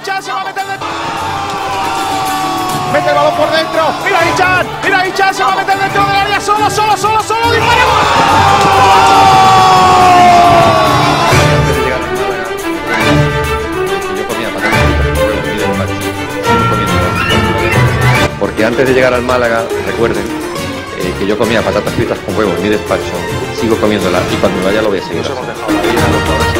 Ichan, 0.00 0.22
se 0.22 0.32
va 0.32 0.40
a 0.40 0.44
meter 0.44 0.66
dentro. 0.66 0.88
Mete 2.90 3.08
el 3.10 3.14
balón 3.14 3.34
por 3.34 3.50
dentro. 3.50 3.82
Mira 4.02 4.18
Ichan, 4.32 4.66
mira 4.82 5.06
Ichan, 5.06 5.34
se 5.34 5.44
va 5.44 5.52
a 5.52 5.56
meter 5.56 5.78
dentro 5.78 6.06
del 6.06 6.16
área 6.16 6.40
solo, 6.40 6.70
solo, 6.70 6.96
solo, 6.96 7.22
solo. 7.22 7.42
Comiendo. 7.42 7.70
Porque 18.38 18.64
antes 18.64 18.88
de 18.88 18.94
llegar 18.94 19.12
al 19.12 19.22
Málaga, 19.22 19.64
recuerden 19.84 20.24
eh, 20.98 21.14
que 21.18 21.26
yo 21.26 21.36
comía 21.36 21.60
patatas 21.60 21.92
fritas 21.92 22.18
con 22.20 22.38
huevo 22.38 22.52
en 22.52 22.62
mi 22.62 22.68
despacho, 22.70 23.12
sigo 23.60 23.76
comiéndolas 23.76 24.22
y 24.32 24.36
cuando 24.36 24.60
me 24.60 24.64
vaya 24.64 24.80
lo 24.80 24.88
voy 24.88 25.00
a 25.00 25.02
seguir. 25.02 25.18
Nos 25.18 25.30
hemos 25.30 25.46
haciendo. 25.46 25.60
dejado 25.60 25.72
la 25.72 25.82
vida, 25.82 26.59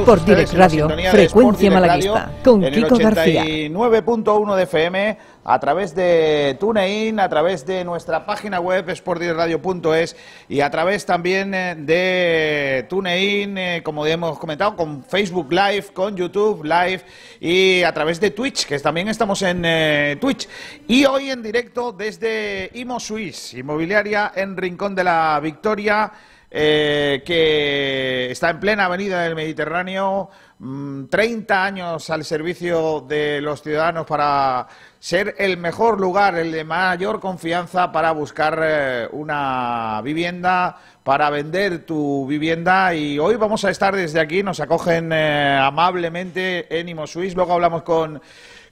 Sport 0.00 0.24
Direct 0.24 0.54
Radio, 0.54 0.88
frecuencia 1.10 1.70
malaguista, 1.70 2.30
con 2.42 2.62
Kiko 2.62 2.96
García. 2.96 3.44
9.1 3.44 4.56
de 4.56 4.62
FM, 4.62 5.18
a 5.44 5.60
través 5.60 5.94
de 5.94 6.56
TuneIn, 6.58 7.20
a 7.20 7.28
través 7.28 7.66
de 7.66 7.84
nuestra 7.84 8.24
página 8.24 8.60
web 8.60 8.90
sportdirectradio.es 8.96 10.16
y 10.48 10.60
a 10.62 10.70
través 10.70 11.04
también 11.04 11.52
eh, 11.52 11.74
de 11.76 12.86
TuneIn, 12.88 13.58
eh, 13.58 13.82
como 13.84 14.06
hemos 14.06 14.38
comentado, 14.38 14.74
con 14.74 15.04
Facebook 15.04 15.52
Live, 15.52 15.88
con 15.92 16.16
YouTube 16.16 16.64
Live 16.64 17.02
y 17.38 17.82
a 17.82 17.92
través 17.92 18.18
de 18.20 18.30
Twitch, 18.30 18.64
que 18.64 18.78
también 18.78 19.08
estamos 19.08 19.42
en 19.42 19.62
eh, 19.66 20.16
Twitch. 20.18 20.48
Y 20.88 21.04
hoy 21.04 21.30
en 21.30 21.42
directo 21.42 21.92
desde 21.92 22.70
Imo 22.72 22.98
Suisse, 22.98 23.52
inmobiliaria 23.52 24.32
en 24.34 24.56
Rincón 24.56 24.94
de 24.94 25.04
la 25.04 25.38
Victoria 25.42 26.10
eh, 26.52 27.22
que 27.24 28.30
está 28.30 28.50
en 28.50 28.58
plena 28.58 28.86
avenida 28.86 29.22
del 29.22 29.36
Mediterráneo, 29.36 30.30
mm, 30.58 31.04
30 31.04 31.64
años 31.64 32.10
al 32.10 32.24
servicio 32.24 33.02
de 33.02 33.40
los 33.40 33.62
ciudadanos 33.62 34.04
para 34.04 34.66
ser 34.98 35.36
el 35.38 35.56
mejor 35.58 36.00
lugar, 36.00 36.34
el 36.36 36.50
de 36.50 36.64
mayor 36.64 37.20
confianza 37.20 37.92
para 37.92 38.10
buscar 38.10 38.58
eh, 38.62 39.08
una 39.12 40.00
vivienda, 40.02 40.76
para 41.04 41.30
vender 41.30 41.86
tu 41.86 42.26
vivienda. 42.26 42.94
Y 42.94 43.18
hoy 43.18 43.36
vamos 43.36 43.64
a 43.64 43.70
estar 43.70 43.94
desde 43.94 44.18
aquí, 44.18 44.42
nos 44.42 44.58
acogen 44.58 45.12
eh, 45.12 45.56
amablemente 45.56 46.66
en 46.78 46.88
Imo 46.88 47.06
Suisse. 47.06 47.36
Luego 47.36 47.52
hablamos 47.52 47.84
con 47.84 48.20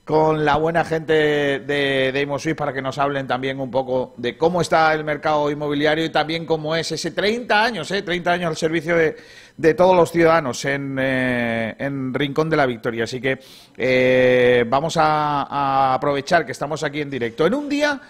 con 0.09 0.43
la 0.43 0.55
buena 0.55 0.83
gente 0.83 1.13
de, 1.13 2.11
de 2.11 2.55
para 2.55 2.73
que 2.73 2.81
nos 2.81 2.97
hablen 2.97 3.27
también 3.27 3.59
un 3.59 3.69
poco 3.69 4.15
de 4.17 4.35
cómo 4.39 4.59
está 4.59 4.91
el 4.95 5.03
mercado 5.03 5.51
inmobiliario 5.51 6.03
y 6.03 6.09
también 6.09 6.47
cómo 6.47 6.75
es 6.75 6.91
ese 6.91 7.11
30 7.11 7.63
años, 7.63 7.91
¿eh? 7.91 8.01
30 8.01 8.31
años 8.31 8.47
al 8.49 8.57
servicio 8.57 8.95
de, 8.95 9.15
de 9.55 9.73
todos 9.75 9.95
los 9.95 10.11
ciudadanos 10.11 10.65
en, 10.65 10.97
eh, 10.99 11.75
en 11.77 12.11
Rincón 12.11 12.49
de 12.49 12.57
la 12.57 12.65
Victoria. 12.65 13.03
Así 13.03 13.21
que 13.21 13.37
eh, 13.77 14.65
vamos 14.67 14.97
a, 14.97 15.93
aprovechar 15.93 16.43
que 16.43 16.53
estamos 16.53 16.81
aquí 16.81 17.01
en 17.01 17.11
directo. 17.11 17.45
En 17.45 17.53
un 17.53 17.69
día, 17.69 18.01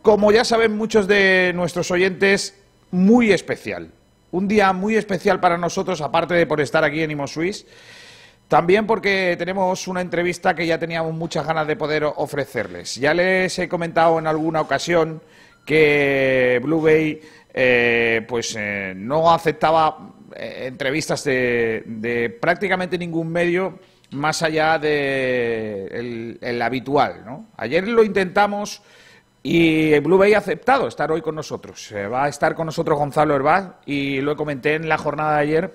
como 0.00 0.32
ya 0.32 0.42
saben 0.42 0.74
muchos 0.74 1.06
de 1.06 1.52
nuestros 1.54 1.90
oyentes, 1.90 2.58
muy 2.92 3.30
especial. 3.30 3.90
Un 4.30 4.48
día 4.48 4.72
muy 4.72 4.96
especial 4.96 5.38
para 5.38 5.58
nosotros, 5.58 6.00
aparte 6.00 6.32
de 6.32 6.46
por 6.46 6.62
estar 6.62 6.82
aquí 6.82 7.02
en 7.02 7.10
Imo. 7.10 7.26
También 8.48 8.86
porque 8.86 9.34
tenemos 9.38 9.88
una 9.88 10.00
entrevista 10.00 10.54
que 10.54 10.66
ya 10.66 10.78
teníamos 10.78 11.12
muchas 11.14 11.46
ganas 11.46 11.66
de 11.66 11.76
poder 11.76 12.04
ofrecerles. 12.04 12.94
Ya 12.94 13.12
les 13.12 13.58
he 13.58 13.68
comentado 13.68 14.18
en 14.18 14.26
alguna 14.26 14.60
ocasión 14.60 15.20
que 15.64 16.60
Blue 16.62 16.80
Bay 16.80 17.20
eh, 17.52 18.24
pues 18.28 18.54
eh, 18.56 18.94
no 18.96 19.32
aceptaba 19.32 20.12
eh, 20.36 20.64
entrevistas 20.66 21.24
de, 21.24 21.82
de 21.86 22.30
prácticamente 22.30 22.96
ningún 22.96 23.32
medio 23.32 23.80
más 24.10 24.42
allá 24.42 24.78
de 24.78 26.38
el, 26.40 26.62
habitual. 26.62 27.24
¿no? 27.24 27.46
Ayer 27.56 27.86
lo 27.86 28.04
intentamos 28.04 28.82
y 29.42 29.98
Blue 30.00 30.18
Bay 30.18 30.34
ha 30.34 30.38
aceptado 30.38 30.88
estar 30.88 31.10
hoy 31.10 31.22
con 31.22 31.34
nosotros. 31.34 31.92
Eh, 31.92 32.06
va 32.06 32.24
a 32.24 32.28
estar 32.28 32.54
con 32.54 32.66
nosotros 32.66 32.98
Gonzalo 32.98 33.34
Herbaz 33.34 33.74
y 33.86 34.20
lo 34.20 34.36
comenté 34.36 34.74
en 34.74 34.88
la 34.88 34.98
jornada 34.98 35.36
de 35.36 35.42
ayer. 35.42 35.74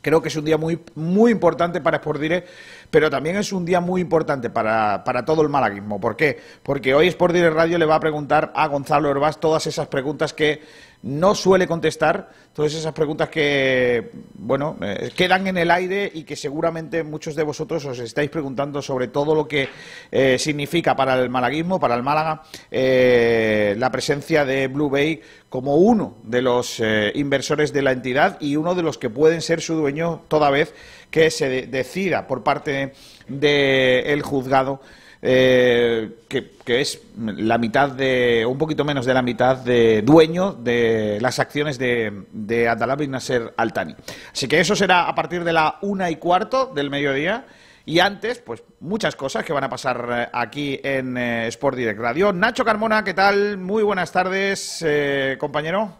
Creo 0.00 0.22
que 0.22 0.28
es 0.28 0.36
un 0.36 0.44
día 0.44 0.56
muy, 0.56 0.78
muy 0.94 1.32
importante 1.32 1.80
para 1.80 1.96
Sport 1.96 2.20
Direct, 2.20 2.48
pero 2.90 3.10
también 3.10 3.36
es 3.36 3.52
un 3.52 3.64
día 3.64 3.80
muy 3.80 4.00
importante 4.00 4.48
para, 4.48 5.02
para 5.04 5.24
todo 5.24 5.42
el 5.42 5.48
malaguismo. 5.48 6.00
¿Por 6.00 6.16
qué? 6.16 6.38
Porque 6.62 6.94
hoy 6.94 7.08
Sport 7.08 7.34
Direct 7.34 7.54
Radio 7.54 7.78
le 7.78 7.84
va 7.84 7.96
a 7.96 8.00
preguntar 8.00 8.52
a 8.54 8.66
Gonzalo 8.68 9.10
Herbás 9.10 9.40
todas 9.40 9.66
esas 9.66 9.88
preguntas 9.88 10.32
que 10.32 10.62
no 11.02 11.34
suele 11.34 11.66
contestar, 11.68 12.28
todas 12.52 12.74
esas 12.74 12.92
preguntas 12.92 13.28
que, 13.28 14.10
bueno, 14.34 14.76
eh, 14.82 15.12
quedan 15.16 15.46
en 15.46 15.56
el 15.56 15.70
aire 15.70 16.10
y 16.12 16.24
que 16.24 16.34
seguramente 16.34 17.04
muchos 17.04 17.36
de 17.36 17.44
vosotros 17.44 17.84
os 17.84 18.00
estáis 18.00 18.30
preguntando 18.30 18.82
sobre 18.82 19.06
todo 19.06 19.32
lo 19.34 19.46
que 19.46 19.68
eh, 20.10 20.36
significa 20.40 20.96
para 20.96 21.14
el 21.14 21.30
malaguismo, 21.30 21.78
para 21.78 21.94
el 21.94 22.02
Málaga, 22.02 22.42
eh, 22.70 23.76
la 23.78 23.92
presencia 23.92 24.44
de 24.44 24.66
Blue 24.66 24.90
Bay 24.90 25.20
como 25.48 25.76
uno 25.76 26.16
de 26.24 26.42
los 26.42 26.82
inversores 27.14 27.72
de 27.72 27.80
la 27.82 27.92
entidad 27.92 28.36
y 28.40 28.56
uno 28.56 28.74
de 28.74 28.82
los 28.82 28.98
que 28.98 29.08
pueden 29.08 29.40
ser 29.40 29.62
su 29.62 29.74
dueño 29.76 30.22
toda 30.28 30.50
vez 30.50 30.74
que 31.10 31.30
se 31.30 31.48
de- 31.48 31.66
decida 31.68 32.26
por 32.26 32.42
parte 32.42 32.92
del 33.28 34.20
juzgado 34.22 34.80
eh, 35.20 36.10
que, 36.28 36.80
es 36.80 37.02
la 37.16 37.58
mitad 37.58 37.90
de, 37.90 38.44
un 38.46 38.58
poquito 38.58 38.84
menos 38.84 39.06
de 39.06 39.14
la 39.14 39.22
mitad 39.22 39.56
de 39.56 40.02
dueño 40.02 40.52
de 40.52 41.18
las 41.20 41.38
acciones 41.38 41.78
de, 41.78 42.24
de 42.32 42.68
Abdallah 42.68 42.96
bin 42.96 43.10
Nasser 43.10 43.54
Altani. 43.56 43.94
Así 44.32 44.46
que 44.48 44.60
eso 44.60 44.76
será 44.76 45.08
a 45.08 45.14
partir 45.14 45.44
de 45.44 45.52
la 45.52 45.78
una 45.82 46.10
y 46.10 46.16
cuarto 46.16 46.66
del 46.74 46.90
mediodía. 46.90 47.46
Y 47.88 48.00
antes, 48.00 48.38
pues 48.40 48.62
muchas 48.80 49.16
cosas 49.16 49.46
que 49.46 49.54
van 49.54 49.64
a 49.64 49.70
pasar 49.70 50.08
eh, 50.12 50.28
aquí 50.30 50.78
en 50.82 51.16
eh, 51.16 51.46
Sport 51.46 51.74
Direct 51.74 51.98
Radio. 51.98 52.34
Nacho 52.34 52.62
Carmona, 52.62 53.02
¿qué 53.02 53.14
tal? 53.14 53.56
Muy 53.56 53.82
buenas 53.82 54.12
tardes, 54.12 54.84
eh, 54.86 55.38
compañero. 55.40 55.94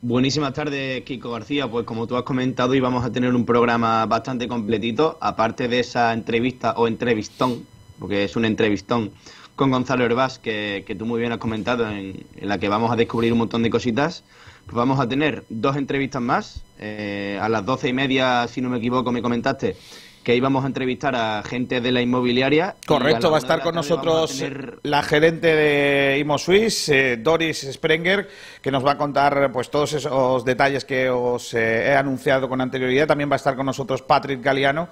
Buenísimas 0.00 0.54
tardes, 0.54 1.02
Kiko 1.02 1.30
García. 1.30 1.68
Pues 1.68 1.84
como 1.84 2.06
tú 2.06 2.16
has 2.16 2.22
comentado, 2.22 2.74
íbamos 2.74 3.04
a 3.04 3.12
tener 3.12 3.34
un 3.34 3.44
programa 3.44 4.06
bastante 4.06 4.48
completito, 4.48 5.18
aparte 5.20 5.68
de 5.68 5.80
esa 5.80 6.10
entrevista 6.14 6.72
o 6.78 6.88
entrevistón, 6.88 7.66
porque 8.02 8.24
es 8.24 8.34
un 8.36 8.44
entrevistón 8.44 9.12
con 9.54 9.70
Gonzalo 9.70 10.04
Herbás, 10.04 10.38
que, 10.40 10.82
que 10.86 10.94
tú 10.96 11.06
muy 11.06 11.20
bien 11.20 11.30
has 11.30 11.38
comentado, 11.38 11.88
en, 11.88 12.24
en 12.36 12.48
la 12.48 12.58
que 12.58 12.68
vamos 12.68 12.90
a 12.90 12.96
descubrir 12.96 13.32
un 13.32 13.38
montón 13.38 13.62
de 13.62 13.70
cositas. 13.70 14.24
Pues 14.66 14.74
vamos 14.74 14.98
a 14.98 15.08
tener 15.08 15.44
dos 15.48 15.76
entrevistas 15.76 16.20
más. 16.20 16.62
Eh, 16.80 17.38
a 17.40 17.48
las 17.48 17.64
doce 17.64 17.88
y 17.88 17.92
media, 17.92 18.46
si 18.48 18.60
no 18.60 18.68
me 18.70 18.78
equivoco, 18.78 19.12
me 19.12 19.22
comentaste 19.22 19.76
que 20.24 20.36
íbamos 20.36 20.62
a 20.62 20.68
entrevistar 20.68 21.14
a 21.16 21.42
gente 21.44 21.80
de 21.80 21.90
la 21.92 22.00
inmobiliaria. 22.00 22.76
Correcto, 22.86 23.26
la 23.26 23.30
va 23.30 23.36
a 23.36 23.40
estar 23.40 23.60
con 23.62 23.74
nosotros 23.74 24.38
tener- 24.38 24.78
la 24.84 25.02
gerente 25.02 25.48
de 25.54 26.18
Imo 26.20 26.38
Suisse, 26.38 26.88
eh, 26.90 27.16
Doris 27.18 27.68
Sprenger, 27.72 28.28
que 28.62 28.70
nos 28.70 28.84
va 28.86 28.92
a 28.92 28.96
contar 28.98 29.50
pues 29.52 29.68
todos 29.70 29.92
esos 29.94 30.44
detalles 30.44 30.84
que 30.84 31.10
os 31.10 31.54
eh, 31.54 31.88
he 31.88 31.94
anunciado 31.94 32.48
con 32.48 32.60
anterioridad. 32.60 33.06
También 33.08 33.28
va 33.30 33.34
a 33.34 33.42
estar 33.42 33.56
con 33.56 33.66
nosotros 33.66 34.02
Patrick 34.02 34.40
Galeano, 34.40 34.88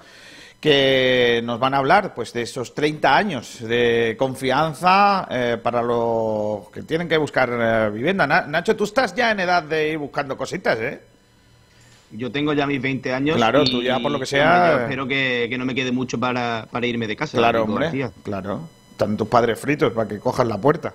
que 0.61 1.41
nos 1.43 1.59
van 1.59 1.73
a 1.73 1.77
hablar 1.77 2.13
pues 2.13 2.31
de 2.33 2.43
esos 2.43 2.75
30 2.75 3.17
años 3.17 3.59
de 3.61 4.15
confianza 4.17 5.27
eh, 5.31 5.57
para 5.61 5.81
los 5.81 6.69
que 6.69 6.83
tienen 6.83 7.09
que 7.09 7.17
buscar 7.17 7.49
eh, 7.51 7.89
vivienda. 7.91 8.27
Na- 8.27 8.45
Nacho, 8.45 8.75
tú 8.75 8.83
estás 8.83 9.15
ya 9.15 9.31
en 9.31 9.39
edad 9.39 9.63
de 9.63 9.89
ir 9.89 9.97
buscando 9.97 10.37
cositas, 10.37 10.79
¿eh? 10.79 11.01
Yo 12.11 12.31
tengo 12.31 12.53
ya 12.53 12.67
mis 12.67 12.79
20 12.79 13.11
años. 13.11 13.37
Claro, 13.37 13.63
y, 13.63 13.71
tú 13.71 13.81
ya, 13.81 13.99
por 13.99 14.11
lo 14.11 14.19
que 14.19 14.25
sea, 14.27 14.73
yo 14.73 14.77
eh. 14.77 14.83
espero 14.83 15.07
que, 15.07 15.47
que 15.49 15.57
no 15.57 15.65
me 15.65 15.73
quede 15.73 15.91
mucho 15.91 16.19
para, 16.19 16.67
para 16.69 16.85
irme 16.85 17.07
de 17.07 17.15
casa. 17.15 17.37
Claro, 17.37 17.63
hombre, 17.63 18.09
claro. 18.21 18.69
Están 18.91 19.17
tus 19.17 19.27
padres 19.27 19.59
fritos 19.59 19.91
para 19.93 20.07
que 20.07 20.19
cojas 20.19 20.45
la 20.45 20.59
puerta. 20.59 20.93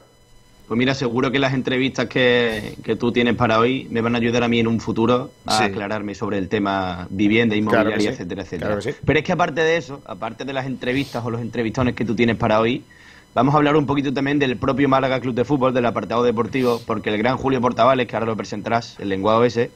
Pues 0.66 0.76
mira, 0.76 0.94
seguro 0.94 1.30
que 1.30 1.38
las 1.38 1.54
entrevistas 1.54 2.06
que, 2.06 2.74
que, 2.82 2.96
tú 2.96 3.12
tienes 3.12 3.36
para 3.36 3.60
hoy 3.60 3.86
me 3.90 4.00
van 4.00 4.16
a 4.16 4.18
ayudar 4.18 4.42
a 4.42 4.48
mí 4.48 4.58
en 4.58 4.66
un 4.66 4.80
futuro 4.80 5.30
a 5.46 5.64
aclararme 5.64 6.16
sobre 6.16 6.38
el 6.38 6.48
tema 6.48 7.06
vivienda, 7.08 7.54
inmobiliaria, 7.54 8.10
etcétera, 8.10 8.42
etcétera. 8.42 8.78
Pero 9.04 9.18
es 9.18 9.24
que 9.24 9.32
aparte 9.32 9.60
de 9.60 9.76
eso, 9.76 10.02
aparte 10.06 10.44
de 10.44 10.52
las 10.52 10.66
entrevistas 10.66 11.24
o 11.24 11.30
los 11.30 11.40
entrevistones 11.40 11.94
que 11.94 12.04
tú 12.04 12.16
tienes 12.16 12.36
para 12.36 12.58
hoy, 12.58 12.82
vamos 13.32 13.54
a 13.54 13.58
hablar 13.58 13.76
un 13.76 13.86
poquito 13.86 14.12
también 14.12 14.40
del 14.40 14.56
propio 14.56 14.88
Málaga 14.88 15.20
Club 15.20 15.36
de 15.36 15.44
Fútbol, 15.44 15.72
del 15.72 15.86
apartado 15.86 16.24
deportivo, 16.24 16.82
porque 16.84 17.10
el 17.10 17.18
gran 17.18 17.36
Julio 17.36 17.60
Portavales, 17.60 18.08
que 18.08 18.16
ahora 18.16 18.26
lo 18.26 18.36
presentarás, 18.36 18.98
el 18.98 19.08
lenguado 19.08 19.44
ese, 19.44 19.70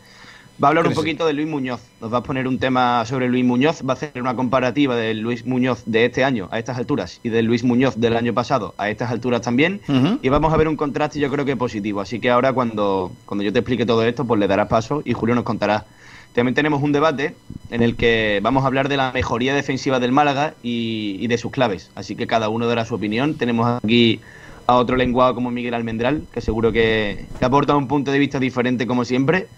Va 0.63 0.69
a 0.69 0.71
hablar 0.71 0.87
un 0.87 0.93
poquito 0.93 1.27
de 1.27 1.33
Luis 1.33 1.49
Muñoz. 1.49 1.81
Nos 2.03 2.13
va 2.13 2.19
a 2.19 2.23
poner 2.23 2.47
un 2.47 2.59
tema 2.59 3.03
sobre 3.07 3.29
Luis 3.31 3.47
Muñoz. 3.47 3.81
Va 3.83 3.95
a 3.95 3.97
hacer 3.97 4.13
una 4.21 4.37
comparativa 4.37 4.95
de 4.95 5.15
Luis 5.15 5.47
Muñoz 5.47 5.85
de 5.87 6.05
este 6.05 6.23
año 6.23 6.49
a 6.51 6.59
estas 6.59 6.77
alturas 6.77 7.19
y 7.23 7.31
de 7.31 7.43
Luis 7.43 7.65
Muñoz 7.65 7.97
del 7.97 8.15
año 8.15 8.35
pasado 8.35 8.75
a 8.77 8.91
estas 8.91 9.11
alturas 9.11 9.41
también. 9.41 9.81
Y 10.21 10.29
vamos 10.29 10.53
a 10.53 10.59
ver 10.59 10.69
un 10.69 10.77
contraste, 10.77 11.19
yo 11.19 11.31
creo 11.31 11.47
que 11.47 11.57
positivo. 11.57 12.03
Así 12.03 12.21
que 12.21 12.29
ahora, 12.29 12.53
cuando, 12.53 13.11
cuando 13.25 13.43
yo 13.43 13.55
te 13.55 13.61
explique 13.61 13.87
todo 13.87 14.05
esto, 14.05 14.27
pues 14.27 14.39
le 14.39 14.49
darás 14.49 14.69
paso 14.69 15.01
y 15.03 15.15
Julio 15.15 15.35
nos 15.35 15.45
contará. 15.45 15.87
También 16.35 16.55
tenemos 16.55 16.83
un 16.83 16.93
debate 16.93 17.35
en 17.71 17.83
el 17.83 17.97
que 17.97 18.41
vamos 18.43 18.65
a 18.65 18.67
hablar 18.67 18.91
de 18.91 18.99
la 18.99 19.13
mejoría 19.13 19.55
defensiva 19.55 19.99
del 19.99 20.13
Málaga 20.13 20.53
y, 20.63 21.27
de 21.27 21.39
sus 21.39 21.53
claves. 21.53 21.91
Así 21.95 22.17
que 22.17 22.27
cada 22.27 22.51
uno 22.51 22.67
dará 22.67 22.85
su 22.85 22.95
opinión. 22.95 23.35
Tenemos 23.37 23.83
aquí 23.83 24.21
a 24.67 24.77
otro 24.77 24.97
lenguado 24.97 25.35
como 25.35 25.51
Miguel 25.51 25.73
Almendral, 25.73 26.25
que 26.31 26.43
seguro 26.43 26.71
que, 26.71 27.25
que 27.39 27.45
aporta 27.47 27.75
un 27.77 27.89
punto 27.89 28.13
de 28.13 28.19
vista 28.19 28.39
diferente 28.39 28.87
como 28.87 29.07
siempre. 29.07 29.49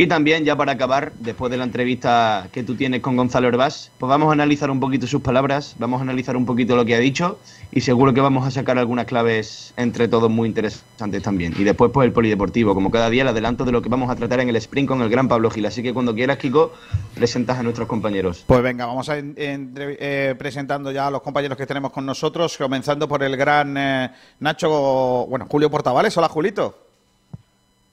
Y 0.00 0.06
también, 0.06 0.46
ya 0.46 0.56
para 0.56 0.72
acabar, 0.72 1.12
después 1.18 1.50
de 1.50 1.58
la 1.58 1.64
entrevista 1.64 2.48
que 2.52 2.62
tú 2.62 2.74
tienes 2.74 3.02
con 3.02 3.18
Gonzalo 3.18 3.48
Herbás, 3.48 3.90
pues 3.98 4.08
vamos 4.08 4.30
a 4.30 4.32
analizar 4.32 4.70
un 4.70 4.80
poquito 4.80 5.06
sus 5.06 5.20
palabras, 5.20 5.76
vamos 5.78 5.98
a 5.98 6.04
analizar 6.04 6.38
un 6.38 6.46
poquito 6.46 6.74
lo 6.74 6.86
que 6.86 6.94
ha 6.94 6.98
dicho 6.98 7.38
y 7.70 7.82
seguro 7.82 8.14
que 8.14 8.22
vamos 8.22 8.46
a 8.46 8.50
sacar 8.50 8.78
algunas 8.78 9.04
claves 9.04 9.74
entre 9.76 10.08
todos 10.08 10.30
muy 10.30 10.48
interesantes 10.48 11.22
también. 11.22 11.52
Y 11.58 11.64
después, 11.64 11.90
pues 11.92 12.06
el 12.06 12.14
polideportivo, 12.14 12.72
como 12.72 12.90
cada 12.90 13.10
día, 13.10 13.20
el 13.24 13.28
adelanto 13.28 13.66
de 13.66 13.72
lo 13.72 13.82
que 13.82 13.90
vamos 13.90 14.08
a 14.08 14.16
tratar 14.16 14.40
en 14.40 14.48
el 14.48 14.56
sprint 14.56 14.88
con 14.88 15.02
el 15.02 15.10
gran 15.10 15.28
Pablo 15.28 15.50
Gil. 15.50 15.66
Así 15.66 15.82
que 15.82 15.92
cuando 15.92 16.14
quieras, 16.14 16.38
Kiko, 16.38 16.72
presentas 17.14 17.58
a 17.58 17.62
nuestros 17.62 17.86
compañeros. 17.86 18.42
Pues 18.46 18.62
venga, 18.62 18.86
vamos 18.86 19.06
a 19.10 19.18
ir 19.18 19.34
eh, 19.36 20.34
presentando 20.38 20.92
ya 20.92 21.08
a 21.08 21.10
los 21.10 21.20
compañeros 21.20 21.58
que 21.58 21.66
tenemos 21.66 21.92
con 21.92 22.06
nosotros, 22.06 22.56
comenzando 22.56 23.06
por 23.06 23.22
el 23.22 23.36
gran 23.36 23.76
eh, 23.76 24.10
Nacho, 24.38 25.26
bueno, 25.28 25.44
Julio 25.46 25.70
Portavales. 25.70 26.16
Hola, 26.16 26.30
Julito. 26.30 26.89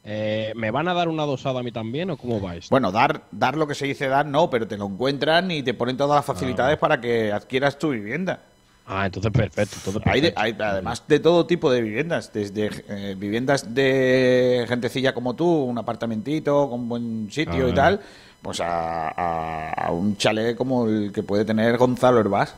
Eh, 0.10 0.54
¿Me 0.56 0.72
van 0.72 0.88
a 0.88 0.94
dar 0.94 1.10
una 1.10 1.26
dosada 1.26 1.60
a 1.60 1.64
mí 1.64 1.74
también 1.74 2.10
o 2.10 2.16
cómo 2.16 2.40
vais? 2.40 2.70
Bueno, 2.70 2.94
dar, 2.94 3.24
dar 3.30 3.58
lo 3.58 3.68
que 3.68 3.76
se 3.76 3.86
dice 3.86 4.08
dar 4.08 4.26
no, 4.26 4.50
pero 4.50 4.66
te 4.66 4.78
lo 4.78 4.86
encuentran 4.86 5.52
y 5.52 5.64
te 5.64 5.74
ponen 5.74 5.98
todas 5.98 6.16
las 6.16 6.26
facilidades 6.26 6.78
ah. 6.78 6.80
para 6.80 7.02
que 7.02 7.34
adquieras 7.34 7.78
tu 7.78 7.90
vivienda. 7.90 8.40
Ah, 8.86 9.08
entonces 9.08 9.34
perfecto. 9.34 10.02
Hay, 10.06 10.56
además 10.58 11.04
de 11.06 11.20
todo 11.20 11.46
tipo 11.46 11.70
de 11.70 11.82
viviendas, 11.82 12.32
desde 12.32 12.72
eh, 12.88 13.16
viviendas 13.18 13.76
de 13.76 14.64
gentecilla 14.70 15.14
como 15.14 15.36
tú, 15.36 15.46
un 15.46 15.78
apartamentito 15.78 16.70
con 16.70 16.88
buen 16.88 17.28
sitio 17.30 17.68
y 17.68 17.72
ah. 17.72 17.76
tal, 17.76 18.00
pues 18.42 18.62
a, 18.64 19.90
un 19.92 20.16
chalet 20.16 20.56
como 20.56 20.88
el 20.88 21.12
que 21.12 21.22
puede 21.22 21.44
tener 21.44 21.78
Gonzalo 21.78 22.22
Herbás 22.22 22.56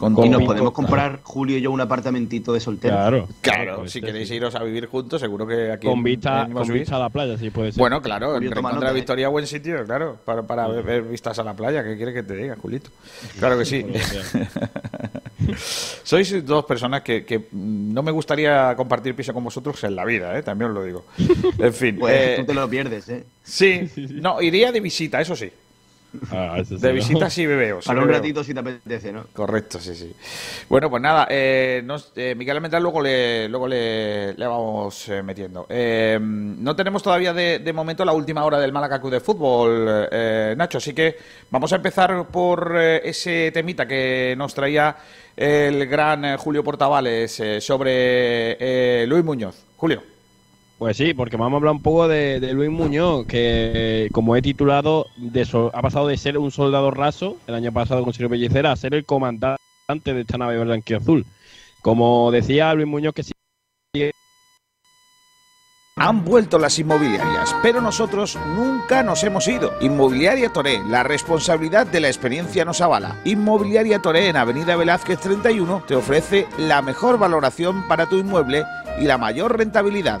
y 0.00 0.28
nos 0.28 0.42
podemos 0.42 0.72
comprar 0.72 1.20
Julio 1.22 1.58
y 1.58 1.60
yo 1.60 1.70
un 1.70 1.80
apartamentito 1.80 2.52
de 2.52 2.60
soltero. 2.60 2.96
Claro, 2.96 3.28
claro. 3.40 3.88
si 3.88 4.00
queréis 4.00 4.30
iros 4.30 4.54
a 4.54 4.62
vivir 4.62 4.86
juntos, 4.86 5.20
seguro 5.20 5.46
que 5.46 5.72
aquí. 5.72 5.86
Con 5.86 6.02
vista, 6.02 6.42
a 6.42 6.98
la 6.98 7.08
playa, 7.08 7.36
sí 7.38 7.50
puede 7.50 7.72
ser. 7.72 7.80
Bueno, 7.80 8.02
claro, 8.02 8.36
en 8.36 8.50
Rincón 8.50 8.80
de 8.80 8.86
la 8.86 8.92
Victoria, 8.92 9.28
buen 9.28 9.46
sitio, 9.46 9.84
claro, 9.84 10.18
para, 10.24 10.42
para 10.42 10.68
ver, 10.68 11.02
vistas 11.02 11.38
a 11.38 11.44
la 11.44 11.54
playa. 11.54 11.82
¿Qué 11.82 11.96
quieres 11.96 12.14
que 12.14 12.22
te 12.22 12.36
diga, 12.36 12.56
Julito? 12.60 12.90
Claro 13.38 13.58
que 13.58 13.64
sí. 13.64 13.84
Sois 16.02 16.44
dos 16.44 16.64
personas 16.64 17.02
que, 17.02 17.24
que, 17.24 17.48
no 17.52 18.02
me 18.02 18.10
gustaría 18.10 18.74
compartir 18.76 19.14
piso 19.14 19.32
con 19.32 19.44
vosotros 19.44 19.82
en 19.84 19.94
la 19.94 20.04
vida, 20.04 20.36
¿eh? 20.38 20.42
también 20.42 20.70
os 20.70 20.76
lo 20.76 20.84
digo. 20.84 21.04
En 21.58 21.72
fin. 21.72 21.96
Pues 22.06 22.14
eh, 22.14 22.34
tú 22.38 22.46
te 22.46 22.54
lo 22.54 22.68
pierdes, 22.68 23.08
¿eh? 23.08 23.24
Sí, 23.42 23.90
no, 23.96 24.42
iría 24.42 24.70
de 24.70 24.80
visita, 24.80 25.20
eso 25.20 25.34
sí. 25.34 25.50
Ah, 26.30 26.62
de 26.68 26.92
visita 26.92 27.28
sí 27.30 27.46
bebeo. 27.46 27.80
Para 27.84 28.02
un 28.02 28.08
ratito 28.08 28.42
si 28.42 28.54
te 28.54 28.60
apetece, 28.60 29.12
¿no? 29.12 29.24
Correcto, 29.32 29.78
sí, 29.80 29.94
sí. 29.94 30.14
Bueno, 30.68 30.88
pues 30.88 31.02
nada, 31.02 31.26
eh, 31.30 31.86
eh 32.16 32.34
Miguel 32.34 32.56
Almendral 32.56 32.82
luego 32.82 33.00
le, 33.00 33.48
luego 33.48 33.68
le, 33.68 34.34
vamos 34.36 35.08
eh, 35.08 35.22
metiendo. 35.22 35.66
Eh, 35.68 36.18
no 36.20 36.74
tenemos 36.74 37.02
todavía 37.02 37.32
de, 37.32 37.72
momento 37.72 38.04
la 38.04 38.12
última 38.12 38.44
hora 38.44 38.58
del 38.58 38.72
Málaga 38.72 39.00
Club 39.00 39.12
de 39.12 39.20
Fútbol, 39.20 40.08
Nacho, 40.56 40.78
así 40.78 40.94
que 40.94 41.16
vamos 41.50 41.72
a 41.72 41.76
empezar 41.76 42.26
por 42.28 42.76
ese 42.76 43.50
temita 43.52 43.86
que 43.86 44.34
nos 44.36 44.54
traía 44.54 44.96
el 45.36 45.86
gran 45.86 46.36
Julio 46.38 46.64
Portavales 46.64 47.42
sobre 47.60 49.06
Luis 49.06 49.24
Muñoz. 49.24 49.56
Julio. 49.76 50.15
Pues 50.78 50.98
sí, 50.98 51.14
porque 51.14 51.38
vamos 51.38 51.54
a 51.54 51.56
hablar 51.56 51.72
un 51.72 51.82
poco 51.82 52.06
de, 52.06 52.38
Luis 52.52 52.70
Muñoz, 52.70 53.26
que 53.26 54.08
como 54.12 54.36
he 54.36 54.42
titulado, 54.42 55.06
ha 55.72 55.82
pasado 55.82 56.06
de 56.08 56.18
ser 56.18 56.36
un 56.36 56.50
soldado 56.50 56.90
raso 56.90 57.38
el 57.46 57.54
año 57.54 57.72
pasado 57.72 58.04
con 58.04 58.12
Silvio 58.12 58.30
Pellicera 58.30 58.72
a 58.72 58.76
ser 58.76 58.94
el 58.94 59.06
comandante 59.06 59.56
de 60.04 60.20
esta 60.20 60.36
nave 60.36 60.60
azul. 60.94 61.24
Como 61.80 62.30
decía 62.30 62.74
Luis 62.74 62.86
Muñoz, 62.86 63.14
que 63.14 63.22
sí. 63.22 63.32
Han 65.98 66.26
vuelto 66.26 66.58
las 66.58 66.78
inmobiliarias, 66.78 67.56
pero 67.62 67.80
nosotros 67.80 68.38
nunca 68.54 69.02
nos 69.02 69.24
hemos 69.24 69.48
ido. 69.48 69.72
Inmobiliaria 69.80 70.52
Toré, 70.52 70.82
la 70.86 71.02
responsabilidad 71.02 71.86
de 71.86 72.00
la 72.00 72.08
experiencia 72.08 72.66
nos 72.66 72.82
avala. 72.82 73.22
Inmobiliaria 73.24 74.02
Toré 74.02 74.28
en 74.28 74.36
Avenida 74.36 74.76
Velázquez 74.76 75.20
31 75.20 75.84
te 75.88 75.96
ofrece 75.96 76.46
la 76.58 76.82
mejor 76.82 77.18
valoración 77.18 77.88
para 77.88 78.04
tu 78.04 78.18
inmueble 78.18 78.64
y 79.00 79.04
la 79.04 79.16
mayor 79.16 79.56
rentabilidad 79.56 80.20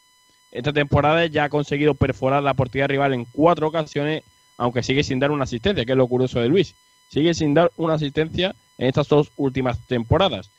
Esta 0.52 0.74
temporada 0.74 1.26
ya 1.28 1.46
ha 1.46 1.50
conseguido 1.50 1.96
perforar 1.96 2.44
la 2.44 2.54
portería 2.54 2.88
rival 2.88 3.14
en 3.14 3.26
cuatro 3.26 3.68
ocasiones, 3.68 4.24
aunque 4.58 4.84
sigue 4.84 5.04
sin 5.04 5.20
dar 5.20 5.32
una 5.32 5.44
asistencia, 5.46 5.86
que 5.86 5.92
es 5.94 5.98
lo 5.98 6.08
curioso 6.08 6.42
de 6.42 6.50
Luis. 6.50 6.76
Sigue 7.10 7.34
sin 7.34 7.54
dar 7.54 7.72
una 7.78 7.94
asistencia 7.94 8.56
en 8.78 8.88
estas 8.88 9.08
dos 9.08 9.32
últimas 9.38 9.80
temporadas. 9.88 10.50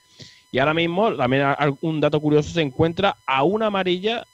Y 0.53 0.59
ahora 0.59 0.75
mismo, 0.75 1.15
también 1.15 1.45
un 1.83 2.01
dato 2.01 2.21
curioso, 2.21 2.51
se 2.51 2.63
encuentra 2.63 3.17
a 3.27 3.43
una 3.43 3.67
amarilla 3.67 4.25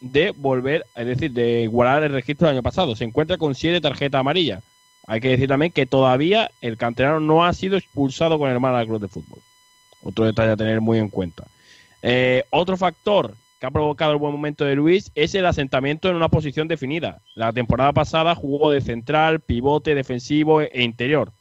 de 0.00 0.32
volver, 0.36 0.84
es 0.94 1.06
decir, 1.06 1.32
de 1.32 1.62
igualar 1.62 2.02
el 2.02 2.12
registro 2.12 2.46
del 2.46 2.56
año 2.56 2.62
pasado. 2.62 2.94
Se 2.94 3.04
encuentra 3.04 3.36
con 3.36 3.54
siete 3.54 3.80
tarjetas 3.80 4.20
amarillas. 4.20 4.62
Hay 5.06 5.20
que 5.20 5.28
decir 5.28 5.48
también 5.48 5.72
que 5.72 5.86
todavía 5.86 6.50
el 6.60 6.76
canterano 6.76 7.20
no 7.20 7.44
ha 7.44 7.52
sido 7.54 7.76
expulsado 7.76 8.38
con 8.38 8.50
el 8.50 8.60
Málaga 8.60 8.84
Club 8.84 9.00
de 9.00 9.08
Fútbol. 9.08 9.40
Otro 10.02 10.24
detalle 10.24 10.52
a 10.52 10.56
tener 10.56 10.80
muy 10.80 10.98
en 10.98 11.08
cuenta. 11.08 11.44
Eh, 12.02 12.44
otro 12.50 12.76
factor 12.76 13.34
que 13.58 13.66
ha 13.66 13.70
provocado 13.70 14.12
el 14.12 14.18
buen 14.18 14.32
momento 14.32 14.64
de 14.64 14.76
Luis 14.76 15.10
es 15.14 15.34
el 15.34 15.46
asentamiento 15.46 16.08
en 16.08 16.16
una 16.16 16.28
posición 16.28 16.68
definida. 16.68 17.20
La 17.34 17.52
temporada 17.52 17.92
pasada 17.92 18.34
jugó 18.34 18.70
de 18.70 18.80
central, 18.80 19.40
pivote, 19.40 19.94
defensivo 19.94 20.60
e 20.60 20.82
interior. 20.82 21.32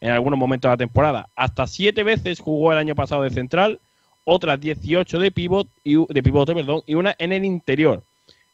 en 0.00 0.10
algunos 0.10 0.36
momentos 0.36 0.68
de 0.68 0.72
la 0.72 0.76
temporada. 0.78 1.28
Hasta 1.36 1.68
siete 1.68 2.02
veces 2.02 2.40
jugó 2.40 2.72
el 2.72 2.78
año 2.78 2.96
pasado 2.96 3.22
de 3.22 3.30
central, 3.30 3.78
otras 4.24 4.60
18 4.60 5.18
de 5.18 5.30
pivot 5.30 5.68
y, 5.84 5.96
de 6.12 6.22
pivote, 6.22 6.54
perdón, 6.54 6.82
y 6.86 6.94
una 6.94 7.14
en 7.18 7.32
el 7.32 7.44
interior. 7.44 8.02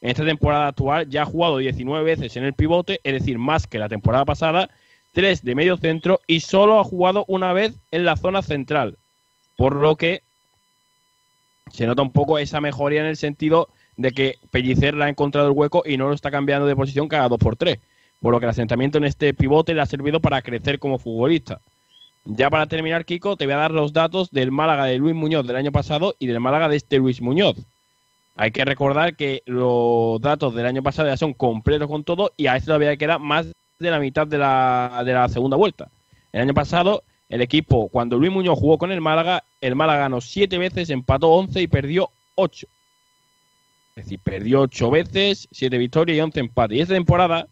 En 0.00 0.10
esta 0.10 0.24
temporada 0.24 0.68
actual 0.68 1.08
ya 1.08 1.22
ha 1.22 1.26
jugado 1.26 1.58
19 1.58 2.04
veces 2.04 2.36
en 2.36 2.44
el 2.44 2.54
pivote, 2.54 3.00
es 3.02 3.12
decir, 3.12 3.38
más 3.38 3.66
que 3.66 3.78
la 3.78 3.88
temporada 3.88 4.24
pasada, 4.24 4.70
tres 5.12 5.42
de 5.42 5.54
medio 5.54 5.76
centro 5.76 6.20
y 6.26 6.40
solo 6.40 6.78
ha 6.78 6.84
jugado 6.84 7.24
una 7.28 7.52
vez 7.52 7.74
en 7.90 8.04
la 8.04 8.16
zona 8.16 8.42
central. 8.42 8.96
Por 9.56 9.74
lo 9.74 9.96
que 9.96 10.22
se 11.72 11.86
nota 11.86 12.02
un 12.02 12.12
poco 12.12 12.38
esa 12.38 12.60
mejoría 12.60 13.00
en 13.00 13.06
el 13.06 13.16
sentido 13.16 13.68
de 13.96 14.12
que 14.12 14.38
Pellicer 14.50 14.94
le 14.94 15.04
ha 15.04 15.08
encontrado 15.08 15.48
el 15.48 15.56
hueco 15.56 15.82
y 15.84 15.96
no 15.96 16.08
lo 16.08 16.14
está 16.14 16.30
cambiando 16.30 16.66
de 16.66 16.76
posición 16.76 17.08
cada 17.08 17.28
dos 17.28 17.38
por 17.38 17.56
tres. 17.56 17.78
Por 18.20 18.32
lo 18.32 18.40
que 18.40 18.46
el 18.46 18.50
asentamiento 18.50 18.98
en 18.98 19.04
este 19.04 19.34
pivote 19.34 19.74
le 19.74 19.80
ha 19.80 19.86
servido 19.86 20.20
para 20.20 20.42
crecer 20.42 20.78
como 20.78 20.98
futbolista. 20.98 21.60
Ya 22.30 22.50
para 22.50 22.66
terminar, 22.66 23.06
Kiko, 23.06 23.38
te 23.38 23.46
voy 23.46 23.54
a 23.54 23.56
dar 23.56 23.70
los 23.70 23.94
datos 23.94 24.30
del 24.30 24.52
Málaga 24.52 24.84
de 24.84 24.98
Luis 24.98 25.14
Muñoz 25.14 25.46
del 25.46 25.56
año 25.56 25.72
pasado 25.72 26.14
y 26.18 26.26
del 26.26 26.40
Málaga 26.40 26.68
de 26.68 26.76
este 26.76 26.98
Luis 26.98 27.22
Muñoz. 27.22 27.56
Hay 28.36 28.50
que 28.50 28.66
recordar 28.66 29.16
que 29.16 29.42
los 29.46 30.20
datos 30.20 30.54
del 30.54 30.66
año 30.66 30.82
pasado 30.82 31.08
ya 31.08 31.16
son 31.16 31.32
completos 31.32 31.88
con 31.88 32.04
todo 32.04 32.34
y 32.36 32.46
a 32.46 32.56
este 32.56 32.66
todavía 32.66 32.98
queda 32.98 33.18
más 33.18 33.46
de 33.78 33.90
la 33.90 33.98
mitad 33.98 34.26
de 34.26 34.36
la, 34.36 35.02
de 35.06 35.14
la 35.14 35.30
segunda 35.30 35.56
vuelta. 35.56 35.88
El 36.30 36.42
año 36.42 36.52
pasado, 36.52 37.02
el 37.30 37.40
equipo, 37.40 37.88
cuando 37.88 38.18
Luis 38.18 38.30
Muñoz 38.30 38.58
jugó 38.58 38.76
con 38.76 38.92
el 38.92 39.00
Málaga, 39.00 39.42
el 39.62 39.74
Málaga 39.74 40.00
ganó 40.00 40.20
siete 40.20 40.58
veces, 40.58 40.90
empató 40.90 41.30
11 41.30 41.62
y 41.62 41.66
perdió 41.66 42.10
8. 42.34 42.66
Es 43.96 44.04
decir, 44.04 44.20
perdió 44.22 44.60
8 44.60 44.90
veces, 44.90 45.48
7 45.50 45.78
victorias 45.78 46.18
y 46.18 46.20
11 46.20 46.40
empates. 46.40 46.76
Y 46.76 46.80
esta 46.82 46.92
temporada, 46.92 47.48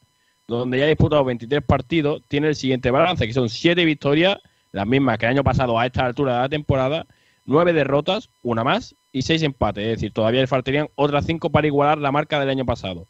donde 0.46 0.78
ya 0.78 0.84
ha 0.84 0.88
disputado 0.88 1.24
23 1.24 1.62
partidos, 1.64 2.20
tiene 2.28 2.48
el 2.48 2.56
siguiente 2.56 2.90
balance, 2.90 3.26
que 3.26 3.32
son 3.32 3.48
7 3.48 3.82
victorias, 3.86 4.36
las 4.72 4.86
mismas 4.86 5.18
que 5.18 5.26
el 5.26 5.32
año 5.32 5.44
pasado 5.44 5.78
a 5.78 5.86
esta 5.86 6.06
altura 6.06 6.34
de 6.34 6.40
la 6.40 6.48
temporada, 6.48 7.06
9 7.46 7.72
derrotas, 7.72 8.28
una 8.42 8.64
más 8.64 8.94
y 9.12 9.22
6 9.22 9.42
empates. 9.42 9.84
Es 9.84 9.90
decir, 9.96 10.12
todavía 10.12 10.40
le 10.40 10.46
faltarían 10.46 10.88
otras 10.94 11.24
5 11.26 11.50
para 11.50 11.66
igualar 11.66 11.98
la 11.98 12.12
marca 12.12 12.40
del 12.40 12.50
año 12.50 12.66
pasado. 12.66 13.06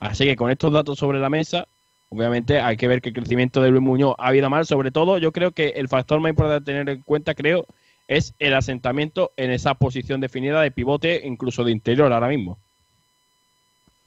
Así 0.00 0.24
que 0.24 0.36
con 0.36 0.50
estos 0.50 0.72
datos 0.72 0.98
sobre 0.98 1.18
la 1.18 1.30
mesa, 1.30 1.66
obviamente 2.10 2.60
hay 2.60 2.76
que 2.76 2.88
ver 2.88 3.00
que 3.00 3.10
el 3.10 3.14
crecimiento 3.14 3.62
de 3.62 3.70
Luis 3.70 3.82
Muñoz 3.82 4.14
ha 4.18 4.28
habido 4.28 4.50
mal. 4.50 4.66
Sobre 4.66 4.90
todo, 4.90 5.18
yo 5.18 5.32
creo 5.32 5.52
que 5.52 5.68
el 5.70 5.88
factor 5.88 6.20
más 6.20 6.30
importante 6.30 6.62
a 6.62 6.64
tener 6.64 6.88
en 6.88 7.02
cuenta, 7.02 7.34
creo, 7.34 7.66
es 8.06 8.34
el 8.38 8.54
asentamiento 8.54 9.32
en 9.36 9.50
esa 9.50 9.74
posición 9.74 10.20
definida 10.20 10.60
de 10.62 10.70
pivote, 10.70 11.22
incluso 11.24 11.64
de 11.64 11.72
interior 11.72 12.12
ahora 12.12 12.28
mismo. 12.28 12.58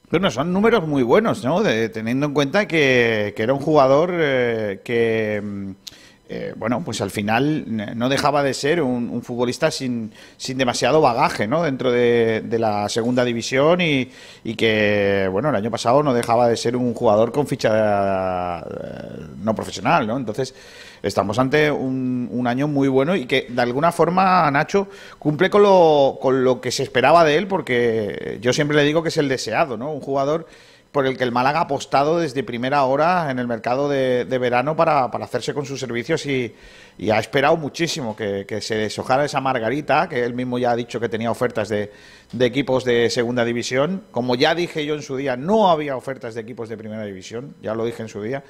Bueno, 0.09 0.29
son 0.29 0.51
números 0.51 0.85
muy 0.85 1.03
buenos, 1.03 1.45
¿no? 1.45 1.63
teniendo 1.63 2.25
en 2.25 2.33
cuenta 2.33 2.67
que, 2.67 3.33
era 3.37 3.53
un 3.53 3.61
jugador 3.61 4.11
eh, 4.13 4.81
que 4.83 5.41
mm, 5.41 5.71
eh, 6.33 6.53
bueno, 6.55 6.81
pues 6.85 7.01
al 7.01 7.11
final 7.11 7.65
no 7.67 8.07
dejaba 8.07 8.41
de 8.41 8.53
ser 8.53 8.81
un, 8.81 9.21
futbolista 9.21 9.69
sin, 9.69 10.13
sin, 10.37 10.57
demasiado 10.57 11.01
bagaje, 11.01 11.45
¿no? 11.45 11.63
Dentro 11.63 11.91
de, 11.91 12.41
la 12.57 12.87
segunda 12.87 13.25
división 13.25 13.81
y, 13.81 14.07
que, 14.55 15.27
bueno, 15.29 15.49
el 15.49 15.55
año 15.55 15.69
pasado 15.69 16.01
no 16.03 16.13
dejaba 16.13 16.47
de 16.47 16.55
ser 16.55 16.77
un 16.77 16.93
jugador 16.93 17.33
con 17.33 17.47
ficha 17.47 18.59
eh, 18.59 19.25
no 19.43 19.53
profesional, 19.53 20.07
¿no? 20.07 20.15
Entonces, 20.15 20.55
estamos 21.03 21.37
ante 21.37 21.69
un, 21.69 22.29
un, 22.31 22.47
año 22.47 22.69
muy 22.69 22.87
bueno 22.87 23.13
y 23.13 23.25
que 23.25 23.47
de 23.49 23.61
alguna 23.61 23.91
forma 23.91 24.49
Nacho 24.51 24.87
cumple 25.19 25.49
con 25.49 25.63
lo, 25.63 26.17
con 26.21 26.45
lo 26.45 26.61
que 26.61 26.71
se 26.71 26.83
esperaba 26.83 27.25
de 27.25 27.35
él, 27.35 27.47
porque 27.47 28.37
yo 28.39 28.53
siempre 28.53 28.77
le 28.77 28.85
digo 28.85 29.03
que 29.03 29.09
es 29.09 29.17
el 29.17 29.27
deseado, 29.27 29.75
¿no? 29.75 29.91
Un 29.91 29.99
jugador 29.99 30.47
por 30.91 31.07
el 31.07 31.17
que 31.17 31.23
el 31.23 31.31
Málaga 31.31 31.59
ha 31.59 31.63
apostado 31.63 32.19
desde 32.19 32.43
primera 32.43 32.83
hora 32.83 33.31
en 33.31 33.39
el 33.39 33.47
mercado 33.47 33.87
de, 33.87 34.25
verano 34.25 34.75
para, 34.75 35.05
hacerse 35.05 35.53
con 35.53 35.65
sus 35.65 35.79
servicios 35.79 36.25
y, 36.25 36.53
ha 37.09 37.19
esperado 37.19 37.57
muchísimo 37.57 38.15
que, 38.15 38.45
se 38.61 38.75
deshojara 38.75 39.25
esa 39.25 39.41
margarita, 39.41 40.07
que 40.07 40.23
él 40.23 40.33
mismo 40.33 40.57
ya 40.59 40.71
ha 40.71 40.75
dicho 40.75 40.99
que 40.99 41.09
tenía 41.09 41.31
ofertas 41.31 41.69
de, 41.69 41.91
equipos 42.39 42.85
de 42.85 43.09
segunda 43.09 43.43
división. 43.43 44.03
Como 44.11 44.35
ya 44.35 44.53
dije 44.55 44.85
yo 44.85 44.95
en 44.95 45.01
su 45.01 45.17
día, 45.17 45.35
no 45.35 45.69
había 45.69 45.95
ofertas 45.95 46.35
de 46.35 46.41
equipos 46.41 46.69
de 46.69 46.77
primera 46.77 47.03
división, 47.03 47.55
ya 47.61 47.73
lo 47.73 47.85
dije 47.85 48.03
en 48.03 48.09
su 48.09 48.21
día. 48.21 48.43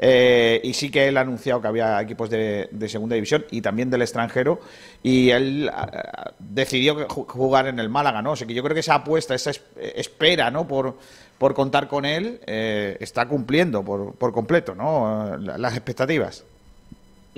Eh, 0.00 0.60
y 0.62 0.74
sí 0.74 0.90
que 0.90 1.08
él 1.08 1.16
ha 1.16 1.22
anunciado 1.22 1.60
que 1.60 1.66
había 1.66 2.00
equipos 2.00 2.30
de, 2.30 2.68
segunda 2.86 3.16
división 3.16 3.44
y 3.50 3.60
también 3.60 3.90
del 3.90 4.02
extranjero 4.02 4.60
y 5.02 5.30
él 5.30 5.68
ah, 5.74 6.30
decidió 6.38 7.08
jugar 7.08 7.66
en 7.66 7.80
el 7.80 7.88
Málaga, 7.88 8.22
¿no? 8.22 8.32
O 8.32 8.36
sea 8.36 8.46
que 8.46 8.54
yo 8.54 8.62
creo 8.62 8.74
que 8.74 8.80
esa 8.80 8.94
apuesta, 8.94 9.34
esa 9.34 9.50
espera, 9.76 10.52
¿no? 10.52 10.68
Por, 10.68 10.96
por 11.38 11.54
contar 11.54 11.88
con 11.88 12.04
él, 12.04 12.40
eh, 12.46 12.96
está 13.00 13.26
cumpliendo 13.26 13.84
por, 13.84 14.14
por 14.14 14.32
completo 14.32 14.74
¿no? 14.74 15.36
las 15.38 15.72
expectativas. 15.74 16.44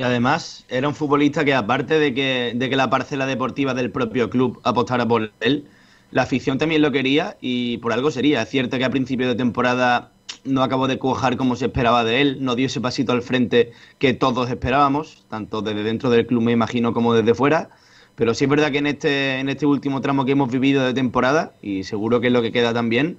Y 0.00 0.02
además 0.02 0.64
era 0.70 0.88
un 0.88 0.94
futbolista 0.94 1.44
que 1.44 1.52
aparte 1.52 1.98
de 1.98 2.14
que, 2.14 2.52
de 2.54 2.70
que 2.70 2.76
la 2.76 2.88
parcela 2.88 3.26
deportiva 3.26 3.74
del 3.74 3.90
propio 3.90 4.30
club 4.30 4.58
apostara 4.64 5.06
por 5.06 5.30
él, 5.40 5.66
la 6.10 6.22
afición 6.22 6.56
también 6.56 6.80
lo 6.80 6.90
quería 6.90 7.36
y 7.42 7.76
por 7.76 7.92
algo 7.92 8.10
sería. 8.10 8.40
Es 8.40 8.48
cierto 8.48 8.78
que 8.78 8.86
a 8.86 8.88
principio 8.88 9.28
de 9.28 9.34
temporada 9.34 10.12
no 10.42 10.62
acabó 10.62 10.88
de 10.88 10.98
cuajar 10.98 11.36
como 11.36 11.54
se 11.54 11.66
esperaba 11.66 12.02
de 12.02 12.22
él, 12.22 12.38
no 12.40 12.54
dio 12.54 12.64
ese 12.64 12.80
pasito 12.80 13.12
al 13.12 13.20
frente 13.20 13.72
que 13.98 14.14
todos 14.14 14.48
esperábamos, 14.48 15.26
tanto 15.28 15.60
desde 15.60 15.82
dentro 15.82 16.08
del 16.08 16.26
club 16.26 16.44
me 16.44 16.52
imagino 16.52 16.94
como 16.94 17.12
desde 17.12 17.34
fuera. 17.34 17.68
Pero 18.14 18.32
sí 18.32 18.44
es 18.44 18.50
verdad 18.50 18.72
que 18.72 18.78
en 18.78 18.86
este, 18.86 19.38
en 19.38 19.50
este 19.50 19.66
último 19.66 20.00
tramo 20.00 20.24
que 20.24 20.32
hemos 20.32 20.50
vivido 20.50 20.82
de 20.82 20.94
temporada, 20.94 21.52
y 21.60 21.84
seguro 21.84 22.22
que 22.22 22.28
es 22.28 22.32
lo 22.32 22.40
que 22.40 22.52
queda 22.52 22.72
también, 22.72 23.18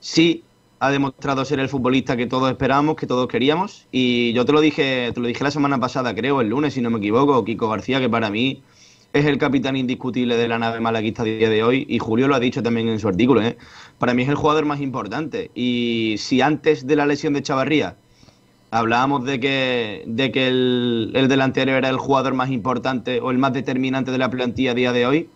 sí 0.00 0.42
ha 0.84 0.90
demostrado 0.90 1.44
ser 1.44 1.60
el 1.60 1.68
futbolista 1.68 2.16
que 2.16 2.26
todos 2.26 2.50
esperábamos, 2.50 2.96
que 2.96 3.06
todos 3.06 3.26
queríamos. 3.26 3.86
Y 3.90 4.32
yo 4.34 4.44
te 4.44 4.52
lo 4.52 4.60
dije, 4.60 5.10
te 5.14 5.20
lo 5.20 5.26
dije 5.26 5.42
la 5.42 5.50
semana 5.50 5.80
pasada, 5.80 6.14
creo, 6.14 6.40
el 6.42 6.48
lunes, 6.48 6.74
si 6.74 6.82
no 6.82 6.90
me 6.90 6.98
equivoco, 6.98 7.42
Kiko 7.44 7.68
García, 7.68 8.00
que 8.00 8.10
para 8.10 8.28
mí 8.28 8.62
es 9.14 9.24
el 9.24 9.38
capitán 9.38 9.76
indiscutible 9.76 10.36
de 10.36 10.46
la 10.46 10.58
nave 10.58 10.80
malaguista 10.80 11.22
a 11.22 11.24
día 11.24 11.48
de 11.48 11.62
hoy. 11.62 11.86
Y 11.88 11.98
Julio 11.98 12.28
lo 12.28 12.34
ha 12.34 12.40
dicho 12.40 12.62
también 12.62 12.88
en 12.88 13.00
su 13.00 13.08
artículo. 13.08 13.40
¿eh? 13.42 13.56
Para 13.98 14.12
mí 14.12 14.24
es 14.24 14.28
el 14.28 14.34
jugador 14.34 14.66
más 14.66 14.80
importante. 14.80 15.50
Y 15.54 16.16
si 16.18 16.42
antes 16.42 16.86
de 16.86 16.96
la 16.96 17.06
lesión 17.06 17.32
de 17.32 17.42
Chavarría 17.42 17.96
hablábamos 18.70 19.24
de 19.24 19.40
que, 19.40 20.02
de 20.06 20.32
que 20.32 20.48
el, 20.48 21.12
el 21.14 21.28
delantero 21.28 21.72
era 21.72 21.88
el 21.88 21.96
jugador 21.96 22.34
más 22.34 22.50
importante 22.50 23.20
o 23.20 23.30
el 23.30 23.38
más 23.38 23.52
determinante 23.54 24.10
de 24.10 24.18
la 24.18 24.30
plantilla 24.30 24.72
a 24.72 24.74
día 24.74 24.92
de 24.92 25.06
hoy, 25.06 25.28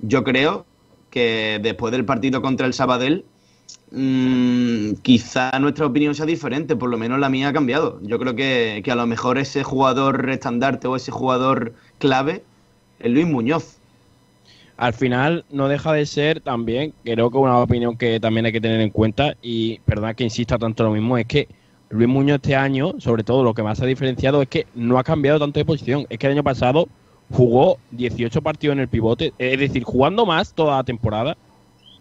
yo 0.00 0.24
creo 0.24 0.64
que 1.10 1.60
después 1.62 1.92
del 1.92 2.04
partido 2.04 2.40
contra 2.40 2.66
el 2.66 2.72
Sabadell 2.72 3.24
Mm, 3.96 4.94
quizá 5.02 5.56
nuestra 5.60 5.86
opinión 5.86 6.16
sea 6.16 6.26
diferente, 6.26 6.74
por 6.74 6.90
lo 6.90 6.98
menos 6.98 7.20
la 7.20 7.28
mía 7.28 7.48
ha 7.48 7.52
cambiado. 7.52 8.00
Yo 8.02 8.18
creo 8.18 8.34
que, 8.34 8.82
a 8.90 8.94
lo 8.96 9.06
mejor 9.06 9.38
ese 9.38 9.62
jugador 9.62 10.28
estandarte 10.30 10.88
o 10.88 10.96
ese 10.96 11.12
jugador 11.12 11.74
clave 11.98 12.42
es 12.98 13.12
Luis 13.12 13.26
Muñoz. 13.26 13.78
Al 14.76 14.94
final 14.94 15.44
no 15.50 15.68
deja 15.68 15.92
de 15.92 16.06
ser 16.06 16.40
también, 16.40 16.92
creo 17.04 17.30
que 17.30 17.38
una 17.38 17.58
opinión 17.58 17.96
que 17.96 18.18
también 18.18 18.46
hay 18.46 18.52
que 18.52 18.60
tener 18.60 18.80
en 18.80 18.90
cuenta, 18.90 19.36
y 19.40 19.78
perdona 19.80 20.14
que 20.14 20.24
insista 20.24 20.58
tanto 20.58 20.82
lo 20.82 20.90
mismo, 20.90 21.16
es 21.16 21.26
que 21.26 21.46
Luis 21.90 22.08
Muñoz 22.08 22.36
este 22.36 22.56
año, 22.56 22.94
sobre 22.98 23.22
todo 23.22 23.44
lo 23.44 23.54
que 23.54 23.62
más 23.62 23.80
ha 23.80 23.86
diferenciado 23.86 24.42
es 24.42 24.48
que 24.48 24.66
no 24.74 24.98
ha 24.98 25.04
cambiado 25.04 25.38
tanto 25.38 25.60
de 25.60 25.64
posición. 25.64 26.06
Es 26.08 26.18
que 26.18 26.26
el 26.26 26.32
año 26.32 26.42
pasado 26.42 26.88
jugó 27.30 27.78
18 27.92 28.42
partidos 28.42 28.74
en 28.74 28.80
el 28.80 28.88
pivote, 28.88 29.32
es 29.38 29.58
decir, 29.60 29.84
jugando 29.84 30.26
más 30.26 30.52
toda 30.52 30.78
la 30.78 30.82
temporada 30.82 31.36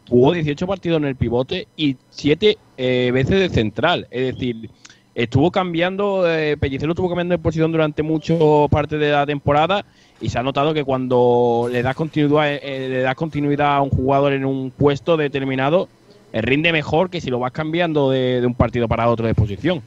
jugó 0.10 0.34
18 0.34 0.68
partidos 0.68 0.98
en 0.98 1.06
el 1.06 1.16
pivote 1.16 1.68
y 1.76 1.98
7 2.10 2.58
eh, 2.78 3.12
veces 3.14 3.40
de 3.40 3.50
central. 3.50 4.08
Es 4.12 4.34
decir, 4.34 4.70
estuvo 5.16 5.52
cambiando, 5.52 6.30
eh, 6.30 6.58
estuvo 6.62 7.10
cambiando 7.10 7.34
de 7.34 7.40
posición 7.40 7.72
durante 7.72 8.04
mucho 8.04 8.68
parte 8.70 8.98
de 8.98 9.12
la 9.12 9.26
temporada 9.26 9.86
y 10.22 10.30
se 10.30 10.40
ha 10.40 10.44
notado 10.44 10.74
que 10.74 10.84
cuando 10.84 11.68
le 11.72 11.82
das 11.82 11.96
continuidad, 11.96 12.52
eh, 12.52 12.88
le 12.90 13.02
das 13.02 13.16
continuidad 13.16 13.76
a 13.76 13.82
un 13.82 13.90
jugador 13.90 14.34
en 14.34 14.46
un 14.46 14.72
puesto 14.72 15.18
determinado, 15.18 15.90
rinde 16.34 16.72
mejor 16.72 17.10
que 17.10 17.22
si 17.22 17.30
lo 17.30 17.40
vas 17.40 17.52
cambiando 17.52 18.10
de, 18.10 18.42
un 18.46 18.56
partido 18.56 18.88
para 18.88 19.10
otro 19.10 19.28
de 19.28 19.36
posición. 19.36 19.82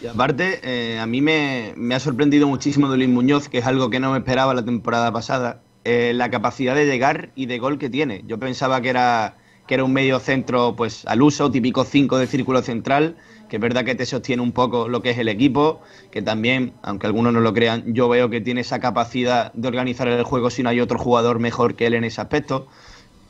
Y 0.00 0.06
aparte, 0.06 0.98
a 1.00 1.06
mí 1.06 1.20
me, 1.20 1.74
ha 1.92 1.98
sorprendido 1.98 2.46
muchísimo 2.46 2.88
de 2.88 3.08
Muñoz, 3.08 3.48
que 3.48 3.58
es 3.58 3.66
algo 3.66 3.90
que 3.90 3.98
no 3.98 4.12
me 4.12 4.18
esperaba 4.18 4.54
la 4.54 4.64
temporada 4.64 5.10
pasada, 5.10 5.60
eh, 5.90 6.12
la 6.12 6.30
capacidad 6.30 6.74
de 6.74 6.84
llegar 6.84 7.30
y 7.34 7.46
de 7.46 7.58
gol 7.58 7.78
que 7.78 7.88
tiene. 7.88 8.22
Yo 8.26 8.38
pensaba 8.38 8.82
que 8.82 8.90
era, 8.90 9.38
que 9.66 9.72
era 9.72 9.84
un 9.84 9.94
medio 9.94 10.20
centro 10.20 10.76
pues 10.76 11.06
al 11.06 11.22
uso, 11.22 11.50
típico 11.50 11.82
5 11.82 12.18
de 12.18 12.26
círculo 12.26 12.60
central, 12.60 13.16
que 13.48 13.56
es 13.56 13.62
verdad 13.62 13.86
que 13.86 13.94
te 13.94 14.04
sostiene 14.04 14.42
un 14.42 14.52
poco 14.52 14.86
lo 14.86 15.00
que 15.00 15.08
es 15.08 15.18
el 15.18 15.28
equipo, 15.28 15.80
que 16.10 16.20
también, 16.20 16.74
aunque 16.82 17.06
algunos 17.06 17.32
no 17.32 17.40
lo 17.40 17.54
crean, 17.54 17.94
yo 17.94 18.06
veo 18.06 18.28
que 18.28 18.42
tiene 18.42 18.60
esa 18.60 18.80
capacidad 18.80 19.50
de 19.54 19.66
organizar 19.66 20.06
el 20.08 20.22
juego 20.24 20.50
si 20.50 20.62
no 20.62 20.68
hay 20.68 20.78
otro 20.78 20.98
jugador 20.98 21.38
mejor 21.38 21.74
que 21.74 21.86
él 21.86 21.94
en 21.94 22.04
ese 22.04 22.20
aspecto. 22.20 22.68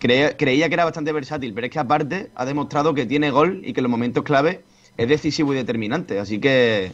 creía 0.00 0.34
que 0.36 0.74
era 0.74 0.84
bastante 0.84 1.12
versátil, 1.12 1.54
pero 1.54 1.68
es 1.68 1.72
que 1.72 1.78
aparte 1.78 2.30
ha 2.34 2.44
demostrado 2.44 2.92
que 2.92 3.06
tiene 3.06 3.30
gol 3.30 3.62
y 3.64 3.72
que 3.72 3.78
en 3.78 3.84
los 3.84 3.90
momentos 3.92 4.24
clave 4.24 4.62
es 4.96 5.08
decisivo 5.08 5.52
y 5.52 5.56
determinante. 5.56 6.18
Así 6.18 6.40
que 6.40 6.90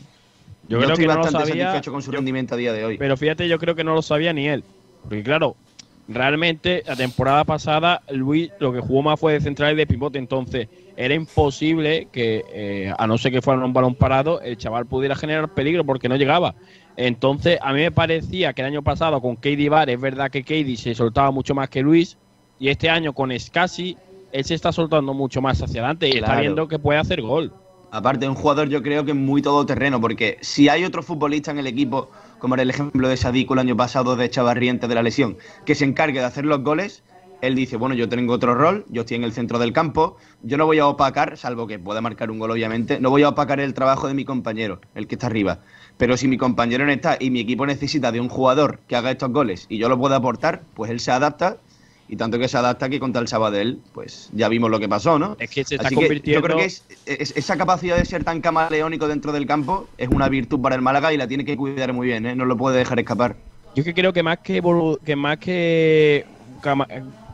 yo, 0.69 0.77
creo 0.77 0.91
estoy 0.91 1.05
que 1.05 1.09
bastante 1.09 1.39
no 1.39 1.47
satisfecho 1.47 1.91
con 1.91 2.03
su 2.03 2.13
rendimiento 2.13 2.55
a 2.55 2.59
día 2.59 2.75
de 2.75 2.85
hoy. 2.85 2.99
Pero 2.99 3.17
fíjate, 3.17 3.49
yo 3.49 3.59
creo 3.59 3.75
que 3.75 3.83
no 3.83 3.95
lo 3.95 4.03
sabía 4.03 4.35
ni 4.35 4.47
él. 4.47 4.63
Porque 5.05 5.23
claro, 5.23 5.57
realmente 6.09 6.83
la 6.87 6.97
temporada 6.97 7.45
pasada 7.45 8.03
Luis 8.11 8.51
lo 8.59 8.73
que 8.73 8.81
jugó 8.81 9.03
más 9.03 9.21
fue 9.21 9.35
de 9.35 9.41
central 9.41 9.75
y 9.75 9.77
de 9.77 9.87
pivote, 9.87 10.19
entonces 10.19 10.69
era 10.97 11.15
imposible 11.15 12.09
que, 12.13 12.45
eh, 12.53 12.93
a 12.97 13.07
no 13.07 13.19
ser 13.19 13.33
que 13.33 13.43
fuera 13.43 13.65
un 13.65 13.73
balón 13.73 13.95
parado, 13.95 14.41
el 14.41 14.57
chaval 14.57 14.87
pudiera 14.87 15.17
generar 15.17 15.49
peligro 15.49 15.85
porque 15.85 16.09
no 16.09 16.17
llegaba. 16.17 16.55
Entonces, 16.97 17.59
a 17.61 17.73
mí 17.73 17.81
me 17.81 17.91
parecía 17.91 18.53
que 18.53 18.63
el 18.63 18.69
año 18.69 18.83
pasado 18.83 19.21
con 19.21 19.35
Katie 19.35 19.69
Bar, 19.69 19.91
es 19.91 20.01
verdad 20.01 20.31
que 20.31 20.43
Katie 20.43 20.77
se 20.77 20.95
soltaba 20.95 21.33
mucho 21.33 21.55
más 21.55 21.69
que 21.69 21.83
Luis, 21.83 22.17
y 22.61 22.69
este 22.69 22.89
año 22.89 23.13
con 23.13 23.37
Scassi, 23.37 23.97
él 24.33 24.45
se 24.45 24.55
está 24.55 24.73
soltando 24.73 25.15
mucho 25.15 25.41
más 25.41 25.61
hacia 25.61 25.81
adelante 25.81 26.09
y 26.09 26.19
está 26.19 26.41
viendo 26.41 26.69
que 26.69 26.79
puede 26.79 26.99
hacer 26.99 27.21
gol. 27.23 27.53
Aparte, 27.95 28.29
un 28.29 28.35
jugador 28.35 28.69
yo 28.69 28.83
creo 28.83 29.05
que 29.05 29.13
es 29.13 29.17
muy 29.17 29.41
todoterreno, 29.41 30.01
porque 30.01 30.37
si 30.41 30.69
hay 30.69 30.85
otro 30.85 31.01
futbolista 31.01 31.53
en 31.53 31.61
el 31.61 31.69
equipo, 31.69 32.11
como 32.41 32.55
era 32.55 32.65
el 32.65 32.71
ejemplo 32.71 33.09
de 33.09 33.17
Sadiku 33.17 33.53
el 33.53 33.61
año 33.61 33.77
pasado 33.77 34.17
de 34.17 34.29
Chavarriente 34.29 34.89
de 34.89 34.97
la 34.97 35.03
lesión, 35.05 35.37
que 35.65 35.77
se 35.77 35.85
encargue 35.85 36.19
de 36.19 36.27
hacer 36.27 36.45
los 36.45 36.65
goles, 36.65 37.05
él 37.41 37.55
dice, 37.55 37.77
bueno, 37.77 37.95
yo 37.95 38.09
tengo 38.09 38.33
otro 38.33 38.57
rol, 38.57 38.85
yo 38.89 39.03
estoy 39.03 39.19
en 39.19 39.23
el 39.23 39.33
centro 39.33 39.61
del 39.61 39.73
campo, 39.73 40.17
yo 40.43 40.57
no 40.57 40.67
voy 40.67 40.81
a 40.81 40.89
opacar, 40.89 41.37
salvo 41.37 41.69
que 41.69 41.79
pueda 41.79 42.01
marcar 42.01 42.33
un 42.33 42.41
gol 42.41 42.51
obviamente, 42.51 42.99
no 42.99 43.11
voy 43.11 43.23
a 43.23 43.29
opacar 43.29 43.61
el 43.61 43.75
trabajo 43.75 44.09
de 44.09 44.15
mi 44.15 44.25
compañero, 44.25 44.81
el 44.97 45.07
que 45.07 45.15
está 45.15 45.29
arriba. 45.29 45.61
Pero 45.97 46.17
si 46.17 46.27
mi 46.27 46.37
compañero 46.37 46.85
no 46.85 46.91
está 46.91 47.17
y 47.21 47.31
mi 47.31 47.39
equipo 47.39 47.65
necesita 47.65 48.11
de 48.11 48.21
un 48.21 48.29
jugador 48.29 48.81
que 48.89 48.97
haga 48.97 49.13
estos 49.13 49.31
goles 49.31 49.67
y 49.69 49.79
yo 49.79 49.89
lo 49.89 49.97
puedo 50.01 50.17
aportar, 50.17 50.63
pues 50.75 50.91
él 50.91 50.99
se 50.99 51.13
adapta 51.13 51.59
y 52.09 52.17
tanto 52.17 52.39
que 52.39 52.49
se 52.49 52.57
adapta 52.57 52.89
que 52.89 53.01
contra 53.01 53.23
el 53.23 53.29
Sabadell, 53.29 53.79
pues 53.93 54.29
ya 54.33 54.49
vimos 54.49 54.71
lo 54.71 54.79
que 54.79 54.89
pasó, 54.89 55.19
¿no? 55.19 55.37
Es 55.39 55.51
que 55.51 55.65
se 55.65 55.77
está 55.77 55.91
convirtiendo. 55.91 56.41
yo 56.41 56.43
creo 56.43 56.59
que 56.59 56.71
esa 57.07 57.57
capacidad 57.57 57.97
de 57.97 58.05
ser 58.05 58.25
tan 58.25 58.41
camaleónico 58.41 59.09
dentro 59.09 59.33
del 59.33 59.47
campo 59.47 59.89
es 59.97 60.09
una 60.09 60.29
virtud 60.29 60.61
para 60.61 60.75
el 60.75 60.83
Málaga 60.83 61.13
y 61.13 61.17
la 61.17 61.27
tiene 61.27 61.45
que 61.45 61.57
cuidar 61.57 61.93
muy 61.93 62.09
bien, 62.09 62.27
¿eh? 62.27 62.37
No 62.37 62.45
lo 62.45 62.57
puede 62.57 62.79
dejar 62.79 62.99
escapar. 62.99 63.37
Yo 63.75 63.83
que 63.83 63.95
creo 63.95 64.13
que 64.13 64.23
más 64.23 64.39
que, 64.39 64.63
que 65.05 65.17
más 65.17 65.39
que 65.39 66.25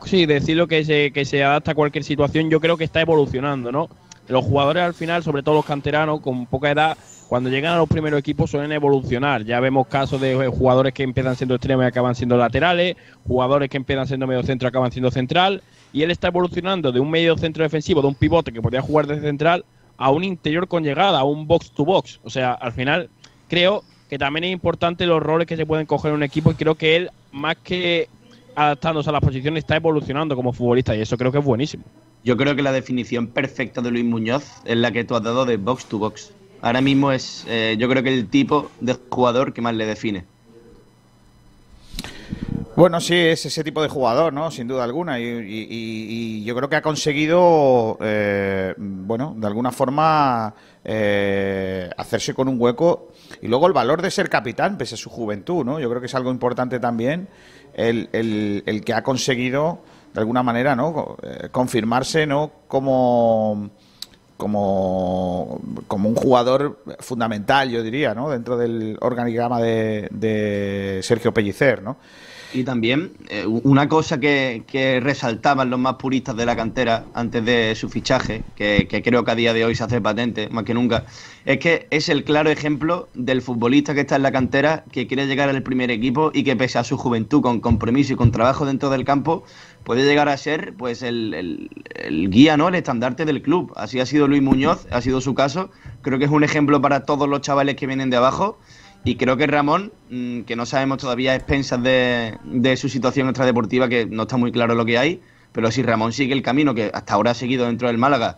sí, 0.05 0.25
decirlo 0.25 0.67
que 0.67 0.83
se, 0.83 1.11
que 1.11 1.25
se 1.25 1.43
adapta 1.43 1.71
a 1.71 1.75
cualquier 1.75 2.03
situación, 2.03 2.49
yo 2.49 2.59
creo 2.59 2.77
que 2.77 2.83
está 2.83 3.01
evolucionando, 3.01 3.71
¿no? 3.71 3.89
Los 4.27 4.45
jugadores 4.45 4.83
al 4.83 4.93
final, 4.93 5.23
sobre 5.23 5.43
todo 5.43 5.55
los 5.55 5.65
canteranos 5.65 6.21
con 6.21 6.45
poca 6.45 6.71
edad, 6.71 6.97
cuando 7.31 7.49
llegan 7.49 7.75
a 7.75 7.77
los 7.77 7.87
primeros 7.87 8.19
equipos 8.19 8.51
suelen 8.51 8.73
evolucionar. 8.73 9.45
Ya 9.45 9.61
vemos 9.61 9.87
casos 9.87 10.19
de 10.19 10.47
jugadores 10.47 10.93
que 10.93 11.03
empiezan 11.03 11.37
siendo 11.37 11.55
extremos 11.55 11.85
y 11.85 11.87
acaban 11.87 12.13
siendo 12.13 12.35
laterales, 12.35 12.97
jugadores 13.25 13.69
que 13.69 13.77
empiezan 13.77 14.05
siendo 14.05 14.27
medio 14.27 14.43
centro 14.43 14.67
y 14.67 14.67
acaban 14.67 14.91
siendo 14.91 15.09
central, 15.11 15.63
y 15.93 16.01
él 16.01 16.11
está 16.11 16.27
evolucionando 16.27 16.91
de 16.91 16.99
un 16.99 17.09
medio 17.09 17.37
centro 17.37 17.63
defensivo, 17.63 18.01
de 18.01 18.09
un 18.09 18.15
pivote 18.15 18.51
que 18.51 18.61
podía 18.61 18.81
jugar 18.81 19.07
desde 19.07 19.21
central, 19.21 19.63
a 19.95 20.11
un 20.11 20.25
interior 20.25 20.67
con 20.67 20.83
llegada, 20.83 21.19
a 21.19 21.23
un 21.23 21.47
box 21.47 21.71
to 21.71 21.85
box. 21.85 22.19
O 22.25 22.29
sea, 22.29 22.51
al 22.51 22.73
final 22.73 23.09
creo 23.47 23.85
que 24.09 24.17
también 24.17 24.43
es 24.43 24.51
importante 24.51 25.05
los 25.05 25.23
roles 25.23 25.47
que 25.47 25.55
se 25.55 25.65
pueden 25.65 25.85
coger 25.85 26.09
en 26.09 26.17
un 26.17 26.23
equipo 26.23 26.51
y 26.51 26.55
creo 26.55 26.75
que 26.75 26.97
él, 26.97 27.11
más 27.31 27.55
que 27.63 28.09
adaptándose 28.55 29.09
a 29.09 29.13
la 29.13 29.21
posición, 29.21 29.55
está 29.55 29.77
evolucionando 29.77 30.35
como 30.35 30.51
futbolista 30.51 30.97
y 30.97 30.99
eso 30.99 31.15
creo 31.15 31.31
que 31.31 31.37
es 31.37 31.45
buenísimo. 31.45 31.85
Yo 32.25 32.35
creo 32.35 32.57
que 32.57 32.61
la 32.61 32.73
definición 32.73 33.27
perfecta 33.27 33.81
de 33.81 33.89
Luis 33.89 34.03
Muñoz 34.03 34.43
es 34.65 34.75
la 34.75 34.91
que 34.91 35.05
tú 35.05 35.15
has 35.15 35.23
dado 35.23 35.45
de 35.45 35.55
box 35.55 35.85
to 35.85 35.97
box. 35.97 36.33
Ahora 36.61 36.81
mismo 36.81 37.11
es, 37.11 37.45
eh, 37.47 37.75
yo 37.79 37.89
creo 37.89 38.03
que 38.03 38.13
el 38.13 38.27
tipo 38.27 38.71
de 38.79 38.97
jugador 39.09 39.53
que 39.53 39.61
más 39.61 39.73
le 39.73 39.85
define. 39.85 40.25
Bueno, 42.75 43.01
sí, 43.01 43.15
es 43.15 43.45
ese 43.45 43.63
tipo 43.63 43.81
de 43.81 43.89
jugador, 43.89 44.31
¿no? 44.31 44.49
Sin 44.49 44.67
duda 44.67 44.83
alguna. 44.85 45.19
Y, 45.19 46.43
yo 46.45 46.55
creo 46.55 46.69
que 46.69 46.77
ha 46.77 46.81
conseguido, 46.81 47.97
eh, 48.01 48.73
bueno, 48.77 49.35
de 49.37 49.45
alguna 49.45 49.71
forma 49.71 50.53
eh, 50.85 51.89
hacerse 51.97 52.33
con 52.33 52.47
un 52.47 52.59
hueco. 52.59 53.11
Y 53.41 53.47
luego 53.47 53.67
el 53.67 53.73
valor 53.73 54.01
de 54.01 54.09
ser 54.09 54.29
capitán, 54.29 54.77
pese 54.77 54.95
a 54.95 54.97
su 54.97 55.09
juventud, 55.09 55.65
¿no? 55.65 55.79
Yo 55.79 55.89
creo 55.89 55.99
que 55.99 56.07
es 56.07 56.15
algo 56.15 56.31
importante 56.31 56.79
también 56.79 57.27
el, 57.73 58.09
el, 58.65 58.83
que 58.83 58.93
ha 58.93 59.03
conseguido, 59.03 59.79
de 60.13 60.19
alguna 60.19 60.43
manera, 60.43 60.75
¿no? 60.75 61.17
Eh, 61.23 61.49
confirmarse, 61.51 62.25
¿no? 62.25 62.51
Como, 62.67 63.69
como, 64.41 65.61
como 65.87 66.09
un 66.09 66.15
jugador 66.15 66.79
fundamental, 66.97 67.69
yo 67.69 67.83
diría, 67.83 68.15
¿no? 68.15 68.27
Dentro 68.27 68.57
del 68.57 68.97
organigrama 68.99 69.61
de, 69.61 70.07
de 70.09 70.99
Sergio 71.03 71.31
Pellicer, 71.31 71.83
¿no? 71.83 71.97
Y 72.53 72.63
también 72.63 73.13
eh, 73.29 73.45
una 73.45 73.87
cosa 73.87 74.19
que, 74.19 74.63
que, 74.67 74.99
resaltaban 74.99 75.69
los 75.69 75.79
más 75.79 75.95
puristas 75.95 76.35
de 76.35 76.45
la 76.45 76.55
cantera 76.55 77.05
antes 77.13 77.45
de 77.45 77.73
su 77.75 77.89
fichaje, 77.89 78.43
que, 78.55 78.87
creo 79.03 79.23
que 79.23 79.31
a 79.31 79.35
día 79.35 79.53
de 79.53 79.63
hoy 79.63 79.75
se 79.75 79.83
hace 79.83 80.01
patente 80.01 80.49
más 80.49 80.65
que 80.65 80.73
nunca, 80.73 81.05
es 81.45 81.59
que 81.59 81.87
es 81.89 82.09
el 82.09 82.23
claro 82.23 82.49
ejemplo 82.49 83.07
del 83.13 83.41
futbolista 83.41 83.93
que 83.93 84.01
está 84.01 84.17
en 84.17 84.23
la 84.23 84.31
cantera, 84.31 84.83
que 84.91 85.07
quiere 85.07 85.27
llegar 85.27 85.49
al 85.49 85.63
primer 85.63 85.91
equipo 85.91 86.31
y 86.33 86.43
que 86.43 86.55
pese 86.55 86.77
a 86.77 86.83
su 86.83 86.97
juventud, 86.97 87.41
con 87.41 87.61
compromiso 87.61 88.13
y 88.13 88.15
con 88.15 88.31
trabajo 88.31 88.65
dentro 88.65 88.89
del 88.89 89.05
campo, 89.05 89.43
puede 89.83 90.03
llegar 90.03 90.27
a 90.27 90.37
ser 90.37 90.73
pues 90.77 91.01
el, 91.01 91.69
el 91.95 92.29
guía, 92.29 92.57
¿no? 92.57 92.67
el 92.67 92.75
estandarte 92.75 93.25
del 93.25 93.41
club. 93.41 93.71
Así 93.75 93.99
ha 93.99 94.05
sido 94.05 94.27
Luis 94.27 94.41
Muñoz, 94.41 94.87
ha 94.91 95.01
sido 95.01 95.21
su 95.21 95.33
caso. 95.33 95.71
Creo 96.01 96.19
que 96.19 96.25
es 96.25 96.31
un 96.31 96.43
ejemplo 96.43 96.81
para 96.81 97.05
todos 97.05 97.29
los 97.29 97.41
chavales 97.41 97.75
que 97.75 97.87
vienen 97.87 98.09
de 98.09 98.17
abajo 98.17 98.57
y 99.03 99.15
creo 99.15 99.37
que 99.37 99.47
Ramón, 99.47 99.91
mm, 100.09 100.41
que 100.41 100.55
no 100.55 100.65
sabemos 100.65 100.99
todavía 100.99 101.31
a 101.31 101.35
expensas 101.35 101.81
de, 101.81 102.37
de 102.43 102.77
su 102.77 102.89
situación 102.89 103.27
extradeportiva, 103.27 103.89
que 103.89 104.05
no 104.05 104.23
está 104.23 104.37
muy 104.37 104.51
claro 104.51 104.75
lo 104.75 104.85
que 104.85 104.97
hay, 104.97 105.21
pero 105.51 105.71
si 105.71 105.81
Ramón 105.83 106.13
sigue 106.13 106.33
el 106.33 106.41
camino 106.41 106.73
que 106.75 106.91
hasta 106.93 107.13
ahora 107.13 107.31
ha 107.31 107.35
seguido 107.35 107.65
dentro 107.65 107.87
del 107.87 107.97
Málaga 107.97 108.37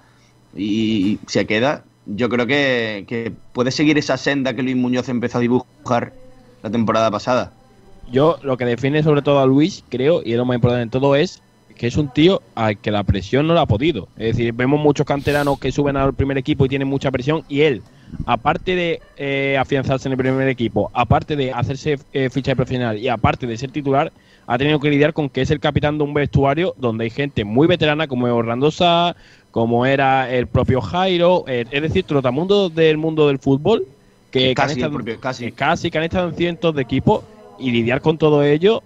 y 0.56 1.20
se 1.28 1.46
queda, 1.46 1.84
yo 2.06 2.30
creo 2.30 2.48
que, 2.48 3.06
que 3.08 3.34
puede 3.54 3.72
seguir 3.72 3.98
esa 3.98 4.18
senda 4.18 4.54
que 4.54 4.64
Luis 4.64 4.76
Muñoz 4.76 5.10
empezó 5.10 5.38
a 5.38 5.42
dibujar 5.42 6.14
la 6.62 6.70
temporada 6.70 7.12
pasada. 7.12 7.54
Yo 8.12 8.38
lo 8.42 8.58
que 8.58 8.66
define 8.66 9.04
sobre 9.04 9.22
todo 9.22 9.40
a 9.40 9.46
Luis, 9.46 9.84
creo, 9.90 10.22
y 10.24 10.32
es 10.32 10.38
lo 10.38 10.46
más 10.46 10.56
importante 10.56 10.84
en 10.84 10.90
todo, 10.90 11.16
es 11.16 11.42
que 11.76 11.88
es 11.88 11.98
un 11.98 12.10
tío 12.10 12.42
al 12.56 12.78
que 12.78 12.92
la 12.92 13.04
presión 13.04 13.48
no 13.48 13.54
la 13.54 13.62
ha 13.62 13.66
podido. 13.66 14.08
Es 14.18 14.36
decir, 14.36 14.54
vemos 14.54 14.80
muchos 14.80 15.06
canteranos 15.06 15.60
que 15.60 15.72
suben 15.72 15.98
al 15.98 16.14
primer 16.14 16.38
equipo 16.38 16.66
y 16.66 16.70
tienen 16.70 16.88
mucha 16.88 17.12
presión, 17.12 17.44
y 17.48 17.62
él 17.62 17.82
aparte 18.26 18.76
de 18.76 19.02
eh, 19.18 19.58
afianzarse 19.60 20.08
en 20.08 20.14
el 20.14 20.18
primer 20.18 20.48
equipo, 20.48 20.90
aparte 20.94 21.36
de 21.36 21.52
hacerse 21.52 22.00
eh, 22.14 22.30
ficha 22.30 22.52
de 22.52 22.56
profesional 22.56 22.98
y 22.98 23.08
aparte 23.08 23.48
de 23.48 23.58
ser 23.58 23.72
titular, 23.72 24.12
ha 24.46 24.58
tenido 24.58 24.80
que 24.80 24.90
lidiar 24.90 25.14
con 25.14 25.30
que 25.30 25.42
es 25.42 25.52
el 25.52 25.60
capitán 25.60 25.98
de 25.98 26.04
un 26.04 26.14
vestuario 26.14 26.76
donde 26.78 27.06
hay 27.06 27.10
gente 27.10 27.44
muy 27.44 27.68
veterana 27.68 28.08
como 28.08 28.26
Orlando 28.28 28.72
Sá, 28.72 29.16
como 29.52 29.86
era 29.86 30.30
el 30.32 30.48
propio 30.48 30.82
Jairo, 30.82 31.46
eh, 31.48 31.66
es 31.70 31.82
decir, 31.82 32.04
trotamundo 32.04 32.70
del 32.70 32.98
mundo 32.98 33.28
del 33.28 33.40
fútbol, 33.40 33.86
que, 34.32 34.54
casi, 34.56 34.82
casi. 35.20 35.52
casi 35.52 35.92
que 35.92 35.98
han 35.98 36.04
estado 36.04 36.30
en 36.30 36.36
cientos 36.36 36.76
de 36.76 36.82
equipos 36.82 37.24
y 37.60 37.72
lidiar 37.72 38.02
con 38.02 38.18
todo 38.18 38.44
ello 38.44 38.82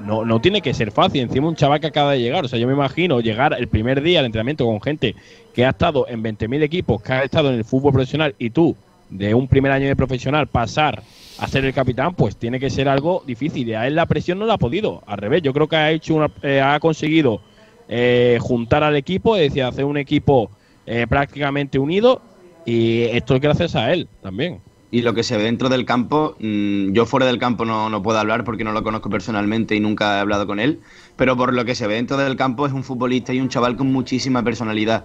no, 0.00 0.24
no 0.24 0.40
tiene 0.40 0.62
que 0.62 0.74
ser 0.74 0.90
fácil. 0.90 1.22
Encima 1.22 1.48
un 1.48 1.56
chaval 1.56 1.80
que 1.80 1.86
acaba 1.86 2.12
de 2.12 2.20
llegar. 2.20 2.44
O 2.44 2.48
sea, 2.48 2.58
yo 2.58 2.66
me 2.66 2.72
imagino 2.72 3.20
llegar 3.20 3.54
el 3.58 3.68
primer 3.68 4.00
día 4.02 4.20
al 4.20 4.26
entrenamiento 4.26 4.64
con 4.64 4.80
gente 4.80 5.14
que 5.54 5.64
ha 5.64 5.70
estado 5.70 6.06
en 6.08 6.22
20.000 6.22 6.62
equipos, 6.62 7.02
que 7.02 7.12
ha 7.12 7.22
estado 7.22 7.50
en 7.50 7.56
el 7.56 7.64
fútbol 7.64 7.92
profesional 7.92 8.34
y 8.38 8.50
tú, 8.50 8.76
de 9.08 9.34
un 9.34 9.48
primer 9.48 9.72
año 9.72 9.86
de 9.86 9.96
profesional, 9.96 10.46
pasar 10.46 11.02
a 11.38 11.48
ser 11.48 11.64
el 11.64 11.74
capitán, 11.74 12.14
pues 12.14 12.36
tiene 12.36 12.60
que 12.60 12.70
ser 12.70 12.88
algo 12.88 13.22
difícil. 13.26 13.68
Y 13.68 13.74
a 13.74 13.86
él 13.86 13.94
la 13.94 14.06
presión 14.06 14.38
no 14.38 14.46
la 14.46 14.54
ha 14.54 14.58
podido. 14.58 15.02
Al 15.06 15.18
revés, 15.18 15.42
yo 15.42 15.52
creo 15.52 15.68
que 15.68 15.76
ha 15.76 15.90
hecho 15.90 16.14
una, 16.14 16.30
eh, 16.42 16.60
ha 16.60 16.78
conseguido 16.78 17.40
eh, 17.88 18.38
juntar 18.40 18.84
al 18.84 18.96
equipo, 18.96 19.36
es 19.36 19.42
decir, 19.50 19.64
hacer 19.64 19.84
un 19.84 19.96
equipo 19.96 20.50
eh, 20.86 21.06
prácticamente 21.08 21.78
unido. 21.78 22.22
Y 22.64 23.02
esto 23.02 23.34
es 23.34 23.40
gracias 23.40 23.74
a 23.74 23.92
él 23.92 24.06
también 24.22 24.60
y 24.90 25.02
lo 25.02 25.14
que 25.14 25.22
se 25.22 25.36
ve 25.36 25.44
dentro 25.44 25.68
del 25.68 25.84
campo, 25.84 26.36
mm, 26.40 26.92
yo 26.92 27.06
fuera 27.06 27.26
del 27.26 27.38
campo 27.38 27.64
no, 27.64 27.88
no, 27.88 28.02
puedo 28.02 28.18
hablar 28.18 28.44
porque 28.44 28.64
no 28.64 28.72
lo 28.72 28.82
conozco 28.82 29.08
personalmente 29.08 29.74
y 29.76 29.80
nunca 29.80 30.16
he 30.16 30.20
hablado 30.20 30.46
con 30.46 30.58
él, 30.58 30.80
pero 31.16 31.36
por 31.36 31.54
lo 31.54 31.64
que 31.64 31.74
se 31.74 31.86
ve 31.86 31.94
dentro 31.94 32.16
del 32.16 32.36
campo 32.36 32.66
es 32.66 32.72
un 32.72 32.82
futbolista 32.82 33.32
y 33.32 33.40
un 33.40 33.48
chaval 33.48 33.76
con 33.76 33.92
muchísima 33.92 34.42
personalidad. 34.42 35.04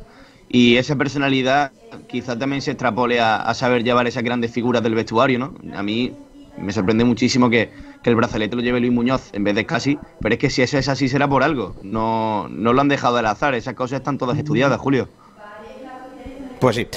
Y 0.49 0.77
esa 0.77 0.95
personalidad 0.95 1.71
quizá 2.07 2.37
también 2.37 2.61
se 2.61 2.71
extrapole 2.71 3.19
a, 3.19 3.53
saber 3.53 3.83
llevar 3.83 4.07
esas 4.07 4.23
grandes 4.23 4.51
figuras 4.51 4.83
del 4.83 4.95
vestuario, 4.95 5.39
¿no? 5.39 5.55
A 5.75 5.83
mí 5.83 6.13
me 6.57 6.71
sorprende 6.71 7.03
muchísimo 7.03 7.49
que, 7.49 7.71
que, 8.03 8.09
el 8.09 8.15
brazalete 8.15 8.55
lo 8.55 8.61
lleve 8.61 8.79
Luis 8.79 8.93
Muñoz 8.93 9.29
en 9.33 9.43
vez 9.43 9.55
de 9.55 9.65
casi, 9.65 9.97
pero 10.21 10.35
es 10.35 10.39
que 10.39 10.49
si 10.49 10.61
eso 10.61 10.77
es 10.77 10.87
así 10.87 11.09
será 11.09 11.27
por 11.27 11.43
algo. 11.43 11.75
No, 11.83 12.47
no 12.49 12.73
lo 12.73 12.81
han 12.81 12.87
dejado 12.87 13.17
al 13.17 13.25
azar, 13.25 13.55
esas 13.55 13.73
cosas 13.73 13.99
están 13.99 14.17
todas 14.17 14.37
estudiadas, 14.37 14.79
Julio. 14.79 15.09
Pues 16.59 16.77
sí. 16.77 16.87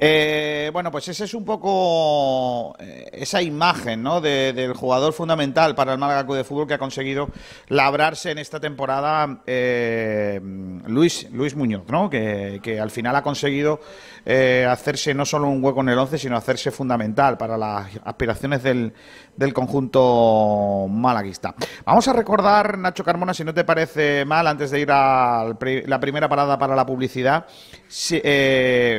Eh, 0.00 0.70
bueno, 0.72 0.92
pues 0.92 1.08
esa 1.08 1.24
es 1.24 1.34
un 1.34 1.44
poco 1.44 2.76
eh, 2.78 3.08
esa 3.12 3.42
imagen 3.42 4.00
¿no? 4.00 4.20
del 4.20 4.72
jugador 4.74 5.12
fundamental 5.12 5.74
para 5.74 5.92
el 5.92 5.98
Málaga 5.98 6.24
Club 6.24 6.36
de 6.36 6.44
Fútbol 6.44 6.68
que 6.68 6.74
ha 6.74 6.78
conseguido 6.78 7.28
labrarse 7.66 8.30
en 8.30 8.38
esta 8.38 8.60
temporada 8.60 9.40
eh, 9.44 10.40
Luis, 10.86 11.28
Luis 11.32 11.56
Muñoz, 11.56 11.82
¿no? 11.88 12.08
que, 12.08 12.60
que 12.62 12.78
al 12.78 12.92
final 12.92 13.16
ha 13.16 13.22
conseguido 13.22 13.80
hacerse 14.68 15.14
no 15.14 15.24
solo 15.24 15.48
un 15.48 15.64
hueco 15.64 15.80
en 15.80 15.88
el 15.88 15.98
11, 15.98 16.18
sino 16.18 16.36
hacerse 16.36 16.70
fundamental 16.70 17.38
para 17.38 17.56
las 17.56 17.88
aspiraciones 18.04 18.62
del, 18.62 18.92
del 19.34 19.54
conjunto 19.54 20.86
malaguista. 20.86 21.54
Vamos 21.86 22.06
a 22.08 22.12
recordar, 22.12 22.76
Nacho 22.76 23.02
Carmona, 23.02 23.32
si 23.32 23.42
no 23.42 23.54
te 23.54 23.64
parece 23.64 24.26
mal, 24.26 24.46
antes 24.46 24.70
de 24.70 24.80
ir 24.80 24.90
a 24.92 25.46
la 25.86 25.98
primera 25.98 26.28
parada 26.28 26.58
para 26.58 26.76
la 26.76 26.84
publicidad, 26.84 27.46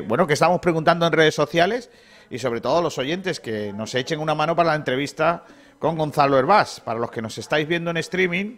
bueno, 0.08 0.26
que 0.26 0.34
estamos 0.34 0.60
preguntando 0.60 0.88
en 0.91 1.12
redes 1.13 1.36
sociales 1.36 1.89
y 2.30 2.39
sobre 2.39 2.62
todo 2.62 2.82
los 2.82 2.97
oyentes 2.97 3.39
que 3.39 3.73
nos 3.73 3.95
echen 3.95 4.19
una 4.19 4.36
mano 4.36 4.56
para 4.56 4.69
la 4.69 4.75
entrevista 4.75 5.43
con 5.80 5.97
Gonzalo 5.97 6.38
Herbás. 6.38 6.80
Para 6.80 6.99
los 6.99 7.12
que 7.12 7.21
nos 7.21 7.38
estáis 7.38 7.67
viendo 7.67 7.91
en 7.91 7.97
streaming, 7.97 8.58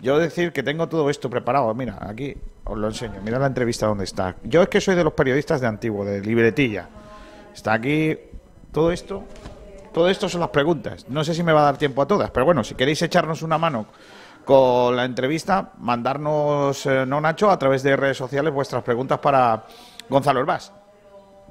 yo 0.00 0.18
decir 0.18 0.52
que 0.52 0.62
tengo 0.62 0.88
todo 0.88 1.10
esto 1.10 1.28
preparado. 1.28 1.72
Mira, 1.74 1.98
aquí 2.00 2.36
os 2.64 2.78
lo 2.78 2.88
enseño. 2.88 3.20
Mira 3.22 3.38
la 3.38 3.46
entrevista 3.46 3.86
donde 3.86 4.04
está. 4.04 4.36
Yo 4.44 4.62
es 4.62 4.68
que 4.68 4.80
soy 4.80 4.94
de 4.94 5.04
los 5.04 5.12
periodistas 5.12 5.60
de 5.60 5.66
antiguo, 5.66 6.04
de 6.04 6.20
libretilla. 6.20 6.88
Está 7.54 7.72
aquí 7.72 8.16
todo 8.72 8.92
esto 8.92 9.24
todo 9.92 10.08
esto 10.08 10.28
son 10.28 10.40
las 10.42 10.50
preguntas. 10.50 11.06
No 11.08 11.24
sé 11.24 11.34
si 11.34 11.42
me 11.42 11.52
va 11.52 11.60
a 11.60 11.64
dar 11.64 11.76
tiempo 11.76 12.02
a 12.02 12.06
todas, 12.06 12.30
pero 12.30 12.46
bueno, 12.46 12.62
si 12.62 12.76
queréis 12.76 13.02
echarnos 13.02 13.42
una 13.42 13.58
mano 13.58 13.86
con 14.44 14.94
la 14.94 15.04
entrevista, 15.04 15.72
mandarnos, 15.78 16.86
eh, 16.86 17.04
no 17.04 17.20
Nacho, 17.20 17.50
a 17.50 17.58
través 17.58 17.82
de 17.82 17.96
redes 17.96 18.16
sociales 18.16 18.52
vuestras 18.52 18.82
preguntas 18.84 19.18
para 19.18 19.64
Gonzalo 20.08 20.40
Herbás. 20.40 20.72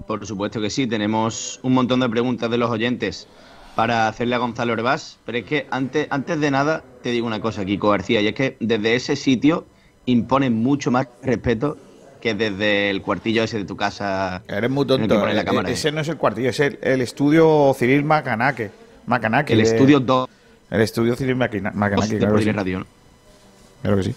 Por 0.06 0.26
supuesto 0.26 0.62
que 0.62 0.70
sí, 0.70 0.88
tenemos 0.88 1.60
un 1.64 1.74
montón 1.74 2.00
de 2.00 2.10
preguntas 2.10 2.50
de 2.50 2.58
los 2.58 2.70
oyentes 2.70 3.28
para 3.76 4.08
hacerle 4.08 4.36
a 4.36 4.38
Gonzalo 4.40 4.74
Herbás, 4.74 5.18
pero 5.26 5.38
es 5.40 5.44
que 5.46 5.68
antes, 5.70 6.08
antes 6.10 6.40
de 6.40 6.50
nada 6.52 6.84
te 7.04 7.12
digo 7.12 7.28
una 7.28 7.42
cosa, 7.42 7.66
Kiko 7.66 7.90
García, 7.90 8.22
y 8.22 8.28
es 8.28 8.34
que 8.34 8.58
desde 8.60 8.96
ese 8.96 9.16
sitio 9.16 9.66
imponen 10.06 10.54
mucho 10.54 10.92
más 10.92 11.08
respeto 11.22 11.78
que 12.22 12.34
desde 12.34 12.90
el 12.90 13.02
cuartillo 13.02 13.44
ese 13.44 13.60
de 13.60 13.66
tu 13.66 13.76
casa. 13.76 14.42
Eres 14.48 14.70
muy 14.72 14.86
tonto. 14.88 15.24
La 15.28 15.42
eh, 15.42 15.46
cámara. 15.46 15.70
ese 15.70 15.92
no 15.92 16.02
es 16.02 16.08
el 16.08 16.18
cuartillo, 16.18 16.50
es 16.50 16.60
el, 16.60 16.80
el 16.82 17.02
estudio 17.02 17.76
Cyril 17.78 18.04
Macanaque. 18.04 18.72
Macanaque 19.06 19.54
el 19.54 19.60
de- 19.60 19.66
estudio 19.66 20.00
2 20.00 20.28
El 20.72 20.82
estudio 20.82 21.16
Macana- 21.36 21.72
Macanaque, 21.74 22.18
claro 22.18 22.36
que 22.38 22.44
sí. 22.44 22.52
Radio, 22.52 22.80
¿no? 22.80 22.86
Claro 23.84 23.98
que 23.98 24.04
sí. 24.04 24.16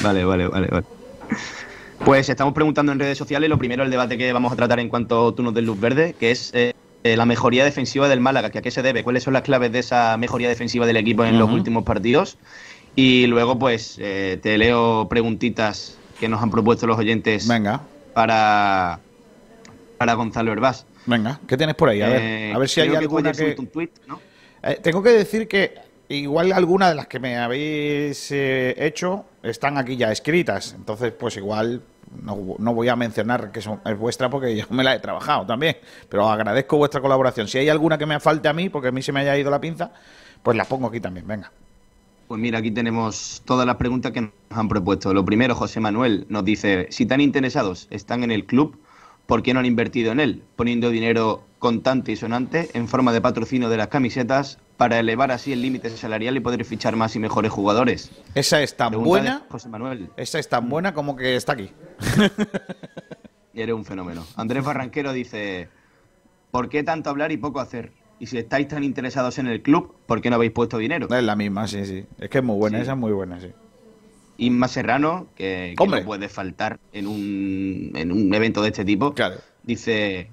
vale, 0.02 0.24
vale, 0.24 0.46
vale, 0.46 0.68
vale. 0.68 0.86
Pues 2.04 2.28
estamos 2.28 2.52
preguntando 2.52 2.90
en 2.90 2.98
redes 2.98 3.16
sociales, 3.16 3.48
lo 3.48 3.58
primero 3.58 3.84
el 3.84 3.90
debate 3.90 4.18
que 4.18 4.32
vamos 4.32 4.52
a 4.52 4.56
tratar 4.56 4.80
en 4.80 4.88
cuanto 4.88 5.32
tú 5.34 5.42
nos 5.44 5.54
des 5.54 5.64
luz 5.64 5.78
verde, 5.78 6.14
que 6.18 6.32
es 6.32 6.52
eh, 6.52 6.74
eh, 7.04 7.16
la 7.16 7.26
mejoría 7.26 7.64
defensiva 7.64 8.08
del 8.08 8.20
Málaga, 8.20 8.50
que 8.50 8.58
a 8.58 8.62
qué 8.62 8.72
se 8.72 8.82
debe, 8.82 9.04
cuáles 9.04 9.22
son 9.22 9.34
las 9.34 9.42
claves 9.42 9.70
de 9.70 9.78
esa 9.78 10.16
mejoría 10.16 10.48
defensiva 10.48 10.84
del 10.84 10.96
equipo 10.96 11.24
en 11.24 11.38
los 11.38 11.48
últimos 11.48 11.84
partidos. 11.84 12.38
Y 12.96 13.26
luego, 13.28 13.58
pues, 13.58 13.98
eh, 14.00 14.38
te 14.42 14.58
leo 14.58 15.08
preguntitas 15.08 15.96
que 16.18 16.28
nos 16.28 16.42
han 16.42 16.50
propuesto 16.50 16.86
los 16.86 16.98
oyentes 16.98 17.46
Venga, 17.46 17.80
para, 18.14 18.98
para 19.96 20.14
Gonzalo 20.14 20.52
Herbás. 20.52 20.86
venga, 21.06 21.40
¿qué 21.46 21.56
tienes 21.56 21.76
por 21.76 21.88
ahí? 21.88 22.02
A 22.02 22.08
ver, 22.08 22.20
Eh, 22.20 22.52
a 22.52 22.58
ver 22.58 22.68
si 22.68 22.80
hay 22.80 22.90
que 22.90 22.96
alguna 22.96 23.32
que... 23.32 23.56
Eh, 24.64 24.78
tengo 24.82 25.02
que 25.02 25.10
decir 25.10 25.48
que 25.48 25.74
igual 26.08 26.52
alguna 26.52 26.88
de 26.88 26.94
las 26.94 27.06
que 27.06 27.18
me 27.18 27.38
habéis 27.38 28.30
eh, 28.30 28.74
hecho 28.76 29.24
están 29.42 29.78
aquí 29.78 29.96
ya 29.96 30.12
escritas. 30.12 30.74
Entonces, 30.76 31.12
pues 31.12 31.36
igual 31.36 31.82
no, 32.20 32.56
no 32.58 32.74
voy 32.74 32.88
a 32.88 32.96
mencionar 32.96 33.52
que 33.52 33.60
son, 33.60 33.80
es 33.84 33.98
vuestra 33.98 34.28
porque 34.28 34.56
yo 34.56 34.66
me 34.70 34.84
la 34.84 34.94
he 34.94 35.00
trabajado 35.00 35.46
también. 35.46 35.76
Pero 36.08 36.28
agradezco 36.28 36.76
vuestra 36.76 37.00
colaboración. 37.00 37.48
Si 37.48 37.58
hay 37.58 37.68
alguna 37.68 37.98
que 37.98 38.06
me 38.06 38.18
falte 38.20 38.48
a 38.48 38.52
mí, 38.52 38.68
porque 38.68 38.88
a 38.88 38.92
mí 38.92 39.02
se 39.02 39.12
me 39.12 39.20
haya 39.20 39.36
ido 39.36 39.50
la 39.50 39.60
pinza, 39.60 39.92
pues 40.42 40.56
la 40.56 40.64
pongo 40.64 40.88
aquí 40.88 41.00
también. 41.00 41.26
Venga. 41.26 41.50
Pues 42.28 42.40
mira, 42.40 42.58
aquí 42.58 42.70
tenemos 42.70 43.42
todas 43.44 43.66
las 43.66 43.76
preguntas 43.76 44.12
que 44.12 44.22
nos 44.22 44.32
han 44.50 44.68
propuesto. 44.68 45.12
Lo 45.12 45.24
primero, 45.24 45.54
José 45.54 45.80
Manuel 45.80 46.26
nos 46.28 46.44
dice, 46.44 46.86
si 46.90 47.04
tan 47.04 47.20
interesados 47.20 47.88
están 47.90 48.24
en 48.24 48.30
el 48.30 48.46
club, 48.46 48.78
¿por 49.26 49.42
qué 49.42 49.54
no 49.54 49.60
han 49.60 49.66
invertido 49.66 50.12
en 50.12 50.20
él? 50.20 50.42
Poniendo 50.56 50.90
dinero 50.90 51.44
contante 51.58 52.12
y 52.12 52.16
sonante 52.16 52.70
en 52.74 52.88
forma 52.88 53.12
de 53.12 53.20
patrocinio 53.20 53.68
de 53.68 53.76
las 53.76 53.88
camisetas 53.88 54.58
para 54.76 54.98
elevar 54.98 55.30
así 55.30 55.52
el 55.52 55.62
límite 55.62 55.90
salarial 55.90 56.36
y 56.36 56.40
poder 56.40 56.64
fichar 56.64 56.96
más 56.96 57.14
y 57.14 57.20
mejores 57.20 57.52
jugadores. 57.52 58.10
Esa 58.34 58.62
es 58.62 58.76
tan 58.76 58.88
Pregunta 58.88 59.08
buena, 59.08 59.42
José 59.48 59.68
Manuel, 59.68 60.10
esa 60.16 60.38
es 60.40 60.48
tan 60.48 60.68
buena 60.68 60.92
como 60.92 61.14
que 61.14 61.36
está 61.36 61.52
aquí. 61.52 61.70
eres 63.54 63.74
un 63.74 63.84
fenómeno. 63.84 64.26
Andrés 64.36 64.64
Barranquero 64.64 65.12
dice, 65.12 65.68
¿por 66.50 66.68
qué 66.68 66.82
tanto 66.82 67.10
hablar 67.10 67.32
y 67.32 67.36
poco 67.36 67.60
hacer? 67.60 67.92
Y 68.18 68.26
si 68.26 68.38
estáis 68.38 68.68
tan 68.68 68.84
interesados 68.84 69.38
en 69.38 69.46
el 69.46 69.62
club, 69.62 69.94
¿por 70.06 70.20
qué 70.20 70.30
no 70.30 70.36
habéis 70.36 70.52
puesto 70.52 70.78
dinero? 70.78 71.08
Es 71.14 71.22
la 71.24 71.36
misma, 71.36 71.66
sí, 71.66 71.84
sí. 71.84 72.04
Es 72.18 72.28
que 72.30 72.38
es 72.38 72.44
muy 72.44 72.56
buena, 72.56 72.78
Sí. 72.78 72.82
esa 72.82 72.92
es 72.92 72.98
muy 72.98 73.12
buena, 73.12 73.40
sí. 73.40 73.52
Inma 74.42 74.68
Serrano, 74.68 75.28
que, 75.36 75.74
no 75.78 76.04
puede 76.04 76.28
faltar 76.28 76.78
en 76.92 77.06
un, 77.06 77.92
en 77.94 78.10
un 78.12 78.32
evento 78.34 78.60
de 78.62 78.68
este 78.68 78.84
tipo, 78.84 79.14
Claro. 79.14 79.36
dice, 79.62 80.30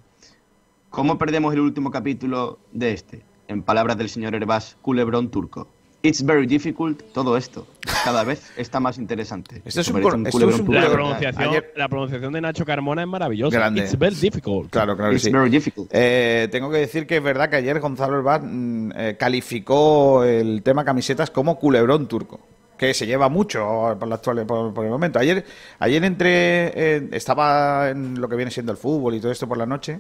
¿cómo 0.90 1.18
perdemos 1.18 1.54
el 1.54 1.60
último 1.60 1.92
capítulo 1.92 2.60
de 2.72 2.94
este? 2.94 3.22
En 3.48 3.62
palabras 3.64 3.98
del 3.98 4.10
señor 4.10 4.36
Herbás, 4.36 4.78
culebrón 4.82 5.30
turco. 5.30 5.68
It's 6.02 6.26
very 6.26 6.48
difficult, 6.48 7.02
todo 7.14 7.36
esto. 7.36 7.68
Cada 8.06 8.24
vez 8.24 8.54
está 8.56 8.80
más 8.80 8.98
interesante. 8.98 9.62
Esto 9.66 9.82
es 9.82 9.90
un 9.90 9.98
esto 10.28 10.50
es 10.50 10.60
un 10.60 10.66
turco. 10.68 10.72
La 10.80 10.90
pronunciación, 10.90 11.50
ayer- 11.50 11.74
la 11.76 11.90
pronunciación 11.90 12.32
de 12.32 12.40
Nacho 12.42 12.64
Carmona 12.66 13.02
es 13.02 13.08
maravillosa. 13.10 13.58
Grande. 13.58 13.82
It's 13.82 13.98
very 14.00 14.16
difficult. 14.16 14.72
Claro, 14.72 14.96
claro 14.96 15.12
It's 15.12 15.24
sí. 15.24 15.30
very 15.32 15.50
difficult. 15.50 15.90
Eh, 15.92 16.48
tengo 16.52 16.72
que 16.72 16.78
decir 16.78 17.06
que 17.06 17.18
es 17.18 17.24
verdad 17.24 17.50
que 17.50 17.58
ayer 17.58 17.80
Gonzalo 17.82 18.18
Herbaz 18.18 18.42
mm, 18.46 18.92
eh, 18.96 19.18
calificó 19.20 20.24
el 20.24 20.64
tema 20.64 20.86
camisetas 20.86 21.30
como 21.32 21.60
culebrón 21.60 22.08
turco, 22.08 22.40
que 22.80 22.94
se 22.96 23.06
lleva 23.06 23.30
mucho 23.30 23.96
por, 24.00 24.08
la 24.08 24.16
actual, 24.16 24.46
por, 24.48 24.74
por 24.74 24.86
el 24.86 24.90
momento. 24.92 25.20
Ayer, 25.20 25.46
ayer 25.80 26.04
entré, 26.04 26.96
en- 26.96 27.14
estaba 27.14 27.90
en 27.90 28.20
lo 28.20 28.28
que 28.30 28.36
viene 28.38 28.50
siendo 28.52 28.72
el 28.72 28.78
fútbol 28.80 29.14
y 29.16 29.20
todo 29.20 29.32
esto 29.32 29.48
por 29.48 29.58
la 29.60 29.66
noche. 29.68 30.00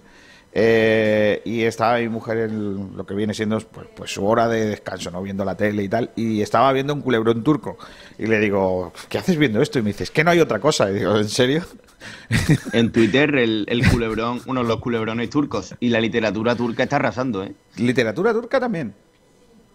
eh, 0.51 1.41
y 1.45 1.61
estaba 1.63 1.99
mi 1.99 2.09
mujer 2.09 2.37
en 2.49 2.97
lo 2.97 3.05
que 3.05 3.13
viene 3.13 3.35
siendo 3.35 3.59
pues, 3.59 3.85
pues 3.95 4.11
su 4.11 4.25
hora 4.25 4.47
de 4.47 4.65
descanso, 4.65 5.11
no 5.11 5.21
viendo 5.21 5.45
la 5.45 5.55
tele 5.55 5.83
y 5.83 5.89
tal, 5.89 6.09
y 6.15 6.41
estaba 6.41 6.73
viendo 6.73 6.93
un 6.95 7.01
culebrón 7.01 7.43
turco. 7.43 7.77
Y 8.17 8.25
le 8.25 8.39
digo, 8.39 8.91
¿qué 9.09 9.19
haces 9.19 9.37
viendo 9.37 9.61
esto? 9.61 9.77
Y 9.77 9.83
me 9.83 9.89
dice, 9.89 10.05
es 10.05 10.11
que 10.11 10.23
no 10.23 10.31
hay 10.31 10.39
otra 10.39 10.59
cosa. 10.59 10.89
Y 10.89 10.95
digo, 10.95 11.15
¿en 11.17 11.29
serio? 11.29 11.63
En 12.73 12.91
Twitter, 12.91 13.35
el, 13.35 13.65
el 13.69 13.87
culebrón, 13.89 14.41
uno 14.47 14.61
de 14.63 14.67
los 14.67 14.79
culebrones 14.79 15.29
turcos. 15.29 15.75
Y 15.79 15.89
la 15.89 15.99
literatura 16.01 16.55
turca 16.55 16.83
está 16.83 16.95
arrasando, 16.95 17.43
¿eh? 17.43 17.53
Literatura 17.77 18.33
turca 18.33 18.59
también. 18.59 18.93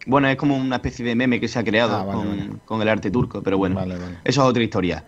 Bueno, 0.06 0.28
es 0.28 0.36
como 0.36 0.56
una 0.56 0.76
especie 0.76 1.04
de 1.04 1.14
meme 1.14 1.40
que 1.40 1.48
se 1.48 1.58
ha 1.58 1.64
creado 1.64 1.96
Ah, 1.96 2.04
vale, 2.04 2.12
con, 2.18 2.28
vale. 2.38 2.50
con 2.64 2.82
el 2.82 2.88
arte 2.88 3.10
turco, 3.10 3.42
pero 3.42 3.56
bueno, 3.58 3.76
Vale, 3.76 3.94
eso 4.24 4.42
es 4.42 4.48
otra 4.48 4.62
historia. 4.62 5.04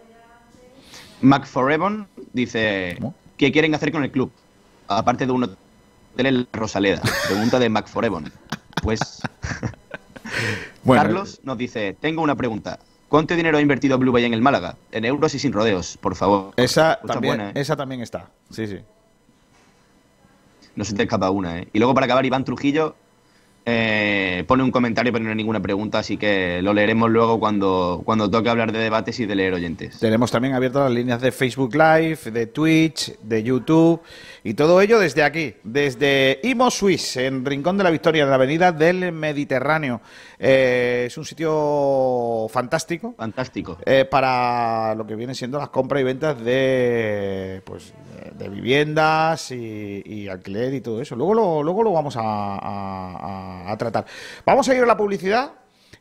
McForever 1.21 2.07
dice, 2.33 2.97
¿Cómo? 2.99 3.15
¿qué 3.37 3.53
quieren 3.53 3.75
hacer 3.75 3.93
con 3.93 4.05
el 4.05 4.11
club? 4.11 4.31
Aparte 4.89 5.27
de 5.27 5.33
un 5.33 5.45
hotel 5.45 5.57
en 6.27 6.39
la 6.41 6.47
Rosaleda. 6.53 7.03
Pregunta 7.29 7.59
de 7.59 7.69
McForever. 7.69 8.23
Pues 8.83 9.01
Bueno, 10.85 11.03
Carlos 11.03 11.41
nos 11.43 11.59
dice, 11.59 11.97
tengo 12.01 12.23
una 12.23 12.35
pregunta. 12.35 12.79
¿Cuánto 13.09 13.37
dinero 13.37 13.59
ha 13.59 13.61
invertido 13.61 13.99
Blue 13.99 14.13
Bay 14.13 14.25
en 14.25 14.35
el 14.35 14.43
Málaga? 14.43 14.77
En 14.93 15.05
euros 15.05 15.35
y 15.35 15.39
sin 15.39 15.53
rodeos, 15.53 15.97
por 15.97 16.17
favor. 16.17 16.53
Esa 16.57 16.99
también, 17.07 17.37
buena, 17.37 17.51
¿eh? 17.51 17.61
esa 17.61 17.77
también 17.77 18.01
está. 18.03 18.31
Sí, 18.51 18.67
sí. 18.67 18.79
No 20.75 20.85
se 20.85 20.95
te 20.95 21.05
escapa 21.05 21.31
una, 21.31 21.59
¿eh? 21.61 21.69
Y 21.73 21.79
luego 21.79 21.95
para 21.95 22.07
acabar, 22.07 22.27
Iván 22.27 22.45
Trujillo 22.45 22.97
eh, 23.69 24.45
pone 24.47 24.63
un 24.63 24.71
comentario 24.71 25.13
pero 25.13 25.25
no 25.25 25.31
hay 25.31 25.37
ninguna 25.37 25.61
pregunta, 25.61 25.99
así 25.99 26.17
que 26.17 26.63
lo 26.63 26.73
leeremos 26.73 27.11
luego 27.11 27.41
cuando, 27.41 28.01
cuando 28.05 28.31
toque 28.31 28.49
hablar 28.49 28.71
de 28.71 28.79
debates 28.79 29.19
y 29.19 29.27
de 29.27 29.35
leer 29.35 29.55
oyentes. 29.55 29.99
Tenemos 29.99 30.31
también 30.31 30.55
abiertas 30.55 30.85
las 30.85 30.93
líneas 30.93 31.21
de 31.21 31.33
Facebook 31.33 31.75
Live, 31.75 32.31
de 32.31 32.47
Twitch, 32.47 33.19
de 33.21 33.43
YouTube 33.43 34.01
y 34.45 34.55
todo 34.55 34.81
ello 34.81 35.01
desde 35.01 35.25
aquí, 35.25 35.55
desde 35.65 36.39
Imo 36.45 36.71
Suisse, 36.71 37.17
en 37.17 37.45
Rincón 37.45 37.77
de 37.77 37.83
la 37.83 37.91
Victoria, 37.91 38.23
en 38.23 38.29
la 38.31 38.37
avenida 38.37 38.71
del 38.71 39.11
Mediterráneo. 39.11 40.01
Eh, 40.39 41.05
es 41.07 41.17
un 41.17 41.25
sitio 41.25 42.47
fantástico. 42.51 43.15
Fantástico. 43.17 43.79
eh, 43.87 44.05
para 44.05 44.95
lo 44.95 45.07
que 45.07 45.15
viene 45.17 45.35
siendo 45.35 45.59
las 45.59 45.71
compras 45.71 46.01
y 46.01 46.05
ventas 46.05 46.39
de 46.43 47.63
pues 47.65 47.93
de, 48.15 48.45
de 48.45 48.49
viviendas 48.51 49.51
y, 49.51 50.03
y 50.05 50.29
alquiler 50.29 50.75
y 50.75 50.81
todo 50.81 51.01
eso. 51.01 51.17
Luego 51.17 51.35
lo, 51.35 51.63
luego 51.63 51.83
lo 51.83 51.93
vamos 51.93 52.17
a, 52.17 52.21
a- 52.23 53.65
a- 53.69 53.73
a 53.73 53.77
tratar. 53.79 54.05
Vamos 54.45 54.69
a 54.69 54.75
ir 54.75 54.83
a 54.83 54.87
la 54.87 54.97
publicidad 54.97 55.53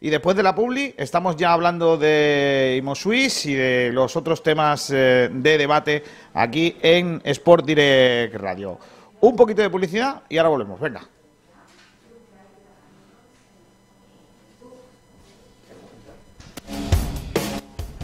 y 0.02 0.10
después 0.10 0.36
de 0.36 0.44
la 0.44 0.54
publi 0.54 0.94
estamos 0.98 1.38
ya 1.38 1.54
hablando 1.54 1.98
de 1.98 2.76
Imo 2.78 2.94
Suisse 2.96 3.46
y 3.46 3.54
de 3.54 3.92
los 3.94 4.16
otros 4.18 4.44
temas 4.44 4.92
eh, 4.94 5.30
de 5.32 5.58
debate 5.58 6.04
aquí 6.34 6.76
en 6.82 7.22
Sport 7.24 7.66
Direct 7.66 8.36
Radio. 8.36 8.78
Un 9.22 9.36
poquito 9.38 9.62
de 9.62 9.70
publicidad 9.70 10.24
y 10.28 10.38
ahora 10.38 10.50
volvemos. 10.50 10.80
Venga. 10.80 11.08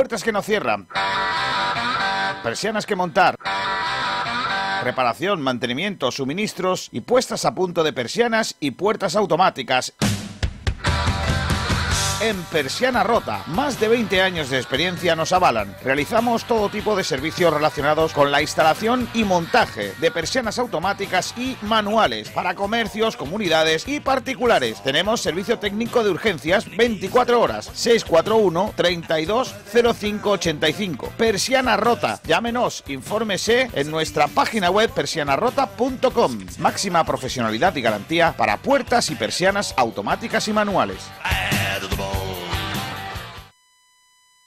Puertas 0.00 0.24
que 0.24 0.32
no 0.32 0.40
cierran. 0.40 0.88
Persianas 2.42 2.86
que 2.86 2.96
montar. 2.96 3.36
Reparación, 4.82 5.42
mantenimiento, 5.42 6.10
suministros 6.10 6.88
y 6.90 7.02
puestas 7.02 7.44
a 7.44 7.54
punto 7.54 7.84
de 7.84 7.92
persianas 7.92 8.56
y 8.60 8.70
puertas 8.70 9.14
automáticas. 9.14 9.92
En 12.20 12.36
Persiana 12.44 13.02
Rota. 13.02 13.42
Más 13.46 13.80
de 13.80 13.88
20 13.88 14.20
años 14.20 14.50
de 14.50 14.58
experiencia 14.58 15.16
nos 15.16 15.32
avalan. 15.32 15.74
Realizamos 15.82 16.44
todo 16.44 16.68
tipo 16.68 16.94
de 16.96 17.04
servicios 17.04 17.52
relacionados 17.52 18.12
con 18.12 18.30
la 18.30 18.42
instalación 18.42 19.08
y 19.14 19.24
montaje 19.24 19.94
de 20.00 20.10
persianas 20.10 20.58
automáticas 20.58 21.34
y 21.36 21.56
manuales 21.62 22.28
para 22.30 22.54
comercios, 22.54 23.16
comunidades 23.16 23.86
y 23.88 24.00
particulares. 24.00 24.82
Tenemos 24.82 25.20
servicio 25.20 25.58
técnico 25.58 26.04
de 26.04 26.10
urgencias 26.10 26.64
24 26.76 27.40
horas 27.40 27.70
641 27.72 28.74
32 28.76 29.54
0585. 29.72 31.12
Persiana 31.16 31.76
Rota. 31.76 32.20
Llámenos, 32.24 32.84
infórmese 32.86 33.70
en 33.72 33.90
nuestra 33.90 34.28
página 34.28 34.70
web 34.70 34.90
persianarota.com. 34.90 36.38
Máxima 36.58 37.04
profesionalidad 37.04 37.74
y 37.76 37.82
garantía 37.82 38.34
para 38.36 38.58
puertas 38.58 39.10
y 39.10 39.14
persianas 39.14 39.74
automáticas 39.76 40.48
y 40.48 40.52
manuales. 40.52 40.98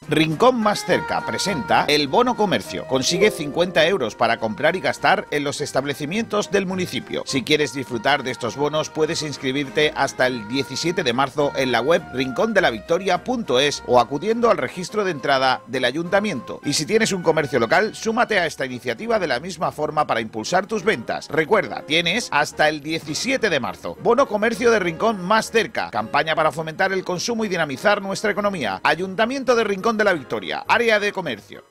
Rincón 0.10 0.60
Más 0.60 0.86
Cerca 0.86 1.26
presenta 1.26 1.86
el 1.88 2.08
Bono 2.08 2.36
Comercio. 2.36 2.86
Consigue 2.88 3.32
50 3.32 3.88
euros 3.88 4.16
para 4.16 4.38
comprar 4.38 4.76
y 4.76 4.82
gastar 4.82 5.26
en 5.32 5.44
los 5.44 5.62
establecimientos 5.62 6.52
del 6.52 6.66
municipio. 6.66 7.24
Si 7.26 7.44
quieres 7.44 7.74
disfrutar 7.74 8.24
de 8.24 8.32
estos 8.32 8.58
bonos, 8.58 8.90
puedes 8.90 9.22
inscribirte 9.22 9.94
hasta 9.96 10.28
el 10.28 10.48
17 10.50 11.04
de 11.04 11.14
marzo 11.14 11.54
en 11.56 11.72
la 11.72 11.82
web 11.82 12.04
rincondelavictoria.es 12.14 13.84
o 13.88 14.00
acudiendo 14.00 14.52
al 14.52 14.58
registro 14.58 15.06
de 15.06 15.12
entrada 15.12 15.62
del 15.68 15.86
ayuntamiento. 15.86 16.60
Y 16.66 16.74
si 16.74 16.86
tienes 16.86 17.14
un 17.14 17.24
comercio 17.24 17.60
local, 17.60 17.96
súmate 17.96 18.40
a 18.40 18.46
esta 18.46 18.66
iniciativa 18.66 19.20
de 19.20 19.28
la 19.28 19.40
misma 19.40 19.72
forma 19.72 20.06
para 20.06 20.22
impulsar 20.22 20.66
tus 20.66 20.84
ventas. 20.84 21.30
Recuerda, 21.30 21.84
tienes 21.86 22.28
hasta 22.32 22.68
el 22.68 22.82
17 22.82 23.50
de 23.50 23.60
marzo. 23.60 23.98
Bono 24.04 24.28
Comercio 24.28 24.70
de 24.70 24.80
Rincón 24.80 25.24
Más 25.24 25.50
Cerca. 25.50 25.90
Campaña 25.92 26.36
para 26.36 26.52
fomentar 26.52 26.92
el 26.92 27.06
consumo 27.06 27.46
y 27.46 27.48
dinamizar 27.48 28.02
nuestra 28.02 28.32
economía. 28.32 28.82
Ayuntamiento 28.84 29.56
de 29.56 29.64
Rincón 29.64 29.93
de 29.98 30.04
la 30.04 30.14
Victoria, 30.14 30.64
área 30.68 31.00
de 31.00 31.12
comercio. 31.12 31.64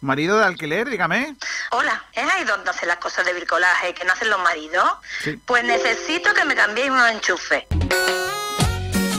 Marido 0.00 0.38
de 0.38 0.44
alquiler, 0.44 0.88
dígame. 0.88 1.36
Hola, 1.72 2.04
¿es 2.12 2.24
ahí 2.24 2.44
donde 2.44 2.70
hacen 2.70 2.88
las 2.88 2.96
cosas 2.96 3.26
de 3.26 3.34
bricolaje 3.34 3.92
que 3.92 4.04
no 4.04 4.12
hacen 4.12 4.30
los 4.30 4.40
maridos? 4.40 4.88
Pues 5.44 5.62
necesito 5.64 6.32
que 6.32 6.44
me 6.44 6.54
cambiéis 6.54 6.90
unos 6.90 7.10
enchufes. 7.10 7.64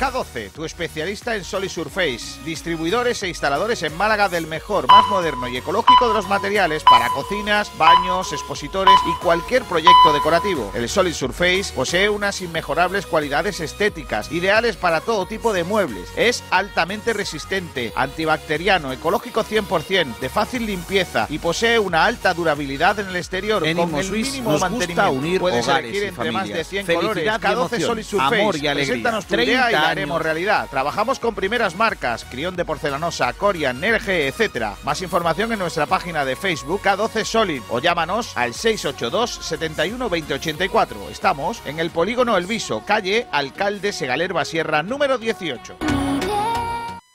K12, 0.00 0.50
tu 0.50 0.66
especialista 0.66 1.34
en 1.36 1.42
Sol 1.42 1.64
y 1.64 1.70
Surface, 1.70 2.38
distribuidores 2.44 3.22
e 3.22 3.28
instaladores 3.28 3.82
en 3.82 3.96
Málaga 3.96 4.28
del 4.28 4.46
mejor, 4.46 4.86
más 4.88 5.06
moderno 5.08 5.48
y 5.48 5.56
ecológico 5.56 6.08
de 6.08 6.12
los 6.14 6.28
materiales 6.28 6.82
para 6.84 7.08
cocinas, 7.08 7.70
baños, 7.78 8.30
expositores 8.34 8.94
y 9.08 9.24
cualquier 9.24 9.62
proyecto 9.64 10.12
decorativo. 10.12 10.70
El 10.74 10.90
Solid 10.90 11.14
Surface 11.14 11.72
posee 11.74 12.10
unas 12.10 12.42
inmejorables 12.42 13.06
cualidades 13.06 13.60
estéticas, 13.60 14.30
ideales 14.30 14.76
para 14.76 15.00
todo 15.00 15.24
tipo 15.24 15.54
de 15.54 15.64
muebles. 15.64 16.10
Es 16.14 16.44
altamente 16.50 17.14
resistente, 17.14 17.94
antibacteriano, 17.96 18.92
ecológico 18.92 19.44
100%, 19.44 20.18
de 20.18 20.28
fácil 20.28 20.66
limpieza 20.66 21.26
y 21.30 21.38
posee 21.38 21.78
una 21.78 22.04
alta 22.04 22.34
durabilidad 22.34 23.00
en 23.00 23.08
el 23.08 23.16
exterior. 23.16 23.66
En 23.66 23.78
con 23.78 23.94
el 23.94 24.10
mínimo 24.12 24.52
nos 24.52 24.60
mantenimiento. 24.60 25.02
gusta 25.06 25.10
unir 25.10 25.40
Puedes 25.40 25.64
hogares 25.64 25.84
elegir 25.90 26.02
y 26.04 26.08
entre 26.08 26.32
más 26.32 26.42
de 26.42 26.48
familias. 26.48 26.68
100 26.68 26.86
Felicidad 26.86 27.00
colores. 27.00 27.24
y 27.24 27.28
K12 27.28 27.52
emoción, 27.56 27.80
Solid 27.88 28.04
Surface. 28.04 28.40
amor 28.42 28.56
y 28.56 28.66
alegría. 28.66 28.86
Preséntanos 28.92 29.24
tu 29.24 29.34
30 29.34 29.52
idea 29.52 29.70
y 29.70 29.85
la 29.86 29.92
haremos 29.92 30.22
realidad. 30.22 30.68
Trabajamos 30.70 31.18
con 31.18 31.34
primeras 31.34 31.76
marcas, 31.76 32.24
Crión 32.24 32.56
de 32.56 32.64
Porcelanosa, 32.64 33.32
Corian, 33.32 33.80
Nerge, 33.80 34.26
etcétera. 34.28 34.74
Más 34.84 35.00
información 35.02 35.52
en 35.52 35.58
nuestra 35.58 35.86
página 35.86 36.24
de 36.24 36.36
Facebook 36.36 36.82
K12 36.82 37.24
Solid 37.24 37.62
o 37.70 37.78
llámanos 37.78 38.36
al 38.36 38.54
682 38.54 39.30
71 39.46 40.08
2084. 40.08 41.10
Estamos 41.10 41.62
en 41.64 41.78
el 41.78 41.90
Polígono 41.90 42.36
El 42.36 42.46
Viso, 42.46 42.82
calle 42.84 43.26
Alcalde 43.30 43.92
Segalerba 43.92 44.44
Sierra, 44.44 44.82
número 44.82 45.18
18. 45.18 45.78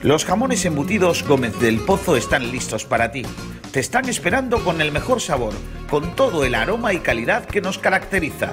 Los 0.00 0.24
jamones 0.24 0.64
embutidos 0.64 1.22
Gómez 1.22 1.60
del 1.60 1.78
Pozo 1.78 2.16
están 2.16 2.50
listos 2.50 2.84
para 2.84 3.12
ti. 3.12 3.22
Te 3.70 3.78
están 3.78 4.08
esperando 4.08 4.64
con 4.64 4.80
el 4.80 4.90
mejor 4.90 5.20
sabor, 5.20 5.54
con 5.88 6.16
todo 6.16 6.44
el 6.44 6.56
aroma 6.56 6.92
y 6.92 6.98
calidad 6.98 7.44
que 7.44 7.60
nos 7.60 7.78
caracteriza. 7.78 8.52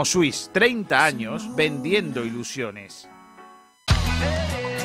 Imosuisse, 0.01 0.49
30 0.51 1.05
años 1.05 1.55
vendiendo 1.55 2.25
ilusiones. 2.25 3.07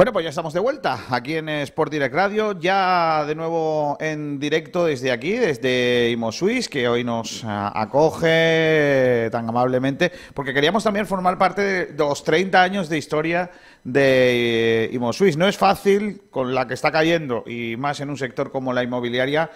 Bueno, 0.00 0.14
pues 0.14 0.24
ya 0.24 0.30
estamos 0.30 0.54
de 0.54 0.60
vuelta 0.60 0.98
aquí 1.10 1.36
en 1.36 1.50
Sport 1.50 1.92
Direct 1.92 2.14
Radio, 2.14 2.58
ya 2.58 3.22
de 3.26 3.34
nuevo 3.34 3.98
en 4.00 4.40
directo 4.40 4.86
desde 4.86 5.12
aquí, 5.12 5.32
desde 5.32 6.08
Imo 6.08 6.32
Suisse, 6.32 6.70
que 6.70 6.88
hoy 6.88 7.04
nos 7.04 7.44
ah, 7.44 7.70
acoge 7.74 9.28
tan 9.30 9.46
amablemente, 9.46 10.10
porque 10.32 10.54
queríamos 10.54 10.84
también 10.84 11.04
formar 11.04 11.36
parte 11.36 11.84
de 11.84 11.98
los 11.98 12.24
30 12.24 12.62
años 12.62 12.88
de 12.88 12.96
historia 12.96 13.50
de 13.84 14.84
eh, 14.86 14.90
Imo 14.90 15.12
Suisse. 15.12 15.36
No 15.36 15.46
es 15.46 15.58
fácil 15.58 16.22
con 16.30 16.54
la 16.54 16.66
que 16.66 16.72
está 16.72 16.90
cayendo 16.90 17.44
y 17.46 17.76
más 17.76 18.00
en 18.00 18.08
un 18.08 18.16
sector 18.16 18.50
como 18.50 18.72
la 18.72 18.82
inmobiliaria. 18.82 19.50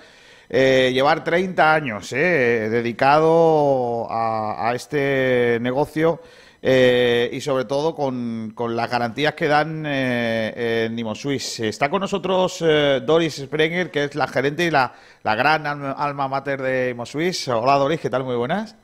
eh, 0.51 0.91
llevar 0.93 1.25
30 1.25 1.75
años 1.75 2.13
eh, 2.13 2.69
dedicado 2.71 4.07
a, 4.11 4.69
a 4.69 4.75
este 4.75 5.57
negocio 5.63 6.21
eh, 6.67 7.29
y 7.31 7.43
sobre 7.43 7.67
todo 7.67 7.95
con, 7.95 8.53
con 8.55 8.75
las 8.75 8.91
garantías 8.91 9.35
que 9.35 9.49
dan 9.49 9.85
eh, 9.87 10.85
en 10.87 10.95
Nimo 10.97 11.15
Suisse. 11.15 11.61
Está 11.61 11.91
con 11.91 12.01
nosotros 12.01 12.57
eh, 12.67 13.03
Doris 13.05 13.37
Sprenger, 13.37 13.91
que 13.91 14.05
es 14.05 14.15
la 14.15 14.27
gerente 14.27 14.65
y 14.65 14.71
la, 14.71 14.95
la 15.23 15.35
gran 15.35 15.67
alma, 15.67 15.93
alma 15.93 16.27
mater 16.27 16.63
de 16.63 16.95
Nimo. 16.95 17.49
Hola 17.61 17.75
Doris, 17.75 18.01
¿qué 18.01 18.09
tal? 18.09 18.25
Muy 18.25 18.35
buenas. 18.37 18.75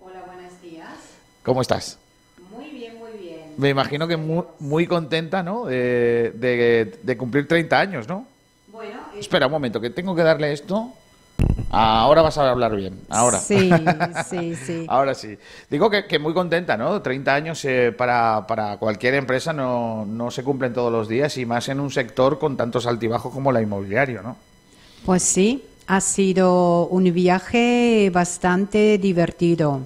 Hola, 0.00 0.22
buenos 0.24 0.62
días. 0.62 0.86
¿Cómo 1.42 1.60
estás? 1.62 1.98
Muy 2.56 2.70
bien, 2.70 2.96
muy 2.96 3.10
bien. 3.20 3.40
Me 3.56 3.70
imagino 3.70 4.06
que 4.06 4.16
muy, 4.16 4.44
muy 4.60 4.86
contenta, 4.86 5.42
¿no? 5.42 5.64
De, 5.66 6.30
de- 6.36 6.96
de 7.02 7.16
cumplir 7.16 7.48
30 7.48 7.80
años, 7.80 8.06
¿no? 8.06 8.24
Bueno, 8.68 9.00
eh, 9.16 9.18
Espera 9.18 9.46
un 9.46 9.52
momento, 9.52 9.80
que 9.80 9.90
tengo 9.90 10.14
que 10.14 10.22
darle 10.22 10.52
esto. 10.52 10.92
Ahora 11.70 12.22
vas 12.22 12.38
a 12.38 12.48
hablar 12.48 12.76
bien. 12.76 13.00
Ahora. 13.08 13.38
Sí, 13.38 13.70
sí, 14.30 14.54
sí. 14.54 14.86
Ahora 14.88 15.14
sí. 15.14 15.36
Digo 15.68 15.90
que, 15.90 16.06
que 16.06 16.18
muy 16.18 16.32
contenta, 16.32 16.76
¿no? 16.76 17.02
30 17.02 17.34
años 17.34 17.64
eh, 17.64 17.92
para, 17.96 18.46
para 18.46 18.76
cualquier 18.76 19.14
empresa 19.14 19.52
no, 19.52 20.04
no 20.06 20.30
se 20.30 20.44
cumplen 20.44 20.72
todos 20.72 20.92
los 20.92 21.08
días 21.08 21.36
y 21.36 21.46
más 21.46 21.68
en 21.68 21.80
un 21.80 21.90
sector 21.90 22.38
con 22.38 22.56
tantos 22.56 22.86
altibajos 22.86 23.32
como 23.32 23.50
la 23.50 23.60
inmobiliario, 23.60 24.22
¿no? 24.22 24.36
Pues 25.04 25.22
sí, 25.22 25.64
ha 25.86 26.00
sido 26.00 26.86
un 26.86 27.12
viaje 27.12 28.10
bastante 28.12 28.98
divertido. 28.98 29.80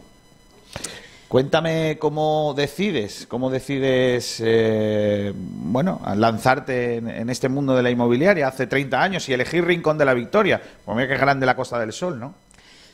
Cuéntame 1.28 1.98
cómo 1.98 2.54
decides, 2.56 3.26
cómo 3.28 3.50
decides, 3.50 4.40
eh, 4.42 5.30
bueno, 5.36 6.00
lanzarte 6.16 6.96
en, 6.96 7.28
este 7.28 7.50
mundo 7.50 7.76
de 7.76 7.82
la 7.82 7.90
inmobiliaria 7.90 8.48
hace 8.48 8.66
30 8.66 9.02
años 9.02 9.28
y 9.28 9.34
elegir 9.34 9.62
Rincón 9.66 9.98
de 9.98 10.06
la 10.06 10.14
Victoria. 10.14 10.58
Pues 10.86 10.96
mira 10.96 11.12
es 11.12 11.20
grande 11.20 11.44
la 11.44 11.54
Costa 11.54 11.78
del 11.78 11.92
Sol, 11.92 12.18
¿no? 12.18 12.32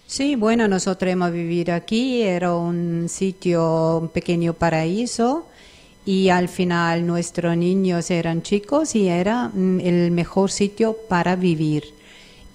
Sí, 0.08 0.34
bueno, 0.34 0.66
nosotros 0.66 1.12
hemos 1.12 1.30
vivido 1.30 1.74
aquí, 1.74 2.22
era 2.22 2.52
un 2.54 3.06
sitio, 3.08 3.98
un 3.98 4.08
pequeño 4.08 4.52
paraíso, 4.52 5.46
y 6.04 6.28
al 6.28 6.48
final 6.48 7.06
nuestros 7.06 7.56
niños 7.56 8.10
eran 8.10 8.42
chicos 8.42 8.96
y 8.96 9.06
era 9.06 9.50
mm, 9.54 9.78
el 9.78 10.10
mejor 10.10 10.50
sitio 10.50 10.96
para 11.08 11.36
vivir. 11.36 11.84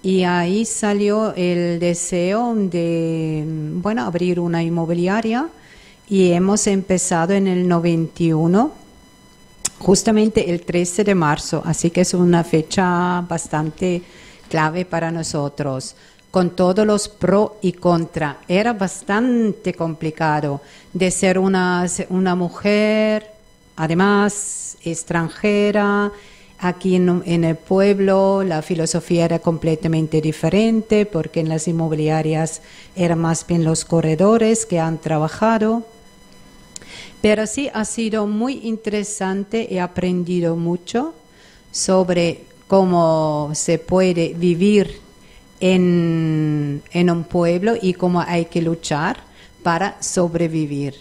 Y 0.02 0.24
ahí 0.24 0.66
salió 0.66 1.34
el 1.36 1.80
deseo 1.80 2.54
de, 2.54 3.44
mm, 3.46 3.80
bueno, 3.80 4.04
abrir 4.04 4.40
una 4.40 4.62
inmobiliaria 4.62 5.48
y 6.10 6.32
hemos 6.32 6.66
empezado 6.66 7.34
en 7.34 7.46
el 7.46 7.68
91, 7.68 8.72
justamente 9.78 10.50
el 10.50 10.62
13 10.62 11.04
de 11.04 11.14
marzo, 11.14 11.62
así 11.64 11.90
que 11.90 12.00
es 12.00 12.14
una 12.14 12.42
fecha 12.42 13.20
bastante 13.28 14.02
clave 14.48 14.84
para 14.84 15.12
nosotros, 15.12 15.94
con 16.32 16.50
todos 16.50 16.84
los 16.84 17.08
pro 17.08 17.58
y 17.62 17.72
contra. 17.74 18.38
Era 18.48 18.72
bastante 18.72 19.72
complicado 19.72 20.60
de 20.92 21.12
ser 21.12 21.38
una, 21.38 21.86
una 22.08 22.34
mujer, 22.34 23.30
además 23.76 24.76
extranjera, 24.82 26.10
Aquí 26.62 26.94
en, 26.94 27.22
en, 27.24 27.44
el 27.44 27.56
pueblo 27.56 28.44
la 28.44 28.60
filosofía 28.60 29.24
era 29.24 29.38
completamente 29.38 30.20
diferente 30.20 31.06
porque 31.06 31.40
en 31.40 31.48
las 31.48 31.66
inmobiliarias 31.66 32.60
eran 32.94 33.18
más 33.18 33.46
bien 33.46 33.64
los 33.64 33.86
corredores 33.86 34.66
que 34.66 34.78
han 34.78 34.98
trabajado. 34.98 35.86
Pero 37.20 37.46
sí 37.46 37.70
ha 37.72 37.84
sido 37.84 38.26
muy 38.26 38.60
interesante, 38.64 39.74
he 39.74 39.80
aprendido 39.80 40.56
mucho 40.56 41.14
sobre 41.70 42.44
cómo 42.66 43.50
se 43.54 43.78
puede 43.78 44.32
vivir 44.34 45.00
en, 45.60 46.82
en 46.92 47.10
un 47.10 47.24
pueblo 47.24 47.74
y 47.80 47.92
cómo 47.92 48.20
hay 48.20 48.46
que 48.46 48.62
luchar 48.62 49.18
para 49.62 50.02
sobrevivir. 50.02 50.94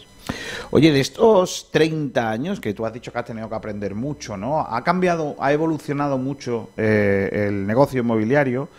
Oye, 0.72 0.92
de 0.92 1.00
estos 1.00 1.70
30 1.72 2.30
años 2.30 2.60
que 2.60 2.74
tú 2.74 2.86
has 2.86 2.94
dicho 2.94 3.12
que 3.12 3.20
has 3.20 3.26
tenido 3.26 3.50
que 3.50 3.56
aprender 3.56 3.96
mucho, 3.96 4.38
¿no? 4.38 4.60
Ha 4.60 4.84
cambiado, 4.84 5.36
ha 5.40 5.52
evolucionado 5.52 6.18
mucho 6.18 6.70
eh, 6.78 7.48
el 7.48 7.66
negocio 7.66 8.02
inmobiliario, 8.02 8.70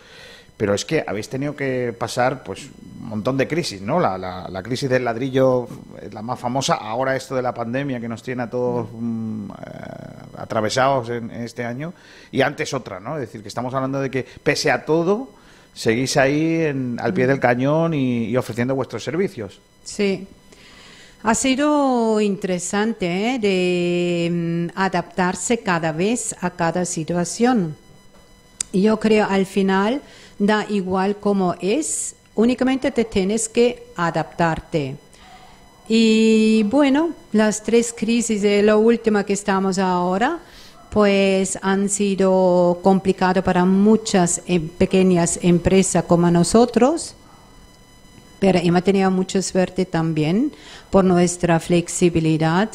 pero 0.61 0.75
es 0.75 0.85
que 0.85 1.03
habéis 1.07 1.27
tenido 1.27 1.55
que 1.55 1.91
pasar 1.91 2.43
pues 2.43 2.69
un 3.01 3.09
montón 3.09 3.35
de 3.35 3.47
crisis, 3.47 3.81
¿no? 3.81 3.99
La, 3.99 4.15
la, 4.15 4.47
la 4.47 4.61
crisis 4.61 4.87
del 4.87 5.03
ladrillo 5.03 5.67
es 5.99 6.13
la 6.13 6.21
más 6.21 6.39
famosa, 6.39 6.75
ahora 6.75 7.15
esto 7.15 7.33
de 7.33 7.41
la 7.41 7.51
pandemia 7.51 7.99
que 7.99 8.07
nos 8.07 8.21
tiene 8.21 8.43
a 8.43 8.49
todos 8.51 8.87
mm, 8.93 9.49
eh, 9.49 9.55
atravesados 10.37 11.09
en, 11.09 11.31
en 11.31 11.41
este 11.41 11.65
año, 11.65 11.95
y 12.31 12.41
antes 12.41 12.75
otra, 12.75 12.99
¿no? 12.99 13.15
Es 13.15 13.21
decir, 13.21 13.41
que 13.41 13.47
estamos 13.47 13.73
hablando 13.73 13.99
de 13.99 14.11
que 14.11 14.23
pese 14.43 14.69
a 14.69 14.85
todo 14.85 15.29
seguís 15.73 16.15
ahí 16.17 16.61
en, 16.61 16.99
al 17.01 17.11
pie 17.11 17.25
del 17.25 17.39
cañón 17.39 17.95
y, 17.95 18.25
y 18.25 18.37
ofreciendo 18.37 18.75
vuestros 18.75 19.03
servicios. 19.03 19.59
Sí, 19.83 20.27
ha 21.23 21.33
sido 21.33 22.21
interesante 22.21 23.33
¿eh? 23.33 23.39
de 23.39 24.29
um, 24.29 24.69
adaptarse 24.75 25.57
cada 25.61 25.91
vez 25.91 26.35
a 26.39 26.51
cada 26.51 26.85
situación. 26.85 27.75
Yo 28.73 28.99
creo 28.99 29.27
al 29.29 29.45
final 29.45 30.01
da 30.41 30.65
igual 30.69 31.17
como 31.17 31.53
es, 31.61 32.15
únicamente 32.33 32.89
te 32.89 33.05
tienes 33.05 33.47
que 33.47 33.83
adaptarte. 33.95 34.95
Y 35.87 36.63
bueno, 36.63 37.11
las 37.31 37.61
tres 37.61 37.93
crisis 37.95 38.41
de 38.41 38.63
la 38.63 38.75
última 38.75 39.23
que 39.23 39.33
estamos 39.33 39.77
ahora, 39.77 40.39
pues 40.89 41.59
han 41.61 41.89
sido 41.89 42.79
complicadas 42.81 43.43
para 43.43 43.65
muchas 43.65 44.41
eh, 44.47 44.59
pequeñas 44.59 45.37
empresas 45.41 46.03
como 46.05 46.29
nosotros 46.31 47.15
pero 48.41 48.57
hemos 48.57 48.83
tenido 48.83 49.11
mucha 49.11 49.39
suerte 49.43 49.85
también 49.85 50.51
por 50.89 51.05
nuestra 51.05 51.59
flexibilidad 51.59 52.71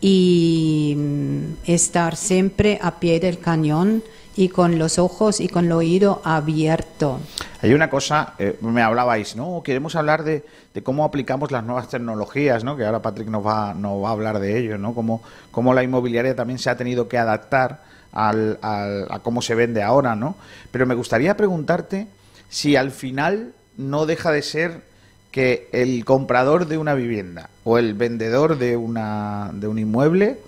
y 0.00 0.94
mm, 0.96 1.40
estar 1.66 2.14
siempre 2.14 2.78
a 2.80 3.00
pie 3.00 3.18
del 3.18 3.40
cañón 3.40 4.04
y 4.36 4.48
con 4.48 4.78
los 4.78 4.98
ojos 4.98 5.40
y 5.40 5.48
con 5.48 5.66
el 5.66 5.72
oído 5.72 6.22
abierto. 6.24 7.20
Hay 7.62 7.72
una 7.74 7.90
cosa, 7.90 8.34
eh, 8.38 8.56
me 8.60 8.82
hablabais, 8.82 9.36
¿no? 9.36 9.62
Queremos 9.62 9.96
hablar 9.96 10.24
de, 10.24 10.44
cómo 10.82 11.04
aplicamos 11.04 11.50
las 11.50 11.64
nuevas 11.64 11.88
tecnologías, 11.88 12.64
¿no? 12.64 12.76
Que 12.76 12.84
ahora 12.84 13.02
Patrick 13.02 13.28
nos 13.28 13.46
va, 13.46 13.74
nos 13.74 14.02
va 14.02 14.08
a 14.08 14.12
hablar 14.12 14.38
de 14.38 14.58
ello, 14.58 14.78
¿no? 14.78 14.94
Cómo 14.94 15.74
la 15.74 15.82
inmobiliaria 15.82 16.34
también 16.34 16.58
se 16.58 16.70
ha 16.70 16.76
tenido 16.76 17.08
que 17.08 17.18
adaptar 17.18 17.80
al, 18.12 18.58
al, 18.62 19.06
a 19.10 19.18
cómo 19.20 19.42
se 19.42 19.54
vende 19.54 19.82
ahora, 19.82 20.16
¿no? 20.16 20.36
Pero 20.70 20.86
me 20.86 20.94
gustaría 20.94 21.36
preguntarte 21.36 22.06
si 22.48 22.76
al 22.76 22.90
final 22.90 23.52
no 23.76 24.06
deja 24.06 24.30
de 24.32 24.42
ser 24.42 24.82
que 25.30 25.68
el 25.72 26.04
comprador 26.04 26.66
de 26.66 26.78
una 26.78 26.94
vivienda 26.94 27.50
o 27.64 27.78
el 27.78 27.94
vendedor 27.94 28.58
de, 28.58 28.76
una, 28.76 29.50
de 29.54 29.68
un 29.68 29.78
inmueble 29.78 30.38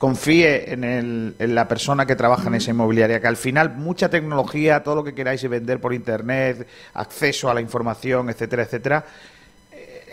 confíe 0.00 0.72
en, 0.72 0.82
el, 0.82 1.34
la 1.38 1.68
persona 1.68 2.06
que 2.06 2.16
trabaja 2.16 2.48
en 2.48 2.54
esa 2.54 2.70
inmobiliaria, 2.70 3.20
que 3.20 3.26
al 3.26 3.36
final 3.36 3.76
mucha 3.76 4.08
tecnología, 4.08 4.82
todo 4.82 4.94
lo 4.94 5.04
que 5.04 5.14
queráis 5.14 5.46
vender 5.46 5.78
por 5.78 5.92
internet, 5.92 6.66
acceso 6.94 7.50
a 7.50 7.54
la 7.54 7.60
información, 7.60 8.30
etcétera, 8.30 8.62
etcétera, 8.62 9.04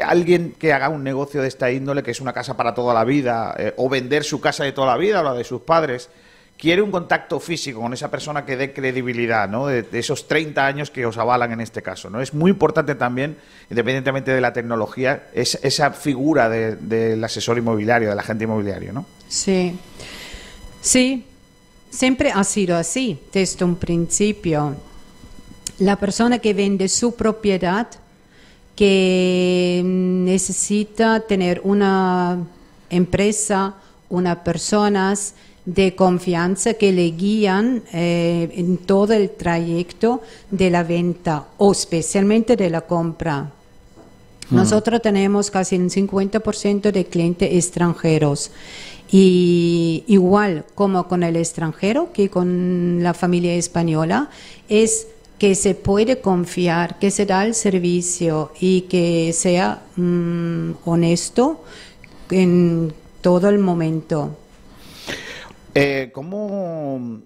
alguien 0.06 0.56
que 0.60 0.74
haga 0.74 0.90
un 0.90 1.06
negocio 1.06 1.42
de 1.42 1.48
esta 1.48 1.72
índole, 1.72 2.04
que 2.04 2.12
es 2.12 2.20
una 2.20 2.34
casa 2.34 2.58
para 2.58 2.74
toda 2.74 2.94
la 2.94 3.06
vida, 3.06 3.56
eh, 3.58 3.74
o 3.78 3.88
vender 3.88 4.26
su 4.26 4.42
casa 4.42 4.66
de 4.66 4.74
toda 4.74 4.88
la 4.88 4.98
vida 4.98 5.22
o 5.22 5.24
la 5.24 5.34
de 5.34 5.46
sus 5.46 5.62
padres, 5.62 6.10
quiere 6.58 6.82
un 6.82 6.92
contacto 6.92 7.40
físico 7.40 7.80
con 7.80 7.94
esa 7.94 8.12
persona 8.12 8.44
que 8.44 8.58
dé 8.58 8.74
credibilidad, 8.74 9.48
¿no? 9.48 9.68
De, 9.68 9.86
esos 9.94 10.28
30 10.28 10.66
años 10.66 10.92
que 10.92 11.06
os 11.06 11.18
avalan 11.18 11.54
en 11.54 11.62
este 11.62 11.82
caso, 11.82 12.10
¿no? 12.10 12.20
Es 12.20 12.34
muy 12.34 12.52
importante 12.52 12.96
también, 12.96 13.38
independientemente 13.70 14.32
de 14.32 14.42
la 14.42 14.52
tecnología, 14.52 15.28
es, 15.34 15.58
esa 15.64 15.92
figura 15.92 16.50
del 16.50 17.24
asesor 17.24 17.58
inmobiliario, 17.58 18.10
del 18.10 18.20
agente 18.20 18.44
inmobiliario, 18.44 18.92
¿no? 18.92 19.06
Sí, 19.28 19.74
sí, 20.82 21.26
siempre 21.90 22.32
ha 22.32 22.44
sido 22.44 22.78
así 22.78 23.20
desde 23.34 23.66
un 23.66 23.76
principio. 23.76 24.76
La 25.80 25.96
persona 25.98 26.40
que 26.40 26.54
vende 26.54 26.88
su 26.88 27.16
propiedad, 27.16 27.88
que 28.76 29.82
necesita 29.84 31.20
tener 31.20 31.62
una 31.64 32.38
empresa, 32.90 33.76
una 34.10 34.44
personas, 34.44 35.34
de 35.68 35.96
confianza 35.96 36.76
que 36.76 36.94
le 36.94 37.12
guían 37.12 37.84
eh, 37.92 38.50
en 38.56 38.78
todo 38.78 39.12
el 39.12 39.32
trayecto 39.32 40.22
de 40.50 40.70
la 40.70 40.84
venta 40.84 41.46
o 41.58 41.74
especialmente 41.74 42.56
de 42.56 42.70
la 42.70 42.82
compra. 42.82 43.52
Nosotros 44.50 45.02
tenemos 45.02 45.52
casi 45.52 45.76
un 45.76 45.90
50% 45.90 46.92
de 46.92 47.06
clientes 47.06 47.50
extranjeros. 47.54 48.52
Y 49.10 50.04
igual 50.08 50.66
como 50.76 51.08
con 51.08 51.24
el 51.24 51.36
extranjero 51.36 52.12
que 52.14 52.30
con 52.30 53.02
la 53.02 53.14
familia 53.14 53.56
española, 53.56 54.30
es 54.70 55.08
que 55.38 55.56
se 55.56 55.76
puede 55.76 56.20
confiar, 56.20 56.98
que 57.00 57.12
se 57.12 57.26
da 57.26 57.46
el 57.46 57.54
servicio 57.54 58.52
y 58.60 58.82
que 58.82 59.32
sea 59.34 59.82
mm, 59.96 60.72
honesto 60.86 61.64
en 62.32 62.94
todo 63.22 63.50
el 63.50 63.60
momento. 63.60 64.36
Eh, 65.76 66.12
¿cómo, 66.12 67.22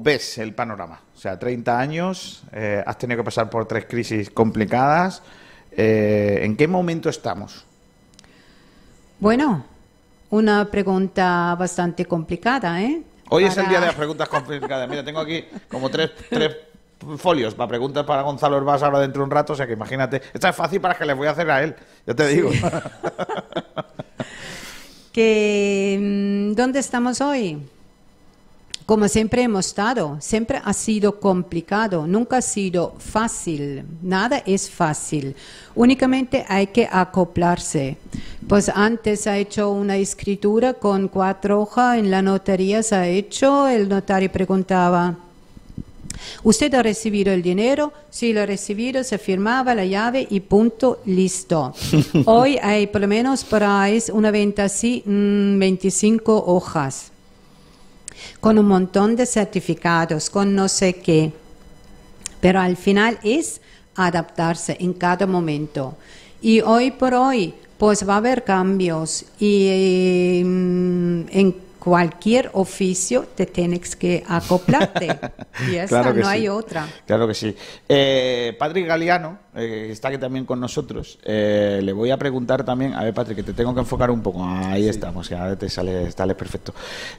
ves 0.00 0.38
el 0.38 0.54
panorama? 0.54 1.00
O 1.16 1.18
sea, 1.18 1.38
30 1.38 1.78
años, 1.78 2.44
eh, 2.52 2.82
has 2.86 2.96
tenido 2.98 3.18
que 3.18 3.24
pasar 3.24 3.50
por 3.50 3.66
tres 3.66 3.86
crisis 3.86 4.30
complicadas. 4.30 5.22
Eh, 5.80 6.40
¿En 6.42 6.56
qué 6.56 6.66
momento 6.66 7.08
estamos? 7.08 7.64
Bueno, 9.20 9.64
una 10.30 10.68
pregunta 10.68 11.54
bastante 11.56 12.04
complicada, 12.04 12.82
¿eh? 12.82 13.00
Hoy 13.30 13.44
es 13.44 13.56
el 13.58 13.68
día 13.68 13.78
de 13.78 13.86
las 13.86 13.94
preguntas 13.94 14.28
complicadas. 14.28 14.88
Mira, 14.88 15.04
tengo 15.04 15.20
aquí 15.20 15.44
como 15.68 15.88
tres, 15.88 16.10
tres 16.28 16.56
folios 17.16 17.54
para 17.54 17.68
preguntas 17.68 18.04
para 18.04 18.22
Gonzalo 18.22 18.56
Herbás 18.56 18.82
ahora 18.82 18.98
dentro 18.98 19.20
de 19.20 19.26
un 19.26 19.30
rato, 19.30 19.52
o 19.52 19.56
sea 19.56 19.68
que 19.68 19.74
imagínate. 19.74 20.20
Esta 20.34 20.48
es 20.48 20.56
fácil 20.56 20.80
para 20.80 20.96
que 20.96 21.04
le 21.04 21.14
voy 21.14 21.28
a 21.28 21.30
hacer 21.30 21.48
a 21.48 21.62
él, 21.62 21.76
ya 22.04 22.14
te 22.14 22.26
digo. 22.26 22.50
que 25.12 25.96
mm, 26.00 26.56
¿dónde 26.56 26.80
estamos 26.80 27.20
hoy? 27.20 27.62
Como 28.88 29.06
siempre 29.06 29.42
hemos 29.42 29.66
estado, 29.66 30.16
siempre 30.18 30.62
ha 30.64 30.72
sido 30.72 31.20
complicado, 31.20 32.06
nunca 32.06 32.38
ha 32.38 32.40
sido 32.40 32.94
fácil, 32.96 33.84
nada 34.00 34.42
es 34.46 34.70
fácil, 34.70 35.36
únicamente 35.74 36.46
hay 36.48 36.68
que 36.68 36.88
acoplarse. 36.90 37.98
Pues 38.48 38.70
antes 38.70 39.26
ha 39.26 39.36
hecho 39.36 39.70
una 39.70 39.98
escritura 39.98 40.72
con 40.72 41.08
cuatro 41.08 41.60
hojas, 41.60 41.98
en 41.98 42.10
la 42.10 42.22
notaría 42.22 42.82
se 42.82 42.94
ha 42.94 43.06
hecho, 43.06 43.68
el 43.68 43.90
notario 43.90 44.32
preguntaba, 44.32 45.18
Usted 46.42 46.72
ha 46.72 46.82
recibido 46.82 47.30
el 47.30 47.42
dinero, 47.42 47.92
sí 48.08 48.32
lo 48.32 48.40
ha 48.40 48.46
recibido, 48.46 49.04
se 49.04 49.18
firmaba 49.18 49.74
la 49.74 49.84
llave 49.84 50.26
y 50.30 50.40
punto, 50.40 51.02
listo. 51.04 51.74
Hoy 52.24 52.56
hay 52.62 52.86
por 52.86 53.02
lo 53.02 53.06
menos 53.06 53.44
para 53.44 53.90
es 53.90 54.08
una 54.08 54.30
venta 54.30 54.64
así, 54.64 55.02
25 55.04 56.32
mm, 56.32 56.50
hojas, 56.50 57.12
con 58.40 58.58
un 58.58 58.66
montón 58.66 59.16
de 59.16 59.26
certificados, 59.26 60.30
con 60.30 60.54
no 60.54 60.68
sé 60.68 60.94
qué. 60.94 61.32
Pero 62.40 62.60
al 62.60 62.76
final 62.76 63.18
es 63.22 63.60
adaptarse 63.94 64.76
en 64.80 64.92
cada 64.92 65.26
momento. 65.26 65.96
Y 66.40 66.60
hoy 66.60 66.90
por 66.92 67.14
hoy, 67.14 67.54
pues 67.78 68.08
va 68.08 68.14
a 68.14 68.18
haber 68.18 68.44
cambios 68.44 69.24
y 69.38 70.42
mm, 70.44 71.20
en 71.30 71.67
cualquier 71.78 72.50
oficio 72.54 73.26
te 73.34 73.46
tienes 73.46 73.96
que 73.96 74.24
acoplarte. 74.28 75.18
y 75.70 75.76
esta 75.76 76.12
no 76.12 76.26
hay 76.26 76.48
otra. 76.48 76.86
Claro 77.06 77.26
que 77.26 77.34
sí. 77.34 77.54
Eh, 77.88 78.56
Patrick 78.58 78.86
Galeano, 78.86 79.38
eh, 79.58 79.88
está 79.90 80.08
aquí 80.08 80.18
también 80.18 80.44
con 80.44 80.60
nosotros, 80.60 81.18
eh, 81.24 81.80
le 81.82 81.92
voy 81.92 82.12
a 82.12 82.16
preguntar 82.16 82.64
también, 82.64 82.94
a 82.94 83.02
ver 83.02 83.12
Patrick, 83.12 83.38
que 83.38 83.42
te 83.42 83.54
tengo 83.54 83.74
que 83.74 83.80
enfocar 83.80 84.08
un 84.08 84.22
poco. 84.22 84.44
Ahí 84.44 84.88
estamos, 84.88 85.28
ya 85.28 85.56
te 85.56 85.68
sale, 85.68 86.12
sale 86.12 86.36
perfecto. 86.36 86.72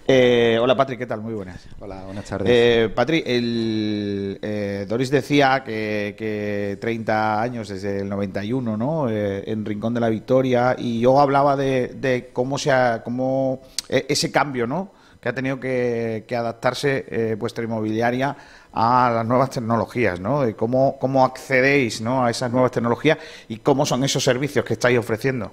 Eh, 0.07 0.57
hola 0.61 0.75
Patrick, 0.75 0.99
¿qué 0.99 1.05
tal? 1.05 1.19
Muy 1.19 1.33
buenas. 1.33 1.67
Hola, 1.79 2.05
buenas 2.05 2.23
tardes. 2.23 2.89
Patrick, 2.91 3.25
el, 3.27 4.39
Doris 4.87 5.09
decía 5.09 5.63
que, 5.65 6.15
que, 6.17 6.77
30 6.79 7.41
años 7.41 7.67
desde 7.67 8.01
el 8.01 8.09
91, 8.09 8.77
¿no? 8.77 9.09
en 9.09 9.65
Rincón 9.65 9.93
de 9.93 9.99
la 9.99 10.09
Victoria, 10.09 10.75
y 10.77 11.01
yo 11.01 11.19
hablaba 11.19 11.57
de, 11.57 11.89
de 11.89 12.29
cómo, 12.31 12.57
se 12.57 12.71
ha, 12.71 13.03
cómo 13.03 13.61
ese 13.89 14.31
cambio, 14.31 14.48
¿no? 14.67 14.91
que 15.21 15.27
ha 15.27 15.33
tenido 15.33 15.59
que, 15.59 16.25
adaptarse 16.37 17.35
vuestra 17.37 17.63
inmobiliaria 17.63 18.37
a 18.71 19.11
las 19.13 19.25
nuevas 19.25 19.49
tecnologías, 19.49 20.19
¿no? 20.19 20.45
Cómo, 20.55 20.97
cómo 20.99 21.25
accedéis 21.25 21.99
¿no? 21.99 22.23
a 22.23 22.29
esas 22.29 22.51
nuevas 22.51 22.71
tecnologías 22.71 23.17
y 23.49 23.57
cómo 23.57 23.85
son 23.85 24.03
esos 24.05 24.23
servicios 24.23 24.63
que 24.63 24.73
estáis 24.73 24.97
ofreciendo. 24.97 25.51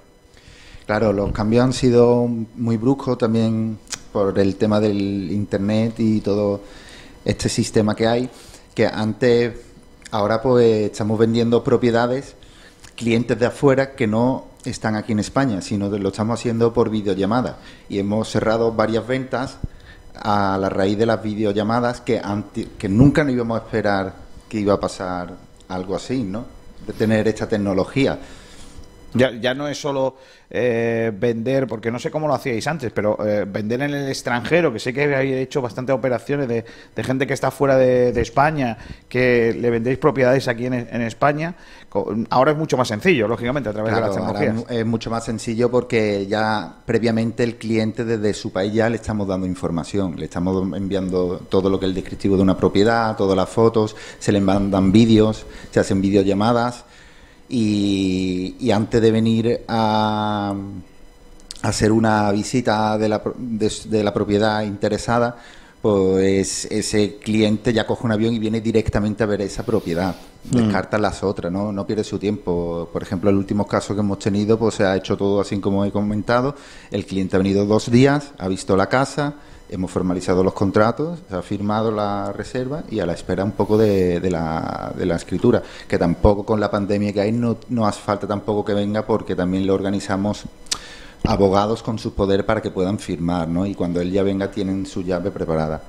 Claro, 0.85 1.11
los 1.11 1.33
cambios 1.33 1.65
han 1.65 1.73
sido 1.73 2.27
muy 2.27 2.77
bruscos 2.77 3.17
también 3.17 3.77
por 4.13 4.39
el 4.39 4.55
tema 4.55 4.79
del 4.79 5.29
Internet 5.31 5.95
y 5.97 6.21
todo 6.21 6.61
este 7.25 7.49
sistema 7.49 7.93
que 7.93 8.07
hay, 8.07 8.29
que 8.73 8.87
antes, 8.87 9.53
ahora 10.11 10.41
pues 10.41 10.91
estamos 10.91 11.19
vendiendo 11.19 11.61
propiedades, 11.61 12.35
clientes 12.95 13.37
de 13.37 13.47
afuera 13.47 13.95
que 13.95 14.07
no 14.07 14.45
están 14.69 14.95
aquí 14.95 15.13
en 15.13 15.19
España, 15.19 15.61
sino 15.61 15.89
que 15.89 15.99
lo 15.99 16.09
estamos 16.09 16.39
haciendo 16.39 16.73
por 16.73 16.89
videollamada 16.89 17.57
y 17.89 17.99
hemos 17.99 18.29
cerrado 18.29 18.71
varias 18.71 19.07
ventas 19.07 19.57
a 20.15 20.57
la 20.57 20.69
raíz 20.69 20.97
de 20.97 21.05
las 21.05 21.21
videollamadas 21.21 22.01
que, 22.01 22.21
que 22.77 22.89
nunca 22.89 23.23
nos 23.23 23.33
íbamos 23.33 23.59
a 23.59 23.63
esperar 23.63 24.13
que 24.49 24.59
iba 24.59 24.73
a 24.73 24.79
pasar 24.79 25.33
algo 25.69 25.95
así, 25.95 26.23
¿no? 26.23 26.45
De 26.85 26.93
tener 26.93 27.27
esta 27.27 27.47
tecnología. 27.47 28.17
Ya, 29.17 29.31
ya 29.31 29.53
no 29.53 29.67
es 29.67 29.79
solo 29.79 30.15
eh, 30.49 31.11
vender, 31.13 31.67
porque 31.67 31.91
no 31.91 31.99
sé 31.99 32.09
cómo 32.09 32.25
lo 32.25 32.33
hacíais 32.33 32.65
antes, 32.67 32.91
pero 32.93 33.17
eh, 33.25 33.45
vender 33.45 33.81
en 33.81 33.93
el 33.93 34.07
extranjero, 34.07 34.71
que 34.71 34.79
sé 34.79 34.93
que 34.93 35.03
habéis 35.03 35.35
hecho 35.35 35.61
bastantes 35.61 35.93
operaciones 35.93 36.47
de, 36.47 36.63
gente 37.03 37.27
que 37.27 37.33
está 37.33 37.51
fuera 37.51 37.75
de, 37.75 38.17
España, 38.21 38.77
que 39.09 39.53
le 39.53 39.69
vendéis 39.69 39.97
propiedades 39.97 40.47
aquí 40.47 40.65
en, 40.65 41.01
España, 41.01 41.55
ahora 42.29 42.51
es 42.51 42.57
mucho 42.57 42.77
más 42.77 42.87
sencillo, 42.87 43.27
lógicamente, 43.27 43.69
a 43.69 43.73
través 43.73 43.93
de 43.93 44.01
las 44.01 44.11
tecnologías. 44.15 44.65
es 44.69 44.85
mucho 44.85 45.09
más 45.09 45.25
sencillo 45.25 45.69
porque 45.69 46.25
ya 46.27 46.77
previamente 46.85 47.43
el 47.43 47.57
cliente 47.57 48.05
desde 48.05 48.33
su 48.33 48.51
país 48.51 48.73
ya 48.73 48.89
le 48.89 48.95
estamos 48.95 49.27
dando 49.27 49.45
información, 49.45 50.15
le 50.17 50.25
estamos 50.25 50.73
enviando 50.75 51.41
todo 51.49 51.69
lo 51.69 51.77
que 51.77 51.85
es 51.85 51.89
el 51.89 51.95
descriptivo 51.95 52.37
de 52.37 52.43
una 52.43 52.57
propiedad, 52.57 53.17
todas 53.17 53.35
las 53.35 53.49
fotos, 53.49 53.95
se 54.19 54.31
le 54.31 54.39
mandan 54.39 54.93
vídeos, 54.93 55.45
se 55.71 55.79
hacen 55.81 56.01
videollamadas 56.01 56.85
y, 57.49 58.71
antes 58.71 59.01
de 59.01 59.11
venir 59.11 59.61
a, 59.67 60.53
hacer 61.61 61.91
una 61.91 62.31
visita 62.31 62.97
de 62.97 63.09
la, 63.09 63.21
de, 63.37 64.03
la 64.03 64.13
propiedad 64.13 64.63
interesada, 64.63 65.37
pues 65.81 66.65
ese 66.65 67.17
cliente 67.17 67.71
ya 67.71 67.85
coge 67.85 68.05
un 68.05 68.11
avión 68.11 68.33
y 68.33 68.39
viene 68.39 68.61
directamente 68.61 69.23
a 69.23 69.27
ver 69.27 69.41
esa 69.41 69.63
propiedad. 69.63 70.15
Mm. 70.51 70.55
Descarta 70.57 70.97
las 70.97 71.23
otras, 71.23 71.51
¿no? 71.51 71.71
No 71.71 71.85
pierde 71.85 72.03
su 72.03 72.19
tiempo. 72.19 72.89
Por 72.91 73.03
ejemplo, 73.03 73.29
el 73.29 73.37
último 73.37 73.67
caso 73.67 73.93
que 73.93 74.01
hemos 74.01 74.19
tenido, 74.19 74.57
pues 74.57 74.75
se 74.75 74.85
ha 74.85 74.95
hecho 74.95 75.17
todo 75.17 75.41
así 75.41 75.59
como 75.59 75.85
he 75.85 75.91
comentado. 75.91 76.55
El 76.91 77.05
cliente 77.05 77.35
ha 77.35 77.39
venido 77.39 77.65
dos 77.65 77.91
días, 77.91 78.31
ha 78.37 78.47
visto 78.47 78.75
la 78.75 78.87
casa, 78.87 79.35
hemos 79.69 79.91
formalizado 79.91 80.43
los 80.43 80.53
contratos, 80.53 81.19
se 81.29 81.35
ha 81.35 81.41
firmado 81.41 81.91
la 81.91 82.31
reserva 82.31 82.83
y 82.89 82.99
a 82.99 83.05
la 83.05 83.13
espera 83.13 83.43
un 83.43 83.51
poco 83.51 83.77
de, 83.77 84.19
la, 84.29 84.93
de 84.97 85.05
la, 85.05 85.15
escritura, 85.15 85.61
que 85.87 85.97
tampoco 85.97 86.45
con 86.45 86.59
la 86.59 86.71
pandemia 86.71 87.13
que 87.13 87.21
hay 87.21 87.31
no, 87.31 87.57
hace 87.85 88.01
falta 88.01 88.27
tampoco 88.27 88.63
que 88.63 88.73
venga 88.73 89.05
porque 89.05 89.35
también 89.35 89.65
le 89.65 89.71
organizamos 89.71 90.45
abogados 91.23 91.83
con 91.83 91.99
su 91.99 92.13
poder 92.13 92.45
para 92.45 92.61
que 92.61 92.71
puedan 92.71 92.99
firmar, 92.99 93.47
¿no? 93.47 93.65
Y 93.65 93.75
cuando 93.75 93.99
él 93.99 94.11
ya 94.11 94.23
venga 94.23 94.51
tienen 94.51 94.85
su 94.85 95.01
llave 95.01 95.31
preparada. 95.31 95.81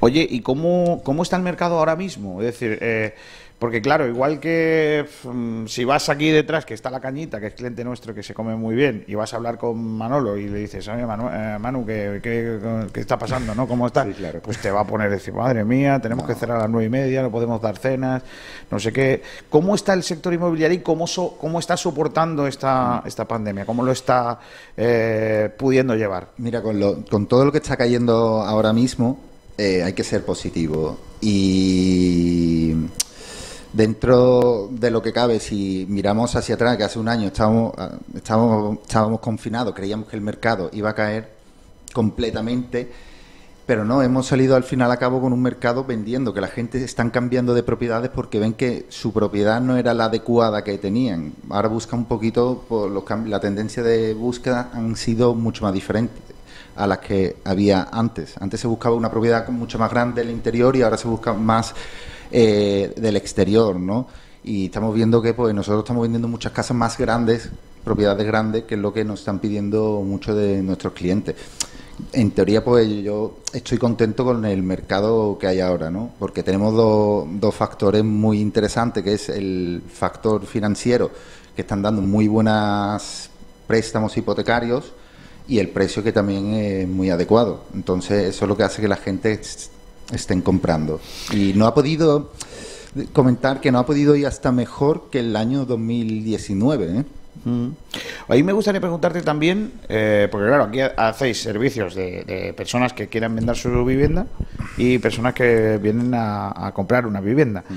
Oye, 0.00 0.26
¿y 0.28 0.40
cómo, 0.40 1.02
cómo 1.04 1.22
está 1.22 1.36
el 1.36 1.42
mercado 1.42 1.78
ahora 1.78 1.96
mismo? 1.96 2.40
Es 2.40 2.46
decir, 2.46 2.78
eh, 2.80 3.14
Porque 3.58 3.82
claro, 3.82 4.06
igual 4.06 4.38
que 4.38 5.04
mm, 5.24 5.66
si 5.66 5.84
vas 5.84 6.08
aquí 6.08 6.30
detrás, 6.30 6.64
que 6.64 6.74
está 6.74 6.90
la 6.90 7.00
cañita, 7.00 7.40
que 7.40 7.48
es 7.48 7.54
cliente 7.54 7.82
nuestro 7.82 8.14
que 8.14 8.22
se 8.22 8.32
come 8.32 8.54
muy 8.54 8.76
bien, 8.76 9.04
y 9.08 9.16
vas 9.16 9.32
a 9.32 9.36
hablar 9.36 9.58
con 9.58 9.82
Manolo 9.82 10.36
y 10.36 10.48
le 10.48 10.58
dices, 10.58 10.86
oye 10.86 11.04
Manu, 11.04 11.28
eh, 11.28 11.58
Manu 11.58 11.84
¿qué, 11.84 12.20
qué, 12.22 13.00
está 13.00 13.18
pasando? 13.18 13.56
¿no? 13.56 13.66
¿Cómo 13.66 13.88
está? 13.88 14.06
Pues 14.42 14.58
te 14.58 14.70
va 14.70 14.82
a 14.82 14.84
poner 14.86 15.10
decir, 15.10 15.34
madre 15.34 15.64
mía, 15.64 15.98
tenemos 16.00 16.24
que 16.24 16.36
cerrar 16.36 16.58
a 16.58 16.60
las 16.62 16.70
nueve 16.70 16.86
y 16.86 16.90
media, 16.90 17.20
no 17.20 17.32
podemos 17.32 17.60
dar 17.60 17.76
cenas, 17.78 18.22
no 18.70 18.78
sé 18.78 18.92
qué. 18.92 19.22
¿Cómo 19.50 19.74
está 19.74 19.92
el 19.92 20.04
sector 20.04 20.32
inmobiliario 20.32 20.78
y 20.78 20.80
cómo, 20.80 21.06
cómo 21.40 21.58
está 21.58 21.76
soportando 21.76 22.46
esta, 22.46 23.02
esta 23.06 23.26
pandemia? 23.26 23.66
¿Cómo 23.66 23.82
lo 23.82 23.90
está 23.90 24.38
eh, 24.76 25.50
pudiendo 25.58 25.96
llevar? 25.96 26.28
Mira, 26.38 26.62
con, 26.62 26.78
lo, 26.78 27.04
con 27.06 27.26
todo 27.26 27.44
lo 27.44 27.50
que 27.50 27.58
está 27.58 27.76
cayendo 27.76 28.40
ahora 28.42 28.72
mismo, 28.72 29.18
eh, 29.56 29.82
hay 29.82 29.94
que 29.94 30.04
ser 30.04 30.24
positivo. 30.24 30.96
Y 31.20 32.72
dentro 33.72 34.68
de 34.70 34.90
lo 34.90 35.02
que 35.02 35.12
cabe, 35.12 35.40
si 35.40 35.86
miramos 35.88 36.34
hacia 36.36 36.54
atrás, 36.54 36.76
que 36.76 36.84
hace 36.84 36.98
un 36.98 37.08
año 37.08 37.28
estábamos, 37.28 37.72
ah, 37.76 37.92
estábamos, 38.14 38.78
estábamos 38.82 39.20
confinados, 39.20 39.74
creíamos 39.74 40.08
que 40.08 40.16
el 40.16 40.22
mercado 40.22 40.70
iba 40.72 40.90
a 40.90 40.94
caer 40.94 41.32
completamente, 41.92 42.90
pero 43.66 43.84
no, 43.84 44.02
hemos 44.02 44.26
salido 44.26 44.56
al 44.56 44.64
final 44.64 44.90
a 44.90 44.96
cabo 44.96 45.20
con 45.20 45.32
un 45.32 45.42
mercado 45.42 45.84
vendiendo, 45.84 46.32
que 46.32 46.40
la 46.40 46.48
gente 46.48 46.82
están 46.82 47.10
cambiando 47.10 47.52
de 47.52 47.62
propiedades 47.62 48.10
porque 48.10 48.38
ven 48.38 48.54
que 48.54 48.86
su 48.88 49.12
propiedad 49.12 49.60
no 49.60 49.76
era 49.76 49.92
la 49.92 50.06
adecuada 50.06 50.64
que 50.64 50.78
tenían. 50.78 51.34
Ahora 51.50 51.68
busca 51.68 51.94
un 51.94 52.06
poquito, 52.06 52.64
por 52.66 52.90
los 52.90 53.04
la 53.26 53.40
tendencia 53.40 53.82
de 53.82 54.14
búsqueda 54.14 54.70
han 54.72 54.96
sido 54.96 55.34
mucho 55.34 55.64
más 55.64 55.74
diferentes 55.74 56.28
a 56.76 56.86
las 56.86 56.98
que 56.98 57.36
había 57.44 57.88
antes. 57.92 58.36
Antes 58.40 58.60
se 58.60 58.68
buscaba 58.68 58.94
una 58.94 59.10
propiedad 59.10 59.46
mucho 59.48 59.78
más 59.78 59.90
grande 59.90 60.22
del 60.22 60.30
interior 60.30 60.74
y 60.76 60.82
ahora 60.82 60.96
se 60.96 61.08
busca 61.08 61.34
más 61.34 61.74
eh, 62.30 62.92
del 62.96 63.16
exterior, 63.16 63.78
¿no? 63.78 64.06
Y 64.44 64.66
estamos 64.66 64.94
viendo 64.94 65.20
que 65.20 65.34
pues 65.34 65.54
nosotros 65.54 65.82
estamos 65.84 66.02
vendiendo 66.02 66.28
muchas 66.28 66.52
casas 66.52 66.76
más 66.76 66.96
grandes, 66.96 67.50
propiedades 67.84 68.26
grandes, 68.26 68.64
que 68.64 68.74
es 68.74 68.80
lo 68.80 68.92
que 68.92 69.04
nos 69.04 69.20
están 69.20 69.38
pidiendo 69.38 70.02
muchos 70.04 70.36
de 70.36 70.62
nuestros 70.62 70.92
clientes. 70.92 71.36
En 72.12 72.30
teoría, 72.30 72.64
pues 72.64 72.88
yo 73.02 73.38
estoy 73.52 73.78
contento 73.78 74.24
con 74.24 74.44
el 74.44 74.62
mercado 74.62 75.36
que 75.38 75.48
hay 75.48 75.60
ahora, 75.60 75.90
¿no? 75.90 76.10
Porque 76.18 76.42
tenemos 76.42 76.74
dos 76.74 77.54
factores 77.54 78.04
muy 78.04 78.40
interesantes, 78.40 79.02
que 79.02 79.14
es 79.14 79.28
el 79.28 79.82
factor 79.92 80.46
financiero, 80.46 81.10
que 81.56 81.62
están 81.62 81.82
dando 81.82 82.00
muy 82.00 82.28
buenos 82.28 83.30
préstamos 83.66 84.16
hipotecarios, 84.16 84.92
y 85.48 85.58
el 85.58 85.70
precio 85.70 86.02
que 86.04 86.12
también 86.12 86.54
es 86.54 86.86
muy 86.86 87.10
adecuado. 87.10 87.64
Entonces, 87.74 88.28
eso 88.28 88.44
es 88.44 88.48
lo 88.48 88.56
que 88.56 88.62
hace 88.62 88.80
que 88.80 88.88
la 88.88 88.96
gente 88.96 89.40
estén 90.12 90.42
comprando. 90.42 91.00
Y 91.32 91.52
no 91.54 91.66
ha 91.66 91.74
podido 91.74 92.32
comentar 93.12 93.60
que 93.60 93.70
no 93.70 93.78
ha 93.78 93.86
podido 93.86 94.16
ir 94.16 94.26
hasta 94.26 94.52
mejor 94.52 95.10
que 95.10 95.20
el 95.20 95.36
año 95.36 95.64
2019. 95.64 96.98
¿eh? 96.98 97.04
Mm. 97.44 97.68
Ahí 98.28 98.42
me 98.42 98.52
gustaría 98.52 98.80
preguntarte 98.80 99.22
también, 99.22 99.72
eh, 99.88 100.28
porque 100.30 100.48
claro, 100.48 100.64
aquí 100.64 100.80
hacéis 100.80 101.42
servicios 101.42 101.94
de, 101.94 102.54
personas 102.56 102.92
que 102.92 103.08
quieran 103.08 103.34
vender 103.34 103.56
su 103.56 103.84
vivienda 103.84 104.26
y 104.76 104.98
personas 104.98 105.34
que 105.34 105.78
vienen 105.80 106.12
a, 106.14 106.72
comprar 106.74 107.06
una 107.06 107.20
vivienda. 107.20 107.64
Mm. 107.68 107.74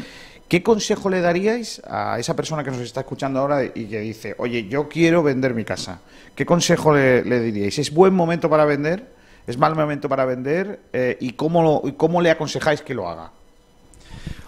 ¿Qué 0.47 0.61
consejo 0.61 1.09
le 1.09 1.21
daríais 1.21 1.81
a 1.87 2.19
esa 2.19 2.35
persona 2.35 2.61
que 2.63 2.71
nos 2.71 2.81
está 2.81 3.01
escuchando 3.01 3.39
ahora 3.39 3.63
y 3.63 3.85
que 3.85 4.01
dice, 4.01 4.35
oye, 4.37 4.67
yo 4.67 4.89
quiero 4.89 5.23
vender 5.23 5.53
mi 5.53 5.63
casa? 5.63 6.01
¿Qué 6.35 6.45
consejo 6.45 6.93
le, 6.93 7.23
le 7.23 7.39
diríais? 7.39 7.79
¿Es 7.79 7.93
buen 7.93 8.13
momento 8.13 8.49
para 8.49 8.65
vender? 8.65 9.20
¿Es 9.47 9.57
mal 9.57 9.75
momento 9.75 10.07
para 10.07 10.25
vender? 10.25 10.81
Eh, 10.93 11.17
¿Y 11.19 11.33
cómo, 11.33 11.81
cómo 11.97 12.21
le 12.21 12.31
aconsejáis 12.31 12.81
que 12.81 12.93
lo 12.93 13.09
haga? 13.09 13.31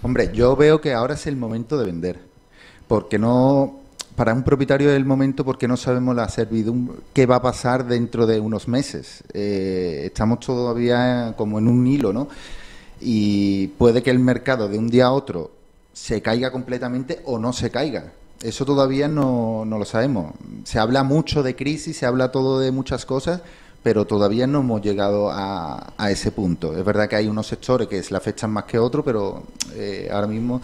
Hombre, 0.02 0.32
yo 0.34 0.56
veo 0.56 0.82
que 0.82 0.94
ahora 0.94 1.16
es 1.16 1.28
el 1.28 1.36
momento 1.36 1.78
de 1.78 1.86
vender. 1.86 2.20
Porque 2.88 3.18
no, 3.18 3.80
para 4.16 4.34
un 4.34 4.44
propietario 4.44 4.89
es 4.89 4.98
el 4.98 5.06
momento 5.06 5.44
porque 5.44 5.68
no 5.68 5.78
sabemos 5.78 6.16
la 6.16 6.30
servidumbre, 6.30 6.98
qué 7.14 7.26
va 7.26 7.38
a 7.38 7.41
pasar 7.41 7.86
dentro 7.86 8.28
de 8.28 8.39
unos 8.39 8.68
meses. 8.68 9.24
Eh, 9.34 10.04
estamos 10.06 10.39
todavía 10.41 11.34
como 11.38 11.58
en 11.60 11.68
un 11.68 11.88
hilo, 11.88 12.14
¿no? 12.14 12.28
Y 13.02 13.68
puede 13.68 14.04
que 14.04 14.12
el 14.12 14.20
mercado 14.20 14.68
de 14.68 14.78
un 14.78 14.89
día 14.89 15.06
a 15.06 15.12
otro 15.12 15.52
se 15.94 16.22
caiga 16.22 16.52
completamente 16.52 17.22
o 17.26 17.39
no 17.39 17.54
se 17.54 17.72
caiga. 17.72 18.12
Eso 18.41 18.66
todavía 18.66 19.08
no, 19.08 19.64
no 19.66 19.80
lo 19.80 19.86
sabemos. 19.86 20.34
Se 20.66 20.80
habla 20.80 21.04
mucho 21.04 21.44
de 21.44 21.56
crisis, 21.56 21.98
se 21.98 22.06
habla 22.06 22.32
todo 22.32 22.60
de 22.60 22.72
muchas 22.72 23.06
cosas, 23.06 23.41
pero 23.84 24.08
todavía 24.08 24.48
no 24.48 24.62
hemos 24.62 24.82
llegado 24.82 25.30
a, 25.30 25.94
ese 26.10 26.32
punto. 26.32 26.76
Es 26.76 26.84
verdad 26.84 27.08
que 27.08 27.18
hay 27.18 27.28
unos 27.28 27.48
sectores 27.48 27.88
que 27.88 28.02
se 28.02 28.14
la 28.14 28.22
fechan 28.22 28.50
más 28.50 28.64
que 28.64 28.80
otros, 28.80 29.04
pero 29.06 29.44
eh, 29.76 30.10
ahora 30.12 30.28
mismo 30.28 30.62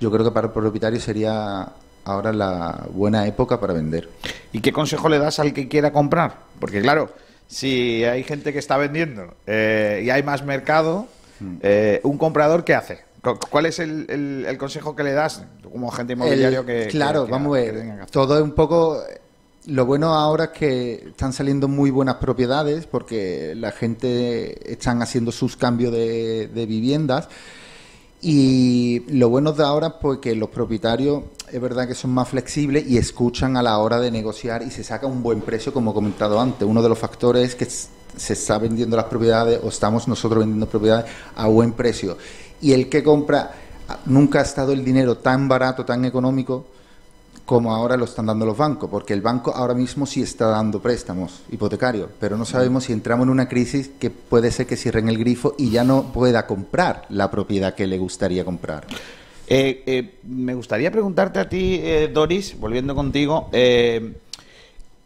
yo 0.00 0.10
creo 0.10 0.24
que 0.24 0.30
para 0.30 0.48
el 0.48 0.52
propietario 0.52 0.98
sería 0.98 1.68
ahora 2.04 2.32
la 2.32 2.86
buena 2.90 3.26
época 3.26 3.60
para 3.60 3.74
vender. 3.74 4.08
¿Y 4.52 4.60
qué 4.60 4.72
consejo 4.72 5.08
le 5.08 5.18
das 5.18 5.38
al 5.38 5.52
que 5.52 5.68
quiera 5.68 5.92
comprar? 5.92 6.38
Porque 6.58 6.80
claro, 6.80 7.10
si 7.46 8.04
hay 8.04 8.22
gente 8.22 8.52
que 8.52 8.58
está 8.58 8.78
vendiendo 8.78 9.34
eh, 9.46 10.02
y 10.04 10.10
hay 10.10 10.22
más 10.22 10.44
mercado, 10.44 11.06
hmm. 11.40 11.56
eh, 11.62 12.00
¿un 12.04 12.16
comprador 12.16 12.64
qué 12.64 12.74
hace? 12.74 13.04
¿Cuál 13.50 13.66
es 13.66 13.80
el, 13.80 14.56
consejo 14.58 14.94
que 14.94 15.02
le 15.02 15.12
das 15.12 15.44
como 15.62 15.90
agente 15.90 16.12
inmobiliario 16.12 16.64
que... 16.64 16.86
Claro, 16.86 17.26
vamos 17.26 17.56
a 17.56 17.60
ver, 17.60 18.06
todo 18.10 18.36
es 18.36 18.42
un 18.42 18.52
poco 18.52 19.02
lo 19.66 19.84
bueno 19.84 20.14
ahora 20.14 20.44
es 20.44 20.50
que 20.50 20.94
están 21.08 21.32
saliendo 21.32 21.66
muy 21.66 21.90
buenas 21.90 22.16
propiedades 22.16 22.86
porque 22.86 23.54
la 23.56 23.72
gente 23.72 24.72
están 24.72 25.02
haciendo 25.02 25.32
sus 25.32 25.56
cambios 25.56 25.92
de, 25.92 26.66
viviendas. 26.68 27.28
Y 28.22 29.02
lo 29.08 29.28
bueno 29.28 29.52
de 29.52 29.64
ahora 29.64 29.98
pues 29.98 30.20
que 30.20 30.34
los 30.34 30.48
propietarios 30.48 31.24
es 31.52 31.60
verdad 31.60 31.86
que 31.86 31.94
son 31.94 32.12
más 32.12 32.28
flexibles 32.28 32.86
y 32.86 32.96
escuchan 32.96 33.56
a 33.56 33.62
la 33.62 33.78
hora 33.78 34.00
de 34.00 34.10
negociar 34.10 34.62
y 34.62 34.70
se 34.70 34.82
saca 34.82 35.06
un 35.06 35.22
buen 35.22 35.40
precio, 35.40 35.72
como 35.72 35.90
he 35.90 35.94
comentado 35.94 36.40
antes. 36.40 36.66
Uno 36.66 36.82
de 36.82 36.88
los 36.88 36.98
factores 36.98 37.50
es 37.50 37.54
que 37.54 37.66
se 37.66 38.32
está 38.32 38.58
vendiendo 38.58 38.96
las 38.96 39.06
propiedades 39.06 39.60
o 39.62 39.68
estamos 39.68 40.08
nosotros 40.08 40.40
vendiendo 40.40 40.66
propiedades 40.66 41.06
a 41.34 41.46
buen 41.48 41.72
precio. 41.72 42.16
Y 42.60 42.72
el 42.72 42.88
que 42.88 43.02
compra, 43.02 43.52
nunca 44.06 44.38
ha 44.38 44.42
estado 44.42 44.72
el 44.72 44.84
dinero 44.84 45.18
tan 45.18 45.48
barato, 45.48 45.84
tan 45.84 46.04
económico 46.04 46.66
como 47.46 47.72
ahora 47.72 47.96
lo 47.96 48.04
están 48.04 48.26
dando 48.26 48.44
los 48.44 48.58
bancos, 48.58 48.90
porque 48.90 49.14
el 49.14 49.22
banco 49.22 49.54
ahora 49.54 49.72
mismo 49.72 50.04
sí 50.04 50.20
está 50.20 50.48
dando 50.48 50.82
préstamos 50.82 51.44
hipotecarios, 51.50 52.10
pero 52.18 52.36
no 52.36 52.44
sabemos 52.44 52.84
si 52.84 52.92
entramos 52.92 53.24
en 53.24 53.30
una 53.30 53.48
crisis 53.48 53.88
que 54.00 54.10
puede 54.10 54.50
ser 54.50 54.66
que 54.66 54.76
cierren 54.76 55.08
el 55.08 55.16
grifo 55.16 55.54
y 55.56 55.70
ya 55.70 55.84
no 55.84 56.12
pueda 56.12 56.44
comprar 56.46 57.06
la 57.08 57.30
propiedad 57.30 57.74
que 57.74 57.86
le 57.86 57.98
gustaría 57.98 58.44
comprar. 58.44 58.84
Eh, 59.46 59.84
eh, 59.86 60.18
me 60.24 60.54
gustaría 60.54 60.90
preguntarte 60.90 61.38
a 61.38 61.48
ti, 61.48 61.80
eh, 61.80 62.10
Doris, 62.12 62.58
volviendo 62.58 62.96
contigo, 62.96 63.48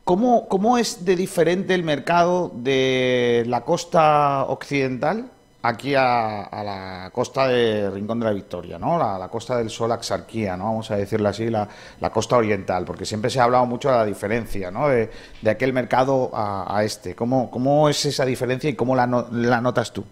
¿cómo, 0.05 0.49
¿cómo 0.49 0.78
es 0.78 1.05
de 1.05 1.16
diferente 1.16 1.74
el 1.74 1.84
mercado 1.84 2.51
de 2.57 3.45
la 3.47 3.66
costa 3.66 4.47
occidental 4.49 5.30
aquí 5.63 5.95
a, 5.95 6.49
la 6.65 7.11
costa 7.13 7.49
de 7.49 7.91
Rincón 7.91 8.21
de 8.21 8.27
la 8.27 8.33
Victoria, 8.33 8.79
¿no? 8.79 8.99
La, 8.99 9.29
costa 9.29 9.59
del 9.59 9.71
Sol 9.71 9.93
Axarquía, 9.93 10.57
¿no? 10.57 10.65
Vamos 10.65 10.91
a 10.91 10.97
decirlo 10.97 11.29
así, 11.29 11.49
la, 11.51 11.69
costa 12.13 12.37
oriental, 12.37 12.85
porque 12.85 13.05
siempre 13.05 13.31
se 13.31 13.41
ha 13.41 13.45
hablado 13.45 13.67
mucho 13.67 13.91
de 13.91 13.97
la 13.97 14.05
diferencia, 14.05 14.71
¿no? 14.71 14.89
De, 14.89 15.11
aquel 15.49 15.73
mercado 15.73 16.31
a, 16.33 16.83
este. 16.85 17.15
¿Cómo, 17.15 17.51
¿Cómo, 17.51 17.89
es 17.89 18.05
esa 18.05 18.25
diferencia 18.25 18.71
y 18.71 18.75
cómo 18.75 18.97
la, 18.97 19.07
la 19.31 19.61
notas 19.61 19.93
tú? 19.93 20.05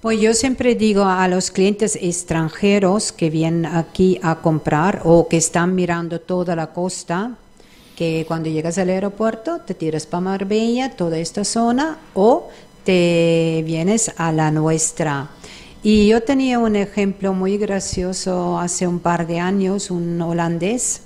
Pues 0.00 0.20
yo 0.20 0.34
siempre 0.34 0.74
digo 0.74 1.04
a 1.04 1.26
los 1.26 1.50
clientes 1.50 1.96
extranjeros 2.00 3.12
que 3.12 3.28
vienen 3.30 3.66
aquí 3.66 4.20
a 4.22 4.36
comprar 4.36 5.02
o 5.04 5.26
que 5.26 5.36
están 5.36 5.74
mirando 5.74 6.20
toda 6.20 6.54
la 6.54 6.68
costa, 6.68 7.32
que 7.96 8.24
cuando 8.28 8.50
llegas 8.50 8.76
al 8.78 8.90
aeropuerto 8.90 9.60
te 9.66 9.74
tiras 9.74 10.06
para 10.06 10.20
Marbella, 10.20 10.90
toda 10.90 11.18
esta 11.18 11.44
zona, 11.44 11.98
o 12.14 12.50
te 12.86 13.64
vienes 13.66 14.12
a 14.16 14.30
la 14.30 14.52
nuestra. 14.52 15.28
Y 15.82 16.06
yo 16.06 16.22
tenía 16.22 16.60
un 16.60 16.76
ejemplo 16.76 17.34
muy 17.34 17.58
gracioso 17.58 18.58
hace 18.60 18.86
un 18.86 19.00
par 19.00 19.26
de 19.26 19.40
años, 19.40 19.90
un 19.90 20.22
holandés 20.22 21.02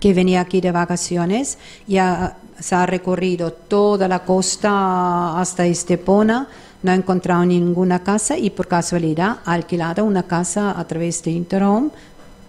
que 0.00 0.12
venía 0.12 0.40
aquí 0.40 0.60
de 0.60 0.72
vacaciones 0.72 1.56
y 1.86 1.98
se 2.58 2.74
ha 2.74 2.86
recorrido 2.86 3.52
toda 3.52 4.08
la 4.08 4.24
costa 4.24 5.40
hasta 5.40 5.66
Estepona, 5.66 6.48
no 6.82 6.90
ha 6.90 6.94
encontrado 6.94 7.44
ninguna 7.44 8.02
casa 8.02 8.36
y 8.36 8.50
por 8.50 8.66
casualidad 8.66 9.38
ha 9.44 9.52
alquilado 9.52 10.04
una 10.04 10.24
casa 10.24 10.76
a 10.76 10.84
través 10.86 11.22
de 11.22 11.30
Interhome 11.30 11.90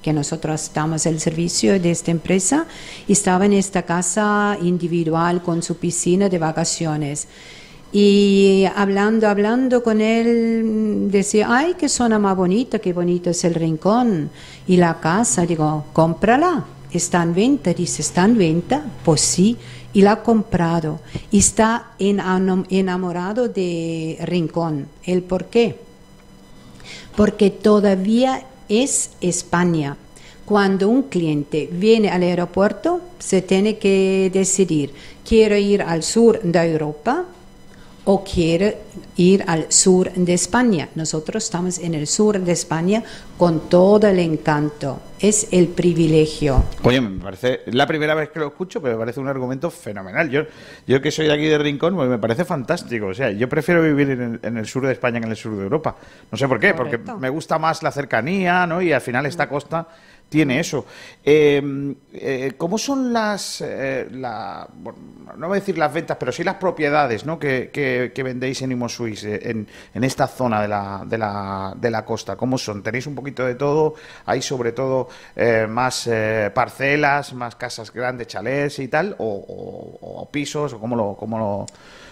que 0.02 0.12
nosotros 0.12 0.72
damos 0.74 1.06
el 1.06 1.20
servicio 1.20 1.80
de 1.80 1.91
esta 1.91 2.10
empresa 2.10 2.66
y 3.08 3.14
estaba 3.14 3.45
en 3.45 3.54
esta 3.54 3.84
casa 3.84 4.58
individual 4.60 5.43
con 5.43 5.62
su 5.62 5.78
piscina 5.78 6.30
de 6.30 6.39
vacaciones. 6.39 7.28
Y 7.94 8.66
hablando, 8.74 9.28
hablando 9.28 9.84
con 9.84 10.00
él, 10.00 11.12
decía, 11.12 11.48
ay, 11.50 11.76
qué 11.78 11.89
zona 11.89 12.20
más 12.20 12.38
bonita, 12.38 12.80
qué 12.80 12.94
bonito 12.94 13.30
es 13.30 13.44
el 13.44 13.54
rincón. 13.54 14.30
Y 14.66 14.78
la 14.78 15.00
casa, 15.02 15.46
digo, 15.46 15.86
cómprala, 15.92 16.66
está 16.92 17.22
en 17.22 17.34
venta. 17.34 17.74
Dice, 17.74 18.02
¿está 18.02 18.24
en 18.24 18.38
venta? 18.38 18.86
Pues 19.04 19.20
sí, 19.20 19.58
y 19.92 20.02
la 20.04 20.14
ha 20.14 20.24
comprado. 20.24 21.02
Y 21.32 21.39
está 21.39 21.92
enamorado 22.00 23.50
de 23.50 24.18
Rincón. 24.22 24.88
¿El 25.04 25.24
por 25.24 25.46
qué? 25.46 25.78
Porque 27.18 27.50
todavía 27.50 28.46
es 28.70 29.12
España. 29.20 29.98
Cuando 30.46 30.88
un 30.88 31.04
cliente 31.04 31.70
viene 31.72 32.10
al 32.10 32.24
aeropuerto, 32.24 33.02
se 33.20 33.42
tiene 33.42 33.78
que 33.78 34.30
decidir, 34.34 34.94
quiero 35.28 35.56
ir 35.56 35.82
al 35.82 36.04
sur 36.04 36.42
de 36.42 36.72
Europa 36.72 37.26
o 38.06 38.24
quiero 38.24 38.74
ir 39.18 39.43
al 39.47 39.72
sur 39.72 40.12
de 40.12 40.34
España. 40.34 40.89
Nosotros 40.95 41.43
estamos 41.43 41.78
en 41.80 41.93
el 41.93 42.08
sur 42.08 42.39
de 42.39 42.52
España 42.52 43.04
con 43.38 43.70
todo 43.70 44.08
el 44.08 44.20
encanto. 44.20 44.99
Es 45.20 45.49
el 45.52 45.68
privilegio. 45.68 46.64
Oye, 46.82 46.99
me 46.99 47.22
parece, 47.22 47.62
la 47.68 47.86
primera 47.86 48.16
vez 48.16 48.30
que 48.30 48.39
lo 48.39 48.47
escucho, 48.47 48.82
pero 48.82 48.95
me 48.95 48.99
parece 49.02 49.20
un 49.20 49.28
argumento 49.28 49.70
fenomenal. 49.70 50.30
Yo, 50.32 50.43
yo 50.88 50.99
que 50.99 51.12
soy 51.12 51.28
de 51.28 51.34
aquí 51.34 51.45
de 51.45 51.60
Rincón, 51.60 51.95
pues 51.95 52.10
me 52.10 52.18
parece 52.18 52.43
fantástico. 52.43 53.08
O 53.08 53.14
sea, 53.14 53.30
yo 53.30 53.47
prefiero 53.47 53.84
vivir 53.84 54.39
en 54.41 54.58
el, 54.58 54.66
sur 54.66 54.86
de 54.88 54.93
España 54.93 55.20
que 55.20 55.26
en 55.26 55.32
el 55.32 55.38
sur 55.38 55.56
de 55.56 55.64
Europa. 55.64 55.95
No 56.32 56.38
sé 56.38 56.47
por 56.47 56.60
qué, 56.60 56.74
porque 56.74 56.97
me 56.97 57.30
gusta 57.30 57.60
más 57.60 57.84
la 57.84 57.91
cercanía, 57.91 58.66
¿no? 58.66 58.82
Y 58.82 58.91
al 58.93 59.02
final 59.02 59.28
esta 59.28 59.47
costa 59.47 59.88
tiene 60.32 60.62
eso. 60.62 60.86
Em, 61.26 61.94
eh, 62.14 62.54
¿Cómo 62.58 62.78
son 62.78 63.12
las, 63.12 63.60
eh, 63.60 64.08
no 64.10 65.48
voy 65.48 65.58
a 65.58 65.60
decir 65.60 65.78
las 65.78 65.94
ventas, 65.94 66.16
pero 66.18 66.32
sí 66.32 66.42
las 66.42 66.56
propiedades 66.56 67.26
¿no? 67.26 67.38
que, 67.38 68.12
vendéis 68.16 68.62
en 68.62 68.72
Imo 68.72 68.88
eh, 68.88 69.40
en, 69.44 69.68
en, 69.94 70.04
esta 70.06 70.28
zona 70.28 70.62
de 70.62 70.70
la, 70.70 71.04
de, 71.06 71.18
la, 71.18 71.74
de 71.76 71.92
la 71.92 72.06
costa? 72.06 72.38
¿Cómo 72.38 72.58
son? 72.58 72.82
¿Tenéis 72.82 73.08
un 73.08 73.16
poquito 73.16 73.46
de 73.46 73.56
todo? 73.56 73.96
¿Hay 74.26 74.42
sobre 74.42 74.72
todo 74.72 75.10
más 75.68 76.10
parcelas, 76.54 77.34
más 77.34 77.58
casas 77.58 77.92
grandes, 77.92 78.28
chalés 78.28 78.80
y 78.80 78.88
tal? 78.88 79.18
¿O, 79.20 80.30
pisos? 80.32 80.72
¿O 80.72 80.80
cómo, 80.80 80.96
lo, 80.96 81.14
cómo, 81.20 81.38
lo, 81.38 81.66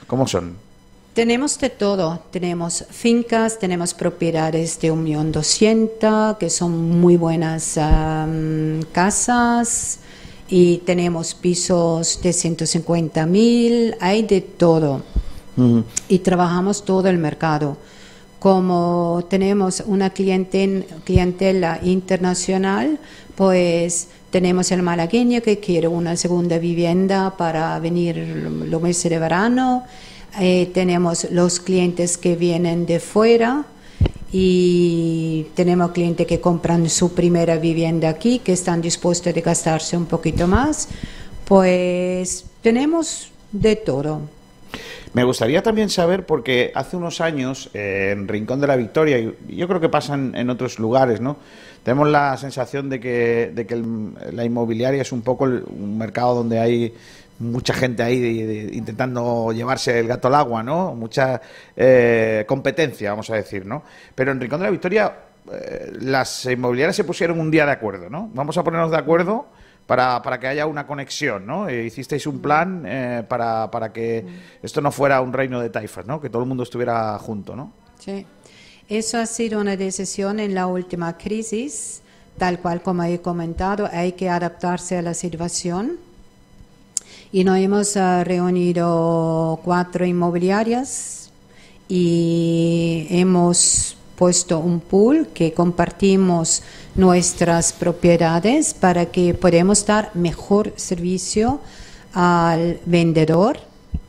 cómo 0.07 0.27
son? 0.27 0.68
Tenemos 1.13 1.59
de 1.59 1.69
todo, 1.69 2.19
tenemos 2.31 2.85
fincas, 2.91 3.57
tenemos 3.59 3.93
propiedades 3.93 4.79
de 4.79 4.91
un 4.91 5.03
millón 5.03 5.31
doscientos, 5.31 6.37
que 6.37 6.49
son 6.49 6.99
muy 7.01 7.17
buenas 7.17 7.79
casas, 8.91 9.99
y 10.47 10.77
tenemos 10.77 11.33
pisos 11.33 12.21
de 12.21 12.31
150 12.31 13.25
mil, 13.25 13.95
hay 13.99 14.21
de 14.23 14.41
todo. 14.41 15.01
Y 16.07 16.19
trabajamos 16.19 16.85
todo 16.85 17.09
el 17.09 17.17
mercado. 17.17 17.75
Como 18.39 19.25
tenemos 19.29 19.83
una 19.85 20.11
clientela 20.11 21.79
internacional, 21.83 22.97
pues 23.35 24.07
tenemos 24.29 24.71
el 24.71 24.83
malagueño 24.83 25.41
que 25.41 25.59
quiere 25.59 25.87
una 25.89 26.15
segunda 26.15 26.59
vivienda 26.59 27.35
para 27.35 27.77
venir 27.79 28.15
los 28.17 28.81
meses 28.81 29.09
de 29.09 29.19
verano 29.19 29.83
eh, 30.39 30.69
tenemos 30.73 31.29
los 31.31 31.59
clientes 31.59 32.17
que 32.17 32.35
vienen 32.35 32.85
de 32.85 32.99
fuera 32.99 33.65
y 34.31 35.47
tenemos 35.55 35.91
clientes 35.91 36.27
que 36.27 36.39
compran 36.39 36.89
su 36.89 37.13
primera 37.13 37.57
vivienda 37.57 38.09
aquí, 38.09 38.39
que 38.39 38.53
están 38.53 38.81
dispuestos 38.81 39.35
a 39.35 39.39
gastarse 39.41 39.97
un 39.97 40.05
poquito 40.05 40.47
más. 40.47 40.87
Pues 41.45 42.45
tenemos 42.61 43.31
de 43.51 43.75
todo. 43.75 44.21
Me 45.13 45.23
gustaría 45.23 45.63
también 45.63 45.89
saber, 45.89 46.27
porque 46.27 46.71
hace 46.75 46.95
unos 46.95 47.19
años 47.19 47.71
eh, 47.73 48.11
en 48.13 48.27
Rincón 48.27 48.61
de 48.61 48.67
la 48.67 48.75
Victoria, 48.75 49.17
y 49.17 49.35
yo 49.47 49.67
creo 49.67 49.79
que 49.79 49.89
pasan 49.89 50.35
en 50.35 50.51
otros 50.51 50.77
lugares, 50.77 51.19
¿no? 51.19 51.37
Tenemos 51.81 52.09
la 52.09 52.37
sensación 52.37 52.89
de 52.89 52.99
que, 52.99 53.51
de 53.55 53.65
que 53.65 53.81
la 54.31 54.45
inmobiliaria 54.45 55.01
es 55.01 55.11
un 55.11 55.21
poco 55.21 55.45
un 55.45 55.97
mercado 55.97 56.35
donde 56.35 56.59
hay 56.59 56.93
mucha 57.39 57.73
gente 57.73 58.03
ahí 58.03 58.69
intentando 58.73 59.51
llevarse 59.53 59.99
el 59.99 60.07
gato 60.07 60.27
al 60.27 60.35
agua, 60.35 60.61
¿no? 60.61 60.93
Mucha 60.93 61.41
eh, 61.75 62.45
competencia, 62.47 63.11
vamos 63.11 63.29
a 63.29 63.35
decir, 63.35 63.65
¿no? 63.65 63.83
Pero 64.13 64.31
en 64.31 64.39
Rincón 64.39 64.59
de 64.59 64.65
la 64.65 64.71
Victoria 64.71 65.13
eh, 65.51 65.93
las 66.01 66.45
inmobiliarias 66.45 66.95
se 66.95 67.03
pusieron 67.03 67.39
un 67.39 67.49
día 67.49 67.65
de 67.65 67.71
acuerdo, 67.71 68.09
¿no? 68.09 68.29
Vamos 68.33 68.57
a 68.57 68.63
ponernos 68.63 68.91
de 68.91 68.97
acuerdo 68.97 69.47
para, 69.87 70.21
para 70.21 70.39
que 70.39 70.47
haya 70.47 70.65
una 70.65 70.85
conexión, 70.85 71.45
¿no? 71.45 71.69
Eh, 71.69 71.85
hicisteis 71.85 72.27
un 72.27 72.39
plan 72.39 73.25
para, 73.27 73.71
para 73.71 73.91
que 73.91 74.25
esto 74.61 74.81
no 74.81 74.91
fuera 74.91 75.21
un 75.21 75.33
reino 75.33 75.61
de 75.61 75.69
taifas, 75.69 76.05
¿no? 76.05 76.19
Que 76.19 76.29
todo 76.29 76.43
el 76.43 76.47
mundo 76.47 76.63
estuviera 76.63 77.17
junto, 77.19 77.55
¿no? 77.55 77.71
Sí. 77.97 78.25
Eso 78.89 79.19
ha 79.19 79.25
sido 79.25 79.61
una 79.61 79.77
decisión 79.77 80.39
en 80.39 80.55
la 80.55 80.67
última 80.67 81.17
crisis, 81.17 82.01
tal 82.37 82.59
cual 82.59 82.81
como 82.81 83.03
he 83.03 83.21
comentado, 83.21 83.87
hay 83.91 84.13
que 84.13 84.29
adaptarse 84.29 84.97
a 84.97 85.01
la 85.03 85.13
situación 85.13 86.08
y 87.31 87.43
nos 87.43 87.57
hemos 87.57 87.95
ah, 87.97 88.23
reunido 88.23 89.59
cuatro 89.63 90.05
inmobiliarias 90.05 91.29
y 91.87 93.07
hemos 93.09 93.95
puesto 94.15 94.59
un 94.59 94.79
pool 94.79 95.27
que 95.33 95.53
compartimos 95.53 96.63
nuestras 96.95 97.71
propiedades 97.71 98.73
para 98.73 99.05
que 99.05 99.33
podamos 99.33 99.85
dar 99.85 100.11
mejor 100.15 100.73
servicio 100.75 101.59
al 102.13 102.79
vendedor 102.85 103.59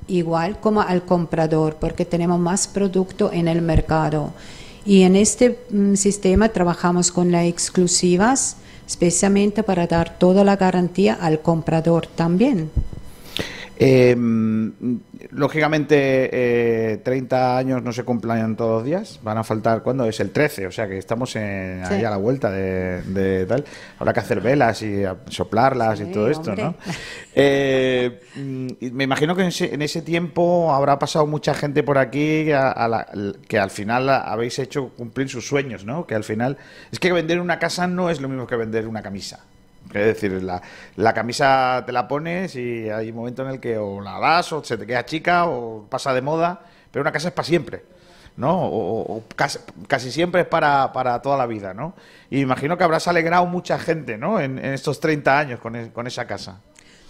igual 0.09 0.59
como 0.59 0.81
al 0.81 1.05
comprador 1.05 1.77
porque 1.77 2.05
tenemos 2.05 2.41
más 2.41 2.67
producto 2.67 3.31
en 3.33 3.49
el 3.49 3.61
mercado 3.61 4.33
y 4.87 5.03
en 5.03 5.15
este 5.15 5.59
mm, 5.71 5.95
sistema 5.95 6.49
trabajamos 6.49 7.13
con 7.13 7.31
las 7.31 7.45
exclusivas 7.45 8.57
especialmente 8.89 9.63
para 9.63 9.87
dar 9.87 10.19
toda 10.19 10.43
la 10.43 10.57
garantía 10.57 11.15
al 11.15 11.41
comprador 11.41 12.09
también. 12.09 12.71
Eh, 13.83 14.15
lógicamente, 15.31 17.01
30 17.03 17.37
eh, 17.37 17.59
años 17.59 17.83
no 17.83 17.95
se 17.95 18.05
cumplan 18.05 18.55
todos 18.55 18.73
los 18.73 18.85
días. 18.85 19.21
Van 19.23 19.39
a 19.39 19.45
faltar, 19.45 19.83
¿cuándo? 19.83 20.05
Es 20.05 20.21
el 20.21 20.33
13, 20.33 20.67
o 20.67 20.71
sea 20.71 20.87
que 20.87 20.99
estamos 20.99 21.35
en, 21.37 21.83
ahí 21.85 22.05
a 22.05 22.11
la 22.11 22.19
vuelta 22.19 22.51
de, 22.51 23.47
tal. 23.49 23.65
Habrá 23.99 24.13
que 24.13 24.21
hacer 24.21 24.43
velas 24.43 24.83
y 24.83 25.03
soplarlas 25.29 25.99
y 26.01 26.13
todo 26.13 26.29
esto, 26.29 26.55
¿no? 26.55 26.75
Eh, 27.35 28.21
me 28.37 29.05
imagino 29.05 29.35
que 29.35 29.43
en 29.43 29.83
ese, 29.83 30.03
tiempo 30.03 30.75
habrá 30.75 30.99
pasado 30.99 31.27
mucha 31.27 31.55
gente 31.55 31.83
por 31.83 31.97
aquí 31.97 32.47
que 33.49 33.59
al 33.59 33.71
final 33.71 34.11
habéis 34.11 34.59
hecho 34.59 34.91
cumplir 34.91 35.31
sus 35.31 35.47
sueños, 35.47 35.87
¿no? 35.87 36.07
Que 36.07 36.15
al 36.15 36.25
final. 36.25 36.59
Es 36.93 36.99
que 36.99 37.13
vender 37.13 37.41
una 37.41 37.59
casa 37.59 37.87
no 37.87 38.11
es 38.11 38.21
lo 38.21 38.29
mismo 38.29 38.47
que 38.47 38.57
vender 38.57 38.87
una 38.87 39.01
camisa. 39.01 39.47
Es 39.89 40.07
decir, 40.07 40.43
la, 40.43 40.63
la, 40.97 41.13
camisa 41.13 41.83
te 41.85 41.91
la 41.91 42.07
pones 42.07 42.55
y 42.55 42.89
hay 42.89 43.11
un 43.11 43.17
momento 43.17 43.43
en 43.43 43.49
el 43.49 43.61
que 43.61 43.77
o 43.77 44.01
la 44.01 44.21
das 44.21 44.53
o 44.53 44.63
se 44.63 44.79
te 44.79 44.87
queda 44.87 45.05
chica 45.05 45.47
o 45.47 45.87
pasa 45.89 46.15
de 46.15 46.23
moda, 46.23 46.61
pero 46.93 47.03
una 47.03 47.11
casa 47.11 47.29
es 47.29 47.35
para 47.35 47.49
siempre, 47.49 47.83
¿no? 48.37 48.57
O, 48.63 49.25
casi, 49.35 50.13
siempre 50.13 50.43
es 50.43 50.47
para, 50.47 50.93
para, 50.93 51.21
toda 51.21 51.37
la 51.37 51.47
vida, 51.47 51.75
¿no? 51.75 51.95
Y 52.31 52.41
imagino 52.41 52.79
que 52.79 52.85
habrás 52.85 53.09
alegrado 53.09 53.47
mucha 53.47 53.81
gente, 53.81 54.17
¿no? 54.17 54.41
En, 54.41 54.59
estos 54.59 55.01
30 55.01 55.39
años 55.39 55.61
con, 55.61 55.91
con, 55.91 56.07
esa 56.07 56.25
casa. 56.25 56.61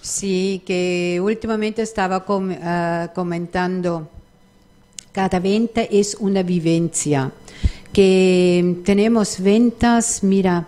Sí, 0.01 0.63
que 0.65 1.21
últimamente 1.23 1.83
estaba 1.83 2.25
ah, 2.27 3.11
comentando, 3.15 4.09
cada 5.13 5.39
venta 5.39 5.83
es 5.83 6.15
una 6.15 6.43
vivencia, 6.43 7.31
que 7.93 8.77
tenemos 8.87 9.41
ventas, 9.41 10.23
mira, 10.23 10.67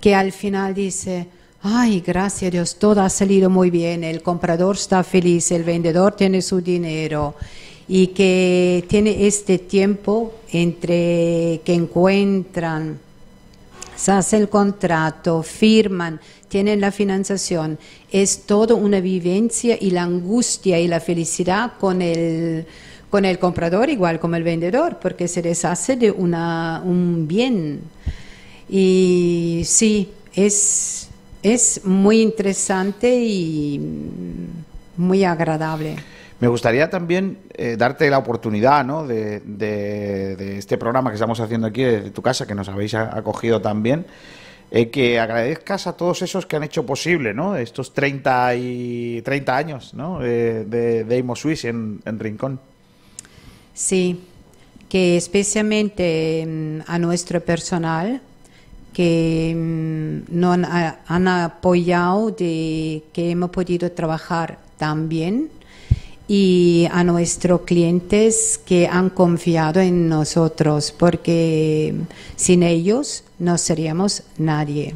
que 0.00 0.14
al 0.14 0.32
final 0.32 0.74
dice, 0.74 1.28
ay, 1.66 2.02
gracias 2.06 2.48
a 2.48 2.50
Dios, 2.50 2.76
todo 2.76 3.00
ha 3.00 3.08
salido 3.08 3.48
muy 3.48 3.70
bien, 3.70 4.04
el 4.04 4.22
comprador 4.22 4.76
está 4.76 5.02
feliz, 5.02 5.50
el 5.50 5.64
vendedor 5.64 6.14
tiene 6.14 6.42
su 6.42 6.60
dinero 6.60 7.34
y 7.88 8.08
que 8.08 8.84
tiene 8.86 9.26
este 9.26 9.58
tiempo 9.58 10.34
entre 10.52 11.62
que 11.64 11.72
encuentran, 11.72 12.98
se 13.96 14.12
hace 14.12 14.36
el 14.36 14.50
contrato, 14.50 15.42
firman, 15.42 16.20
tienen 16.48 16.82
la 16.82 16.92
financiación, 16.92 17.78
es 18.12 18.42
todo 18.42 18.76
una 18.76 19.00
vivencia 19.00 19.78
y 19.80 19.90
la 19.90 20.02
angustia 20.02 20.78
y 20.78 20.86
la 20.86 21.00
felicidad 21.00 21.72
con 21.80 22.02
el, 22.02 22.66
con 23.08 23.24
el 23.24 23.38
comprador 23.38 23.88
igual 23.88 24.20
como 24.20 24.36
el 24.36 24.42
vendedor, 24.42 24.98
porque 25.00 25.28
se 25.28 25.40
les 25.40 25.64
hace 25.64 25.96
de 25.96 26.10
una, 26.10 26.82
un 26.84 27.26
bien. 27.26 27.80
Y 28.68 29.62
sí, 29.64 30.10
es 30.34 31.08
es 31.44 31.84
muy 31.84 32.22
interesante 32.22 33.14
y 33.14 33.78
muy 34.96 35.24
agradable. 35.24 35.96
Me 36.40 36.48
gustaría 36.48 36.88
también 36.88 37.38
eh, 37.52 37.76
darte 37.78 38.08
la 38.08 38.18
oportunidad 38.18 38.84
¿no? 38.84 39.06
de, 39.06 40.56
este 40.58 40.78
programa 40.78 41.10
que 41.10 41.14
estamos 41.14 41.38
haciendo 41.40 41.66
aquí, 41.66 41.82
de 41.82 42.10
tu 42.10 42.22
casa, 42.22 42.46
que 42.46 42.54
nos 42.54 42.68
habéis 42.68 42.94
acogido 42.94 43.60
también, 43.60 44.06
eh, 44.70 44.88
que 44.88 45.20
agradezcas 45.20 45.86
a 45.86 45.92
todos 45.92 46.22
esos 46.22 46.46
que 46.46 46.56
han 46.56 46.64
hecho 46.64 46.86
posible 46.86 47.34
¿no? 47.34 47.56
estos 47.56 47.92
30, 47.92 48.56
y, 48.56 49.22
30 49.22 49.56
años 49.56 49.94
¿no? 49.94 50.20
de, 50.20 50.64
de 50.64 51.18
Imo 51.18 51.36
Suisse 51.36 51.66
en, 51.66 52.00
en 52.06 52.18
Rincón. 52.18 52.58
Sí, 53.74 54.24
que 54.88 55.18
especialmente 55.18 56.44
mm, 56.46 56.90
a 56.90 56.98
nuestro 56.98 57.40
personal, 57.42 58.22
que 58.94 59.52
mm, 59.54 60.38
nos 60.38 60.58
han, 61.06 61.28
apoyado, 61.28 62.30
de 62.30 63.02
que 63.12 63.30
hemos 63.30 63.50
podido 63.50 63.92
trabajar 63.92 64.58
tan 64.78 65.08
bien 65.10 65.50
y 66.26 66.88
a 66.90 67.04
nuestros 67.04 67.62
clientes 67.62 68.58
que 68.64 68.86
han 68.86 69.10
confiado 69.10 69.80
en 69.80 70.08
nosotros, 70.08 70.92
porque 70.92 71.94
sin 72.36 72.62
ellos 72.62 73.24
no 73.38 73.58
seríamos 73.58 74.22
nadie. 74.38 74.94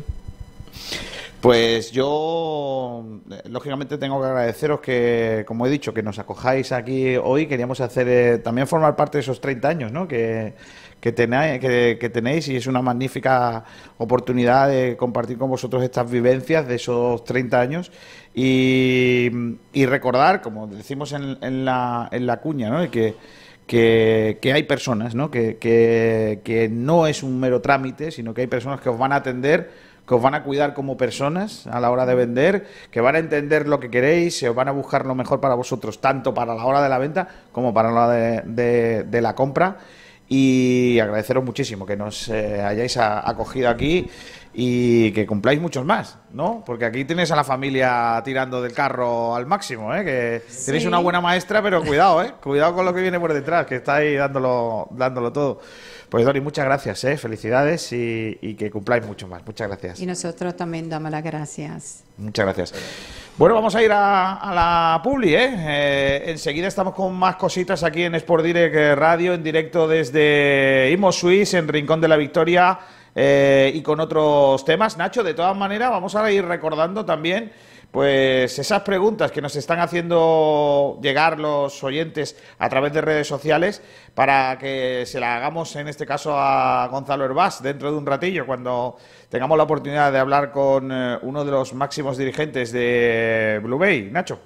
Pues 1.40 1.92
yo, 1.92 3.04
lógicamente, 3.44 3.96
tengo 3.96 4.20
que 4.20 4.26
agradeceros 4.26 4.80
que, 4.80 5.44
como 5.46 5.66
he 5.66 5.70
dicho, 5.70 5.94
que 5.94 6.02
nos 6.02 6.18
acojáis 6.18 6.72
aquí 6.72 7.16
hoy. 7.16 7.46
Queríamos 7.46 7.80
hacer 7.80 8.08
eh, 8.08 8.38
también 8.38 8.66
formar 8.66 8.96
parte 8.96 9.18
de 9.18 9.22
esos 9.22 9.40
30 9.40 9.68
años 9.68 9.92
¿no? 9.92 10.08
que, 10.08 10.54
que, 11.00 11.12
tenéis, 11.12 11.60
que, 11.60 12.10
tenéis 12.12 12.48
y 12.48 12.56
es 12.56 12.66
una 12.66 12.82
magnífica 12.82 13.64
oportunidad 13.98 14.68
de 14.68 14.96
compartir 14.96 15.38
con 15.38 15.50
vosotros 15.50 15.82
estas 15.82 16.10
vivencias 16.10 16.66
de 16.66 16.76
esos 16.76 17.24
30 17.24 17.60
años 17.60 17.92
y, 18.34 19.30
recordar, 19.86 20.40
como 20.40 20.66
decimos 20.66 21.12
en, 21.12 21.38
en, 21.40 21.64
la, 21.64 22.08
en 22.12 22.26
la 22.26 22.40
cuña, 22.40 22.70
¿no? 22.70 22.90
que, 22.90 23.14
que, 23.66 24.52
hay 24.52 24.62
personas, 24.64 25.14
¿no? 25.14 25.30
Que, 25.30 25.58
que, 25.58 26.40
que 26.42 26.68
no 26.68 27.06
es 27.06 27.22
un 27.22 27.38
mero 27.38 27.60
trámite, 27.60 28.10
sino 28.10 28.34
que 28.34 28.42
hay 28.42 28.46
personas 28.46 28.80
que 28.80 28.88
os 28.88 28.98
van 28.98 29.12
a 29.12 29.16
atender 29.16 29.88
que 30.08 30.14
os 30.14 30.22
van 30.22 30.34
a 30.34 30.42
cuidar 30.42 30.72
como 30.72 30.96
personas 30.96 31.66
a 31.66 31.78
la 31.80 31.90
hora 31.90 32.06
de 32.06 32.14
vender, 32.14 32.66
que 32.90 33.02
van 33.02 33.14
a 33.14 33.18
entender 33.18 33.68
lo 33.68 33.78
que 33.78 33.90
queréis, 33.90 34.38
se 34.38 34.48
os 34.48 34.56
van 34.56 34.68
a 34.68 34.72
buscar 34.72 35.04
lo 35.04 35.14
mejor 35.14 35.38
para 35.38 35.54
vosotros, 35.54 36.00
tanto 36.00 36.32
para 36.32 36.54
la 36.54 36.64
hora 36.64 36.82
de 36.82 36.88
la 36.88 36.98
venta 36.98 37.28
como 37.52 37.74
para 37.74 37.92
la 37.92 38.06
hora 38.06 38.42
de, 38.42 39.20
la 39.20 39.34
compra. 39.34 39.76
Y 40.28 40.98
agradeceros 41.00 41.42
muchísimo 41.42 41.86
que 41.86 41.96
nos 41.96 42.28
eh, 42.28 42.60
hayáis 42.62 42.98
acogido 42.98 43.70
aquí 43.70 44.08
y 44.52 45.12
que 45.12 45.26
cumpláis 45.26 45.60
muchos 45.60 45.84
más, 45.84 46.18
¿no? 46.32 46.62
Porque 46.66 46.84
aquí 46.84 47.04
tienes 47.04 47.30
a 47.30 47.36
la 47.36 47.44
familia 47.44 48.20
tirando 48.24 48.60
del 48.60 48.72
carro 48.72 49.36
al 49.36 49.46
máximo, 49.46 49.94
¿eh? 49.94 50.04
Que 50.04 50.42
tenéis 50.66 50.84
una 50.84 50.98
buena 50.98 51.20
maestra, 51.20 51.62
pero 51.62 51.82
cuidado, 51.82 52.22
¿eh? 52.22 52.34
Cuidado 52.42 52.74
con 52.74 52.84
lo 52.84 52.92
que 52.92 53.00
viene 53.00 53.20
por 53.20 53.32
detrás, 53.32 53.66
que 53.66 53.76
estáis 53.76 54.18
dándolo, 54.18 54.88
dándolo 54.90 55.32
todo. 55.32 55.60
Pues 56.08 56.24
Dori, 56.24 56.40
muchas 56.40 56.64
gracias, 56.64 57.04
¿eh? 57.04 57.18
felicidades 57.18 57.92
y, 57.92 58.54
que 58.54 58.70
cumpláis 58.70 59.04
mucho 59.04 59.28
más. 59.28 59.44
Muchas 59.44 59.68
gracias. 59.68 60.00
Y 60.00 60.06
nosotros 60.06 60.56
también 60.56 60.88
damos 60.88 61.10
las 61.10 61.22
gracias. 61.22 62.04
Muchas 62.16 62.46
gracias. 62.46 62.74
Bueno, 63.36 63.54
vamos 63.54 63.74
a 63.74 63.82
ir 63.82 63.92
a, 63.92 64.50
la 64.54 65.00
Publi, 65.04 65.34
¿eh? 65.34 65.54
¿eh? 65.54 66.22
Enseguida 66.26 66.66
estamos 66.66 66.94
con 66.94 67.14
más 67.14 67.36
cositas 67.36 67.84
aquí 67.84 68.02
en 68.02 68.14
Sport 68.14 68.42
Direct 68.42 68.98
Radio, 68.98 69.34
en 69.34 69.42
directo 69.42 69.86
desde 69.86 70.90
Imo 70.92 71.12
Suisse, 71.12 71.54
en 71.54 71.68
Rincón 71.68 72.00
de 72.00 72.08
la 72.08 72.16
Victoria, 72.16 72.78
eh, 73.14 73.70
y 73.74 73.82
con 73.82 74.00
otros 74.00 74.64
temas. 74.64 74.96
Nacho, 74.96 75.22
de 75.22 75.34
todas 75.34 75.56
maneras, 75.56 75.90
vamos 75.90 76.16
a 76.16 76.32
ir 76.32 76.44
recordando 76.44 77.04
también 77.04 77.52
pues 77.90 78.58
esas 78.58 78.82
preguntas 78.82 79.32
que 79.32 79.40
nos 79.40 79.56
están 79.56 79.80
haciendo 79.80 80.98
llegar 81.02 81.38
los 81.38 81.82
oyentes 81.82 82.36
a 82.58 82.68
través 82.68 82.92
de 82.92 83.00
redes 83.00 83.26
sociales 83.26 83.82
para 84.14 84.58
que 84.58 85.04
se 85.06 85.18
la 85.18 85.36
hagamos 85.36 85.74
en 85.76 85.88
este 85.88 86.04
caso 86.04 86.34
a 86.36 86.86
Gonzalo 86.88 87.24
Herbás 87.24 87.62
dentro 87.62 87.90
de 87.90 87.96
un 87.96 88.04
ratillo 88.04 88.44
cuando 88.46 88.96
tengamos 89.30 89.56
la 89.56 89.64
oportunidad 89.64 90.12
de 90.12 90.18
hablar 90.18 90.52
con 90.52 90.92
eh, 90.92 91.18
uno 91.22 91.44
de 91.44 91.50
los 91.50 91.72
máximos 91.72 92.18
dirigentes 92.18 92.72
de 92.72 93.60
Blue 93.62 93.78
Bay, 93.78 94.10
Nacho. 94.10 94.38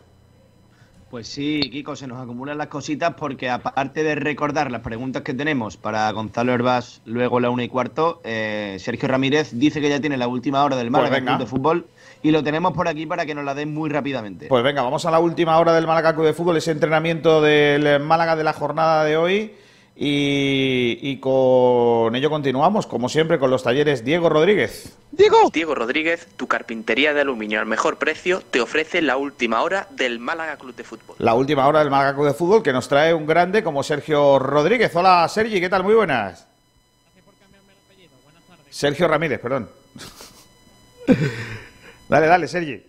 Pues 1.11 1.29
sí, 1.29 1.61
Kiko, 1.71 1.95
se 1.95 2.07
nos 2.07 2.23
acumulan 2.23 2.57
las 2.57 2.69
cositas 2.69 3.13
porque 3.19 3.51
aparte 3.51 4.03
de 4.03 4.15
recordar 4.15 4.71
las 4.71 4.81
preguntas 4.81 5.21
que 5.21 5.35
tenemos 5.35 5.77
para 5.77 6.11
Gonzalo 6.13 6.55
Herbás 6.55 7.03
luego 7.05 7.39
la 7.39 7.51
una 7.51 7.65
y 7.65 7.69
cuarto, 7.69 8.23
eh, 8.25 8.77
Sergio 8.79 9.09
Ramírez 9.09 9.51
dice 9.53 9.83
que 9.83 9.91
ya 9.91 10.01
tiene 10.01 10.17
la 10.17 10.27
última 10.27 10.65
hora 10.65 10.77
del 10.77 10.91
pues 10.91 11.11
Málaga 11.11 11.37
de 11.37 11.45
Fútbol 11.45 11.87
y 12.23 12.31
lo 12.31 12.43
tenemos 12.43 12.73
por 12.73 12.89
aquí 12.89 13.07
para 13.07 13.27
que 13.27 13.35
nos 13.35 13.45
la 13.45 13.55
den 13.55 13.75
muy 13.75 13.91
rápidamente. 13.91 14.47
Pues 14.47 14.63
venga, 14.63 14.83
vamos 14.83 15.05
a 15.05 15.11
la 15.11 15.19
última 15.19 15.59
hora 15.59 15.75
del 15.75 15.87
Málaga 15.87 16.15
Club 16.15 16.27
de 16.27 16.35
Fútbol, 16.35 16.57
ese 16.57 16.71
entrenamiento 16.71 17.43
del 17.43 18.01
Málaga 18.01 18.37
de 18.37 18.45
la 18.45 18.53
jornada 18.53 19.05
de 19.05 19.17
hoy. 19.17 19.53
Y, 19.95 21.19
con 21.19 22.15
ello 22.17 22.31
continuamos, 22.31 22.87
como 22.87 23.09
siempre, 23.09 23.39
con 23.39 23.51
los 23.51 23.63
talleres 23.63 24.05
Diego 24.05 24.29
Rodríguez. 24.31 24.97
Diego. 25.11 25.51
Diego 25.53 25.75
Rodríguez, 25.75 26.29
tu 26.37 26.47
carpintería 26.47 27.13
de 27.13 27.21
aluminio 27.21 27.61
al 27.61 27.67
mejor 27.67 27.99
precio, 27.99 28.43
te 28.51 28.61
ofrece 28.61 29.03
la 29.03 29.17
última 29.17 29.63
hora 29.63 29.87
del 29.91 30.19
Málaga 30.19 30.57
Club 30.57 30.75
de 30.75 30.85
Fútbol. 30.85 31.17
La 31.19 31.35
última 31.35 31.67
hora 31.69 31.81
del 31.81 31.91
Málaga 31.91 32.15
Club 32.15 32.27
de 32.27 32.35
Fútbol 32.35 32.63
que 32.63 32.73
nos 32.73 32.89
trae 32.89 33.13
un 33.13 33.27
grande 33.27 33.63
como 33.63 33.83
Sergio 33.83 34.39
Rodríguez. 34.39 34.97
Hola 34.97 35.29
Sergi, 35.29 35.61
¿qué 35.61 35.69
tal? 35.69 35.85
Muy 35.85 35.95
buenas. 35.95 36.49
Gracias 37.05 37.25
por 37.25 37.35
cambiarme 37.35 37.73
el 37.73 37.79
apellido. 37.85 38.15
Buenas 38.25 38.43
tardes. 38.45 38.67
Sergio 38.71 39.09
Ramírez, 39.09 39.41
perdón. 39.41 39.69
dale, 42.13 42.27
dale, 42.27 42.49
Sergi. 42.49 42.83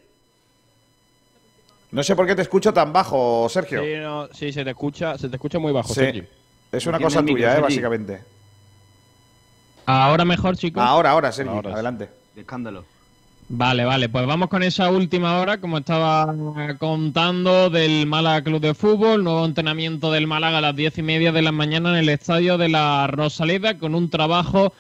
No 1.92 2.04
sé 2.04 2.16
por 2.16 2.26
qué 2.26 2.36
te 2.36 2.42
escucho 2.42 2.74
tan 2.74 2.92
bajo, 2.92 3.48
Sergio. 3.50 3.82
Sí, 4.32 4.38
sí 4.38 4.54
se 4.54 4.64
te 4.64 4.72
escucha, 4.72 5.18
se 5.18 5.30
te 5.30 5.36
escucha 5.36 5.60
muy 5.60 5.72
bajo, 5.72 5.94
Sergi. 5.94 6.24
Es 6.72 6.86
una 6.88 7.00
cosa 7.00 7.24
tuya, 7.24 7.58
eh, 7.58 7.62
básicamente. 7.62 8.22
Ahora 9.86 10.26
mejor, 10.26 10.58
chicos. 10.58 10.84
Ahora, 10.84 11.12
ahora, 11.12 11.32
Sergio, 11.32 11.60
adelante. 11.60 12.10
escándalo. 12.36 12.86
Vale, 13.50 13.86
vale, 13.86 14.10
pues 14.10 14.26
vamos 14.26 14.48
con 14.50 14.64
esa 14.64 14.90
última 14.90 15.40
hora, 15.40 15.60
como 15.60 15.78
estaba 15.78 16.34
contando, 16.80 17.70
del 17.70 18.08
Málaga 18.08 18.42
Club 18.42 18.62
de 18.62 18.74
Fútbol, 18.74 19.24
nuevo 19.24 19.46
entrenamiento 19.46 20.12
del 20.12 20.26
Málaga 20.28 20.60
a 20.60 20.62
las 20.62 20.76
diez 20.76 20.98
y 20.98 21.04
media 21.04 21.32
de 21.32 21.42
la 21.42 21.52
mañana 21.52 21.90
en 21.92 21.98
el 21.98 22.10
estadio 22.10 22.58
de 22.58 22.70
la 22.70 23.06
Rosaleda, 23.08 23.78
con 23.78 23.94
un 23.94 24.10
trabajo 24.10 24.74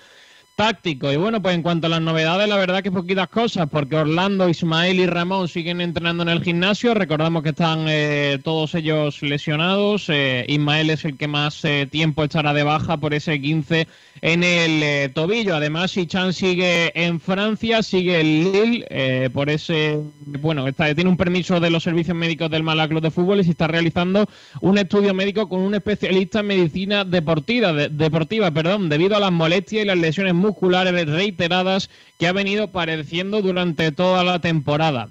táctico. 0.56 1.12
Y 1.12 1.18
bueno, 1.18 1.42
pues 1.42 1.56
en 1.56 1.64
cuanto 1.64 1.88
a 1.88 1.90
las 1.90 2.02
novedades, 2.02 2.48
la 2.48 2.58
verdad 2.58 2.84
que 2.84 2.92
poquitas 2.92 3.28
cosas, 3.30 3.68
porque 3.70 3.96
Orlando, 3.96 4.50
Ismael 4.50 5.00
y 5.00 5.06
Ramón 5.06 5.48
siguen 5.48 5.82
entrenando 5.82 6.24
en 6.24 6.30
el 6.30 6.44
gimnasio. 6.44 6.94
Recordamos 6.94 7.44
que 7.44 7.50
están 7.50 7.86
eh, 7.88 8.40
todos 8.44 8.76
ellos 8.76 9.22
lesionados. 9.24 10.10
Eh, 10.10 10.46
Ismael 10.48 10.92
es 10.92 11.06
el 11.06 11.18
que 11.18 11.28
más 11.28 11.64
eh, 11.66 11.88
tiempo 11.90 12.24
estará 12.24 12.54
de 12.54 12.64
baja 12.64 12.98
por 12.98 13.14
ese 13.14 13.42
15 13.42 13.88
en 14.22 14.44
el 14.44 15.12
tobillo. 15.14 15.56
Además, 15.56 15.96
Chan 16.08 16.34
sigue 16.34 16.92
en 16.94 17.20
Francia, 17.20 17.82
sigue 17.82 18.22
el 18.22 18.54
Lille, 18.54 19.30
por 19.32 19.50
ese, 19.50 20.00
bueno, 20.26 20.68
está, 20.68 20.94
tiene 20.96 21.10
un 21.10 21.18
permiso 21.18 21.60
de 21.60 21.70
los 21.70 21.84
servicios 21.84 22.16
médicos 22.16 22.50
del 22.50 22.64
Club 22.64 23.02
de 23.02 23.12
Fútbol 23.12 23.40
y 23.40 23.44
se 23.44 23.52
está 23.52 23.68
realizando 23.68 24.30
un 24.62 24.78
estudio 24.78 25.14
médico 25.14 25.50
con 25.50 25.60
un 25.62 25.76
especialista 25.76 26.40
en 26.40 26.48
medicina 26.48 27.04
deportiva, 27.04 27.74
deportiva, 27.74 28.52
perdón, 28.52 28.88
debido 28.88 29.18
a 29.18 29.20
las 29.20 29.32
molestias 29.32 29.84
y 29.84 29.86
las 29.86 29.98
lesiones 29.98 30.34
musculares 30.44 31.08
reiteradas 31.08 31.90
que 32.20 32.28
ha 32.28 32.34
venido 32.34 32.68
padeciendo 32.68 33.42
durante 33.42 33.92
toda 33.92 34.24
la 34.24 34.40
temporada. 34.40 35.10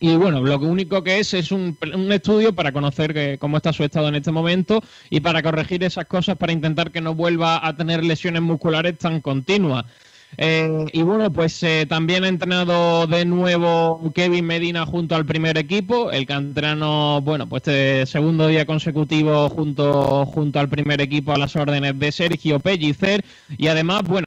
Y 0.00 0.16
bueno, 0.16 0.40
lo 0.40 0.58
único 0.58 1.02
que 1.04 1.20
es 1.20 1.34
es 1.34 1.52
un, 1.52 1.76
estudio 2.10 2.54
para 2.54 2.72
conocer 2.72 3.38
cómo 3.38 3.56
está 3.56 3.72
su 3.72 3.84
estado 3.84 4.08
en 4.08 4.16
este 4.16 4.32
momento 4.32 4.82
y 5.08 5.20
para 5.20 5.42
corregir 5.42 5.84
esas 5.84 6.06
cosas 6.06 6.36
para 6.36 6.52
intentar 6.52 6.90
que 6.90 7.00
no 7.00 7.14
vuelva 7.14 7.64
a 7.66 7.76
tener 7.76 8.04
lesiones 8.04 8.42
musculares 8.42 8.98
tan 8.98 9.20
continuas. 9.20 9.84
Eh, 10.36 10.86
y 10.92 11.02
bueno, 11.02 11.32
pues 11.32 11.62
eh, 11.62 11.86
también 11.88 12.24
ha 12.24 12.28
entrenado 12.28 13.06
de 13.06 13.24
nuevo 13.24 14.12
Kevin 14.14 14.46
Medina 14.46 14.84
junto 14.84 15.14
al 15.14 15.24
primer 15.24 15.56
equipo, 15.58 16.10
el 16.10 16.26
canterano, 16.26 17.20
bueno, 17.20 17.48
pues 17.48 17.60
este 17.62 18.06
segundo 18.06 18.48
día 18.48 18.66
consecutivo 18.66 19.48
junto, 19.48 20.26
junto 20.26 20.58
al 20.58 20.68
primer 20.68 21.00
equipo 21.00 21.32
a 21.32 21.38
las 21.38 21.54
órdenes 21.54 21.96
de 22.00 22.10
Sergio 22.10 22.58
Pellicer 22.58 23.24
y 23.56 23.68
además, 23.68 24.02
bueno, 24.02 24.26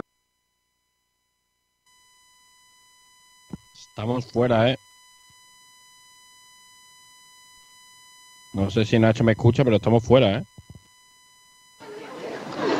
Estamos 4.01 4.25
fuera, 4.25 4.67
¿eh? 4.67 4.79
No 8.53 8.71
sé 8.71 8.83
si 8.83 8.97
Nacho 8.97 9.23
me 9.23 9.33
escucha, 9.33 9.63
pero 9.63 9.75
estamos 9.75 10.03
fuera, 10.03 10.39
¿eh? 10.39 10.43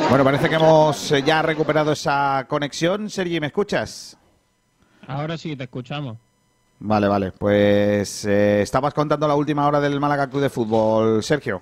Bueno, 0.09 0.23
parece 0.23 0.49
que 0.49 0.55
hemos 0.55 1.11
eh, 1.11 1.21
ya 1.21 1.43
recuperado 1.43 1.91
esa 1.91 2.47
conexión. 2.49 3.07
Sergi, 3.07 3.39
¿me 3.39 3.45
escuchas? 3.45 4.17
Ahora 5.05 5.37
sí, 5.37 5.55
te 5.55 5.65
escuchamos. 5.65 6.17
Vale, 6.79 7.07
vale. 7.07 7.31
Pues 7.33 8.25
eh, 8.25 8.63
estabas 8.63 8.95
contando 8.95 9.27
la 9.27 9.35
última 9.35 9.67
hora 9.67 9.79
del 9.79 9.99
Málaga 9.99 10.27
Club 10.27 10.41
de 10.41 10.49
Fútbol, 10.49 11.21
Sergio. 11.21 11.61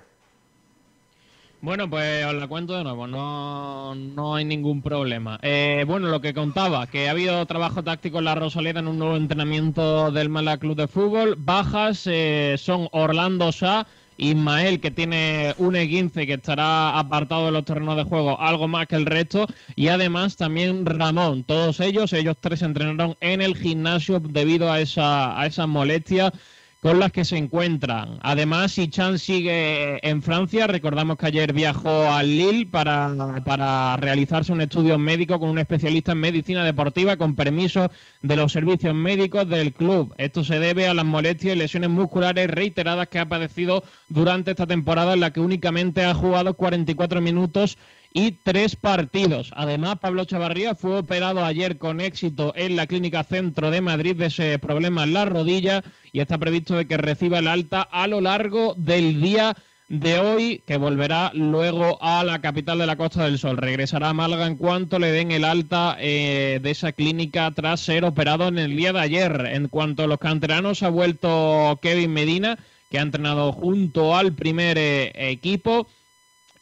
Bueno, 1.62 1.90
pues 1.90 2.24
os 2.24 2.34
la 2.34 2.48
cuento 2.48 2.74
de 2.74 2.84
nuevo, 2.84 3.06
no, 3.06 3.94
no 3.94 4.34
hay 4.34 4.46
ningún 4.46 4.80
problema. 4.80 5.38
Eh, 5.42 5.84
bueno, 5.86 6.08
lo 6.08 6.22
que 6.22 6.32
contaba, 6.32 6.86
que 6.86 7.06
ha 7.06 7.10
habido 7.10 7.44
trabajo 7.44 7.84
táctico 7.84 8.18
en 8.18 8.24
la 8.24 8.34
Rosaleda 8.34 8.80
en 8.80 8.88
un 8.88 8.98
nuevo 8.98 9.16
entrenamiento 9.16 10.10
del 10.10 10.30
Málaga 10.30 10.56
Club 10.56 10.76
de 10.76 10.88
Fútbol. 10.88 11.36
Bajas 11.38 12.06
eh, 12.06 12.56
son 12.58 12.88
Orlando 12.92 13.52
Sá, 13.52 13.86
Ismael, 14.16 14.80
que 14.80 14.90
tiene 14.90 15.54
un 15.58 15.74
E15 15.74 16.26
que 16.26 16.34
estará 16.34 16.98
apartado 16.98 17.46
de 17.46 17.52
los 17.52 17.66
terrenos 17.66 17.96
de 17.96 18.04
juego 18.04 18.40
algo 18.40 18.66
más 18.66 18.86
que 18.86 18.96
el 18.96 19.04
resto, 19.04 19.46
y 19.76 19.88
además 19.88 20.36
también 20.36 20.86
Ramón. 20.86 21.44
Todos 21.44 21.80
ellos, 21.80 22.14
ellos 22.14 22.36
tres 22.40 22.62
entrenaron 22.62 23.18
en 23.20 23.42
el 23.42 23.54
gimnasio 23.54 24.18
debido 24.18 24.72
a 24.72 24.80
esa, 24.80 25.38
a 25.38 25.44
esa 25.44 25.66
molestia 25.66 26.32
con 26.80 26.98
las 26.98 27.12
que 27.12 27.26
se 27.26 27.36
encuentran. 27.36 28.18
Además, 28.22 28.74
Chan 28.88 29.18
sigue 29.18 30.06
en 30.08 30.22
Francia. 30.22 30.66
Recordamos 30.66 31.18
que 31.18 31.26
ayer 31.26 31.52
viajó 31.52 32.10
al 32.10 32.26
Lille 32.26 32.66
para, 32.66 33.42
para 33.44 33.96
realizarse 33.98 34.52
un 34.52 34.62
estudio 34.62 34.98
médico 34.98 35.38
con 35.38 35.50
un 35.50 35.58
especialista 35.58 36.12
en 36.12 36.18
medicina 36.18 36.64
deportiva 36.64 37.18
con 37.18 37.34
permiso 37.34 37.90
de 38.22 38.36
los 38.36 38.52
servicios 38.52 38.94
médicos 38.94 39.46
del 39.46 39.74
club. 39.74 40.14
Esto 40.16 40.42
se 40.42 40.58
debe 40.58 40.88
a 40.88 40.94
las 40.94 41.04
molestias 41.04 41.54
y 41.54 41.58
lesiones 41.58 41.90
musculares 41.90 42.48
reiteradas 42.48 43.08
que 43.08 43.18
ha 43.18 43.28
padecido 43.28 43.84
durante 44.08 44.52
esta 44.52 44.66
temporada 44.66 45.12
en 45.12 45.20
la 45.20 45.32
que 45.32 45.40
únicamente 45.40 46.04
ha 46.04 46.14
jugado 46.14 46.54
44 46.54 47.20
minutos 47.20 47.76
y 48.12 48.32
tres 48.32 48.76
partidos. 48.76 49.52
Además, 49.54 49.98
Pablo 50.00 50.24
Chavarría 50.24 50.74
fue 50.74 50.98
operado 50.98 51.44
ayer 51.44 51.78
con 51.78 52.00
éxito 52.00 52.52
en 52.56 52.76
la 52.76 52.86
Clínica 52.86 53.24
Centro 53.24 53.70
de 53.70 53.80
Madrid 53.80 54.16
de 54.16 54.26
ese 54.26 54.58
problema 54.58 55.04
en 55.04 55.12
la 55.12 55.24
rodilla 55.24 55.84
y 56.12 56.20
está 56.20 56.38
previsto 56.38 56.76
de 56.76 56.86
que 56.86 56.96
reciba 56.96 57.38
el 57.38 57.48
alta 57.48 57.82
a 57.82 58.06
lo 58.06 58.20
largo 58.20 58.74
del 58.76 59.20
día 59.20 59.56
de 59.90 60.20
hoy, 60.20 60.62
que 60.66 60.76
volverá 60.76 61.32
luego 61.34 61.98
a 62.00 62.22
la 62.22 62.40
capital 62.40 62.78
de 62.78 62.86
la 62.86 62.96
Costa 62.96 63.24
del 63.24 63.40
Sol. 63.40 63.56
Regresará 63.56 64.10
a 64.10 64.14
Málaga 64.14 64.46
en 64.46 64.56
cuanto 64.56 65.00
le 65.00 65.10
den 65.10 65.32
el 65.32 65.44
alta 65.44 65.96
eh, 65.98 66.60
de 66.62 66.70
esa 66.70 66.92
clínica 66.92 67.50
tras 67.50 67.80
ser 67.80 68.04
operado 68.04 68.46
en 68.46 68.58
el 68.58 68.76
día 68.76 68.92
de 68.92 69.00
ayer. 69.00 69.46
En 69.52 69.66
cuanto 69.66 70.04
a 70.04 70.06
los 70.06 70.18
canteranos, 70.18 70.84
ha 70.84 70.90
vuelto 70.90 71.78
Kevin 71.82 72.12
Medina, 72.12 72.56
que 72.88 73.00
ha 73.00 73.02
entrenado 73.02 73.52
junto 73.52 74.16
al 74.16 74.32
primer 74.32 74.78
eh, 74.78 75.10
equipo. 75.32 75.88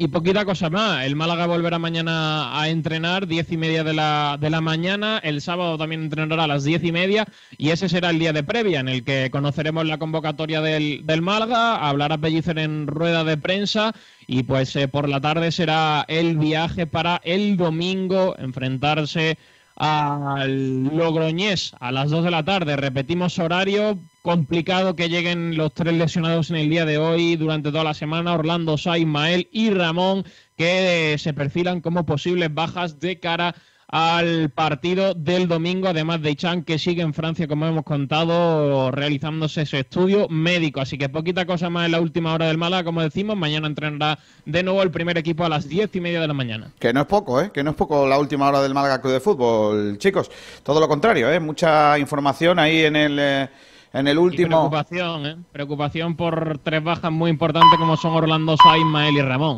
Y 0.00 0.06
poquita 0.06 0.44
cosa 0.44 0.70
más. 0.70 1.04
El 1.04 1.16
Málaga 1.16 1.46
volverá 1.46 1.80
mañana 1.80 2.56
a 2.60 2.68
entrenar, 2.68 3.26
diez 3.26 3.50
y 3.50 3.56
media 3.56 3.82
de 3.82 3.94
la, 3.94 4.36
de 4.40 4.48
la 4.48 4.60
mañana. 4.60 5.18
El 5.18 5.40
sábado 5.40 5.76
también 5.76 6.04
entrenará 6.04 6.44
a 6.44 6.46
las 6.46 6.62
diez 6.62 6.84
y 6.84 6.92
media. 6.92 7.26
Y 7.56 7.70
ese 7.70 7.88
será 7.88 8.10
el 8.10 8.20
día 8.20 8.32
de 8.32 8.44
previa, 8.44 8.78
en 8.78 8.88
el 8.88 9.02
que 9.02 9.28
conoceremos 9.32 9.86
la 9.86 9.98
convocatoria 9.98 10.60
del, 10.60 11.04
del 11.04 11.20
Málaga. 11.20 11.88
Hablará 11.88 12.16
Pellicer 12.16 12.60
en 12.60 12.86
rueda 12.86 13.24
de 13.24 13.38
prensa. 13.38 13.92
Y 14.28 14.44
pues 14.44 14.76
eh, 14.76 14.86
por 14.86 15.08
la 15.08 15.20
tarde 15.20 15.50
será 15.50 16.04
el 16.06 16.38
viaje 16.38 16.86
para 16.86 17.20
el 17.24 17.56
domingo 17.56 18.36
enfrentarse 18.38 19.36
al 19.74 20.84
Logroñés 20.96 21.72
a 21.80 21.90
las 21.90 22.10
2 22.10 22.24
de 22.24 22.30
la 22.30 22.44
tarde. 22.44 22.76
Repetimos 22.76 23.38
horario, 23.40 23.98
complicado 24.28 24.94
que 24.94 25.08
lleguen 25.08 25.56
los 25.56 25.72
tres 25.72 25.94
lesionados 25.94 26.50
en 26.50 26.56
el 26.56 26.68
día 26.68 26.84
de 26.84 26.98
hoy 26.98 27.36
durante 27.36 27.70
toda 27.70 27.82
la 27.82 27.94
semana, 27.94 28.34
Orlando 28.34 28.76
Sa, 28.76 28.98
Ismael 28.98 29.48
y 29.52 29.70
Ramón, 29.70 30.22
que 30.54 31.16
se 31.18 31.32
perfilan 31.32 31.80
como 31.80 32.04
posibles 32.04 32.52
bajas 32.52 33.00
de 33.00 33.18
cara 33.20 33.54
al 33.88 34.50
partido 34.50 35.14
del 35.14 35.48
domingo, 35.48 35.88
además 35.88 36.20
de 36.20 36.32
Ichan, 36.32 36.62
que 36.62 36.78
sigue 36.78 37.00
en 37.00 37.14
Francia, 37.14 37.48
como 37.48 37.66
hemos 37.66 37.84
contado, 37.84 38.90
realizándose 38.90 39.62
ese 39.62 39.80
estudio 39.80 40.28
médico. 40.28 40.82
Así 40.82 40.98
que 40.98 41.08
poquita 41.08 41.46
cosa 41.46 41.70
más 41.70 41.86
en 41.86 41.92
la 41.92 42.00
última 42.02 42.34
hora 42.34 42.48
del 42.48 42.58
Málaga, 42.58 42.84
como 42.84 43.00
decimos. 43.00 43.34
Mañana 43.34 43.66
entrenará 43.66 44.18
de 44.44 44.62
nuevo 44.62 44.82
el 44.82 44.90
primer 44.90 45.16
equipo 45.16 45.46
a 45.46 45.48
las 45.48 45.70
diez 45.70 45.88
y 45.96 46.02
media 46.02 46.20
de 46.20 46.28
la 46.28 46.34
mañana. 46.34 46.70
Que 46.78 46.92
no 46.92 47.00
es 47.00 47.06
poco, 47.06 47.40
¿eh? 47.40 47.50
Que 47.50 47.64
no 47.64 47.70
es 47.70 47.76
poco 47.76 48.06
la 48.06 48.18
última 48.18 48.46
hora 48.48 48.60
del 48.60 48.74
Málaga 48.74 49.00
Club 49.00 49.14
de 49.14 49.20
Fútbol, 49.20 49.96
chicos. 49.96 50.30
Todo 50.62 50.80
lo 50.80 50.86
contrario, 50.86 51.32
¿eh? 51.32 51.40
Mucha 51.40 51.98
información 51.98 52.58
ahí 52.58 52.82
en 52.82 52.94
el... 52.94 53.18
Eh, 53.18 53.48
en 53.92 54.08
el 54.08 54.18
último. 54.18 54.48
preocupación, 54.70 55.26
¿eh? 55.26 55.36
Preocupación 55.52 56.16
por 56.16 56.58
tres 56.62 56.82
bajas 56.82 57.10
muy 57.10 57.30
importantes 57.30 57.78
como 57.78 57.96
son 57.96 58.12
Orlando 58.14 58.56
Sá, 58.56 58.76
Ismael 58.78 59.14
y 59.16 59.22
Ramón. 59.22 59.56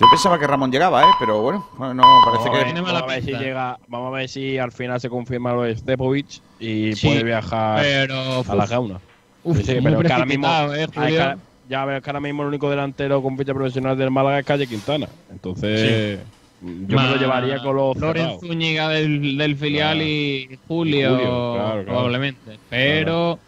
Yo 0.00 0.06
pensaba 0.10 0.38
que 0.38 0.46
Ramón 0.46 0.72
llegaba, 0.72 1.02
¿eh? 1.02 1.12
pero 1.18 1.42
bueno, 1.42 1.64
no 1.94 2.02
parece 2.24 2.50
que. 2.50 2.80
vamos, 2.80 3.02
a 3.02 3.06
ver 3.06 3.22
si 3.22 3.32
llega, 3.32 3.78
vamos 3.88 4.08
a 4.08 4.16
ver 4.16 4.28
si 4.28 4.58
al 4.58 4.72
final 4.72 5.00
se 5.00 5.10
confirma 5.10 5.52
lo 5.52 5.62
de 5.62 5.76
Stepovic 5.76 6.40
y 6.58 6.94
puede 6.96 7.22
viajar 7.22 7.80
a 7.80 8.54
la 8.54 8.66
jauna. 8.66 9.00
Uf, 9.44 9.58
pero 9.66 10.00
que 10.00 10.12
ahora 10.12 10.24
mismo, 10.24 10.48
eh, 10.74 11.36
ya 11.68 11.84
ves 11.84 12.02
que 12.02 12.10
ahora 12.10 12.20
mismo 12.20 12.42
el 12.42 12.48
único 12.48 12.70
delantero 12.70 13.22
con 13.22 13.36
ficha 13.36 13.52
profesional 13.54 13.96
del 13.96 14.10
Málaga 14.10 14.38
es 14.38 14.46
Calle 14.46 14.66
Quintana. 14.66 15.08
Entonces, 15.30 16.20
yo 16.62 16.96
me 16.96 17.10
lo 17.10 17.16
llevaría 17.16 17.58
con 17.58 17.76
los. 17.76 17.96
Lorenzo 17.96 18.40
Zúñiga 18.40 18.88
del, 18.88 19.36
del 19.36 19.56
filial 19.56 20.00
y 20.02 20.58
Julio, 20.68 21.84
probablemente. 21.84 22.58
Pero 22.70 23.38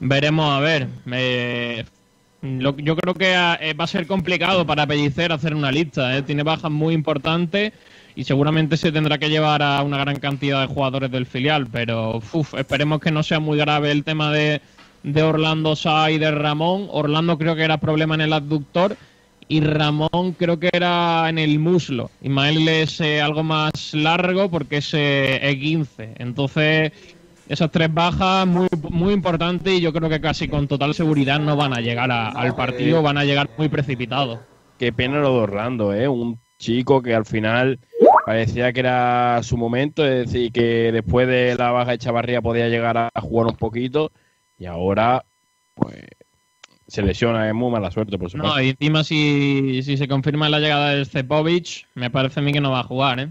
veremos 0.00 0.50
a 0.50 0.60
ver. 0.60 0.88
Me 1.04 1.84
yo 2.42 2.96
creo 2.96 3.14
que 3.14 3.32
eh, 3.60 3.74
va 3.74 3.84
a 3.84 3.86
ser 3.86 4.06
complicado 4.06 4.66
para 4.66 4.86
Pellicer 4.86 5.30
hacer 5.32 5.54
una 5.54 5.70
lista. 5.70 6.16
¿eh? 6.16 6.22
Tiene 6.22 6.42
bajas 6.42 6.70
muy 6.70 6.92
importantes 6.92 7.72
y 8.16 8.24
seguramente 8.24 8.76
se 8.76 8.90
tendrá 8.90 9.16
que 9.18 9.30
llevar 9.30 9.62
a 9.62 9.80
una 9.82 9.98
gran 9.98 10.18
cantidad 10.18 10.60
de 10.60 10.66
jugadores 10.66 11.10
del 11.10 11.26
filial. 11.26 11.68
Pero 11.70 12.20
esperemos 12.58 13.00
que 13.00 13.12
no 13.12 13.22
sea 13.22 13.38
muy 13.38 13.58
grave 13.58 13.92
el 13.92 14.02
tema 14.02 14.32
de, 14.32 14.60
Orlando 15.22 15.76
Sá 15.76 16.10
y 16.10 16.18
de 16.18 16.32
Ramón. 16.32 16.88
Orlando 16.90 17.38
creo 17.38 17.54
que 17.54 17.62
era 17.62 17.78
problema 17.78 18.16
en 18.16 18.22
el 18.22 18.32
abductor 18.32 18.96
y 19.52 19.60
Ramón 19.60 20.34
creo 20.38 20.58
que 20.58 20.70
era 20.72 21.28
en 21.28 21.36
el 21.38 21.58
muslo. 21.58 22.10
Ismael 22.22 22.66
es 22.68 23.02
eh, 23.02 23.20
algo 23.20 23.42
más 23.42 23.92
largo 23.92 24.50
porque 24.50 24.78
es 24.78 24.94
E15. 24.94 26.14
Entonces 26.16 26.92
esas 27.50 27.70
tres 27.70 27.92
bajas 27.92 28.46
muy, 28.46 28.66
muy 28.88 29.12
importantes 29.12 29.74
y 29.74 29.82
yo 29.82 29.92
creo 29.92 30.08
que 30.08 30.22
casi 30.22 30.48
con 30.48 30.68
total 30.68 30.94
seguridad 30.94 31.38
no 31.38 31.54
van 31.54 31.74
a 31.74 31.82
llegar 31.82 32.10
al 32.10 32.56
partido, 32.56 33.02
van 33.02 33.18
a 33.18 33.24
llegar 33.24 33.50
muy 33.58 33.68
precipitados. 33.68 34.40
Qué 34.78 34.90
pena 34.90 35.20
lo 35.20 35.34
de 35.34 35.40
Orlando, 35.40 35.92
¿eh? 35.92 36.08
Un 36.08 36.40
chico 36.58 37.02
que 37.02 37.14
al 37.14 37.26
final 37.26 37.78
parecía 38.24 38.72
que 38.72 38.80
era 38.80 39.42
su 39.42 39.58
momento, 39.58 40.02
es 40.02 40.32
decir, 40.32 40.50
que 40.50 40.92
después 40.92 41.28
de 41.28 41.56
la 41.56 41.72
baja 41.72 41.90
de 41.90 41.98
Chavarría 41.98 42.40
podía 42.40 42.70
llegar 42.70 42.96
a 42.96 43.10
jugar 43.20 43.48
un 43.48 43.56
poquito 43.56 44.12
y 44.56 44.64
ahora, 44.64 45.26
pues, 45.74 45.98
se 46.92 47.00
lesiona, 47.00 47.48
es 47.48 47.54
muy 47.54 47.70
mala 47.70 47.90
suerte, 47.90 48.18
por 48.18 48.30
supuesto. 48.30 48.54
No, 48.54 48.62
y 48.62 48.68
encima 48.68 49.02
si, 49.02 49.82
si 49.82 49.96
se 49.96 50.06
confirma 50.06 50.50
la 50.50 50.60
llegada 50.60 50.90
de 50.90 51.02
Stepovic, 51.06 51.86
me 51.94 52.10
parece 52.10 52.40
a 52.40 52.42
mí 52.42 52.52
que 52.52 52.60
no 52.60 52.70
va 52.70 52.80
a 52.80 52.84
jugar, 52.84 53.18
¿eh? 53.18 53.30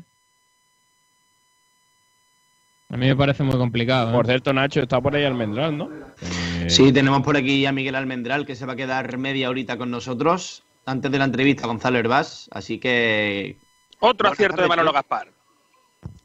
A 2.90 2.98
mí 2.98 3.06
me 3.06 3.16
parece 3.16 3.44
muy 3.44 3.58
complicado. 3.58 4.10
¿eh? 4.10 4.14
Por 4.14 4.26
cierto, 4.26 4.52
Nacho, 4.52 4.82
está 4.82 5.00
por 5.00 5.16
ahí 5.16 5.26
Almendral, 5.26 5.78
¿no? 5.78 5.92
Eh, 6.24 6.72
sí, 6.72 6.92
tenemos 6.92 7.22
por 7.22 7.38
aquí 7.38 7.64
a 7.68 7.72
Miguel 7.72 7.94
Almendral, 7.94 8.48
que 8.48 8.56
se 8.56 8.66
va 8.66 8.74
a 8.74 8.76
quedar 8.76 9.20
media 9.20 9.52
horita 9.52 9.78
con 9.78 9.92
nosotros, 9.92 10.64
antes 10.88 11.12
de 11.12 11.20
la 11.20 11.26
entrevista 11.26 11.66
a 11.66 11.68
Gonzalo 11.68 12.00
Herbás, 12.00 12.50
así 12.52 12.80
que... 12.80 13.60
Otro 14.00 14.28
acierto 14.28 14.64
de 14.64 14.70
Manolo 14.70 14.92
Gaspar. 14.92 15.32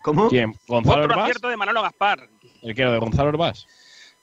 ¿Cómo? 0.03 0.31
¿Quién? 0.31 0.55
¿Gonzalo 0.67 1.05
Otro 1.05 1.21
acierto 1.21 1.51
de 1.51 1.59
Manolo 1.59 1.83
Gaspar. 1.83 2.31
¿El 2.63 2.75
qué? 2.75 2.83
¿De 2.87 2.99
Gonzalo 2.99 3.29
Herbás? 3.29 3.67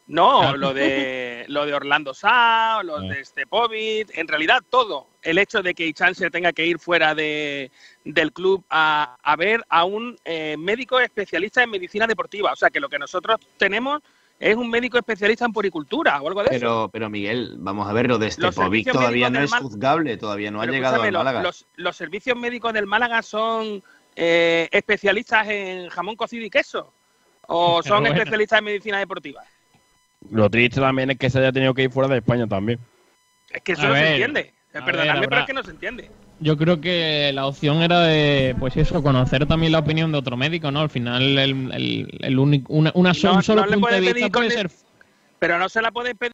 No, 0.05 0.41
ah. 0.41 0.57
lo 0.57 0.73
de, 0.73 1.45
lo 1.47 1.65
de 1.65 1.73
Orlando 1.73 2.13
Sá, 2.13 2.81
lo 2.83 2.97
ah. 2.97 3.01
de 3.01 3.23
Stepovic, 3.23 4.17
en 4.17 4.27
realidad 4.27 4.61
todo. 4.69 5.07
El 5.21 5.37
hecho 5.37 5.61
de 5.61 5.73
que 5.73 5.93
se 6.13 6.29
tenga 6.29 6.51
que 6.51 6.65
ir 6.65 6.77
fuera 6.77 7.15
de, 7.15 7.71
del 8.03 8.33
club 8.33 8.63
a, 8.69 9.15
a 9.23 9.35
ver 9.35 9.63
a 9.69 9.85
un 9.85 10.17
eh, 10.25 10.57
médico 10.57 10.99
especialista 10.99 11.63
en 11.63 11.69
medicina 11.69 12.05
deportiva. 12.05 12.51
O 12.51 12.55
sea, 12.55 12.69
que 12.69 12.81
lo 12.81 12.89
que 12.89 12.99
nosotros 12.99 13.39
tenemos 13.57 14.01
es 14.39 14.57
un 14.57 14.69
médico 14.69 14.97
especialista 14.97 15.45
en 15.45 15.53
puricultura 15.53 16.21
o 16.21 16.27
algo 16.27 16.43
de 16.43 16.49
pero, 16.49 16.67
eso. 16.67 16.89
Pero 16.91 17.09
Miguel, 17.09 17.55
vamos 17.59 17.87
a 17.87 17.93
ver, 17.93 18.07
lo 18.07 18.17
de 18.17 18.29
Stepovic 18.29 18.91
todavía 18.91 19.29
no 19.29 19.39
es 19.39 19.53
juzgable, 19.53 20.17
todavía 20.17 20.51
no 20.51 20.61
ha 20.61 20.65
llegado 20.65 21.01
a 21.01 21.11
Málaga. 21.11 21.41
Los, 21.41 21.65
los, 21.75 21.95
servicios 21.95 22.37
médicos 22.37 22.73
del 22.73 22.85
Málaga 22.85 23.21
son 23.21 23.81
eh, 24.17 24.67
especialistas 24.71 25.47
en 25.47 25.87
jamón 25.89 26.17
cocido 26.17 26.45
y 26.45 26.49
queso 26.49 26.91
o 27.47 27.81
son 27.83 28.05
especialistas 28.07 28.59
en 28.59 28.65
medicina 28.65 28.99
deportiva. 28.99 29.43
Lo 30.32 30.49
triste 30.49 30.80
también 30.80 31.11
es 31.11 31.17
que 31.17 31.30
se 31.30 31.39
haya 31.39 31.51
tenido 31.51 31.74
que 31.74 31.84
ir 31.84 31.91
fuera 31.91 32.09
de 32.09 32.17
España 32.17 32.47
también. 32.47 32.80
Es 33.51 33.61
que 33.61 33.74
eso 33.74 33.88
no 33.88 33.93
se 33.93 34.11
entiende. 34.11 34.53
Perdonadme, 34.71 35.28
pero 35.28 35.41
es 35.41 35.47
que 35.47 35.53
no 35.53 35.63
se 35.63 35.71
entiende. 35.71 36.11
Yo 36.39 36.57
creo 36.57 36.82
que 36.82 37.32
la 37.34 37.45
opción 37.45 37.82
era 37.84 38.01
de, 38.01 38.55
pues 38.59 38.76
eso, 38.76 39.03
conocer 39.03 39.45
también 39.45 39.71
la 39.71 39.80
opinión 39.80 40.11
de 40.11 40.17
otro 40.17 40.36
médico, 40.36 40.71
¿no? 40.71 40.82
Al 40.82 40.89
final, 40.89 41.38
el, 41.38 42.17
el, 42.19 42.39
único, 42.39 42.74
una, 42.74 42.91
una 42.95 43.11
un 43.11 43.43
solo 43.43 43.65
punto 43.65 43.88
de 43.88 44.01
vista 44.01 44.30
puede 44.30 44.49
ser... 44.49 44.71
Pero 45.39 45.59
no 45.59 45.69
se 45.69 45.82
la 45.82 45.91
puede 45.91 46.15
pedir 46.15 46.34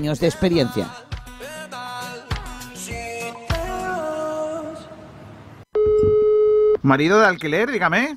de 0.00 0.26
experiencia. 0.26 0.88
Marido 6.82 7.20
de 7.20 7.26
alquiler, 7.26 7.70
dígame. 7.70 8.16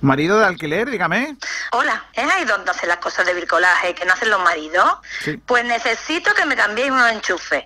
Marido 0.00 0.38
de 0.38 0.46
alquiler, 0.46 0.90
dígame. 0.90 1.36
Hola, 1.72 2.04
¿es 2.12 2.24
ahí 2.24 2.44
donde 2.44 2.70
hacen 2.70 2.88
las 2.88 2.98
cosas 2.98 3.26
de 3.26 3.34
bricolaje 3.34 3.94
que 3.94 4.04
no 4.04 4.12
hacen 4.12 4.30
los 4.30 4.40
maridos? 4.40 4.98
Pues 5.46 5.64
necesito 5.64 6.32
que 6.34 6.46
me 6.46 6.54
cambiéis 6.56 6.90
unos 6.90 7.10
enchufes. 7.10 7.64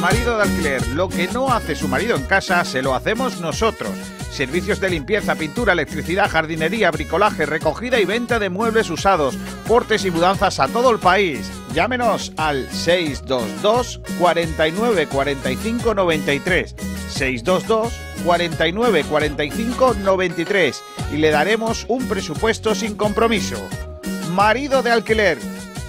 Marido 0.00 0.38
de 0.38 0.44
alquiler, 0.44 0.86
lo 0.88 1.10
que 1.10 1.28
no 1.28 1.52
hace 1.52 1.76
su 1.76 1.86
marido 1.86 2.16
en 2.16 2.24
casa, 2.24 2.64
se 2.64 2.80
lo 2.80 2.94
hacemos 2.94 3.38
nosotros. 3.40 3.90
Servicios 4.30 4.80
de 4.80 4.88
limpieza, 4.88 5.34
pintura, 5.34 5.74
electricidad, 5.74 6.30
jardinería, 6.30 6.90
bricolaje, 6.90 7.44
recogida 7.44 8.00
y 8.00 8.06
venta 8.06 8.38
de 8.38 8.48
muebles 8.48 8.88
usados, 8.88 9.36
portes 9.68 10.06
y 10.06 10.10
mudanzas 10.10 10.58
a 10.58 10.68
todo 10.68 10.90
el 10.90 10.98
país. 10.98 11.50
Llámenos 11.74 12.32
al 12.38 12.70
622 12.70 14.00
49 14.18 15.06
45 15.08 15.94
93. 15.94 16.74
622 17.10 17.92
49 18.24 19.04
45 19.04 19.94
93 20.02 20.82
y 21.12 21.16
le 21.16 21.30
daremos 21.30 21.86
un 21.88 22.06
presupuesto 22.08 22.74
sin 22.74 22.96
compromiso. 22.96 23.56
Marido 24.32 24.82
de 24.82 24.90
alquiler, 24.90 25.38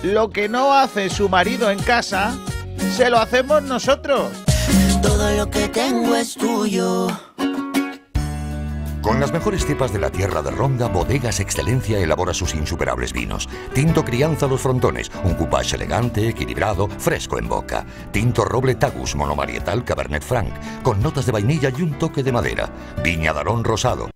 lo 0.03 0.29
que 0.29 0.49
no 0.49 0.73
hace 0.73 1.09
su 1.09 1.29
marido 1.29 1.69
en 1.69 1.79
casa, 1.79 2.35
se 2.95 3.09
lo 3.09 3.19
hacemos 3.19 3.63
nosotros. 3.63 4.31
Todo 5.01 5.31
lo 5.35 5.49
que 5.49 5.67
tengo 5.67 6.15
es 6.15 6.35
tuyo. 6.35 7.07
Con 9.01 9.19
las 9.19 9.33
mejores 9.33 9.65
cepas 9.65 9.91
de 9.91 9.99
la 9.99 10.11
tierra 10.11 10.43
de 10.43 10.51
Ronda, 10.51 10.87
Bodegas 10.87 11.39
Excelencia 11.39 11.97
elabora 11.99 12.33
sus 12.35 12.53
insuperables 12.53 13.11
vinos. 13.13 13.49
Tinto 13.73 14.05
Crianza 14.05 14.47
Los 14.47 14.61
Frontones, 14.61 15.09
un 15.23 15.33
coupage 15.33 15.75
elegante, 15.75 16.27
equilibrado, 16.29 16.87
fresco 16.87 17.39
en 17.39 17.47
boca. 17.49 17.83
Tinto 18.11 18.45
Roble 18.45 18.75
Tagus 18.75 19.15
Monomarietal 19.15 19.83
Cabernet 19.83 20.21
Franc, 20.23 20.53
con 20.83 21.01
notas 21.01 21.25
de 21.25 21.31
vainilla 21.31 21.71
y 21.75 21.81
un 21.81 21.97
toque 21.97 22.21
de 22.21 22.31
madera. 22.31 22.69
Viña 23.03 23.33
Darón 23.33 23.63
Rosado. 23.63 24.11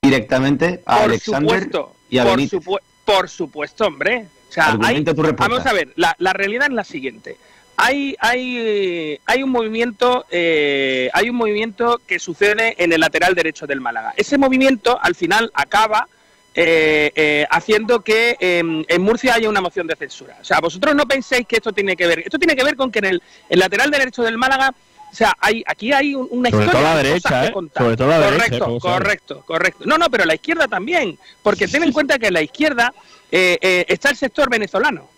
Directamente 0.00 0.82
a 0.86 0.96
Por 0.98 1.04
Alexander 1.06 1.60
supuesto, 1.62 1.92
y 2.08 2.18
a 2.18 2.24
por, 2.24 2.38
supue- 2.40 2.80
por 3.04 3.28
supuesto, 3.28 3.86
hombre. 3.86 4.28
O 4.48 4.52
sea, 4.52 4.66
hay- 4.66 4.72
Argumenta 4.74 5.14
tu 5.14 5.22
respuesta. 5.22 5.48
vamos 5.54 5.66
a 5.66 5.72
ver, 5.72 5.92
la, 5.96 6.14
la 6.18 6.32
realidad 6.32 6.68
es 6.68 6.74
la 6.74 6.84
siguiente. 6.84 7.36
Hay, 7.76 8.14
hay, 8.20 9.18
hay 9.26 9.42
un 9.42 9.50
movimiento, 9.50 10.26
eh, 10.30 11.10
hay 11.12 11.28
un 11.30 11.36
movimiento 11.36 12.00
que 12.06 12.18
sucede 12.18 12.74
en 12.82 12.92
el 12.92 13.00
lateral 13.00 13.34
derecho 13.34 13.66
del 13.66 13.80
Málaga. 13.80 14.14
Ese 14.16 14.38
movimiento 14.38 14.98
al 15.02 15.14
final 15.16 15.50
acaba 15.54 16.06
eh, 16.54 17.10
eh, 17.16 17.46
haciendo 17.50 18.00
que 18.02 18.36
eh, 18.38 18.62
en 18.86 19.02
Murcia 19.02 19.34
haya 19.34 19.48
una 19.48 19.60
moción 19.60 19.88
de 19.88 19.96
censura. 19.96 20.36
O 20.40 20.44
sea, 20.44 20.60
vosotros 20.60 20.94
no 20.94 21.04
penséis 21.06 21.46
que 21.48 21.56
esto 21.56 21.72
tiene 21.72 21.96
que 21.96 22.06
ver. 22.06 22.20
Esto 22.20 22.38
tiene 22.38 22.54
que 22.54 22.62
ver 22.62 22.76
con 22.76 22.92
que 22.92 23.00
en 23.00 23.06
el, 23.06 23.22
el 23.48 23.58
lateral 23.58 23.90
derecho 23.90 24.22
del 24.22 24.38
Málaga, 24.38 24.72
o 25.10 25.14
sea, 25.16 25.32
hay, 25.40 25.64
aquí 25.66 25.92
hay 25.92 26.14
un- 26.14 26.28
una 26.30 26.50
Sobre 26.50 26.66
historia 26.66 26.72
todo 26.72 26.82
la 26.94 26.96
de 26.96 27.08
derecha, 27.08 27.28
cosas 27.28 27.42
que 27.42 27.48
¿eh? 27.48 27.52
contar. 27.52 27.82
Sobre 27.82 27.96
todo 27.96 28.08
la 28.08 28.18
derecha, 28.20 28.38
correcto, 28.38 28.64
¿cómo 28.66 28.80
sabes? 28.80 28.98
correcto, 28.98 29.42
correcto. 29.46 29.84
No, 29.86 29.98
no, 29.98 30.08
pero 30.10 30.24
la 30.24 30.34
izquierda 30.36 30.68
también, 30.68 31.18
porque 31.42 31.66
ten 31.66 31.82
en 31.82 31.90
cuenta 31.92 32.20
que 32.20 32.28
en 32.28 32.34
la 32.34 32.42
izquierda 32.42 32.94
eh, 33.32 33.58
eh, 33.60 33.84
está 33.88 34.10
el 34.10 34.16
sector 34.16 34.48
venezolano. 34.48 35.08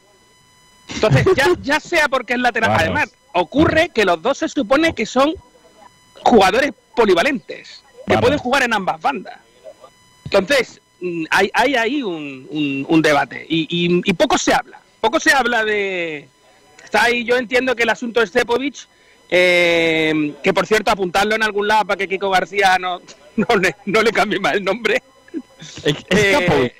Entonces, 0.88 1.26
ya, 1.36 1.48
ya 1.62 1.80
sea 1.80 2.08
porque 2.08 2.34
es 2.34 2.38
lateral, 2.40 2.70
además, 2.78 3.10
ocurre 3.32 3.90
que 3.94 4.04
los 4.04 4.20
dos 4.22 4.38
se 4.38 4.48
supone 4.48 4.94
que 4.94 5.04
son 5.06 5.34
jugadores 6.22 6.72
polivalentes, 6.94 7.82
que 8.06 8.14
pueden 8.18 8.38
jugar 8.38 8.62
en 8.62 8.72
ambas 8.72 9.00
bandas. 9.00 9.34
Entonces, 10.24 10.80
mm, 11.00 11.24
hay, 11.30 11.50
hay 11.54 11.74
ahí 11.76 12.02
un, 12.02 12.46
un- 12.50 12.86
un 12.88 13.02
debate 13.02 13.44
y, 13.48 13.62
y- 13.68 14.00
y 14.04 14.12
poco 14.14 14.38
se 14.38 14.52
habla. 14.54 14.80
Poco 15.00 15.20
se 15.20 15.32
habla 15.32 15.64
de... 15.64 16.28
Está 16.82 17.04
ahí, 17.04 17.24
yo 17.24 17.36
entiendo 17.36 17.74
que 17.76 17.82
el 17.82 17.90
asunto 17.90 18.20
de 18.20 18.26
Stepovic, 18.28 18.86
eh, 19.28 20.34
que 20.42 20.54
por 20.54 20.66
cierto 20.66 20.90
apuntarlo 20.90 21.34
en 21.34 21.42
algún 21.42 21.66
lado 21.68 21.84
para 21.84 21.98
que 21.98 22.08
Kiko 22.08 22.30
García 22.30 22.78
no, 22.78 23.00
no, 23.36 23.56
le, 23.56 23.74
no 23.86 24.02
le 24.02 24.12
cambie 24.12 24.38
más 24.40 24.54
el 24.54 24.64
nombre. 24.64 25.02
Eh, 26.10 26.72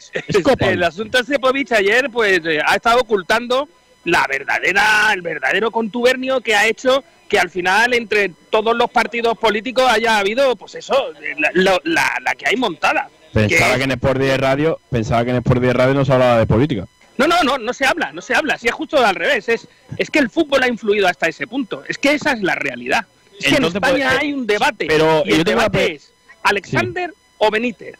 el 0.73 0.83
asunto 0.85 1.19
de 1.19 1.25
Stepovic 1.25 1.73
ayer 1.73 2.09
pues 2.11 2.41
eh, 2.45 2.61
ha 2.65 2.77
estado 2.77 3.01
ocultando 3.01 3.69
la 4.07 4.27
verdadera, 4.29 5.11
el 5.13 5.21
verdadero 5.23 5.71
contubernio 5.71 6.41
que 6.41 6.55
ha 6.57 6.67
hecho 6.67 7.05
que 7.29 7.39
al 7.39 7.51
final 7.51 7.93
entre 7.93 8.31
todos 8.51 8.77
los 8.77 8.89
partidos 8.91 9.37
políticos 9.37 9.85
haya 9.91 10.19
habido, 10.19 10.57
pues 10.57 10.75
eso, 10.77 11.13
la, 11.39 11.51
la- 11.55 11.81
la- 11.85 12.19
la 12.23 12.35
que 12.35 12.49
hay 12.49 12.57
montada. 12.57 13.09
Pensaba 13.33 13.73
Que- 13.73 13.79
que 13.79 13.85
en 13.85 13.91
Sport 13.93 14.21
10 14.21 14.39
Radio, 14.39 14.81
pensaba 14.91 15.25
que 15.25 15.31
en 15.31 15.37
Sport 15.37 15.61
10 15.61 15.75
Radio 15.75 15.95
no 15.95 16.05
se 16.05 16.13
hablaba 16.13 16.39
de 16.39 16.47
política. 16.47 16.87
No, 17.19 17.27
no, 17.27 17.43
no, 17.43 17.59
no 17.59 17.73
se 17.73 17.85
habla, 17.87 18.13
no 18.13 18.21
se 18.23 18.35
habla. 18.35 18.59
Si 18.59 18.69
es 18.69 18.75
justo 18.75 19.05
al 19.05 19.15
revés, 19.15 19.49
es, 19.49 19.67
es 19.97 20.11
que 20.11 20.19
el 20.21 20.31
fútbol 20.31 20.63
ha 20.63 20.69
influido 20.69 21.09
hasta 21.09 21.27
ese 21.29 21.47
punto. 21.47 21.83
Es 21.89 21.99
que 21.99 22.13
esa 22.15 22.33
es 22.33 22.43
la 22.43 22.55
realidad. 22.55 23.07
Es 23.39 23.45
que 23.47 23.49
en 23.51 23.57
Entonces, 23.57 23.77
España 23.83 24.09
pues, 24.11 24.15
eh, 24.15 24.19
hay 24.23 24.33
un 24.33 24.47
debate. 24.47 24.87
pero 24.87 25.23
y 25.27 25.33
el 25.33 25.39
yo 25.39 25.45
tengo 25.45 25.59
una 25.59 25.69
debate 25.69 25.95
es 25.97 26.13
¿Alexander 26.43 27.13
o 27.39 27.51
Benítez? 27.51 27.97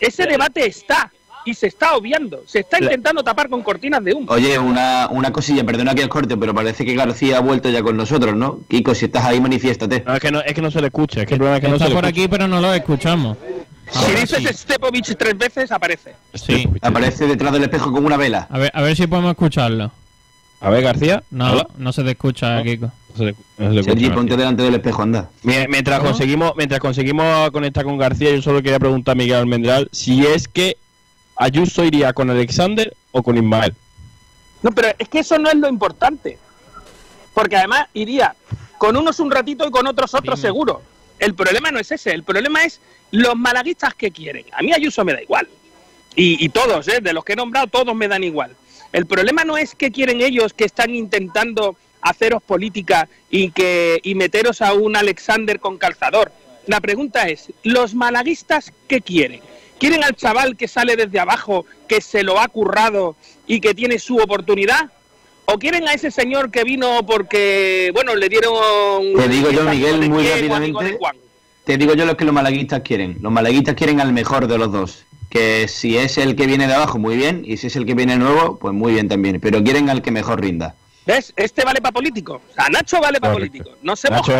Ese 0.00 0.26
debate 0.26 0.66
está 0.66 1.12
y 1.50 1.54
se 1.54 1.66
está 1.68 1.96
obviando. 1.96 2.42
Se 2.46 2.60
está 2.60 2.78
intentando 2.82 3.22
tapar 3.22 3.48
con 3.48 3.62
cortinas 3.62 4.02
de 4.04 4.14
humo. 4.14 4.30
Oye, 4.32 4.58
una, 4.58 5.08
una 5.10 5.32
cosilla, 5.32 5.64
perdona 5.64 5.94
que 5.94 6.02
os 6.02 6.08
corte, 6.08 6.36
pero 6.36 6.54
parece 6.54 6.84
que 6.84 6.94
García 6.94 7.38
ha 7.38 7.40
vuelto 7.40 7.70
ya 7.70 7.82
con 7.82 7.96
nosotros, 7.96 8.34
¿no? 8.36 8.60
Kiko, 8.68 8.94
si 8.94 9.06
estás 9.06 9.24
ahí, 9.24 9.40
manifiéstate. 9.40 10.04
No, 10.06 10.14
es 10.14 10.20
que 10.20 10.30
no, 10.30 10.40
es 10.42 10.52
que 10.54 10.62
no 10.62 10.70
se 10.70 10.80
le 10.80 10.88
escucha, 10.88 11.22
es 11.22 11.26
que 11.26 11.34
el 11.34 11.38
problema 11.38 11.56
es 11.56 11.62
que 11.62 11.68
no 11.68 11.74
Está 11.74 11.86
se 11.86 11.90
le 11.90 11.94
por 11.96 12.04
escucha. 12.04 12.20
aquí, 12.22 12.28
pero 12.28 12.48
no 12.48 12.60
lo 12.60 12.72
escuchamos. 12.74 13.36
Si 13.90 14.12
dices 14.12 14.58
Stepovic 14.60 15.16
tres 15.16 15.38
veces, 15.38 15.72
aparece. 15.72 16.14
Sí. 16.34 16.68
Aparece 16.82 17.26
detrás 17.26 17.52
del 17.52 17.62
espejo 17.62 17.90
como 17.90 18.06
una 18.06 18.16
vela. 18.18 18.46
A 18.50 18.58
ver, 18.58 18.70
a 18.74 18.82
ver 18.82 18.94
si 18.96 19.06
podemos 19.06 19.30
escucharlo. 19.30 19.90
A 20.60 20.70
ver, 20.70 20.82
García. 20.82 21.22
No, 21.30 21.52
Hola. 21.52 21.68
no 21.78 21.92
se 21.92 22.02
te 22.04 22.10
escucha, 22.10 22.62
Kiko. 22.62 22.90
No 23.16 23.72
se 23.74 23.82
Sergi, 23.82 24.10
ponte 24.10 24.36
delante 24.36 24.62
del 24.62 24.74
espejo, 24.74 25.02
anda. 25.02 25.30
Mie- 25.42 25.66
Mientras 25.68 26.00
conseguimos, 26.00 26.52
mientras 26.56 26.80
conseguimos 26.80 27.50
conectar 27.50 27.84
con 27.84 27.96
García, 27.96 28.30
yo 28.34 28.42
solo 28.42 28.62
quería 28.62 28.78
preguntar 28.78 29.12
a 29.12 29.16
Miguel 29.16 29.36
Almendral 29.38 29.88
si 29.92 30.24
es 30.26 30.46
que 30.48 30.76
Ayuso 31.38 31.84
iría 31.84 32.12
con 32.12 32.28
Alexander 32.30 32.92
o 33.12 33.22
con 33.22 33.36
Ismael. 33.36 33.74
No, 34.62 34.72
pero 34.72 34.88
es 34.98 35.08
que 35.08 35.20
eso 35.20 35.38
no 35.38 35.48
es 35.48 35.54
lo 35.54 35.68
importante. 35.68 36.36
Porque 37.32 37.56
además 37.56 37.86
iría 37.94 38.34
con 38.76 38.96
unos 38.96 39.20
un 39.20 39.30
ratito 39.30 39.66
y 39.66 39.70
con 39.70 39.86
otros 39.86 40.14
otros 40.14 40.40
seguro. 40.40 40.82
El 41.18 41.34
problema 41.34 41.70
no 41.70 41.78
es 41.78 41.92
ese, 41.92 42.12
el 42.12 42.24
problema 42.24 42.64
es 42.64 42.80
los 43.12 43.36
malaguistas 43.36 43.94
que 43.94 44.10
quieren. 44.10 44.44
A 44.52 44.62
mí 44.62 44.72
Ayuso 44.72 45.04
me 45.04 45.12
da 45.12 45.22
igual. 45.22 45.48
Y, 46.20 46.48
todos, 46.48 46.88
¿eh? 46.88 47.00
de 47.00 47.12
los 47.12 47.24
que 47.24 47.34
he 47.34 47.36
nombrado, 47.36 47.68
todos 47.68 47.94
me 47.94 48.08
dan 48.08 48.24
igual. 48.24 48.56
El 48.92 49.06
problema 49.06 49.44
no 49.44 49.56
es 49.56 49.76
que 49.76 49.92
quieren 49.92 50.20
ellos 50.20 50.52
que 50.52 50.64
están 50.64 50.92
intentando 50.92 51.76
haceros 52.02 52.42
política 52.42 53.08
y, 53.30 53.52
que, 53.52 54.00
y 54.02 54.16
meteros 54.16 54.60
a 54.60 54.72
un 54.72 54.96
Alexander 54.96 55.60
con 55.60 55.78
calzador. 55.78 56.32
La 56.66 56.80
pregunta 56.80 57.28
es, 57.28 57.52
¿los 57.62 57.94
malaguistas 57.94 58.72
qué 58.88 59.00
quieren? 59.00 59.42
¿Quieren 59.78 60.02
al 60.02 60.14
chaval 60.16 60.56
que 60.56 60.68
sale 60.68 60.96
desde 60.96 61.20
abajo, 61.20 61.64
que 61.86 62.00
se 62.00 62.22
lo 62.22 62.40
ha 62.40 62.48
currado 62.48 63.16
y 63.46 63.60
que 63.60 63.74
tiene 63.74 63.98
su 63.98 64.16
oportunidad? 64.16 64.90
¿O 65.44 65.58
quieren 65.58 65.88
a 65.88 65.94
ese 65.94 66.10
señor 66.10 66.50
que 66.50 66.64
vino 66.64 67.06
porque, 67.06 67.90
bueno, 67.94 68.14
le 68.14 68.28
dieron... 68.28 68.52
Te 69.16 69.28
digo 69.28 69.50
yo, 69.50 69.64
Miguel, 69.64 70.10
muy 70.10 70.26
rápidamente. 70.26 70.98
Te 71.64 71.76
digo 71.76 71.94
yo 71.94 72.06
lo 72.06 72.16
que 72.16 72.24
los 72.24 72.34
malaguistas 72.34 72.82
quieren. 72.82 73.18
Los 73.20 73.32
malaguistas 73.32 73.74
quieren 73.74 74.00
al 74.00 74.12
mejor 74.12 74.46
de 74.46 74.58
los 74.58 74.72
dos. 74.72 75.04
Que 75.30 75.68
si 75.68 75.96
es 75.96 76.18
el 76.18 76.34
que 76.36 76.46
viene 76.46 76.66
de 76.66 76.74
abajo, 76.74 76.98
muy 76.98 77.16
bien. 77.16 77.42
Y 77.44 77.58
si 77.58 77.68
es 77.68 77.76
el 77.76 77.86
que 77.86 77.94
viene 77.94 78.16
nuevo, 78.16 78.58
pues 78.58 78.74
muy 78.74 78.92
bien 78.92 79.08
también. 79.08 79.40
Pero 79.40 79.62
quieren 79.62 79.88
al 79.90 80.02
que 80.02 80.10
mejor 80.10 80.40
rinda. 80.40 80.74
¿Ves? 81.06 81.32
Este 81.36 81.64
vale 81.64 81.80
para 81.80 81.92
político. 81.92 82.42
O 82.50 82.54
sea, 82.54 82.68
Nacho 82.68 83.00
vale 83.00 83.20
para 83.20 83.34
político. 83.34 83.70
No 83.82 83.96
se 83.96 84.10
Nacho 84.10 84.34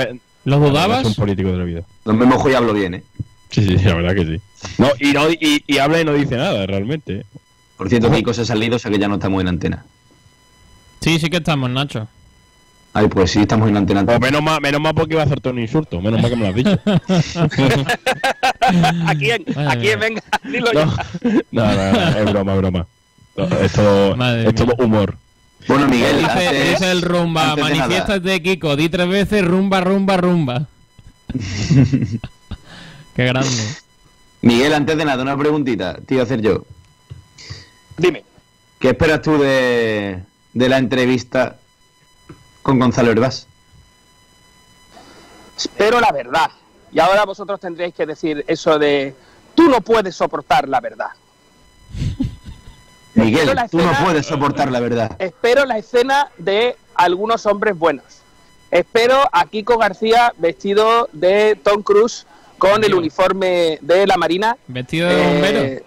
¿Lo 0.44 0.58
dudabas? 0.58 1.02
Es 1.02 1.06
un 1.06 1.14
político 1.14 1.50
de 1.50 1.56
la 1.56 1.64
vida. 1.64 1.82
No 2.04 2.14
me 2.14 2.26
mojo 2.26 2.50
y 2.50 2.54
hablo 2.54 2.72
bien, 2.72 2.94
¿eh? 2.94 3.02
Sí, 3.50 3.64
sí, 3.64 3.76
la 3.84 3.94
verdad 3.94 4.14
que 4.14 4.24
sí. 4.24 4.40
No, 4.78 4.88
y, 4.98 5.12
no, 5.12 5.28
y, 5.30 5.78
habla 5.78 6.00
y 6.00 6.04
no 6.04 6.14
dice 6.14 6.36
nada, 6.36 6.66
realmente. 6.66 7.24
Por 7.76 7.88
cierto, 7.88 8.12
hay 8.12 8.22
cosas 8.22 8.48
salido, 8.48 8.76
o 8.76 8.78
sea 8.78 8.90
que 8.90 8.98
ya 8.98 9.08
no 9.08 9.14
estamos 9.14 9.40
en 9.40 9.48
antena. 9.48 9.84
Sí, 11.00 11.18
sí 11.18 11.30
que 11.30 11.38
estamos, 11.38 11.70
Nacho. 11.70 12.06
Ay, 12.92 13.08
pues 13.08 13.30
sí, 13.30 13.40
estamos 13.40 13.68
en 13.68 13.76
antena. 13.76 14.04
Pues 14.04 14.20
menos 14.20 14.42
mal, 14.42 14.60
menos 14.60 14.80
mal 14.80 14.94
porque 14.94 15.14
iba 15.14 15.22
a 15.22 15.26
hacerte 15.26 15.50
un 15.50 15.60
insulto. 15.60 16.00
Menos 16.00 16.20
mal 16.20 16.30
que 16.30 16.36
me 16.36 16.42
lo 16.42 16.48
has 16.48 16.54
dicho. 16.54 16.80
¿A 19.06 19.14
quién? 19.14 19.44
¿A 19.56 19.76
quién? 19.76 20.00
Venga, 20.00 20.22
dilo 20.44 20.72
no, 20.76 20.86
No, 21.52 21.74
no, 21.74 22.08
es 22.08 22.32
broma, 22.32 22.54
es 22.54 22.58
broma. 22.58 22.86
Esto, 23.62 24.16
es 24.24 24.54
todo 24.54 24.74
humor. 24.84 25.16
Bueno, 25.68 25.86
Miguel, 25.86 26.18
dice, 26.18 26.90
el 26.90 27.02
rumba, 27.02 27.54
manifiestas 27.54 28.20
de 28.22 28.42
Kiko, 28.42 28.74
di 28.74 28.88
tres 28.88 29.08
veces 29.08 29.44
rumba, 29.44 29.80
rumba, 29.80 30.16
rumba. 30.16 30.66
Qué 33.14 33.24
grande. 33.24 33.48
Miguel, 34.40 34.74
antes 34.74 34.96
de 34.96 35.04
nada, 35.04 35.22
una 35.22 35.36
preguntita, 35.36 35.98
tío, 36.06 36.22
hacer 36.22 36.40
yo. 36.40 36.64
Dime. 37.96 38.24
¿Qué 38.78 38.90
esperas 38.90 39.22
tú 39.22 39.38
de, 39.38 40.22
de 40.52 40.68
la 40.68 40.78
entrevista 40.78 41.56
con 42.62 42.78
Gonzalo 42.78 43.10
Herbás? 43.10 43.48
Espero 45.56 46.00
la 46.00 46.12
verdad. 46.12 46.50
Y 46.92 47.00
ahora 47.00 47.24
vosotros 47.24 47.58
tendréis 47.58 47.92
que 47.94 48.06
decir 48.06 48.44
eso 48.46 48.78
de 48.78 49.14
tú 49.54 49.68
no 49.68 49.80
puedes 49.80 50.14
soportar 50.14 50.68
la 50.68 50.80
verdad. 50.80 51.08
Miguel, 53.14 53.58
tú 53.70 53.78
no 53.78 53.92
puedes 54.04 54.26
soportar 54.26 54.70
la 54.70 54.78
verdad. 54.78 55.16
Espero 55.18 55.64
la 55.64 55.78
escena 55.78 56.30
de 56.38 56.76
algunos 56.94 57.44
hombres 57.46 57.76
buenos. 57.76 58.04
Espero 58.70 59.28
a 59.32 59.46
Kiko 59.46 59.78
García 59.78 60.32
vestido 60.38 61.08
de 61.12 61.58
Tom 61.62 61.82
Cruise 61.82 62.26
con 62.58 62.84
el 62.84 62.94
uniforme 62.94 63.78
de 63.80 64.06
la 64.06 64.16
Marina. 64.16 64.56
Vestido 64.66 65.08
de 65.08 65.16
bombero. 65.16 65.60
Eh, 65.60 65.84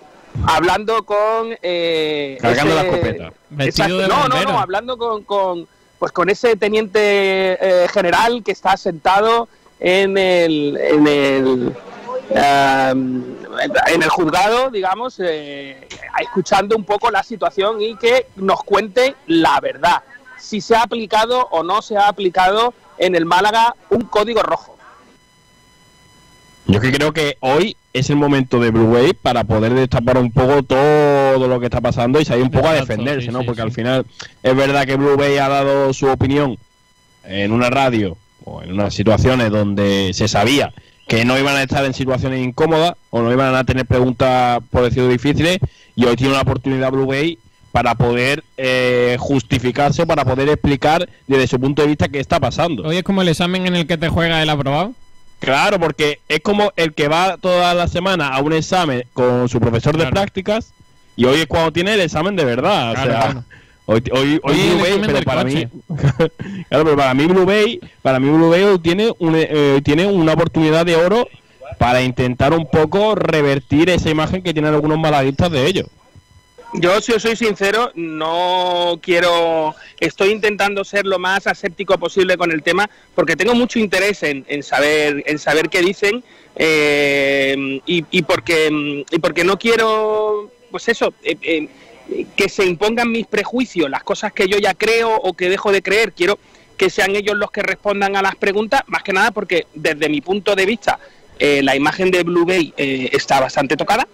hablando 0.48 1.06
con. 1.06 1.56
Eh, 1.62 2.38
Cargando 2.42 2.76
la 2.76 2.82
escopeta. 2.82 3.34
Vestido 3.50 3.98
de 4.00 4.08
no, 4.08 4.28
no, 4.28 4.44
no, 4.44 4.60
hablando 4.60 4.98
con, 4.98 5.24
con, 5.24 5.68
pues 6.00 6.12
con 6.12 6.30
ese 6.30 6.56
teniente 6.56 7.00
eh, 7.04 7.88
general 7.90 8.44
que 8.44 8.52
está 8.52 8.78
sentado 8.78 9.48
en 9.80 10.18
el. 10.18 10.78
En 10.78 11.08
el 11.08 11.76
en 12.34 14.04
el 14.04 14.10
juzgado, 14.10 14.70
digamos, 14.70 15.20
eh, 15.20 15.88
escuchando 16.20 16.76
un 16.76 16.86
poco 16.86 17.12
la 17.12 17.24
situación 17.24 17.82
y 17.82 17.96
que 17.98 18.28
nos 18.36 18.64
cuente 18.64 19.16
la 19.28 19.60
verdad, 19.60 20.04
si 20.40 20.62
se 20.62 20.76
ha 20.76 20.84
aplicado 20.84 21.48
o 21.52 21.64
no 21.64 21.82
se 21.82 21.98
ha 21.98 22.08
aplicado 22.08 22.74
en 22.98 23.16
el 23.16 23.26
Málaga 23.26 23.76
un 23.90 24.02
código 24.02 24.42
rojo. 24.44 24.78
Yo 26.68 26.80
que 26.80 26.92
creo 26.92 27.12
que 27.12 27.38
hoy 27.40 27.76
es 27.94 28.10
el 28.10 28.16
momento 28.16 28.60
de 28.60 28.72
Blue 28.72 28.94
Wave 28.94 29.14
para 29.14 29.44
poder 29.44 29.74
destapar 29.74 30.18
un 30.18 30.32
poco 30.32 30.64
todo 30.64 31.48
lo 31.48 31.60
que 31.60 31.66
está 31.66 31.82
pasando 31.82 32.20
y 32.20 32.26
salir 32.26 32.44
un 32.44 32.52
poco 32.52 32.70
a 32.70 32.74
defenderse, 32.74 33.32
¿no? 33.32 33.44
Porque 33.44 33.62
al 33.62 33.72
final 33.72 34.06
es 34.42 34.56
verdad 34.56 34.86
que 34.86 34.96
Blue 34.96 35.16
Wave 35.16 35.40
ha 35.40 35.50
dado 35.50 35.94
su 35.94 36.08
opinión 36.08 36.58
en 37.26 37.52
una 37.52 37.70
radio 37.70 38.18
o 38.46 38.62
en 38.64 38.72
unas 38.72 38.94
situaciones 38.94 39.52
donde 39.52 40.12
se 40.14 40.28
sabía 40.28 40.74
que 41.08 41.26
no 41.26 41.38
iban 41.38 41.58
a 41.58 41.64
estar 41.64 41.84
en 41.84 41.94
situaciones 41.94 42.42
incómodas 42.42 42.94
o 43.10 43.22
no 43.22 43.32
iban 43.32 43.54
a 43.54 43.66
tener 43.66 43.86
preguntas, 43.86 44.60
por 44.70 44.84
decirlo 44.84 45.10
difíciles, 45.10 45.60
y 45.96 46.06
hoy 46.06 46.16
tiene 46.16 46.32
una 46.34 46.42
oportunidad 46.42 46.92
Blue 46.92 47.06
Bay 47.06 47.38
para 47.74 47.96
poder 47.96 48.44
eh, 48.58 49.18
justificarse, 49.20 50.06
para 50.06 50.24
poder 50.24 50.48
explicar 50.50 51.10
desde 51.28 51.48
su 51.48 51.60
punto 51.60 51.82
de 51.82 51.90
vista 51.90 52.08
qué 52.08 52.20
está 52.20 52.40
pasando. 52.40 52.84
Hoy 52.84 52.98
es 52.98 53.04
como 53.04 53.22
el 53.22 53.28
examen 53.28 53.66
en 53.66 53.76
el 53.76 53.88
que 53.88 53.98
te 53.98 54.10
juega 54.10 54.42
el 54.42 54.50
aprobado. 54.50 54.94
Claro, 55.42 55.80
porque 55.80 56.20
es 56.30 56.40
como 56.40 56.72
el 56.76 56.94
que 56.94 57.08
va 57.08 57.38
toda 57.38 57.74
la 57.74 57.88
semana 57.88 58.30
a 58.30 58.42
un 58.42 58.54
examen 58.54 59.04
con 59.14 59.50
su 59.50 59.60
profesor 59.60 59.98
de 59.98 60.06
prácticas 60.08 60.72
y 61.16 61.26
hoy 61.26 61.40
es 61.42 61.48
cuando 61.48 61.74
tiene 61.74 61.96
el 61.96 62.02
examen 62.02 62.36
de 62.36 62.46
verdad. 62.46 62.92
o 62.92 62.96
sea, 62.96 63.44
Hoy, 63.88 64.04
hoy, 64.14 64.40
hoy 64.44 64.56
Blue 64.56 64.80
Bay, 64.80 65.02
pero 65.06 65.22
para 65.24 65.44
mí, 65.44 65.68
claro, 66.70 66.86
pero 66.86 66.96
para 66.96 67.14
mí 67.16 67.26
Blue 67.26 67.46
Bay, 67.46 67.80
para 68.02 68.20
mí 68.20 68.30
Blue 68.30 68.50
Bay 68.50 68.64
tiene, 68.80 69.12
un, 69.18 69.34
eh, 69.36 69.82
tiene 69.84 70.06
una 70.06 70.34
oportunidad 70.34 70.86
de 70.86 70.96
oro 70.96 71.28
para 71.80 72.02
intentar 72.04 72.54
un 72.54 72.68
poco 72.68 73.16
revertir 73.16 73.90
esa 73.90 74.10
imagen 74.10 74.44
que 74.44 74.54
tienen 74.54 74.74
algunos 74.74 75.00
malaguistas 75.00 75.52
de 75.52 75.66
ellos. 75.66 75.88
Yo, 76.74 77.02
si 77.02 77.12
os 77.12 77.22
soy 77.22 77.36
sincero, 77.36 77.92
no 77.96 79.00
quiero. 79.02 79.76
Estoy 80.00 80.30
intentando 80.30 80.84
ser 80.86 81.06
lo 81.06 81.20
más 81.20 81.46
aséptico 81.46 81.98
posible 81.98 82.38
con 82.38 82.52
el 82.52 82.64
tema, 82.64 82.90
porque 83.14 83.36
tengo 83.36 83.54
mucho 83.54 83.78
interés 83.78 84.24
en, 84.24 84.64
saber, 84.64 85.24
en 85.28 85.38
saber 85.38 85.70
qué 85.70 85.82
dicen 85.82 86.24
eh, 86.56 87.82
y, 87.86 88.06
y, 88.10 88.22
porque, 88.22 89.04
y 89.12 89.20
porque 89.20 89.44
no 89.44 89.60
quiero, 89.60 90.50
pues 90.72 90.88
eso, 90.88 91.14
eh, 91.24 91.68
que 92.36 92.50
se 92.50 92.66
impongan 92.66 93.12
mis 93.12 93.28
prejuicios, 93.28 93.90
las 93.90 94.04
cosas 94.04 94.34
que 94.34 94.48
yo 94.48 94.58
ya 94.58 94.74
creo 94.74 95.16
o 95.16 95.34
que 95.34 95.50
dejo 95.50 95.72
de 95.72 95.82
creer. 95.82 96.14
Quiero 96.14 96.40
que 96.78 96.90
sean 96.90 97.16
ellos 97.16 97.36
los 97.36 97.52
que 97.52 97.62
respondan 97.62 98.16
a 98.16 98.22
las 98.22 98.36
preguntas, 98.36 98.82
más 98.88 99.04
que 99.04 99.14
nada 99.14 99.32
porque 99.32 99.68
desde 99.76 100.10
mi 100.10 100.22
punto 100.22 100.56
de 100.56 100.66
vista 100.66 101.00
eh, 101.38 101.62
la 101.64 101.76
imagen 101.76 102.12
de 102.12 102.24
Blue 102.24 102.46
Bay 102.46 102.74
eh, 102.78 103.10
está 103.12 103.40
bastante 103.40 103.78
tocada, 103.78 104.08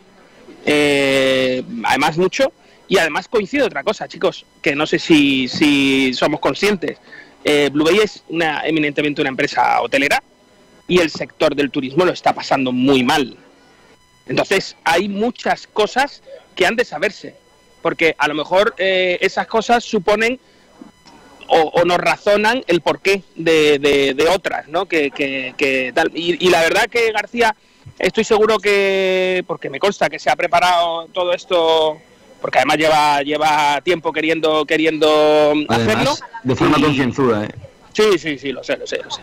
eh, 0.68 1.64
además 1.84 2.18
mucho, 2.18 2.54
y 2.88 3.00
además 3.00 3.28
coincide 3.28 3.64
otra 3.64 3.84
cosa, 3.84 4.08
chicos, 4.08 4.46
que 4.62 4.76
no 4.76 4.86
sé 4.86 5.00
si, 5.00 5.48
si 5.48 6.14
somos 6.14 6.40
conscientes. 6.40 7.00
Blue 7.72 7.86
Bay 7.86 8.00
es 8.04 8.24
una, 8.28 8.62
eminentemente 8.68 9.22
una 9.22 9.30
empresa 9.30 9.82
hotelera 9.82 10.22
y 10.86 11.00
el 11.00 11.10
sector 11.10 11.56
del 11.56 11.72
turismo 11.72 12.04
lo 12.04 12.12
está 12.12 12.34
pasando 12.34 12.74
muy 12.74 13.04
mal. 13.04 13.38
Entonces 14.28 14.76
hay 14.84 15.08
muchas 15.08 15.66
cosas 15.66 16.22
que 16.56 16.66
han 16.66 16.76
de 16.76 16.84
saberse 16.84 17.36
porque 17.82 18.16
a 18.18 18.28
lo 18.28 18.34
mejor 18.34 18.76
eh, 18.78 19.18
esas 19.22 19.48
cosas 19.48 19.84
suponen 19.84 20.40
o, 21.48 21.86
nos 21.86 21.98
razonan 21.98 22.62
el 22.68 22.82
porqué 22.82 23.24
de, 23.38 23.80
de, 23.80 24.28
otras, 24.28 24.68
¿no? 24.68 24.86
Que, 24.86 25.10
que, 25.12 25.94
tal. 25.96 26.12
Y, 26.14 26.50
la 26.50 26.60
verdad 26.60 26.88
que 26.90 27.10
García, 27.14 27.56
estoy 28.00 28.24
seguro 28.24 28.58
que, 28.58 29.44
porque 29.48 29.70
me 29.70 29.80
consta 29.80 30.10
que 30.10 30.20
se 30.20 30.30
ha 30.30 30.36
preparado 30.36 31.08
todo 31.08 31.34
esto, 31.34 31.98
porque 32.42 32.60
además 32.60 32.78
lleva 32.78 33.22
lleva 33.22 33.82
tiempo 33.82 34.12
queriendo 34.12 34.66
queriendo 34.66 35.54
hacerlo. 35.70 36.16
De 36.44 36.56
forma 36.56 36.80
concienzuda, 36.80 37.46
¿eh? 37.46 37.50
Sí, 37.94 38.20
sí, 38.20 38.38
sí, 38.38 38.52
lo 38.52 38.64
sé, 38.64 38.78
lo 38.78 38.86
sé, 38.86 38.98
lo 39.04 39.10
sé. 39.10 39.22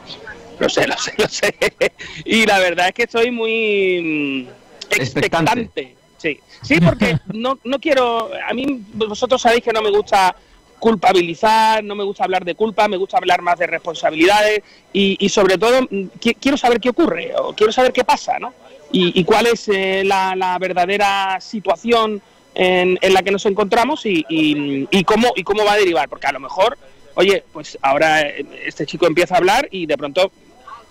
Lo 0.58 0.68
sé, 0.68 0.86
lo 0.86 0.96
sé, 0.96 1.14
lo 1.16 1.28
sé. 1.28 1.54
y 2.24 2.46
la 2.46 2.58
verdad 2.58 2.88
es 2.88 2.94
que 2.94 3.04
estoy 3.04 3.30
muy 3.30 4.46
mm, 4.48 4.96
expectante. 4.96 5.94
Sí, 6.16 6.40
sí, 6.62 6.80
porque 6.80 7.18
no, 7.34 7.58
no 7.64 7.78
quiero, 7.78 8.30
a 8.48 8.54
mí 8.54 8.82
vosotros 8.94 9.40
sabéis 9.42 9.62
que 9.62 9.72
no 9.72 9.82
me 9.82 9.90
gusta 9.90 10.34
culpabilizar, 10.78 11.82
no 11.84 11.94
me 11.94 12.04
gusta 12.04 12.24
hablar 12.24 12.44
de 12.44 12.54
culpa, 12.54 12.88
me 12.88 12.96
gusta 12.96 13.16
hablar 13.16 13.42
más 13.42 13.58
de 13.58 13.66
responsabilidades 13.66 14.62
y, 14.92 15.28
sobre 15.28 15.56
todo 15.56 15.82
mm, 15.82 16.04
quiero 16.40 16.56
saber 16.56 16.80
qué 16.80 16.90
ocurre 16.90 17.32
o 17.38 17.54
quiero 17.54 17.72
saber 17.72 17.92
qué 17.92 18.04
pasa, 18.04 18.38
¿no? 18.38 18.52
Y, 18.96 19.24
cuál 19.24 19.46
es 19.48 19.68
eh, 19.68 20.02
la, 20.04 20.56
verdadera 20.60 21.40
situación 21.40 22.22
en, 22.54 22.98
la 23.12 23.22
que 23.22 23.32
nos 23.32 23.44
encontramos 23.46 24.02
y, 24.04 25.04
cómo, 25.04 25.32
y 25.34 25.42
cómo 25.42 25.64
va 25.64 25.72
a 25.72 25.76
derivar, 25.76 26.08
porque 26.08 26.28
a 26.28 26.32
lo 26.32 26.40
mejor, 26.40 26.78
oye, 27.14 27.42
pues 27.52 27.76
ahora 27.82 28.22
eh, 28.22 28.46
este 28.64 28.86
chico 28.86 29.06
empieza 29.06 29.34
a 29.34 29.38
hablar 29.38 29.68
y 29.70 29.86
de 29.86 29.96
pronto, 29.98 30.30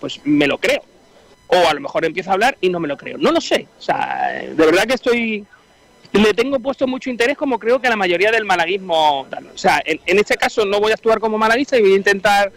pues 0.00 0.20
me 0.24 0.46
lo 0.46 0.58
creo 0.58 0.82
o 1.48 1.68
a 1.68 1.74
lo 1.74 1.80
mejor 1.80 2.04
empiezo 2.04 2.30
a 2.30 2.34
hablar 2.34 2.56
y 2.60 2.68
no 2.68 2.80
me 2.80 2.88
lo 2.88 2.96
creo. 2.96 3.18
No 3.18 3.32
lo 3.32 3.40
sé. 3.40 3.66
O 3.78 3.82
sea, 3.82 4.42
de 4.48 4.54
verdad 4.54 4.84
que 4.84 4.94
estoy. 4.94 5.44
Le 6.12 6.32
tengo 6.32 6.60
puesto 6.60 6.86
mucho 6.86 7.10
interés, 7.10 7.36
como 7.36 7.58
creo 7.58 7.80
que 7.80 7.88
la 7.88 7.96
mayoría 7.96 8.30
del 8.30 8.44
malaguismo. 8.44 9.22
O 9.22 9.58
sea, 9.58 9.82
en, 9.84 10.18
este 10.18 10.36
caso 10.36 10.64
no 10.64 10.78
voy 10.78 10.92
a 10.92 10.94
actuar 10.94 11.18
como 11.18 11.38
malaguista 11.38 11.76
y 11.76 11.82
voy 11.82 11.92
a 11.92 11.96
intentar 11.96 12.52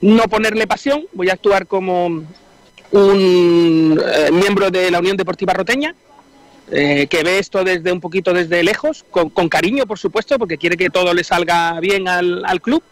no 0.00 0.22
ponerle 0.24 0.66
pasión, 0.66 1.06
voy 1.12 1.28
a 1.28 1.34
actuar 1.34 1.66
como 1.66 2.24
un 2.92 4.00
eh, 4.04 4.30
miembro 4.32 4.70
de 4.70 4.90
la 4.90 4.98
Unión 4.98 5.16
Deportiva 5.16 5.52
Roteña, 5.52 5.94
eh, 6.70 7.06
que 7.08 7.22
ve 7.22 7.38
esto 7.38 7.64
desde 7.64 7.92
un 7.92 8.00
poquito 8.00 8.32
desde 8.32 8.62
lejos, 8.62 9.04
con, 9.10 9.48
cariño, 9.48 9.86
por 9.86 9.98
supuesto, 9.98 10.38
porque 10.38 10.58
quiere 10.58 10.76
que 10.76 10.90
todo 10.90 11.12
le 11.14 11.24
salga 11.24 11.78
bien 11.80 12.08
al, 12.08 12.44
al 12.44 12.60
club 12.60 12.82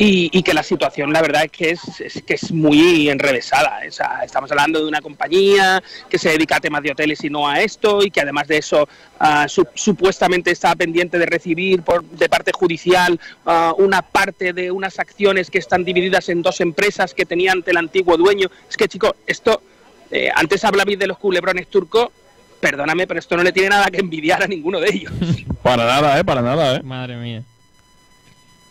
y, 0.00 0.42
que 0.44 0.54
la 0.54 0.62
situación, 0.62 1.12
la 1.12 1.20
verdad, 1.20 1.44
es 1.44 1.50
que 1.50 1.70
es, 1.70 2.22
que 2.24 2.34
es 2.34 2.52
muy 2.52 3.08
enrevesada. 3.08 3.80
estamos 3.84 4.50
hablando 4.52 4.78
de 4.78 4.86
una 4.86 5.00
compañía 5.00 5.82
que 6.08 6.18
se 6.18 6.30
dedica 6.30 6.56
a 6.56 6.60
temas 6.60 6.82
de 6.84 6.92
hoteles 6.92 7.24
y 7.24 7.30
no 7.30 7.48
a 7.48 7.60
esto, 7.60 8.04
y 8.04 8.10
que 8.10 8.20
además 8.20 8.46
de 8.46 8.58
eso 8.58 8.88
ah, 9.18 9.46
supuestamente 9.48 10.52
está 10.52 10.76
pendiente 10.76 11.18
de 11.18 11.26
recibir 11.26 11.82
por, 11.82 12.04
de 12.04 12.28
parte 12.28 12.52
judicial 12.52 13.18
ah, 13.44 13.74
una 13.76 14.02
parte 14.02 14.52
de 14.52 14.70
unas 14.70 15.00
acciones 15.00 15.50
que 15.50 15.58
están 15.58 15.84
divididas 15.84 16.28
en 16.28 16.42
dos 16.42 16.60
empresas 16.60 17.12
que 17.12 17.26
tenía 17.26 17.50
ante 17.50 17.72
el 17.72 17.76
antiguo 17.76 18.16
dueño. 18.16 18.48
Es 18.70 18.76
que, 18.76 18.86
chico, 18.86 19.16
esto, 19.26 19.62
eh, 20.12 20.30
antes 20.32 20.64
hablabais 20.64 20.98
de 20.98 21.08
los 21.08 21.18
culebrones 21.18 21.66
turcos, 21.66 22.10
perdóname, 22.60 23.08
pero 23.08 23.18
esto 23.18 23.36
no 23.36 23.42
le 23.42 23.50
tiene 23.50 23.70
nada 23.70 23.86
que 23.90 23.98
envidiar 23.98 24.44
a 24.44 24.46
ninguno 24.46 24.78
de 24.78 24.90
ellos. 24.90 25.12
Para 25.64 25.84
nada, 25.84 26.20
¿eh? 26.20 26.24
Para 26.24 26.40
nada, 26.40 26.76
¿eh? 26.76 26.82
Madre 26.84 27.16
mía. 27.16 27.42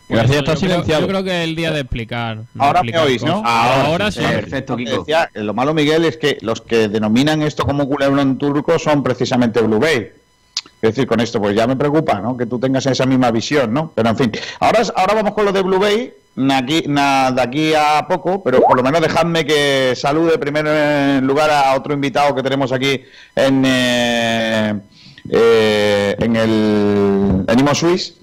García 0.10 0.40
está 0.40 0.56
silenciado. 0.56 1.02
yo 1.02 1.08
creo 1.08 1.24
que 1.24 1.44
es 1.44 1.44
el 1.44 1.56
día 1.56 1.72
de 1.72 1.82
explicar. 1.82 2.40
Ahora 2.58 2.82
me 2.82 2.98
oís, 2.98 3.24
¿no? 3.24 3.44
Ahora, 3.46 4.12
sí. 4.12 4.22
Perfecto, 4.22 4.78
Kiko. 4.78 5.06
lo 5.34 5.54
malo, 5.54 5.74
Miguel, 5.74 6.06
es 6.06 6.18
que 6.18 6.38
los 6.42 6.62
que 6.62 6.88
denominan 6.88 7.42
esto 7.42 7.66
como 7.66 7.88
culebrón 7.88 8.38
turco 8.38 8.80
son 8.80 9.04
precisamente 9.04 9.62
Blue 9.62 9.80
Bay. 9.80 10.12
Es 10.82 10.94
decir, 10.94 11.08
con 11.08 11.20
esto, 11.20 11.40
pues 11.42 11.56
ya 11.56 11.66
me 11.68 11.76
preocupa, 11.76 12.20
¿no? 12.20 12.38
Que 12.38 12.46
tú 12.46 12.60
tengas 12.60 12.86
esa 12.86 13.06
misma 13.06 13.32
visión, 13.32 13.74
¿no? 13.74 13.92
Pero 13.96 14.10
en 14.10 14.18
fin, 14.18 14.32
ahora, 14.60 14.82
ahora 14.96 15.14
vamos 15.16 15.34
con 15.34 15.46
lo 15.46 15.52
de 15.52 15.62
Blue 15.62 15.80
Bay, 15.80 16.14
aquí, 16.52 16.82
de 16.82 17.42
aquí 17.42 17.74
a 17.74 18.06
poco, 18.08 18.44
pero 18.44 18.62
por 18.62 18.78
lo 18.78 18.84
menos 18.84 19.02
dejadme 19.02 19.46
que 19.46 19.94
salude 19.96 20.38
primero 20.38 20.70
en 20.72 21.26
lugar 21.26 21.50
a 21.50 21.76
otro 21.76 21.94
invitado 21.94 22.36
que 22.36 22.44
tenemos 22.44 22.72
aquí 22.72 23.02
en, 23.36 23.64
eh, 23.66 24.80
eh, 25.30 26.16
en 26.20 26.36
el 26.36 27.46
en 27.48 27.60
Imo 27.60 27.74
Suisse 27.74 28.14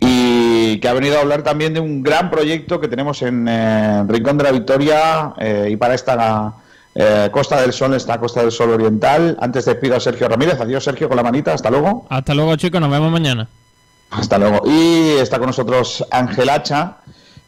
y 0.00 0.78
que 0.80 0.88
ha 0.88 0.94
venido 0.94 1.18
a 1.18 1.20
hablar 1.20 1.42
también 1.42 1.74
de 1.74 1.80
un 1.80 2.02
gran 2.02 2.30
proyecto 2.30 2.80
que 2.80 2.88
tenemos 2.88 3.20
en 3.22 3.46
eh, 3.48 4.02
Rincón 4.08 4.38
de 4.38 4.44
la 4.44 4.52
Victoria 4.52 5.34
eh, 5.38 5.68
y 5.70 5.76
para 5.76 5.94
esta 5.94 6.54
eh, 6.94 7.28
Costa 7.30 7.60
del 7.60 7.72
Sol, 7.72 7.94
esta 7.94 8.18
Costa 8.18 8.40
del 8.40 8.50
Sol 8.50 8.70
Oriental. 8.70 9.36
Antes 9.40 9.66
despido 9.66 9.96
a 9.96 10.00
Sergio 10.00 10.28
Ramírez. 10.28 10.60
Adiós, 10.60 10.82
Sergio, 10.82 11.08
con 11.08 11.16
la 11.16 11.22
manita. 11.22 11.52
Hasta 11.52 11.70
luego. 11.70 12.06
Hasta 12.08 12.34
luego, 12.34 12.56
chicos. 12.56 12.80
Nos 12.80 12.90
vemos 12.90 13.12
mañana. 13.12 13.46
Hasta 14.10 14.38
luego. 14.38 14.62
Y 14.64 15.18
está 15.20 15.38
con 15.38 15.48
nosotros 15.48 16.04
Ángel 16.10 16.48
Hacha, 16.48 16.96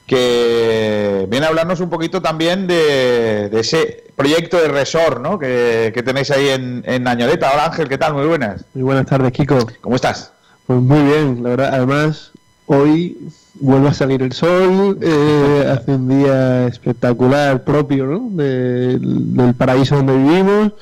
que 0.07 1.27
viene 1.29 1.47
a 1.47 1.49
hablarnos 1.49 1.81
un 1.81 1.91
poquito 1.91 2.23
también 2.23 2.67
de, 2.67 3.51
ese 3.53 4.05
proyecto 4.15 4.59
de 4.59 4.69
resort 4.69 5.21
¿no? 5.21 5.39
que, 5.39 6.03
tenéis 6.05 6.31
ahí 6.31 6.49
en, 6.49 6.85
en 6.87 7.09
Añoleta. 7.09 7.51
Hola 7.53 7.67
Ángel, 7.67 7.89
¿qué 7.89 7.99
tal? 7.99 8.15
Muy 8.15 8.27
buenas. 8.27 8.65
Muy 8.75 8.85
buenas 8.85 9.07
tardes, 9.07 9.33
Kiko. 9.33 9.59
¿Cómo 9.81 9.97
estás? 9.97 10.33
Pues 10.67 10.81
muy 10.81 11.03
bien, 11.03 11.43
la 11.43 11.51
verdad. 11.51 11.75
Además, 11.75 12.32
hoy 12.67 13.17
vuelve 13.55 13.89
a 13.89 13.95
salir 13.95 14.23
el 14.23 14.33
sol, 14.33 14.99
eh, 15.01 15.67
hace 15.73 15.93
un 15.93 16.09
día 16.09 16.67
espectacular 16.67 17.65
propio 17.65 18.07
¿no? 18.07 18.29
del 18.31 19.55
paraíso 19.57 19.97
donde 19.97 20.17
vivimos 20.17 20.73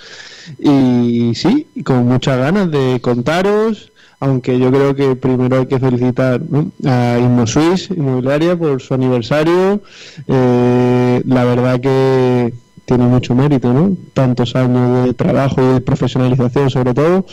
y 0.59 1.32
sí, 1.35 1.66
con 1.85 2.07
muchas 2.07 2.39
ganas 2.39 2.70
de 2.70 3.01
contaros, 3.01 3.93
aunque 4.19 4.59
yo 4.59 4.70
creo 4.70 4.94
que 4.94 5.16
primero 5.16 5.59
hay 5.59 5.66
que 5.66 5.78
felicitar 5.78 6.40
a 6.85 7.19
Inmosuisse 7.19 7.90
Inmobiliaria 7.90 8.57
por 8.57 8.81
su 8.82 8.94
aniversario, 8.94 9.81
eh, 10.27 11.23
la 11.24 11.44
verdad 11.44 11.81
que 11.81 12.52
tiene 12.85 13.07
mucho 13.07 13.35
mérito, 13.35 13.73
¿no? 13.73 13.97
Tantos 14.12 14.57
años 14.57 15.07
de 15.07 15.15
trabajo 15.15 15.62
y 15.62 15.74
de 15.74 15.81
profesionalización 15.81 16.70
sobre 16.70 16.93
todo 16.93 17.24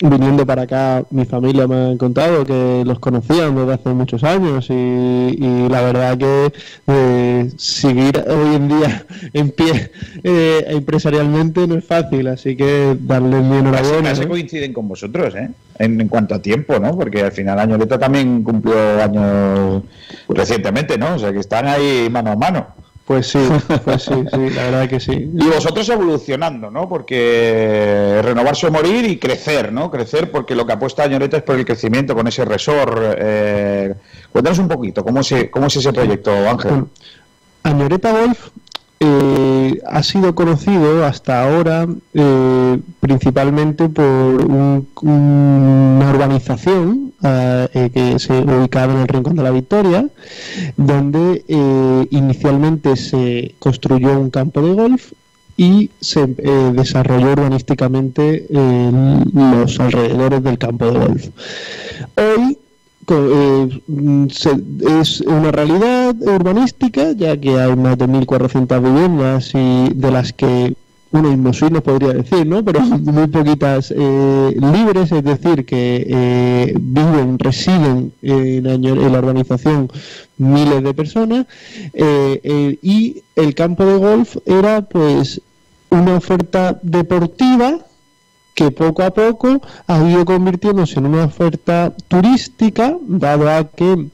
viniendo 0.00 0.46
para 0.46 0.62
acá, 0.62 1.04
mi 1.10 1.24
familia 1.26 1.66
me 1.66 1.92
ha 1.92 1.98
contado 1.98 2.44
que 2.44 2.82
los 2.86 2.98
conocían 2.98 3.54
desde 3.54 3.74
hace 3.74 3.88
muchos 3.90 4.24
años 4.24 4.66
y, 4.70 5.68
la 5.68 5.82
verdad 5.82 6.18
que 6.18 6.52
eh, 6.86 7.50
seguir 7.56 8.24
hoy 8.26 8.56
en 8.56 8.68
día 8.68 9.06
en 9.32 9.50
pie 9.50 9.90
eh, 10.24 10.64
empresarialmente 10.68 11.66
no 11.66 11.76
es 11.76 11.84
fácil, 11.84 12.28
así 12.28 12.56
que 12.56 12.96
darles 12.98 13.42
mi 13.44 13.58
enhorabuena. 13.58 14.10
Casi, 14.10 14.26
coinciden 14.26 14.72
con 14.72 14.88
vosotros, 14.88 15.34
¿eh? 15.34 15.50
En, 15.78 16.08
cuanto 16.08 16.34
a 16.34 16.42
tiempo, 16.42 16.78
¿no? 16.78 16.96
Porque 16.96 17.22
al 17.22 17.32
final 17.32 17.58
Añoleta 17.58 17.98
también 17.98 18.42
cumplió 18.42 19.02
años 19.02 19.82
recientemente, 20.28 20.98
¿no? 20.98 21.14
O 21.14 21.18
sea 21.18 21.32
que 21.32 21.40
están 21.40 21.66
ahí 21.66 22.08
mano 22.10 22.32
a 22.32 22.36
mano. 22.36 22.79
Pues 23.10 23.26
sí, 23.26 23.40
pues 23.84 24.04
sí, 24.04 24.14
sí, 24.32 24.50
la 24.50 24.62
verdad 24.66 24.88
que 24.88 25.00
sí. 25.00 25.32
Y 25.34 25.44
vosotros 25.48 25.88
evolucionando, 25.88 26.70
¿no? 26.70 26.88
Porque 26.88 28.20
renovarse 28.22 28.68
o 28.68 28.70
morir 28.70 29.04
y 29.04 29.18
crecer, 29.18 29.72
¿no? 29.72 29.90
Crecer 29.90 30.30
porque 30.30 30.54
lo 30.54 30.64
que 30.64 30.74
apuesta 30.74 31.02
Añoreta 31.02 31.38
es 31.38 31.42
por 31.42 31.56
el 31.56 31.64
crecimiento 31.64 32.14
con 32.14 32.28
ese 32.28 32.44
resort. 32.44 33.16
Eh, 33.18 33.96
cuéntanos 34.30 34.60
un 34.60 34.68
poquito, 34.68 35.02
¿cómo, 35.02 35.24
se, 35.24 35.50
¿cómo 35.50 35.66
es 35.66 35.74
ese 35.74 35.92
proyecto, 35.92 36.30
Ángel? 36.30 36.84
Añoreta 37.64 38.12
Golf 38.12 38.50
eh, 39.02 39.80
ha 39.86 40.02
sido 40.02 40.34
conocido 40.34 41.06
hasta 41.06 41.42
ahora 41.42 41.88
eh, 42.12 42.80
principalmente 43.00 43.88
por 43.88 44.04
una 44.04 46.10
urbanización 46.10 47.14
eh, 47.22 47.90
que 47.94 48.18
se 48.18 48.42
ubicaba 48.42 48.92
en 48.92 49.00
el 49.00 49.08
Rincón 49.08 49.36
de 49.36 49.42
la 49.42 49.52
Victoria, 49.52 50.06
donde 50.76 51.42
inicialmente 52.10 52.94
se 52.96 53.54
construyó 53.58 54.20
un 54.20 54.28
campo 54.28 54.60
de 54.60 54.74
golf 54.74 55.12
y 55.56 55.90
se 56.00 56.26
desarrolló 56.26 57.32
urbanísticamente 57.32 58.46
los 58.50 59.80
alrededores 59.80 60.42
del 60.42 60.58
campo 60.58 60.90
de 60.90 60.98
golf. 60.98 61.28
Hoy 62.16 62.58
eh, 63.10 63.68
es 65.00 65.20
una 65.22 65.50
realidad 65.50 66.14
urbanística, 66.20 67.12
ya 67.12 67.36
que 67.36 67.58
hay 67.58 67.76
más 67.76 67.98
de 67.98 68.06
1.400 68.06 68.82
viviendas 68.82 69.50
y 69.54 69.94
de 69.94 70.10
las 70.10 70.32
que 70.32 70.74
uno 71.12 71.36
no 71.36 71.80
podría 71.82 72.12
decir, 72.12 72.46
¿no? 72.46 72.64
Pero 72.64 72.80
muy 72.82 73.26
poquitas 73.26 73.92
eh, 73.96 74.56
libres, 74.56 75.10
es 75.10 75.24
decir, 75.24 75.64
que 75.66 76.06
eh, 76.08 76.74
viven, 76.80 77.38
residen 77.38 78.12
en, 78.22 78.66
en, 78.66 79.12
la 79.12 79.18
urbanización 79.18 79.90
miles 80.38 80.82
de 80.84 80.94
personas 80.94 81.46
y 81.92 83.22
el 83.34 83.54
campo 83.54 83.84
de 83.84 83.96
golf 83.98 84.36
era 84.46 84.82
pues 84.82 85.42
una 85.90 86.14
oferta 86.16 86.78
deportiva 86.82 87.80
que 88.54 88.70
poco 88.70 89.02
a 89.02 89.10
poco 89.10 89.60
ha 89.86 90.08
ido 90.08 90.24
convirtiéndose 90.24 90.98
en 90.98 91.06
una 91.06 91.24
oferta 91.24 91.92
turística, 92.08 92.96
dado 93.00 93.50
a 93.50 93.64
que 93.64 94.06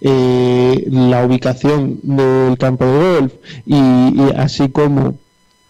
eh, 0.00 0.86
la 0.90 1.24
ubicación 1.24 1.98
del 2.02 2.58
campo 2.58 2.84
de 2.84 3.20
golf 3.20 3.32
y, 3.66 4.20
así 4.36 4.68
como 4.68 5.14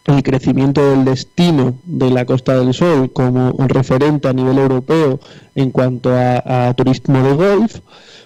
el 0.07 0.23
crecimiento 0.23 0.85
del 0.91 1.05
destino 1.05 1.75
de 1.85 2.11
la 2.11 2.25
Costa 2.25 2.59
del 2.59 2.75
Sol 2.75 3.13
como 3.13 3.53
un 3.53 3.69
referente 3.69 4.29
a 4.29 4.33
nivel 4.33 4.59
europeo 4.59 5.21
en 5.55 5.71
cuanto 5.71 6.11
a, 6.13 6.75
turismo 6.77 7.23
de 7.23 7.35
golf, 7.35 7.79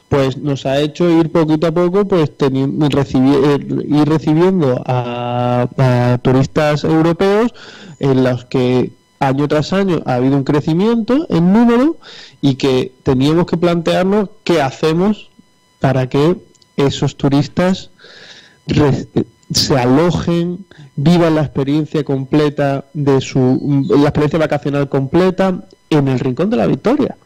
pues 0.09 0.39
nos 0.39 0.65
ha 0.65 0.81
hecho 0.81 1.11
ir 1.11 1.31
poquito 1.31 1.67
a 1.67 1.73
poco 1.73 2.07
pues 2.07 2.31
eh, 2.41 2.51
ir 3.89 4.09
recibiendo 4.09 4.83
a 4.87 6.19
turistas 6.23 6.85
europeos 6.85 7.53
en 7.99 8.25
los 8.25 8.45
que 8.47 8.93
año 9.19 9.49
tras 9.49 9.73
año 9.73 10.03
ha 10.07 10.15
habido 10.15 10.37
un 10.37 10.45
crecimiento 10.45 11.27
en 11.29 11.53
número 11.53 11.97
y 12.41 12.57
que 12.57 12.93
teníamos 13.03 13.47
que 13.47 13.57
plantearnos 13.57 14.31
qué 14.45 14.63
hacemos 14.63 15.31
para 15.81 16.09
que 16.09 16.37
esos 16.77 17.17
turistas 17.17 17.91
se 19.53 19.79
alojen, 19.79 20.67
vivan 20.97 21.37
la 21.37 21.43
experiencia 21.43 22.05
completa 22.05 22.85
de 22.93 23.21
su 23.21 23.85
la 23.89 24.09
experiencia 24.09 24.39
vacacional 24.39 24.89
completa 24.89 25.65
en 25.89 26.09
el 26.09 26.19
Rincón 26.19 26.51
de 26.51 26.57
la 26.57 26.67
Victoria, 26.67 27.17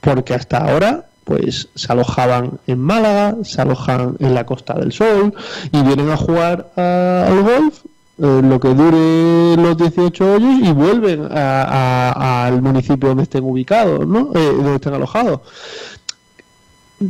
porque 0.00 0.34
hasta 0.34 0.58
ahora 0.58 1.06
pues 1.24 1.68
se 1.74 1.90
alojaban 1.90 2.60
en 2.66 2.78
Málaga, 2.80 3.36
se 3.44 3.62
alojan 3.62 4.16
en 4.20 4.34
la 4.34 4.44
Costa 4.44 4.74
del 4.74 4.92
Sol 4.92 5.34
y 5.72 5.82
vienen 5.82 6.10
a 6.10 6.16
jugar 6.18 6.70
al 6.76 7.42
golf 7.42 7.80
eh, 8.16 8.40
lo 8.44 8.60
que 8.60 8.68
dure 8.68 9.60
los 9.60 9.76
18 9.76 10.34
hoyos 10.34 10.60
y 10.62 10.72
vuelven 10.72 11.26
al 11.32 12.62
municipio 12.62 13.08
donde 13.08 13.24
estén 13.24 13.42
ubicados, 13.42 14.06
¿no? 14.06 14.30
Eh, 14.34 14.52
donde 14.56 14.76
estén 14.76 14.94
alojados. 14.94 15.40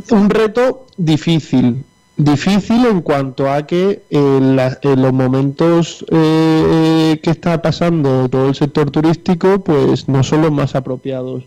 Un 0.09 0.29
reto 0.31 0.87
difícil, 0.97 1.85
difícil 2.17 2.87
en 2.87 3.01
cuanto 3.01 3.51
a 3.51 3.67
que 3.67 4.01
en, 4.09 4.55
los 4.55 5.13
momentos 5.13 6.03
eh, 6.09 7.19
que 7.21 7.29
está 7.29 7.61
pasando 7.61 8.27
todo 8.27 8.49
el 8.49 8.55
sector 8.55 8.89
turístico, 8.89 9.63
pues 9.63 10.09
no 10.09 10.23
son 10.23 10.41
los 10.41 10.51
más 10.51 10.73
apropiados 10.73 11.43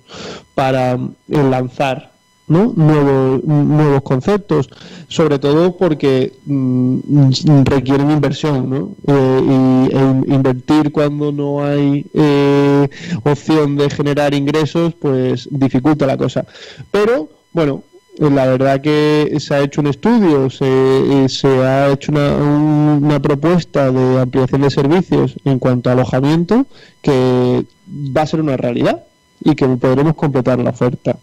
para 0.54 0.98
lanzar 1.26 2.12
¿no? 2.48 2.72
nuevos, 2.76 3.44
nuevos 3.44 4.02
conceptos, 4.02 4.68
sobre 5.08 5.38
todo 5.38 5.76
porque 5.76 6.32
mm, 6.46 7.62
requieren 7.64 8.10
inversión, 8.10 8.70
¿no? 8.70 8.90
Eh, 9.06 9.40
y 9.44 9.96
e 9.96 10.34
invertir 10.34 10.92
cuando 10.92 11.32
no 11.32 11.64
hay 11.64 12.06
eh, 12.14 12.88
opción 13.24 13.76
de 13.76 13.90
generar 13.90 14.34
ingresos, 14.34 14.94
pues 14.94 15.48
dificulta 15.50 16.06
la 16.06 16.16
cosa. 16.16 16.44
Pero, 16.90 17.28
bueno, 17.52 17.82
la 18.18 18.46
verdad 18.46 18.80
que 18.80 19.36
se 19.38 19.54
ha 19.54 19.60
hecho 19.60 19.80
un 19.80 19.86
estudio, 19.86 20.50
se, 20.50 20.64
eh, 20.66 21.28
se 21.28 21.48
ha 21.48 21.92
hecho 21.92 22.12
una, 22.12 22.34
una, 22.36 23.20
propuesta 23.20 23.92
de 23.92 24.20
ampliación 24.20 24.62
de 24.62 24.70
servicios 24.70 25.36
en 25.44 25.58
cuanto 25.58 25.88
a 25.88 25.92
alojamiento 25.92 26.66
que 27.00 27.64
va 27.88 28.22
a 28.22 28.26
ser 28.26 28.40
una 28.40 28.56
realidad 28.56 29.04
y 29.40 29.54
que 29.54 29.66
podremos 29.68 30.14
completar 30.14 30.58
la 30.58 30.70
oferta. 30.70 31.16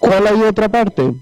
¿Cuál 0.00 0.26
hay 0.26 0.42
otra 0.42 0.68
parte? 0.68 1.14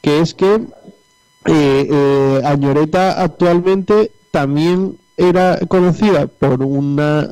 Que 0.00 0.20
es 0.20 0.34
que 0.34 0.54
eh, 0.54 1.88
eh, 1.90 2.42
Añoreta 2.44 3.20
actualmente 3.20 4.12
también 4.30 4.96
era 5.16 5.58
conocida 5.66 6.28
por 6.28 6.62
una 6.62 7.28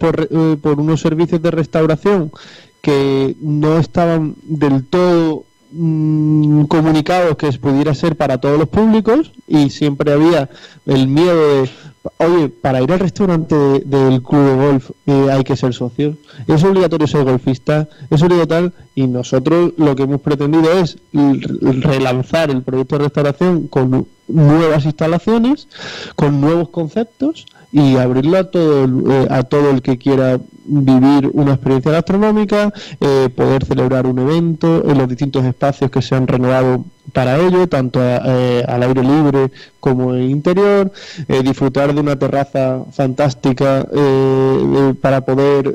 por, 0.00 0.28
por 0.58 0.80
unos 0.80 1.00
servicios 1.00 1.40
de 1.42 1.50
restauración 1.52 2.32
que 2.80 3.36
no 3.40 3.78
estaban 3.78 4.34
del 4.42 4.84
todo 4.86 5.44
Mm, 5.70 6.64
comunicados 6.64 7.36
que 7.36 7.52
pudiera 7.52 7.94
ser 7.94 8.16
para 8.16 8.38
todos 8.38 8.58
los 8.58 8.70
públicos 8.70 9.32
y 9.46 9.68
siempre 9.68 10.12
había 10.12 10.48
el 10.86 11.08
miedo 11.08 11.62
de 11.62 11.70
oye, 12.16 12.48
para 12.48 12.82
ir 12.82 12.92
al 12.92 13.00
restaurante 13.00 13.54
del 13.54 14.22
club 14.22 14.44
de 14.44 14.56
golf 14.56 14.90
eh, 15.06 15.28
hay 15.30 15.44
que 15.44 15.56
ser 15.56 15.74
socio, 15.74 16.16
es 16.46 16.64
obligatorio 16.64 17.06
ser 17.06 17.24
golfista, 17.24 17.88
es 18.10 18.22
obligatorio 18.22 18.72
y 18.94 19.06
nosotros 19.06 19.72
lo 19.76 19.94
que 19.94 20.04
hemos 20.04 20.20
pretendido 20.20 20.72
es 20.72 20.98
relanzar 21.12 22.50
el 22.50 22.62
proyecto 22.62 22.98
de 22.98 23.04
restauración 23.04 23.68
con 23.68 24.06
nuevas 24.28 24.84
instalaciones, 24.84 25.68
con 26.16 26.40
nuevos 26.40 26.68
conceptos 26.70 27.46
y 27.72 27.96
abrirlo 27.96 28.38
a 28.38 28.44
todo 28.44 28.84
eh, 28.84 29.26
a 29.30 29.42
todo 29.42 29.70
el 29.70 29.82
que 29.82 29.98
quiera 29.98 30.40
vivir 30.68 31.30
una 31.32 31.52
experiencia 31.52 31.92
gastronómica, 31.92 32.72
eh, 33.00 33.28
poder 33.34 33.64
celebrar 33.64 34.06
un 34.06 34.18
evento 34.18 34.88
en 34.88 34.98
los 34.98 35.08
distintos 35.08 35.44
espacios 35.44 35.90
que 35.90 36.02
se 36.02 36.14
han 36.14 36.26
renovado 36.26 36.84
para 37.12 37.38
ello, 37.38 37.66
tanto 37.68 38.00
eh, 38.02 38.64
al 38.68 38.82
aire 38.82 39.02
libre 39.02 39.50
como 39.80 40.14
en 40.14 40.30
interior, 40.30 40.92
disfrutar 41.42 41.94
de 41.94 42.00
una 42.00 42.18
terraza 42.18 42.84
fantástica 42.92 43.86
para 45.00 45.22
poder 45.22 45.74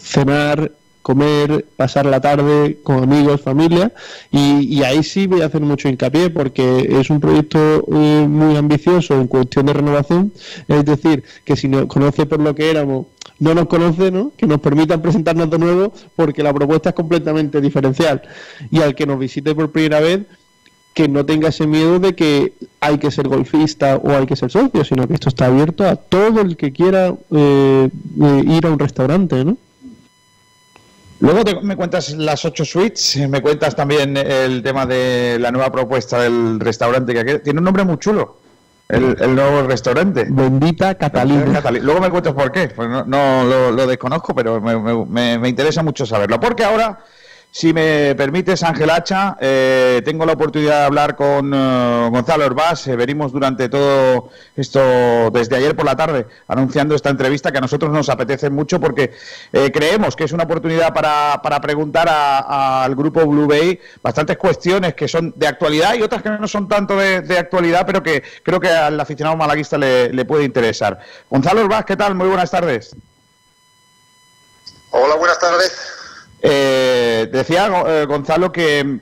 cenar 0.00 0.72
comer, 1.06 1.64
pasar 1.76 2.04
la 2.04 2.20
tarde 2.20 2.80
con 2.82 3.04
amigos, 3.04 3.40
familia, 3.40 3.92
y, 4.32 4.82
ahí 4.82 5.04
sí 5.04 5.28
voy 5.28 5.40
a 5.42 5.46
hacer 5.46 5.60
mucho 5.60 5.88
hincapié 5.88 6.30
porque 6.30 6.64
es 6.98 7.10
un 7.10 7.20
proyecto 7.20 7.84
eh, 7.92 8.26
muy 8.28 8.56
ambicioso 8.56 9.14
en 9.14 9.28
cuestión 9.28 9.66
de 9.66 9.74
renovación, 9.74 10.32
es 10.66 10.84
decir, 10.84 11.22
que 11.44 11.54
si 11.54 11.68
nos 11.68 11.86
conoce 11.86 12.26
por 12.26 12.40
lo 12.40 12.56
que 12.56 12.68
éramos, 12.72 13.06
no 13.38 13.54
nos 13.54 13.66
conoce, 13.66 14.10
¿no? 14.10 14.32
que 14.36 14.46
nos 14.46 14.60
permitan 14.60 15.02
presentarnos 15.02 15.50
de 15.50 15.58
nuevo 15.58 15.92
porque 16.14 16.42
la 16.42 16.52
propuesta 16.52 16.90
es 16.90 16.94
completamente 16.94 17.60
diferencial. 17.60 18.22
Y 18.70 18.80
al 18.80 18.94
que 18.94 19.06
nos 19.06 19.18
visite 19.18 19.54
por 19.54 19.70
primera 19.70 20.00
vez, 20.00 20.20
que 20.94 21.08
no 21.08 21.26
tenga 21.26 21.48
ese 21.48 21.66
miedo 21.66 21.98
de 21.98 22.14
que 22.14 22.54
hay 22.80 22.96
que 22.96 23.10
ser 23.10 23.28
golfista 23.28 23.96
o 23.96 24.12
hay 24.12 24.24
que 24.24 24.34
ser 24.34 24.50
socio, 24.50 24.82
sino 24.82 25.06
que 25.06 25.12
esto 25.12 25.28
está 25.28 25.46
abierto 25.46 25.86
a 25.86 25.96
todo 25.96 26.40
el 26.40 26.56
que 26.56 26.72
quiera 26.72 27.14
eh, 27.30 27.90
eh, 28.22 28.44
ir 28.46 28.66
a 28.66 28.70
un 28.70 28.78
restaurante, 28.78 29.44
¿no? 29.44 29.58
Luego 31.20 31.62
me 31.62 31.76
cuentas 31.76 32.14
las 32.14 32.44
ocho 32.46 32.64
suites, 32.64 33.16
me 33.28 33.40
cuentas 33.42 33.74
también 33.74 34.16
el 34.16 34.62
tema 34.62 34.86
de 34.86 35.38
la 35.38 35.50
nueva 35.50 35.70
propuesta 35.70 36.20
del 36.20 36.60
restaurante 36.60 37.12
que 37.12 37.38
tiene 37.40 37.58
un 37.58 37.64
nombre 37.64 37.84
muy 37.84 37.98
chulo. 37.98 38.38
El, 38.88 39.34
nuevo 39.34 39.66
restaurante. 39.66 40.26
Bendita 40.28 40.94
Catalina. 40.94 41.60
Luego 41.82 42.00
me 42.00 42.10
cuentas 42.10 42.34
por 42.34 42.52
qué. 42.52 42.68
Pues 42.68 42.88
no, 42.88 43.44
lo, 43.44 43.86
desconozco, 43.86 44.34
pero 44.34 44.60
me, 44.60 45.38
me 45.38 45.48
interesa 45.48 45.82
mucho 45.82 46.06
saberlo. 46.06 46.38
Porque 46.38 46.64
ahora 46.64 47.00
si 47.50 47.72
me 47.72 48.14
permites, 48.14 48.62
Ángel 48.62 48.90
Hacha, 48.90 49.38
eh, 49.40 50.02
tengo 50.04 50.26
la 50.26 50.34
oportunidad 50.34 50.80
de 50.80 50.84
hablar 50.84 51.16
con 51.16 51.54
eh, 51.54 52.08
Gonzalo 52.10 52.44
Herbás. 52.44 52.86
Eh, 52.86 52.96
venimos 52.96 53.32
durante 53.32 53.70
todo 53.70 54.28
esto, 54.54 55.30
desde 55.30 55.56
ayer 55.56 55.74
por 55.74 55.86
la 55.86 55.96
tarde, 55.96 56.26
anunciando 56.48 56.94
esta 56.94 57.08
entrevista 57.08 57.50
que 57.50 57.56
a 57.56 57.62
nosotros 57.62 57.90
nos 57.90 58.10
apetece 58.10 58.50
mucho 58.50 58.78
porque 58.78 59.12
creemos 59.72 60.16
que 60.16 60.24
es 60.24 60.32
una 60.32 60.44
oportunidad 60.44 60.92
para, 60.92 61.40
para 61.42 61.58
preguntar 61.60 62.08
al 62.10 62.94
grupo 62.94 63.24
Blue 63.24 63.46
Bay 63.46 63.80
bastantes 64.02 64.36
cuestiones 64.36 64.94
que 64.94 65.08
son 65.08 65.32
de 65.34 65.46
actualidad 65.46 65.94
y 65.94 66.02
otras 66.02 66.22
que 66.22 66.28
no 66.28 66.46
son 66.46 66.68
tanto 66.68 66.96
de, 66.96 67.38
actualidad, 67.38 67.86
pero 67.86 68.02
que 68.02 68.22
creo 68.42 68.60
que 68.60 68.68
al 68.68 69.00
aficionado 69.00 69.34
malaguista 69.34 69.78
le, 69.78 70.12
le 70.12 70.24
puede 70.26 70.44
interesar. 70.44 70.98
Gonzalo 71.30 71.62
Herbás, 71.62 71.86
¿qué 71.86 71.96
tal? 71.96 72.14
Muy 72.14 72.28
buenas 72.28 72.50
tardes. 72.50 72.94
Hola, 74.90 75.14
buenas 75.16 75.38
tardes. 75.38 76.05
Eh, 76.42 77.28
decía 77.32 77.70
eh, 77.86 78.04
Gonzalo 78.06 78.52
que 78.52 79.00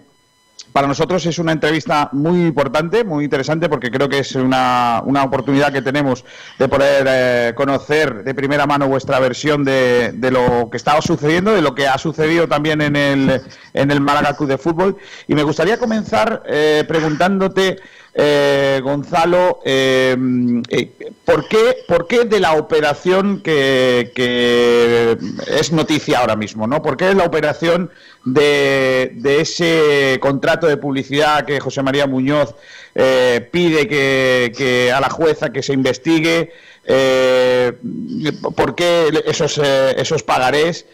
para 0.74 0.88
nosotros 0.88 1.24
es 1.24 1.38
una 1.38 1.52
entrevista 1.52 2.08
muy 2.10 2.46
importante, 2.46 3.04
muy 3.04 3.22
interesante, 3.22 3.68
porque 3.68 3.92
creo 3.92 4.08
que 4.08 4.18
es 4.18 4.34
una, 4.34 5.04
una 5.06 5.22
oportunidad 5.22 5.72
que 5.72 5.82
tenemos 5.82 6.24
de 6.58 6.66
poder 6.66 7.06
eh, 7.08 7.52
conocer 7.54 8.24
de 8.24 8.34
primera 8.34 8.66
mano 8.66 8.88
vuestra 8.88 9.20
versión 9.20 9.62
de, 9.62 10.10
de, 10.12 10.32
lo 10.32 10.68
que 10.70 10.76
estaba 10.76 11.00
sucediendo, 11.00 11.52
de 11.52 11.62
lo 11.62 11.76
que 11.76 11.86
ha 11.86 11.96
sucedido 11.96 12.48
también 12.48 12.80
en 12.80 12.96
el, 12.96 13.40
en 13.72 13.90
el 13.92 14.00
Málaga 14.00 14.36
Club 14.36 14.48
de 14.48 14.58
Fútbol. 14.58 14.96
Y 15.28 15.36
me 15.36 15.44
gustaría 15.44 15.78
comenzar 15.78 16.42
eh, 16.44 16.82
preguntándote 16.88 17.76
eh, 18.12 18.80
Gonzalo, 18.82 19.60
¿por, 21.24 21.48
qué, 21.48 21.76
¿por, 21.86 22.08
qué, 22.08 22.24
de 22.24 22.40
la 22.40 22.54
operación 22.54 23.42
que, 23.42 24.10
es 25.46 25.72
noticia 25.72 26.18
ahora 26.18 26.34
mismo? 26.34 26.66
¿no? 26.66 26.82
¿Por 26.82 26.96
qué 26.96 27.10
es 27.10 27.14
la 27.14 27.26
operación 27.26 27.92
de, 28.24 29.16
ese 29.40 30.18
contrato 30.20 30.66
de 30.66 30.76
publicidad 30.76 31.44
que 31.44 31.60
José 31.60 31.82
María 31.82 32.06
Muñoz 32.06 32.54
pide 33.50 33.88
que, 33.88 34.92
a 34.94 35.00
la 35.00 35.10
jueza 35.10 35.50
que 35.50 35.62
se 35.62 35.72
investigue? 35.72 36.52
¿Por 38.56 38.74
qué 38.74 39.22
esos, 39.26 39.58
esos 39.58 40.22
pagarés? 40.22 40.86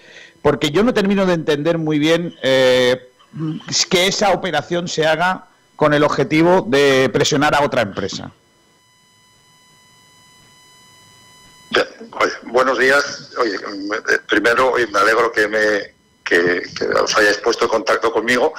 Porque 0.42 0.70
yo 0.70 0.82
no 0.82 0.94
termino 0.94 1.26
de 1.26 1.34
entender 1.34 1.78
muy 1.78 1.98
bien 1.98 2.34
que 2.42 4.06
esa 4.06 4.32
operación 4.32 4.88
se 4.88 5.06
haga 5.06 5.46
con 5.76 5.94
el 5.94 6.02
objetivo 6.02 6.64
de 6.68 7.08
presionar 7.12 7.54
a 7.54 7.62
otra 7.62 7.82
empresa. 7.82 8.32
buenos 12.44 12.78
días. 12.78 13.30
Oye, 13.38 13.56
primero 14.28 14.74
me 14.92 14.98
alegro 14.98 15.32
que 15.32 15.48
me 15.48 15.99
que, 16.30 16.62
os 17.02 17.16
hayáis 17.16 17.38
puesto 17.38 17.64
en 17.64 17.70
contacto 17.70 18.12
conmigo, 18.12 18.54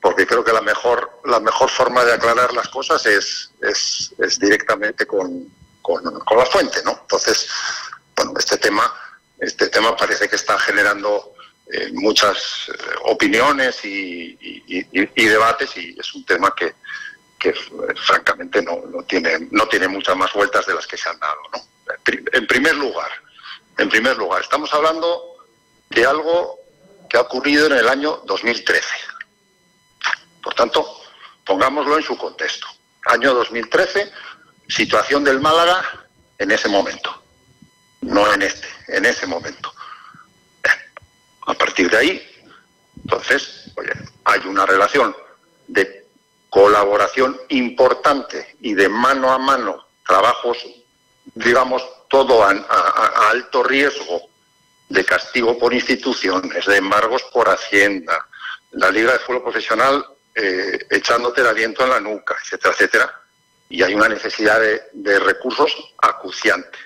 porque 0.00 0.26
creo 0.26 0.42
que 0.42 0.52
la 0.52 0.62
mejor 0.62 1.20
la 1.26 1.40
mejor 1.40 1.68
forma 1.68 2.04
de 2.04 2.14
aclarar 2.14 2.52
las 2.54 2.68
cosas 2.68 3.04
es, 3.04 3.52
es, 3.60 4.38
directamente 4.38 5.06
con, 5.06 5.46
con, 5.82 6.02
la 6.02 6.46
fuente, 6.46 6.82
¿no? 6.84 6.92
Entonces, 7.02 7.48
bueno, 8.16 8.32
este 8.38 8.56
tema 8.56 8.90
este 9.38 9.68
tema 9.68 9.96
parece 9.96 10.28
que 10.28 10.36
está 10.36 10.58
generando 10.58 11.34
eh, 11.72 11.90
muchas 11.92 12.68
eh, 12.68 12.94
opiniones 13.04 13.84
y, 13.84 14.36
debates 15.14 15.76
y 15.76 15.96
es 15.98 16.14
un 16.14 16.24
tema 16.24 16.54
que, 16.54 16.74
que 17.38 17.54
francamente 18.06 18.62
no, 18.62 18.82
no, 18.86 19.02
tiene, 19.04 19.48
no 19.50 19.66
tiene 19.68 19.88
muchas 19.88 20.16
más 20.16 20.32
vueltas 20.32 20.66
de 20.66 20.74
las 20.74 20.86
que 20.86 20.96
se 20.96 21.08
han 21.08 21.18
dado. 21.18 21.40
¿no? 21.52 21.60
En 22.32 22.46
primer 22.46 22.74
lugar, 22.76 23.10
en 23.78 23.88
primer 23.88 24.16
lugar, 24.16 24.42
estamos 24.42 24.72
hablando 24.74 25.36
de 25.88 26.04
algo 26.04 26.59
que 27.10 27.16
ha 27.16 27.22
ocurrido 27.22 27.66
en 27.66 27.72
el 27.72 27.88
año 27.88 28.22
2013. 28.24 28.88
Por 30.42 30.54
tanto, 30.54 30.86
pongámoslo 31.44 31.96
en 31.96 32.04
su 32.04 32.16
contexto. 32.16 32.68
Año 33.06 33.34
2013, 33.34 34.10
situación 34.68 35.24
del 35.24 35.40
Málaga 35.40 36.06
en 36.38 36.52
ese 36.52 36.68
momento, 36.68 37.22
no 38.02 38.32
en 38.32 38.42
este, 38.42 38.68
en 38.88 39.04
ese 39.04 39.26
momento. 39.26 39.72
A 41.46 41.54
partir 41.54 41.90
de 41.90 41.96
ahí, 41.96 42.46
entonces, 43.02 43.72
oye, 43.76 43.92
hay 44.24 44.40
una 44.46 44.64
relación 44.64 45.16
de 45.66 46.06
colaboración 46.48 47.40
importante 47.48 48.56
y 48.60 48.74
de 48.74 48.88
mano 48.88 49.32
a 49.32 49.38
mano, 49.38 49.84
trabajos, 50.06 50.58
digamos, 51.34 51.82
todo 52.08 52.44
a, 52.44 52.50
alto 53.30 53.64
riesgo 53.64 54.29
de 54.90 55.04
castigo 55.04 55.56
por 55.56 55.72
instituciones, 55.72 56.66
de 56.66 56.76
embargos 56.76 57.22
por 57.32 57.48
Hacienda, 57.48 58.26
la 58.72 58.90
Liga 58.90 59.12
de 59.12 59.20
Fútbol 59.20 59.44
Profesional 59.44 60.04
eh, 60.34 60.86
echándote 60.90 61.40
el 61.40 61.46
aliento 61.46 61.84
en 61.84 61.90
la 61.90 62.00
nuca, 62.00 62.36
etcétera, 62.42 62.74
etcétera. 62.74 63.20
Y 63.68 63.82
hay 63.84 63.94
una 63.94 64.08
necesidad 64.08 64.60
de, 64.92 65.18
recursos 65.20 65.94
acuciante. 66.02 66.78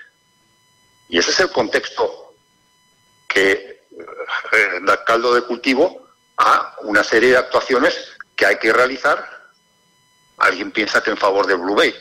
Y 1.09 1.17
ese 1.17 1.31
es 1.31 1.39
el 1.39 1.49
contexto 1.49 2.35
que 3.27 3.81
eh, 4.51 4.79
da 4.83 5.03
caldo 5.03 5.33
de 5.33 5.41
cultivo 5.41 6.07
a 6.37 6.75
una 6.83 7.03
serie 7.03 7.29
de 7.31 7.37
actuaciones 7.37 8.13
que 8.35 8.45
hay 8.45 8.59
que 8.59 8.71
realizar. 8.71 9.49
Alguien 10.37 10.71
piensa 10.71 11.01
que 11.01 11.09
en 11.09 11.17
favor 11.17 11.47
de 11.47 11.55
Blue 11.55 11.75
Bay, 11.75 11.95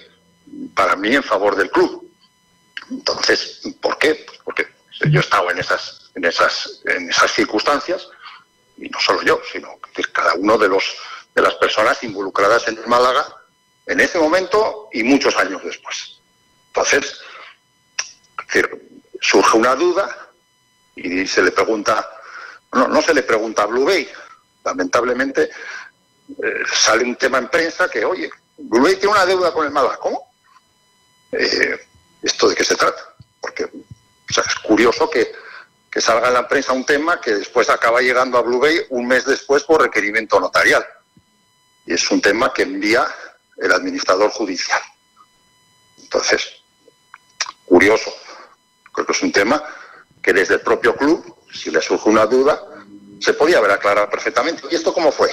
para 0.74 0.96
mí 0.96 1.14
en 1.14 1.22
favor 1.22 1.56
del 1.56 1.70
club. 1.70 2.10
Entonces, 2.90 3.62
¿por 3.80 3.96
qué? 3.96 4.22
Pues 4.26 4.38
porque 4.44 4.73
yo 5.00 5.20
he 5.20 5.22
estado 5.22 5.50
en 5.50 5.58
esas, 5.58 6.10
en 6.14 6.24
esas, 6.24 6.80
en 6.84 7.10
esas 7.10 7.32
circunstancias, 7.32 8.08
y 8.76 8.88
no 8.88 8.98
solo 9.00 9.22
yo, 9.22 9.40
sino 9.50 9.78
cada 10.12 10.34
uno 10.34 10.58
de 10.58 10.68
los 10.68 10.84
de 11.34 11.42
las 11.42 11.54
personas 11.54 12.02
involucradas 12.02 12.68
en 12.68 12.78
el 12.78 12.86
Málaga 12.86 13.26
en 13.86 14.00
ese 14.00 14.18
momento 14.18 14.88
y 14.92 15.02
muchos 15.02 15.36
años 15.36 15.62
después. 15.64 16.18
Entonces, 16.68 17.20
surge 19.20 19.56
una 19.56 19.74
duda 19.74 20.30
y 20.94 21.26
se 21.26 21.42
le 21.42 21.50
pregunta, 21.50 22.08
no, 22.72 22.88
no 22.88 23.02
se 23.02 23.14
le 23.14 23.22
pregunta 23.22 23.62
a 23.62 23.66
Blue 23.66 23.84
Bay, 23.84 24.08
lamentablemente 24.64 25.50
eh, 26.28 26.62
sale 26.72 27.04
un 27.04 27.16
tema 27.16 27.38
en 27.38 27.48
prensa 27.48 27.88
que, 27.88 28.04
oye, 28.04 28.30
Blue 28.56 28.82
Bay 28.82 28.96
tiene 28.96 29.12
una 29.12 29.26
deuda 29.26 29.52
con 29.52 29.66
el 29.66 29.72
Málaga, 29.72 29.98
¿cómo? 29.98 30.32
Eh, 31.32 31.78
¿Esto 32.22 32.48
de 32.48 32.54
qué 32.54 32.64
se 32.64 32.76
trata? 32.76 33.14
Porque 33.40 33.68
es 34.28 34.54
curioso 34.62 35.08
que, 35.10 35.32
que 35.90 36.00
salga 36.00 36.28
en 36.28 36.34
la 36.34 36.48
prensa 36.48 36.72
un 36.72 36.84
tema 36.84 37.20
que 37.20 37.34
después 37.34 37.68
acaba 37.70 38.00
llegando 38.00 38.38
a 38.38 38.42
Blue 38.42 38.58
Bay 38.58 38.80
un 38.90 39.06
mes 39.06 39.24
después 39.24 39.64
por 39.64 39.82
requerimiento 39.82 40.40
notarial. 40.40 40.84
Y 41.86 41.94
es 41.94 42.10
un 42.10 42.20
tema 42.20 42.52
que 42.52 42.62
envía 42.62 43.06
el 43.58 43.72
administrador 43.72 44.30
judicial. 44.30 44.80
Entonces, 45.98 46.62
curioso. 47.64 48.12
Creo 48.92 49.06
que 49.06 49.12
es 49.12 49.22
un 49.22 49.32
tema 49.32 49.62
que 50.22 50.32
desde 50.32 50.54
el 50.54 50.60
propio 50.60 50.96
club, 50.96 51.36
si 51.52 51.70
le 51.70 51.80
surge 51.80 52.08
una 52.08 52.26
duda, 52.26 52.60
se 53.20 53.34
podía 53.34 53.58
haber 53.58 53.72
aclarado 53.72 54.08
perfectamente. 54.08 54.62
¿Y 54.70 54.74
esto 54.74 54.92
cómo 54.92 55.10
fue? 55.10 55.30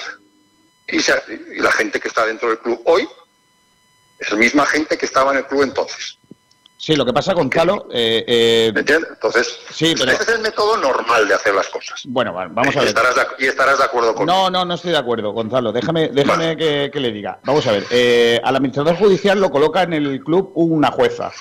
Y, 0.88 1.00
la 1.62 1.72
gente 1.72 2.00
que 2.00 2.08
está 2.08 2.26
dentro 2.26 2.50
del 2.50 2.60
club 2.60 2.82
hoy 2.86 3.08
es 4.20 4.32
la 4.32 4.38
misma 4.38 4.66
gente 4.66 4.98
que 4.98 5.06
estaba 5.06 5.32
en 5.32 5.38
el 5.38 5.46
club 5.46 5.64
entonces. 5.64 6.18
Sí, 6.82 6.96
lo 6.96 7.06
que 7.06 7.14
pasa, 7.14 7.34
Gonzalo. 7.34 7.88
Eh, 7.92 8.24
eh, 8.26 8.72
¿Me 8.74 8.80
entiendes? 8.80 9.12
Entonces, 9.12 9.60
sí, 9.72 9.94
ese 9.94 10.14
es 10.14 10.28
el 10.30 10.40
método 10.40 10.78
normal 10.78 11.28
de 11.28 11.36
hacer 11.36 11.54
las 11.54 11.68
cosas. 11.70 12.02
Bueno, 12.08 12.34
vamos 12.34 12.76
a 12.76 12.80
ver. 12.80 12.88
Y 13.38 13.46
estarás 13.46 13.78
de, 13.78 13.84
acuerdo 13.84 14.16
con 14.16 14.26
No, 14.26 14.50
no, 14.50 14.66
no 14.66 14.74
estoy 14.74 14.90
de 14.90 14.98
acuerdo, 14.98 15.32
Gonzalo. 15.32 15.72
Déjame, 15.72 16.10
déjame 16.10 16.58
que, 16.58 16.92
le 16.96 17.12
diga. 17.12 17.40
Vamos 17.44 17.68
a 17.68 17.74
ver. 17.74 17.86
Eh, 17.92 18.42
al 18.44 18.56
administrador 18.56 18.98
judicial 18.98 19.40
lo 19.40 19.52
coloca 19.52 19.84
en 19.84 19.94
el 19.94 20.24
club 20.24 20.54
una 20.56 20.90
jueza. 20.90 21.32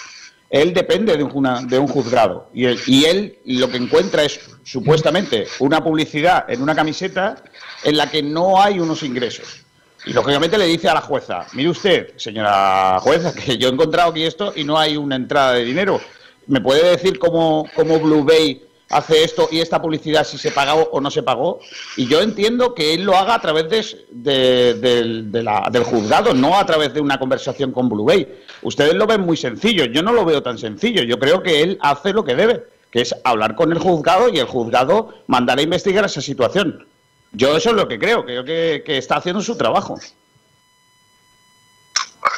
Él 0.50 0.74
depende 0.74 1.16
de 1.16 1.24
un, 1.24 1.68
de 1.68 1.78
un 1.78 1.88
juzgado. 1.88 2.50
Y 2.52 2.66
él, 2.66 2.78
y 2.84 3.06
él 3.06 3.38
lo 3.46 3.70
que 3.70 3.78
encuentra 3.78 4.22
es, 4.24 4.40
supuestamente, 4.62 5.46
una 5.60 5.82
publicidad 5.82 6.50
en 6.50 6.60
una 6.60 6.74
camiseta 6.74 7.42
en 7.82 7.96
la 7.96 8.10
que 8.10 8.22
no 8.22 8.60
hay 8.60 8.78
unos 8.78 9.02
ingresos. 9.02 9.64
Y 10.06 10.12
lógicamente 10.12 10.56
le 10.56 10.66
dice 10.66 10.88
a 10.88 10.94
la 10.94 11.02
jueza, 11.02 11.46
mire 11.52 11.68
usted, 11.68 12.16
señora 12.16 12.98
jueza, 13.00 13.34
que 13.34 13.58
yo 13.58 13.68
he 13.68 13.72
encontrado 13.72 14.10
aquí 14.10 14.24
esto 14.24 14.52
y 14.56 14.64
no 14.64 14.78
hay 14.78 14.96
una 14.96 15.16
entrada 15.16 15.52
de 15.52 15.64
dinero. 15.64 16.00
¿Me 16.46 16.60
puede 16.60 16.90
decir 16.90 17.18
cómo, 17.18 17.66
cómo 17.74 18.00
Blue 18.00 18.24
Bay 18.24 18.64
hace 18.88 19.22
esto 19.22 19.48
y 19.52 19.60
esta 19.60 19.80
publicidad 19.80 20.24
si 20.24 20.36
se 20.36 20.50
pagó 20.50 20.88
o 20.90 21.00
no 21.00 21.10
se 21.10 21.22
pagó? 21.22 21.60
Y 21.96 22.06
yo 22.08 22.22
entiendo 22.22 22.74
que 22.74 22.94
él 22.94 23.04
lo 23.04 23.14
haga 23.14 23.34
a 23.34 23.40
través 23.40 23.68
de, 24.10 24.74
del 24.74 25.84
juzgado, 25.84 26.32
no 26.32 26.58
a 26.58 26.64
través 26.64 26.94
de 26.94 27.00
una 27.00 27.18
conversación 27.18 27.72
con 27.72 27.88
Blue 27.90 28.06
Bay. 28.06 28.26
Ustedes 28.62 28.94
lo 28.94 29.06
ven 29.06 29.20
muy 29.20 29.36
sencillo, 29.36 29.84
yo 29.84 30.02
no 30.02 30.12
lo 30.12 30.24
veo 30.24 30.42
tan 30.42 30.56
sencillo. 30.56 31.02
Yo 31.02 31.18
creo 31.18 31.42
que 31.42 31.62
él 31.62 31.78
hace 31.82 32.14
lo 32.14 32.24
que 32.24 32.34
debe, 32.34 32.64
que 32.90 33.02
es 33.02 33.14
hablar 33.22 33.54
con 33.54 33.70
el 33.70 33.78
juzgado 33.78 34.30
y 34.30 34.38
el 34.38 34.46
juzgado 34.46 35.14
mandar 35.26 35.58
a 35.58 35.62
investigar 35.62 36.06
esa 36.06 36.22
situación. 36.22 36.86
Yo 37.32 37.56
eso 37.56 37.70
es 37.70 37.76
lo 37.76 37.86
que 37.86 37.98
creo, 37.98 38.24
creo 38.24 38.44
que, 38.44 38.82
está 38.86 39.16
haciendo 39.16 39.40
su 39.40 39.56
trabajo. 39.56 39.98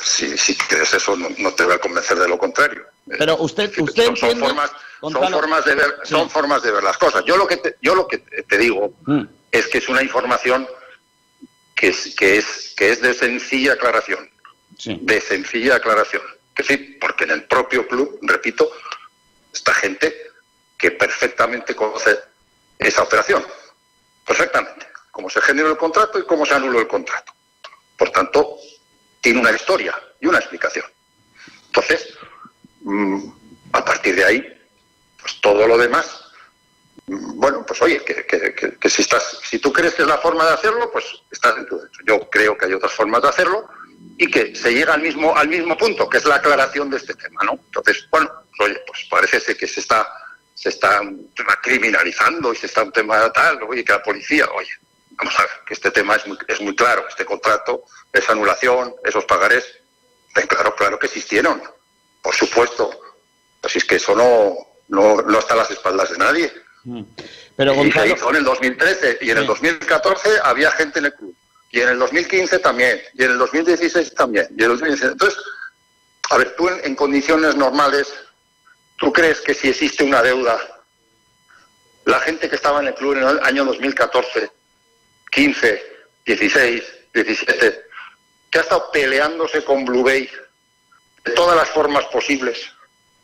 Si, 0.03 0.37
si 0.37 0.55
crees 0.57 0.93
eso, 0.95 1.17
no, 1.17 1.55
te 1.55 1.65
voy 1.65 1.75
a 1.75 1.79
convencer 1.79 2.19
de 2.19 2.29
lo 2.29 2.39
contrario. 2.39 2.83
Pero 3.19 3.37
usted, 3.39 3.73
usted 3.79 4.15
son, 4.15 4.39
formas, 4.39 4.71
son 5.01 5.13
formas 5.13 5.65
de 5.65 5.75
ver, 5.75 5.95
son 6.05 6.31
formas 6.31 6.63
de 6.63 6.71
ver 6.71 6.85
las 6.85 6.99
cosas. 6.99 7.25
Yo 7.25 7.37
lo 7.37 7.47
que 7.47 7.57
te, 7.57 7.77
yo 7.81 7.95
lo 7.95 8.07
que 8.07 8.19
te 8.19 8.59
digo 8.59 8.95
mm. 9.07 9.23
es 9.51 9.67
que 9.67 9.79
es 9.79 9.89
una 9.89 10.03
información 10.03 10.69
que 11.75 11.89
es, 11.89 12.15
que 12.15 12.37
es, 12.37 12.75
que 12.77 12.93
es 12.93 13.01
de 13.01 13.15
sencilla 13.15 13.73
aclaración, 13.73 14.31
de 14.85 15.21
sencilla 15.21 15.77
aclaración. 15.77 16.23
Que 16.55 16.63
sí, 16.63 16.77
porque 17.01 17.25
en 17.25 17.31
el 17.31 17.45
propio 17.45 17.89
club, 17.89 18.19
repito, 18.23 18.71
está 19.53 19.73
gente 19.73 20.15
que 20.77 20.91
perfectamente 20.91 21.75
conoce 21.75 22.19
esa 22.79 23.03
operación 23.03 23.43
perfectamente 24.27 24.93
cómo 25.13 25.31
se 25.31 25.41
generó 25.43 25.71
el 25.71 25.77
contrato 25.77 26.19
y 26.19 26.25
cómo 26.25 26.45
se 26.45 26.55
anuló 26.55 26.81
el 26.81 26.89
contrato. 26.89 27.33
Por 27.97 28.11
tanto, 28.11 28.57
tiene 29.21 29.39
una 29.39 29.53
historia 29.53 29.95
y 30.21 30.27
una 30.27 30.39
explicación. 30.39 30.85
Entonces, 31.67 32.19
mm, 32.81 33.31
a 33.73 33.85
partir 33.85 34.17
de 34.17 34.25
ahí, 34.25 34.63
pues 35.21 35.41
todo 35.41 35.69
lo 35.69 35.79
demás, 35.79 36.25
mm, 37.07 37.39
bueno, 37.39 37.65
pues 37.65 37.81
oye, 37.83 38.03
que, 38.05 38.91
si 38.91 39.03
estás, 39.03 39.39
si 39.45 39.59
tú 39.59 39.73
crees 39.73 39.95
que 39.95 40.03
es 40.03 40.09
la 40.09 40.19
forma 40.19 40.45
de 40.47 40.55
hacerlo, 40.55 40.91
pues 40.91 41.05
estás 41.31 41.55
dentro 41.55 41.79
de 41.79 41.89
Yo 42.05 42.29
creo 42.31 42.57
que 42.57 42.67
hay 42.67 42.73
otras 42.73 42.93
formas 42.93 43.23
de 43.23 43.29
hacerlo 43.29 43.69
y 44.19 44.29
que 44.31 44.57
se 44.57 44.73
llega 44.73 44.95
al 44.95 45.03
mismo, 45.03 45.37
al 45.37 45.49
mismo 45.49 45.77
punto, 45.77 46.09
que 46.09 46.19
es 46.19 46.25
la 46.25 46.37
aclaración 46.37 46.91
de 46.91 46.97
este 46.97 47.15
tema, 47.15 47.43
¿no? 47.45 47.53
Entonces, 47.53 48.09
bueno, 48.11 48.31
pues 48.57 48.71
oye, 48.71 48.81
pues 48.87 49.07
parece 49.11 49.57
que 49.57 49.67
se 49.69 49.81
está 49.81 50.07
se 50.63 50.69
está 50.69 51.01
criminalizando 51.61 52.53
y 52.53 52.57
se 52.57 52.67
está 52.67 52.85
un 52.85 52.93
tema 52.93 53.33
tal, 53.33 53.61
oye, 53.65 53.85
que 53.85 53.93
la 53.93 54.01
policía, 54.01 54.47
oye, 54.55 54.71
vamos 55.11 55.37
a 55.37 55.43
ver, 55.43 55.51
que 55.67 55.75
este 55.75 55.91
tema 55.91 56.15
es 56.15 56.25
muy, 56.25 56.39
es 56.47 56.61
muy 56.61 56.77
claro, 56.77 57.05
este 57.09 57.25
contrato, 57.25 57.83
esa 58.13 58.31
anulación, 58.31 58.95
esos 59.05 59.25
pagarés, 59.25 59.65
claro, 60.49 60.77
claro 60.77 61.01
que 61.01 61.07
existieron, 61.07 61.61
por 62.23 62.33
supuesto, 62.37 62.97
así 63.61 63.79
es 63.79 63.85
que 63.85 63.97
eso 63.97 64.15
no, 64.15 64.55
no, 64.87 65.37
está 65.37 65.55
a 65.55 65.57
las 65.57 65.71
espaldas 65.73 66.11
de 66.11 66.19
nadie. 66.19 66.53
Mm. 66.85 67.03
Pero 67.57 67.85
y 67.85 67.91
se 67.91 68.07
hizo 68.07 68.31
en 68.31 68.37
el 68.37 68.45
2013 68.45 69.19
y 69.21 69.31
en 69.33 69.39
el 69.39 69.47
2014 69.47 70.31
había 70.45 70.71
gente 70.71 71.01
en 71.01 71.07
el 71.07 71.15
club. 71.15 71.35
Y 71.73 71.81
en 71.81 71.89
el 71.89 71.99
2015 71.99 72.59
también, 72.61 73.03
y 73.15 73.25
en 73.25 73.33
el 73.33 73.39
2016 73.39 74.15
también. 74.15 74.47
Y 74.51 74.63
en 74.63 74.71
el 74.71 74.79
2016. 74.79 75.13
Entonces, 75.13 75.43
a 76.31 76.39
ver, 76.39 76.55
tú 76.57 76.69
en 76.69 76.95
condiciones 76.95 77.57
normales 77.57 78.13
¿Tú 79.03 79.13
crees 79.13 79.41
que 79.41 79.53
si 79.53 79.69
existe 79.69 80.05
una 80.05 80.23
deuda, 80.23 80.57
la 82.05 82.21
gente 82.21 82.49
que 82.49 82.55
estaba 82.55 82.79
en 82.79 82.87
el 82.87 82.95
club 82.95 83.17
en 83.17 83.25
el 83.25 83.41
año 83.41 83.65
2014, 83.65 84.49
15, 85.29 85.83
16, 86.25 86.85
17, 87.13 87.85
que 88.49 88.59
ha 88.59 88.63
estado 88.63 88.93
peleándose 88.93 89.65
con 89.65 89.85
Blue 89.85 90.05
Bay 90.05 90.31
de 91.25 91.33
todas 91.33 91.57
las 91.57 91.69
formas 91.71 92.05
posibles, 92.07 92.71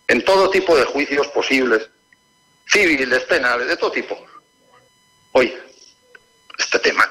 en 0.09 0.25
todo 0.25 0.51
tipo 0.51 0.77
de 0.77 0.85
juicios 0.85 1.29
posibles, 1.29 1.89
civiles, 2.67 3.23
penales, 3.27 3.69
de 3.69 3.77
todo 3.77 3.93
tipo. 3.93 4.27
Oye, 5.31 5.63
este 6.59 6.81
tema 6.81 7.09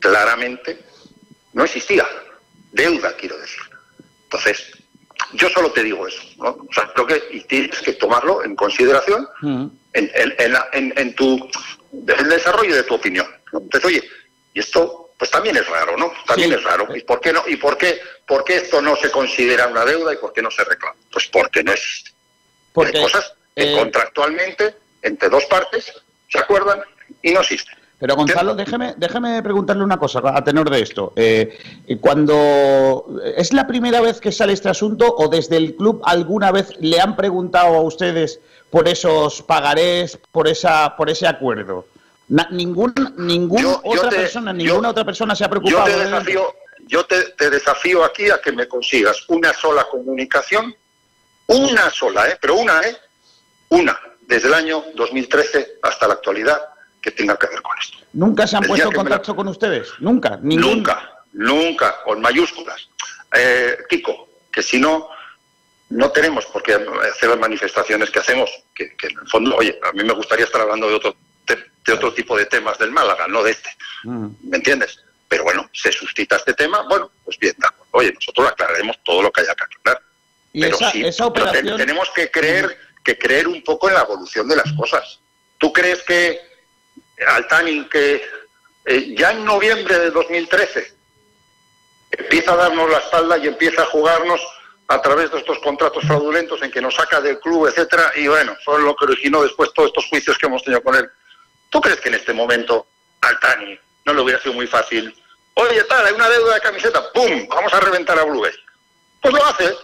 claramente 0.00 0.82
no 1.52 1.64
existía. 1.64 2.08
Deuda, 2.72 3.14
quiero 3.14 3.36
decir. 3.36 3.60
Entonces, 4.22 4.72
yo 5.32 5.48
solo 5.50 5.70
te 5.72 5.82
digo 5.82 6.06
eso, 6.06 6.22
¿no? 6.38 6.48
O 6.50 6.72
sea, 6.72 6.90
creo 6.94 7.06
que 7.06 7.22
y 7.30 7.40
tienes 7.42 7.80
que 7.80 7.94
tomarlo 7.94 8.44
en 8.44 8.54
consideración 8.56 9.28
mm. 9.40 9.66
en, 9.92 10.10
en, 10.14 10.92
en, 10.96 11.14
tu 11.14 11.48
el 11.92 12.28
desarrollo 12.28 12.74
de 12.74 12.82
tu 12.82 12.94
opinión. 12.94 13.26
Entonces, 13.52 13.84
oye, 13.84 14.02
y 14.54 14.60
esto 14.60 15.10
pues 15.18 15.30
también 15.30 15.56
es 15.56 15.66
raro, 15.66 15.96
¿no? 15.96 16.12
También 16.26 16.52
es 16.52 16.62
raro. 16.62 16.94
¿Y 16.94 17.00
por 17.02 17.20
qué 17.20 17.32
no? 17.32 17.42
¿Y 17.46 17.56
por 17.56 17.78
qué, 17.78 17.98
por 18.26 18.44
qué 18.44 18.56
esto 18.56 18.82
no 18.82 18.96
se 18.96 19.10
considera 19.10 19.66
una 19.66 19.84
deuda 19.84 20.12
y 20.12 20.16
por 20.16 20.32
qué 20.32 20.42
no 20.42 20.50
se 20.50 20.64
reclama? 20.64 20.96
Pues 21.10 21.26
porque 21.26 21.62
no 21.64 21.72
existe. 21.72 22.10
Porque, 22.72 22.98
Hay 22.98 23.02
cosas 23.02 23.32
que 23.54 23.72
eh, 23.72 23.76
contractualmente 23.76 24.74
entre 25.02 25.28
dos 25.30 25.44
partes 25.46 25.92
se 26.28 26.38
acuerdan 26.38 26.82
y 27.22 27.32
no 27.32 27.40
existen. 27.40 27.75
Pero 27.98 28.14
Gonzalo, 28.14 28.54
déjeme, 28.54 28.94
déjeme 28.98 29.42
preguntarle 29.42 29.82
una 29.82 29.98
cosa 29.98 30.20
a 30.24 30.44
tenor 30.44 30.68
de 30.68 30.82
esto. 30.82 31.14
Eh, 31.16 31.58
cuando 32.00 33.06
es 33.36 33.54
la 33.54 33.66
primera 33.66 34.02
vez 34.02 34.20
que 34.20 34.32
sale 34.32 34.52
este 34.52 34.68
asunto 34.68 35.14
o 35.16 35.28
desde 35.28 35.56
el 35.56 35.76
club 35.76 36.02
alguna 36.04 36.52
vez 36.52 36.72
le 36.78 37.00
han 37.00 37.16
preguntado 37.16 37.74
a 37.74 37.80
ustedes 37.80 38.40
por 38.70 38.86
esos 38.86 39.42
pagarés, 39.42 40.18
por 40.30 40.46
esa, 40.46 40.94
por 40.96 41.08
ese 41.08 41.26
acuerdo. 41.26 41.86
ningún, 42.50 42.92
ninguna 43.16 43.80
otra 43.82 44.10
persona, 44.10 44.52
ninguna 44.52 44.90
otra 44.90 45.04
persona 45.04 45.34
se 45.34 45.44
ha 45.44 45.48
preocupado. 45.48 45.88
Yo 45.88 45.94
te 45.94 46.04
desafío, 46.04 46.54
yo 46.86 47.06
te, 47.06 47.50
desafío 47.50 48.04
aquí 48.04 48.30
a 48.30 48.42
que 48.42 48.52
me 48.52 48.68
consigas 48.68 49.24
una 49.28 49.54
sola 49.54 49.84
comunicación, 49.90 50.74
una 51.46 51.88
sola, 51.88 52.28
¿eh? 52.28 52.36
pero 52.38 52.56
una, 52.56 52.78
¿eh? 52.82 52.94
Una, 53.70 53.98
desde 54.20 54.48
el 54.48 54.54
año 54.54 54.84
2013 54.94 55.78
hasta 55.82 56.06
la 56.08 56.14
actualidad 56.14 56.75
que 57.06 57.12
tenga 57.12 57.36
que 57.36 57.46
ver 57.46 57.62
con 57.62 57.78
esto. 57.78 57.98
¿Nunca 58.14 58.48
se 58.48 58.56
han 58.56 58.64
puesto 58.64 58.88
en 58.88 58.94
contacto 58.94 59.36
con 59.36 59.46
ustedes? 59.46 59.90
¿Nunca? 60.00 60.40
Nunca, 60.42 61.22
nunca, 61.32 62.02
con 62.02 62.20
mayúsculas. 62.20 62.88
Eh, 63.32 63.78
Kiko, 63.88 64.28
que 64.50 64.60
si 64.60 64.80
no, 64.80 65.08
no 65.90 66.10
tenemos 66.10 66.44
por 66.46 66.64
qué 66.64 66.74
hacer 66.74 67.28
las 67.28 67.38
manifestaciones 67.38 68.10
que 68.10 68.18
hacemos, 68.18 68.50
que, 68.74 68.96
en 69.00 69.18
el 69.22 69.28
fondo, 69.28 69.54
oye, 69.54 69.78
a 69.84 69.92
mí 69.92 70.02
me 70.02 70.14
gustaría 70.14 70.46
estar 70.46 70.60
hablando 70.60 70.88
de 70.88 70.94
otro 70.94 71.16
de 71.46 71.92
otro 71.92 72.12
tipo 72.12 72.36
de 72.36 72.46
temas 72.46 72.76
del 72.78 72.90
Málaga, 72.90 73.28
no 73.28 73.44
de 73.44 73.52
este. 73.52 73.70
¿Me 74.02 74.56
entiendes? 74.56 74.98
Pero 75.28 75.44
bueno, 75.44 75.70
se 75.72 75.92
suscita 75.92 76.34
este 76.34 76.54
tema, 76.54 76.82
bueno, 76.88 77.12
pues 77.24 77.38
bien, 77.38 77.54
Oye, 77.92 78.12
nosotros 78.12 78.48
aclararemos 78.48 78.98
todo 79.04 79.22
lo 79.22 79.30
que 79.30 79.42
haya 79.42 79.54
que 79.54 79.62
aclarar. 79.62 80.02
pero 80.52 80.76
sí, 80.90 81.04
tenemos 81.76 82.10
que 82.10 82.32
creer, 82.32 82.76
que 83.04 83.16
creer 83.16 83.46
un 83.46 83.62
poco 83.62 83.88
en 83.88 83.94
la 83.94 84.02
evolución 84.02 84.48
de 84.48 84.56
las 84.56 84.72
cosas. 84.72 85.20
¿Tú 85.58 85.72
crees 85.72 86.02
que 86.02 86.45
Altani, 87.26 87.88
que 87.88 88.22
eh, 88.84 89.14
ya 89.16 89.32
en 89.32 89.44
noviembre 89.44 89.98
de 89.98 90.10
2013 90.10 90.94
empieza 92.10 92.52
a 92.52 92.56
darnos 92.56 92.90
la 92.90 92.98
espalda 92.98 93.38
y 93.38 93.48
empieza 93.48 93.82
a 93.82 93.86
jugarnos 93.86 94.40
a 94.88 95.02
través 95.02 95.30
de 95.32 95.38
estos 95.38 95.58
contratos 95.58 96.04
fraudulentos 96.04 96.62
en 96.62 96.70
que 96.70 96.80
nos 96.80 96.94
saca 96.94 97.20
del 97.20 97.40
club, 97.40 97.66
etcétera, 97.66 98.12
y 98.14 98.28
bueno, 98.28 98.56
son 98.64 98.84
lo 98.84 98.94
que 98.94 99.04
originó 99.04 99.42
después 99.42 99.72
todos 99.74 99.88
estos 99.88 100.06
juicios 100.06 100.38
que 100.38 100.46
hemos 100.46 100.62
tenido 100.62 100.82
con 100.82 100.94
él. 100.94 101.10
¿Tú 101.70 101.80
crees 101.80 102.00
que 102.00 102.08
en 102.08 102.14
este 102.14 102.32
momento 102.32 102.86
Altani 103.20 103.78
no 104.04 104.14
le 104.14 104.20
hubiera 104.20 104.40
sido 104.40 104.54
muy 104.54 104.68
fácil? 104.68 105.14
Oye, 105.54 105.82
tal, 105.84 106.06
hay 106.06 106.12
una 106.12 106.28
deuda 106.28 106.54
de 106.54 106.60
camiseta, 106.60 107.12
¡pum! 107.12 107.48
Vamos 107.48 107.72
a 107.72 107.80
reventar 107.80 108.18
a 108.18 108.24
Blue. 108.24 108.46
Pues 109.20 109.34
lo 109.34 109.44
hace. 109.44 109.74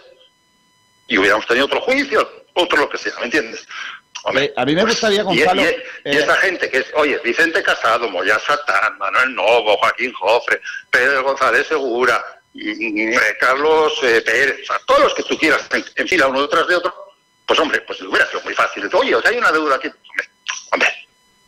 Y 1.07 1.17
hubiéramos 1.17 1.45
tenido 1.47 1.65
otro 1.65 1.81
juicio, 1.81 2.45
otro 2.53 2.77
lo 2.77 2.89
que 2.89 2.97
sea, 2.97 3.13
¿me 3.19 3.25
entiendes? 3.25 3.67
Hombre, 4.23 4.53
a 4.55 4.65
mí 4.65 4.75
me 4.75 4.85
gustaría, 4.85 5.23
Gonzalo... 5.23 5.61
Y, 5.61 5.65
y, 6.05 6.17
esa 6.17 6.35
gente 6.37 6.69
que 6.69 6.77
es, 6.77 6.85
oye, 6.95 7.19
Vicente 7.23 7.61
Casado, 7.61 8.09
Moya 8.09 8.39
Satán, 8.39 8.97
Manuel 8.97 9.35
Novo, 9.35 9.77
Joaquín 9.77 10.13
Jofre, 10.13 10.61
Pedro 10.89 11.23
González 11.23 11.67
Segura, 11.67 12.23
Carlos 13.39 13.93
eh, 14.03 14.21
Pérez, 14.21 14.61
o 14.63 14.65
sea, 14.65 14.79
todos 14.85 15.03
los 15.03 15.13
que 15.15 15.23
tú 15.23 15.37
quieras 15.37 15.67
en, 15.95 16.07
fila 16.07 16.27
uno 16.27 16.43
detrás 16.43 16.67
de 16.67 16.75
otro, 16.75 16.93
pues 17.45 17.59
hombre, 17.59 17.81
pues 17.81 18.01
hubiera 18.01 18.27
sido 18.27 18.41
muy 18.41 18.53
fácil. 18.53 18.89
Oye, 18.93 19.15
o 19.15 19.21
sea, 19.21 19.31
hay 19.31 19.37
una 19.37 19.51
deuda 19.51 19.75
aquí, 19.75 19.89
hombre, 20.71 20.89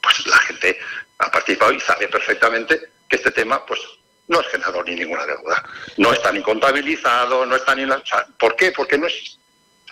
pues 0.02 0.28
la 0.28 0.38
gente 0.40 0.78
ha 1.20 1.32
participado 1.32 1.72
y 1.72 1.80
sabe 1.80 2.08
perfectamente 2.08 2.90
que 3.08 3.16
este 3.16 3.32
tema, 3.32 3.66
pues 3.66 3.80
no 4.28 4.42
es 4.42 4.48
generador 4.48 4.86
ni 4.90 4.96
ninguna 4.96 5.26
deuda. 5.26 5.64
No 5.98 6.12
está 6.12 6.32
ni 6.32 6.42
contabilizado, 6.42 7.46
no 7.46 7.56
está 7.56 7.76
ni... 7.76 7.86
La, 7.86 8.02
¿Por 8.40 8.56
qué? 8.56 8.72
Porque 8.72 8.98
no 8.98 9.06
es... 9.08 9.38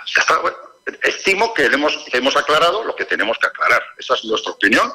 Ya 0.07 0.21
está, 0.21 0.39
bueno, 0.39 0.57
estimo 1.03 1.53
que 1.53 1.65
hemos, 1.65 1.97
hemos 2.13 2.35
aclarado 2.35 2.83
lo 2.83 2.95
que 2.95 3.05
tenemos 3.05 3.37
que 3.37 3.47
aclarar. 3.47 3.81
Esa 3.97 4.15
es 4.15 4.25
nuestra 4.25 4.51
opinión. 4.51 4.91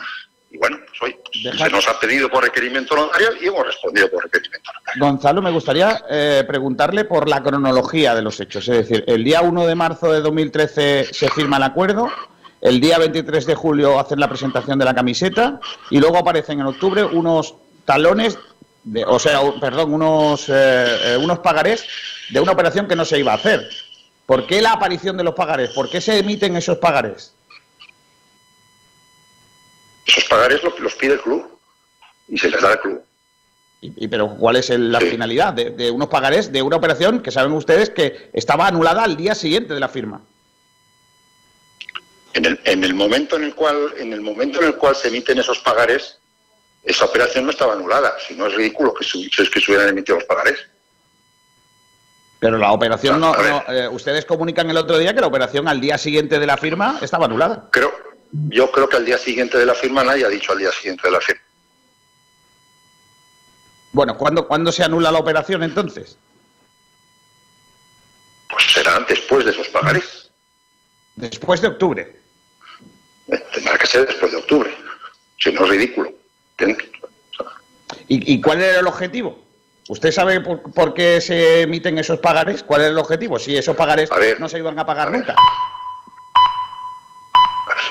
Y 0.50 0.56
bueno, 0.56 0.78
pues 0.86 1.02
hoy 1.02 1.16
se 1.58 1.68
nos 1.68 1.86
ha 1.88 2.00
pedido 2.00 2.30
por 2.30 2.42
requerimiento 2.42 2.96
notarial 2.96 3.36
y 3.40 3.48
hemos 3.48 3.66
respondido 3.66 4.10
por 4.10 4.24
requerimiento 4.24 4.72
notarial. 4.72 5.10
Gonzalo, 5.10 5.42
me 5.42 5.50
gustaría 5.50 6.02
eh, 6.08 6.42
preguntarle 6.46 7.04
por 7.04 7.28
la 7.28 7.42
cronología 7.42 8.14
de 8.14 8.22
los 8.22 8.40
hechos. 8.40 8.66
Es 8.68 8.88
decir, 8.88 9.04
el 9.06 9.24
día 9.24 9.42
1 9.42 9.66
de 9.66 9.74
marzo 9.74 10.10
de 10.10 10.20
2013 10.20 11.08
se 11.12 11.28
firma 11.30 11.58
el 11.58 11.64
acuerdo, 11.64 12.10
el 12.62 12.80
día 12.80 12.98
23 12.98 13.44
de 13.44 13.54
julio 13.54 14.00
hacen 14.00 14.18
la 14.18 14.28
presentación 14.28 14.78
de 14.78 14.84
la 14.86 14.94
camiseta 14.94 15.60
y 15.90 16.00
luego 16.00 16.16
aparecen 16.16 16.60
en 16.60 16.66
octubre 16.66 17.04
unos 17.04 17.54
talones, 17.84 18.38
de, 18.84 19.04
o 19.04 19.18
sea, 19.18 19.40
perdón, 19.60 19.92
unos, 19.92 20.48
eh, 20.48 20.52
eh, 20.54 21.16
unos 21.22 21.40
pagarés 21.40 21.84
de 22.30 22.40
una 22.40 22.52
operación 22.52 22.88
que 22.88 22.96
no 22.96 23.04
se 23.04 23.18
iba 23.18 23.32
a 23.32 23.36
hacer. 23.36 23.68
¿Por 24.28 24.46
qué 24.46 24.60
la 24.60 24.72
aparición 24.72 25.16
de 25.16 25.24
los 25.24 25.34
pagarés? 25.34 25.70
¿Por 25.70 25.88
qué 25.88 26.02
se 26.02 26.18
emiten 26.18 26.54
esos 26.54 26.76
pagarés? 26.76 27.32
Esos 30.04 30.24
pagarés 30.24 30.62
los, 30.62 30.94
pide 30.96 31.14
el 31.14 31.20
club 31.22 31.48
y 32.28 32.36
se 32.36 32.50
les 32.50 32.60
da 32.60 32.72
al 32.72 32.80
club. 32.82 33.02
¿Y, 33.80 34.06
pero 34.06 34.36
cuál 34.36 34.56
es 34.56 34.68
la 34.68 35.00
finalidad 35.00 35.54
de, 35.54 35.90
unos 35.90 36.08
pagarés 36.08 36.52
de 36.52 36.60
una 36.60 36.76
operación 36.76 37.22
que 37.22 37.30
saben 37.30 37.52
ustedes 37.52 37.88
que 37.88 38.28
estaba 38.34 38.66
anulada 38.66 39.02
al 39.02 39.16
día 39.16 39.34
siguiente 39.34 39.72
de 39.72 39.80
la 39.80 39.88
firma? 39.88 40.20
En 42.34 42.44
el, 42.44 42.60
en 42.64 42.84
el 42.84 42.92
momento 42.92 43.36
en 43.36 43.44
el 43.44 43.54
cual 43.54 43.94
en 43.96 44.12
el 44.12 44.20
momento 44.20 44.60
en 44.60 44.66
el 44.66 44.74
cual 44.74 44.94
se 44.94 45.08
emiten 45.08 45.38
esos 45.38 45.60
pagarés, 45.60 46.18
esa 46.84 47.06
operación 47.06 47.46
no 47.46 47.50
estaba 47.50 47.72
anulada. 47.72 48.14
Si 48.26 48.34
no 48.34 48.46
es 48.46 48.54
ridículo 48.54 48.92
que, 48.92 49.06
que 49.06 49.60
se 49.60 49.70
hubieran 49.70 49.88
emitido 49.88 50.18
los 50.18 50.26
pagarés. 50.26 50.58
Pero 52.40 52.56
la 52.56 52.72
operación 52.72 53.20
no, 53.20 53.34
eh, 53.68 53.88
ustedes 53.88 54.24
comunican 54.24 54.70
el 54.70 54.76
otro 54.76 54.96
día 54.98 55.12
que 55.12 55.20
la 55.20 55.26
operación 55.26 55.66
al 55.66 55.80
día 55.80 55.98
siguiente 55.98 56.38
de 56.38 56.46
la 56.46 56.56
firma 56.56 56.98
estaba 57.02 57.24
anulada. 57.24 57.68
Creo, 57.70 57.92
yo 58.30 58.70
creo 58.70 58.88
que 58.88 58.96
al 58.96 59.04
día 59.04 59.18
siguiente 59.18 59.58
de 59.58 59.66
la 59.66 59.74
firma 59.74 60.04
nadie 60.04 60.24
ha 60.24 60.28
dicho 60.28 60.52
al 60.52 60.58
día 60.58 60.70
siguiente 60.70 61.02
de 61.04 61.10
la 61.10 61.20
firma. 61.20 61.42
Bueno, 63.92 64.16
¿cuándo, 64.16 64.46
¿cuándo 64.46 64.70
se 64.70 64.84
anula 64.84 65.10
la 65.10 65.18
operación 65.18 65.64
entonces? 65.64 66.16
Pues 68.50 68.64
será 68.72 69.00
después 69.00 69.44
de 69.44 69.50
esos 69.50 69.68
pagares. 69.68 70.30
Después 71.16 71.60
de 71.60 71.68
octubre. 71.68 72.20
Eh, 73.26 73.44
tendrá 73.52 73.76
que 73.76 73.86
ser 73.86 74.06
después 74.06 74.30
de 74.30 74.38
octubre. 74.38 74.72
Si 75.38 75.50
no 75.52 75.64
es 75.64 75.70
ridículo. 75.70 76.12
¿Y, 78.06 78.34
¿Y 78.34 78.40
cuál 78.40 78.62
era 78.62 78.78
el 78.78 78.86
objetivo? 78.86 79.47
¿Usted 79.88 80.12
sabe 80.12 80.40
por, 80.40 80.92
qué 80.92 81.18
se 81.20 81.62
emiten 81.62 81.98
esos 81.98 82.18
pagares? 82.18 82.62
¿Cuál 82.62 82.82
es 82.82 82.88
el 82.88 82.98
objetivo? 82.98 83.38
Si 83.38 83.56
esos 83.56 83.74
pagares 83.74 84.10
no 84.38 84.46
se 84.48 84.58
iban 84.58 84.78
a 84.78 84.84
pagar 84.84 85.10
nunca. 85.10 85.34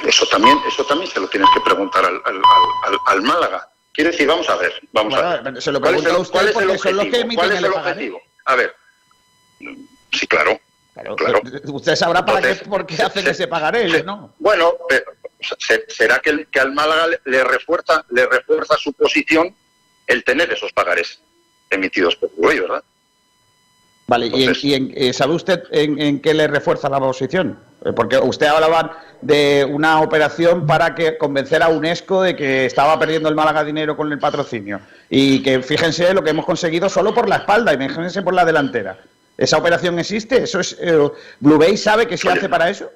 Eso 0.06 0.28
también, 0.28 0.60
eso 0.68 0.86
también 0.86 1.10
se 1.10 1.20
lo 1.20 1.28
tienes 1.28 1.50
que 1.56 1.62
preguntar 1.62 2.06
al, 2.06 3.22
Málaga. 3.24 3.68
Quiere 3.94 4.12
decir, 4.12 4.28
vamos 4.28 4.48
a 4.48 4.58
ver, 4.58 4.80
vamos 4.92 5.16
a 5.16 5.38
ver. 5.38 5.60
Se 5.62 5.72
lo 5.72 5.82
pregunta 5.82 6.12
a 6.12 6.18
usted 6.20 6.54
son 6.54 6.68
los 6.68 6.82
que 6.82 6.90
emiten 7.20 7.36
¿Cuál 7.36 7.52
es 7.52 7.58
el, 7.58 7.66
objetivo? 7.66 8.22
A 8.46 8.56
ver, 8.56 8.76
sí, 10.14 10.28
claro. 10.28 10.60
Claro, 10.94 11.42
Usted 11.66 11.96
sabrá 11.96 12.26
para 12.26 12.42
qué, 12.42 12.66
por 12.66 12.86
qué 12.86 13.02
hacen 13.02 13.28
ese 13.28 13.48
pagaré, 13.48 14.04
¿no? 14.04 14.34
Bueno, 14.40 14.74
será 15.90 16.20
que, 16.20 16.48
que 16.52 16.60
al 16.60 16.74
Málaga 16.74 17.08
le 17.26 17.44
refuerza, 17.44 18.04
le 18.10 18.26
refuerza 18.28 18.78
su 18.78 18.94
posición 18.94 19.56
el 20.08 20.24
tener 20.24 20.52
esos 20.52 20.72
pagares 20.74 21.22
emitidos 21.70 22.16
por 22.16 22.30
Uruguay, 22.38 22.60
¿verdad? 22.60 22.84
Vale, 24.08 24.28
¿y, 24.28 24.94
eh, 24.96 25.12
sabe 25.12 25.34
usted 25.34 25.64
en, 25.70 26.22
qué 26.22 26.34
le 26.34 26.48
refuerza 26.48 26.90
la 26.90 26.98
oposición? 26.98 27.60
Eh, 27.84 27.92
porque 27.92 28.18
usted 28.18 28.46
hablaba 28.48 29.04
de 29.22 29.68
una 29.70 30.00
operación 30.00 30.66
para 30.66 30.96
que 30.96 31.18
convencer 31.18 31.62
a 31.62 31.68
UNESCO 31.68 32.22
de 32.22 32.36
que 32.36 32.66
estaba 32.66 32.98
perdiendo 32.98 33.28
el 33.28 33.36
Málaga 33.36 33.66
dinero 33.66 33.98
con 33.98 34.10
el 34.10 34.18
patrocinio. 34.18 34.80
Y 35.10 35.44
que 35.44 35.62
fíjense 35.62 36.14
lo 36.14 36.24
que 36.24 36.30
hemos 36.30 36.46
conseguido 36.46 36.88
solo 36.88 37.14
por 37.14 37.28
la 37.28 37.38
espalda, 37.38 37.74
imagínense 37.74 38.22
por 38.22 38.34
la 38.34 38.46
delantera. 38.46 38.98
¿Esa 39.38 39.58
operación 39.58 40.00
existe? 40.00 40.44
¿Eso 40.44 40.62
es, 40.62 40.78
eh, 40.80 40.98
¿Blue 41.42 41.58
Bay 41.58 41.76
sabe 41.76 42.08
que 42.08 42.18
se 42.18 42.30
hace 42.30 42.48
para 42.48 42.70
eso? 42.70 42.90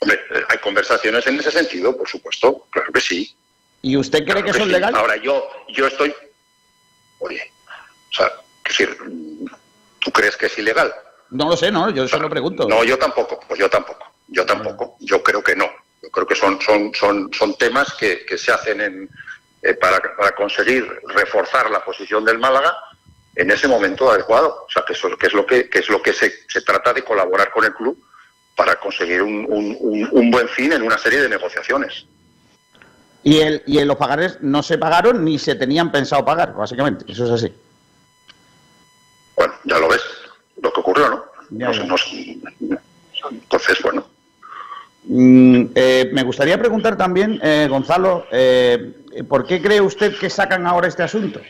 Hombre, 0.00 0.18
hay 0.48 0.58
conversaciones 0.58 1.26
en 1.28 1.38
ese 1.38 1.52
sentido, 1.52 1.96
por 1.96 2.08
supuesto, 2.08 2.66
claro 2.70 2.92
que 2.92 3.00
sí. 3.00 3.34
¿Y 3.82 3.96
usted 3.96 4.24
cree 4.24 4.42
que, 4.42 4.50
eso 4.50 4.64
es 4.64 4.68
legal? 4.68 4.94
Ahora, 4.96 5.16
yo, 5.16 5.48
yo 5.68 5.86
estoy 5.86 6.12
Oye, 7.24 7.50
o 8.10 8.14
sea, 8.14 8.30
decir, 8.66 8.96
¿tú 9.98 10.10
crees 10.10 10.36
que 10.36 10.46
es 10.46 10.58
ilegal? 10.58 10.94
No 11.30 11.48
lo 11.48 11.56
sé, 11.56 11.72
no, 11.72 11.88
yo 11.88 12.06
solo 12.06 12.28
pregunto. 12.28 12.68
No, 12.68 12.84
yo 12.84 12.98
tampoco, 12.98 13.40
pues 13.48 13.58
yo 13.58 13.70
tampoco, 13.70 14.04
yo 14.28 14.44
tampoco, 14.44 14.96
yo 15.00 15.22
creo 15.22 15.42
que 15.42 15.56
no. 15.56 15.70
Yo 16.02 16.10
creo 16.10 16.26
que 16.26 16.34
son, 16.34 16.60
son, 16.60 16.92
son, 16.94 17.30
son 17.32 17.56
temas 17.56 17.94
que, 17.94 18.26
se 18.36 18.52
hacen 18.52 18.80
en, 18.82 19.10
eh, 19.62 19.72
para, 19.74 20.00
conseguir 20.36 20.86
reforzar 21.08 21.70
la 21.70 21.82
posición 21.82 22.26
del 22.26 22.38
Málaga 22.38 22.76
en 23.34 23.50
ese 23.50 23.68
momento 23.68 24.10
adecuado. 24.10 24.66
O 24.66 24.70
sea, 24.70 24.84
que, 24.86 24.92
eso, 24.92 25.16
que 25.16 25.28
es 25.28 25.32
lo 25.32 25.46
que, 25.46 25.70
es 25.72 25.88
lo 25.88 26.02
que 26.02 26.12
se, 26.12 26.30
se, 26.46 26.60
trata 26.60 26.92
de 26.92 27.02
colaborar 27.02 27.50
con 27.50 27.64
el 27.64 27.72
club 27.72 27.98
para 28.54 28.76
conseguir 28.76 29.22
un, 29.22 29.46
un, 29.48 30.08
un 30.12 30.30
buen 30.30 30.48
fin 30.50 30.74
en 30.74 30.82
una 30.82 30.98
serie 30.98 31.22
de 31.22 31.28
negociaciones. 31.30 32.06
Y, 33.24 33.38
el, 33.38 33.62
y 33.66 33.82
los 33.84 33.96
pagares 33.96 34.38
no 34.42 34.62
se 34.62 34.76
pagaron 34.76 35.24
ni 35.24 35.38
se 35.38 35.54
tenían 35.54 35.90
pensado 35.90 36.24
pagar, 36.24 36.54
básicamente. 36.54 37.10
Eso 37.10 37.24
es 37.24 37.30
así. 37.30 37.52
Bueno, 39.34 39.54
ya 39.64 39.78
lo 39.78 39.88
ves, 39.88 40.02
lo 40.62 40.70
que 40.72 40.80
ocurrió, 40.80 41.08
¿no? 41.08 41.24
entonces, 43.30 43.82
bueno. 43.82 44.06
Mm, 45.06 45.66
eh, 45.74 46.10
me 46.12 46.22
gustaría 46.22 46.58
preguntar 46.58 46.96
también, 46.96 47.40
eh, 47.42 47.66
Gonzalo, 47.68 48.26
eh, 48.30 48.94
¿por 49.28 49.46
qué 49.46 49.60
cree 49.60 49.80
usted 49.80 50.18
que 50.18 50.28
sacan 50.28 50.66
ahora 50.66 50.88
este 50.88 51.02
asunto? 51.02 51.40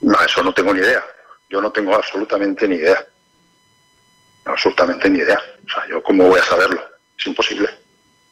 No, 0.00 0.20
eso 0.24 0.42
no 0.42 0.52
tengo 0.52 0.74
ni 0.74 0.80
idea. 0.80 1.04
Yo 1.48 1.60
no 1.60 1.70
tengo 1.70 1.94
absolutamente 1.94 2.66
ni 2.66 2.76
idea. 2.76 3.04
Absolutamente 4.44 5.08
ni 5.10 5.18
idea. 5.18 5.40
O 5.64 5.68
sea, 5.68 5.86
yo 5.88 6.02
cómo 6.02 6.28
voy 6.28 6.40
a 6.40 6.44
saberlo. 6.44 6.80
Es 7.18 7.26
imposible. 7.26 7.68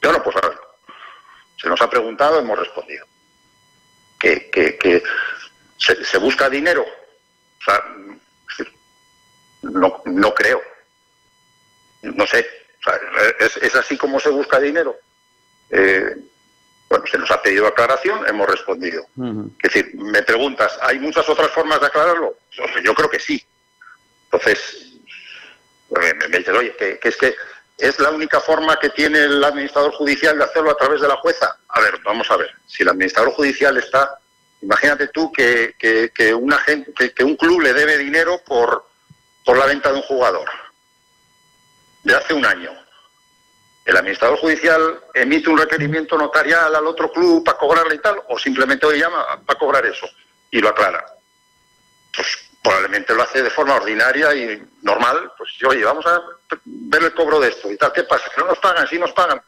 Yo 0.03 0.13
no 0.13 0.23
puedo 0.23 0.41
saberlo. 0.41 0.68
Se 1.61 1.69
nos 1.69 1.81
ha 1.81 1.91
preguntado, 1.91 2.39
hemos 2.39 2.59
respondido. 2.59 3.07
Que, 4.19 4.51
que, 4.51 5.03
se, 5.77 6.19
busca 6.19 6.49
dinero. 6.49 6.83
O 6.83 7.65
sea, 7.65 7.85
no, 9.63 10.03
no 10.07 10.35
creo. 10.35 10.61
No 12.03 12.27
sé. 12.27 12.47
es, 13.41 13.75
así 13.75 13.97
como 13.97 14.19
se 14.21 14.31
busca 14.31 14.61
dinero. 14.61 14.97
Eh, 15.71 16.17
bueno, 16.89 17.05
se 17.07 17.19
nos 17.19 17.31
ha 17.31 17.43
pedido 17.43 17.67
aclaración, 17.67 18.27
hemos 18.27 18.49
respondido. 18.49 19.07
Es 19.63 19.73
decir, 19.73 19.95
me 19.95 20.23
preguntas, 20.23 20.79
¿hay 20.81 20.99
muchas 20.99 21.29
otras 21.29 21.51
formas 21.51 21.81
de 21.81 21.87
aclararlo? 21.87 22.39
Yo 22.83 22.95
creo 22.95 23.11
que 23.11 23.21
sí. 23.21 23.45
Entonces, 24.25 24.89
me, 25.91 26.15
me 26.29 26.39
dices, 26.39 26.55
oye, 26.55 26.75
que, 26.77 26.99
es 27.03 27.17
que 27.17 27.35
¿Es 27.79 28.01
la 28.01 28.11
única 28.11 28.41
forma 28.41 28.77
que 28.81 28.91
tiene 28.91 29.23
el 29.23 29.43
administrador 29.43 29.93
judicial 29.93 30.37
de 30.37 30.45
hacerlo 30.45 30.73
a 30.73 30.77
través 30.77 31.01
de 31.01 31.07
la 31.07 31.17
jueza? 31.17 31.59
A 31.69 31.81
ver, 31.81 32.01
vamos 32.05 32.29
a 32.29 32.37
ver. 32.37 32.51
Si 32.67 32.83
el 32.83 32.89
administrador 32.89 33.33
judicial 33.33 33.77
está, 33.77 34.19
imagínate 34.61 35.09
tú 35.09 35.31
que, 35.31 35.77
que, 35.79 36.11
que, 36.13 36.35
un 36.35 37.37
club 37.37 37.61
le 37.61 37.73
debe 37.73 37.97
dinero 37.97 38.43
por, 38.45 38.85
por 39.45 39.57
la 39.57 39.67
venta 39.67 39.91
de 39.93 39.97
un 39.97 40.03
jugador 40.03 40.51
de 42.03 42.17
hace 42.17 42.35
un 42.35 42.45
año. 42.45 42.73
El 43.85 43.97
administrador 43.97 44.39
judicial 44.41 45.01
emite 45.15 45.49
un 45.49 45.59
requerimiento 45.59 46.19
notarial 46.19 46.75
al 46.75 46.87
otro 46.87 47.13
club 47.13 47.45
para 47.45 47.59
cobrarle 47.59 47.95
y 47.95 48.01
tal, 48.01 48.21
o 48.29 48.39
simplemente 48.41 48.87
hoy 48.87 48.99
llama 48.99 49.25
para 49.47 49.59
cobrar 49.59 49.87
eso 49.87 50.09
y 50.51 50.61
lo 50.61 50.69
aclara. 50.69 51.07
Pues 52.15 52.48
probablemente 52.63 53.15
lo 53.15 53.23
hace 53.23 53.43
de 53.43 53.51
forma 53.51 53.77
ordinaria 53.77 54.35
y 54.35 54.63
normal, 54.83 55.33
pues 55.37 55.51
oye, 55.65 55.85
vamos 55.85 56.05
a 56.07 56.21
ver 56.65 57.03
el 57.03 57.15
cobro 57.15 57.41
de 57.41 57.49
esto 57.49 57.71
y 57.71 57.77
tal, 57.77 57.93
¿qué 57.93 58.05
pasa? 58.05 58.31
Que 58.35 58.41
no 58.41 58.49
nos 58.49 58.59
pagan, 58.59 58.87
sí 58.89 58.99
nos 58.99 59.13
pagan, 59.13 59.41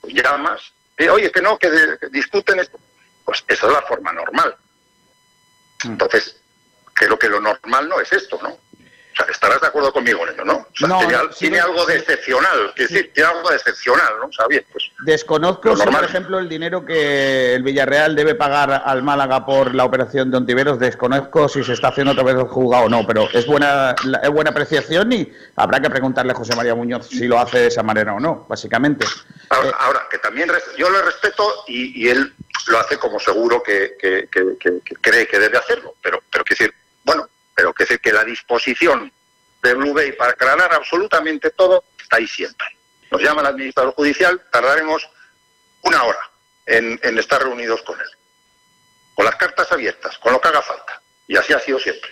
pues 0.00 0.14
llamas, 0.14 0.72
eh, 0.96 1.08
oye, 1.08 1.30
que 1.30 1.40
no, 1.40 1.58
que, 1.58 1.70
discuten 2.10 2.60
esto, 2.60 2.78
pues 3.24 3.44
esa 3.48 3.66
es 3.66 3.72
la 3.72 3.82
forma 3.82 4.12
normal. 4.12 4.54
Mm. 5.84 5.92
Entonces, 5.92 6.36
creo 6.92 7.18
que 7.18 7.28
lo 7.28 7.40
normal 7.40 7.88
no 7.88 8.00
es 8.00 8.12
esto, 8.12 8.38
¿no? 8.42 8.58
Estarás 9.30 9.60
de 9.60 9.66
acuerdo 9.66 9.92
conmigo 9.92 10.26
en 10.26 10.34
ello, 10.34 10.44
¿no? 10.44 10.66
tiene, 11.38 11.60
algo 11.60 11.84
de 11.86 11.96
excepcional, 11.96 12.72
que 12.74 12.82
decir, 12.82 13.10
tiene 13.12 13.30
algo 13.30 13.50
de 13.50 13.56
excepcional, 13.56 14.14
¿no? 14.20 14.26
O 14.26 14.48
pues, 14.48 14.90
Desconozco 15.04 15.76
si, 15.76 15.86
por 15.86 16.04
ejemplo, 16.04 16.38
el 16.38 16.48
dinero 16.48 16.84
que 16.84 17.54
el 17.54 17.62
Villarreal 17.62 18.16
debe 18.16 18.34
pagar 18.34 18.82
al 18.84 19.02
Málaga 19.02 19.44
por 19.44 19.74
la 19.74 19.84
operación 19.84 20.30
de 20.30 20.36
Ontiveros, 20.38 20.78
desconozco 20.78 21.48
si 21.48 21.62
se 21.64 21.72
está 21.72 21.88
haciendo 21.88 22.12
otra 22.12 22.24
vez 22.24 22.36
el 22.36 22.48
juzgado 22.48 22.84
o 22.84 22.88
no, 22.88 23.06
pero 23.06 23.28
es 23.32 23.46
buena, 23.46 23.94
es 24.22 24.30
buena 24.30 24.50
apreciación 24.50 25.12
y 25.12 25.30
habrá 25.56 25.80
que 25.80 25.90
preguntarle 25.90 26.32
a 26.32 26.36
José 26.36 26.54
María 26.56 26.74
Muñoz 26.74 27.08
si 27.08 27.26
lo 27.26 27.38
hace 27.38 27.58
de 27.58 27.66
esa 27.66 27.82
manera 27.82 28.14
o 28.14 28.20
no, 28.20 28.46
básicamente. 28.48 29.06
Ahora, 29.50 30.06
que 30.10 30.18
también 30.18 30.50
yo 30.76 30.90
le 30.90 31.02
respeto 31.02 31.64
y, 31.66 32.08
él 32.08 32.32
lo 32.68 32.78
hace 32.78 32.98
como 32.98 33.18
seguro 33.18 33.62
que, 33.62 33.96
cree 35.00 35.26
que 35.26 35.38
debe 35.38 35.58
hacerlo, 35.58 35.94
pero, 36.02 36.22
pero 36.30 36.44
que 36.44 36.54
decir, 36.54 36.74
bueno, 37.04 37.28
pero 37.60 37.74
que 37.74 37.84
decir 37.84 38.00
que 38.00 38.10
la 38.10 38.24
disposición 38.24 39.12
de 39.62 39.74
Blue 39.74 39.92
Bay 39.92 40.12
para 40.12 40.32
aclarar 40.32 40.72
absolutamente 40.72 41.50
todo 41.50 41.84
está 42.00 42.16
ahí 42.16 42.26
siempre. 42.26 42.66
Nos 43.10 43.20
llama 43.20 43.42
el 43.42 43.48
administrador 43.48 43.92
judicial, 43.92 44.42
tardaremos 44.50 45.06
una 45.82 46.02
hora 46.04 46.30
en, 46.64 46.98
estar 47.18 47.42
reunidos 47.42 47.82
con 47.82 48.00
él. 48.00 48.06
Con 49.14 49.26
las 49.26 49.36
cartas 49.36 49.70
abiertas, 49.70 50.16
con 50.20 50.32
lo 50.32 50.40
que 50.40 50.48
haga 50.48 50.62
falta. 50.62 51.02
Y 51.28 51.36
así 51.36 51.52
ha 51.52 51.60
sido 51.60 51.78
siempre. 51.78 52.10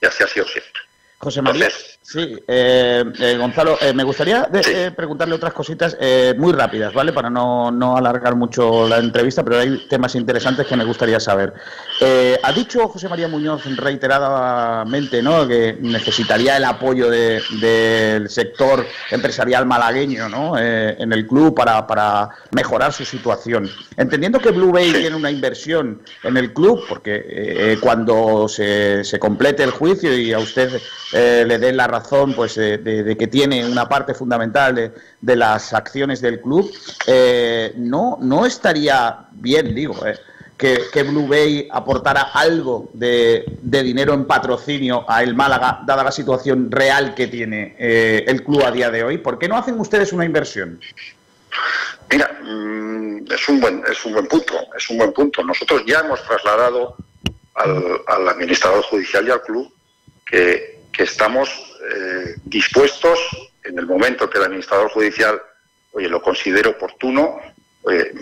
Y 0.00 0.06
así 0.06 0.22
ha 0.22 0.26
sido 0.26 0.46
siempre. 0.48 0.80
José 1.18 1.42
María. 1.42 1.68
Sí, 2.10 2.42
eh, 2.48 3.04
eh, 3.20 3.36
Gonzalo, 3.36 3.76
eh, 3.82 3.92
me 3.92 4.02
gustaría 4.02 4.48
preguntarle 4.96 5.34
otras 5.34 5.52
cositas 5.52 5.94
muy 6.38 6.54
rápidas, 6.54 6.94
¿vale? 6.94 7.12
Para 7.12 7.28
no, 7.28 7.70
no, 7.70 7.98
alargar 7.98 8.34
mucho 8.34 8.88
la 8.88 8.96
entrevista, 8.96 9.44
pero 9.44 9.58
hay 9.58 9.86
temas 9.90 10.14
interesantes 10.14 10.66
que 10.66 10.74
me 10.74 10.84
gustaría 10.84 11.20
saber. 11.20 11.52
ha 12.42 12.52
dicho 12.52 12.88
José 12.88 13.10
María 13.10 13.28
Muñoz 13.28 13.62
reiteradamente 13.76 15.22
¿no? 15.22 15.46
que 15.46 15.76
necesitaría 15.82 16.56
el 16.56 16.64
apoyo 16.64 17.10
del 17.10 18.30
sector 18.30 18.86
empresarial 19.10 19.66
malagueño 19.66 20.30
¿no? 20.30 20.58
en 20.58 21.12
el 21.12 21.26
club 21.26 21.54
para, 21.54 21.86
para, 21.86 22.30
mejorar 22.52 22.94
su 22.94 23.04
situación. 23.04 23.68
Entendiendo 23.98 24.38
que 24.38 24.50
Blue 24.50 24.72
Bay 24.72 24.92
tiene 24.92 25.14
una 25.14 25.30
inversión 25.30 26.00
en 26.22 26.38
el 26.38 26.54
club, 26.54 26.84
porque 26.88 27.76
cuando 27.82 28.48
se, 28.48 29.04
se 29.04 29.18
complete 29.18 29.62
el 29.62 29.72
juicio 29.72 30.16
y 30.16 30.32
a 30.32 30.38
usted 30.38 30.80
le 31.12 31.58
dé 31.58 31.72
la 31.72 31.86
razón, 31.86 31.97
razón 31.98 32.34
pues, 32.34 32.54
de, 32.56 33.16
que 33.18 33.26
tiene 33.26 33.66
una 33.68 33.88
parte 33.88 34.14
fundamental 34.14 34.92
de, 35.20 35.36
las 35.36 35.72
acciones 35.72 36.20
del 36.20 36.40
club, 36.40 36.70
eh, 37.06 37.72
no, 37.76 38.18
no 38.20 38.46
estaría 38.46 39.26
bien, 39.32 39.74
digo, 39.74 40.06
eh, 40.06 40.18
que, 40.58 41.02
Blue 41.04 41.26
Bay 41.26 41.68
aportara 41.70 42.22
algo 42.34 42.90
de, 42.92 43.44
dinero 43.62 44.12
en 44.12 44.26
patrocinio 44.26 45.04
a 45.08 45.22
el 45.22 45.34
Málaga, 45.34 45.82
dada 45.86 46.02
la 46.04 46.12
situación 46.12 46.70
real 46.70 47.14
que 47.14 47.28
tiene 47.28 47.76
eh, 47.78 48.24
el 48.26 48.42
club 48.42 48.64
a 48.64 48.72
día 48.72 48.90
de 48.90 49.04
hoy. 49.04 49.18
¿Por 49.18 49.38
qué 49.38 49.48
no 49.48 49.56
hacen 49.56 49.78
ustedes 49.78 50.12
una 50.12 50.24
inversión? 50.24 50.80
Mira, 52.10 52.28
mm, 52.42 53.30
es 53.30 53.48
un 53.48 53.60
buen 53.60 53.82
es 53.90 54.04
un 54.04 54.12
buen 54.14 54.26
punto, 54.26 54.54
es 54.76 54.90
un 54.90 54.98
buen 54.98 55.12
punto. 55.12 55.44
Nosotros 55.44 55.82
ya 55.86 56.00
hemos 56.00 56.22
trasladado 56.24 56.96
al, 57.54 58.00
al 58.06 58.28
administrador 58.28 58.82
judicial 58.82 59.26
y 59.28 59.30
al 59.30 59.42
club 59.42 59.72
que 60.26 60.77
que 60.98 61.04
estamos 61.04 61.48
eh, 61.94 62.34
dispuestos, 62.44 63.20
en 63.62 63.78
el 63.78 63.86
momento 63.86 64.28
que 64.28 64.38
el 64.38 64.44
administrador 64.44 64.90
judicial 64.90 65.40
oye, 65.92 66.08
lo 66.08 66.20
considere 66.20 66.70
oportuno, 66.70 67.40
eh, 67.88 68.12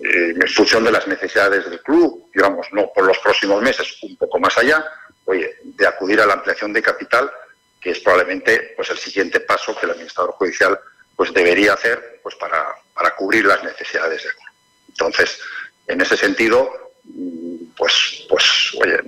en 0.00 0.48
función 0.48 0.84
de 0.84 0.90
las 0.90 1.06
necesidades 1.06 1.68
del 1.68 1.82
club, 1.82 2.30
digamos, 2.34 2.66
no 2.72 2.90
por 2.94 3.04
los 3.04 3.18
próximos 3.18 3.60
meses, 3.62 3.98
un 4.02 4.16
poco 4.16 4.38
más 4.38 4.56
allá, 4.56 4.82
oye, 5.26 5.54
de 5.64 5.86
acudir 5.86 6.18
a 6.22 6.26
la 6.26 6.32
ampliación 6.32 6.72
de 6.72 6.80
capital, 6.80 7.30
que 7.78 7.90
es 7.90 8.00
probablemente 8.00 8.72
pues, 8.74 8.88
el 8.88 8.96
siguiente 8.96 9.40
paso 9.40 9.76
que 9.76 9.84
el 9.84 9.92
administrador 9.92 10.32
judicial 10.32 10.80
pues, 11.16 11.32
debería 11.34 11.74
hacer 11.74 12.20
pues, 12.22 12.34
para, 12.36 12.74
para 12.94 13.14
cubrir 13.16 13.44
las 13.44 13.62
necesidades 13.62 14.22
del 14.22 14.32
club. 14.32 14.52
Entonces, 14.88 15.38
en 15.88 16.00
ese 16.00 16.16
sentido, 16.16 16.72
pues, 17.76 18.24
pues 18.28 18.74
oye, 18.80 18.98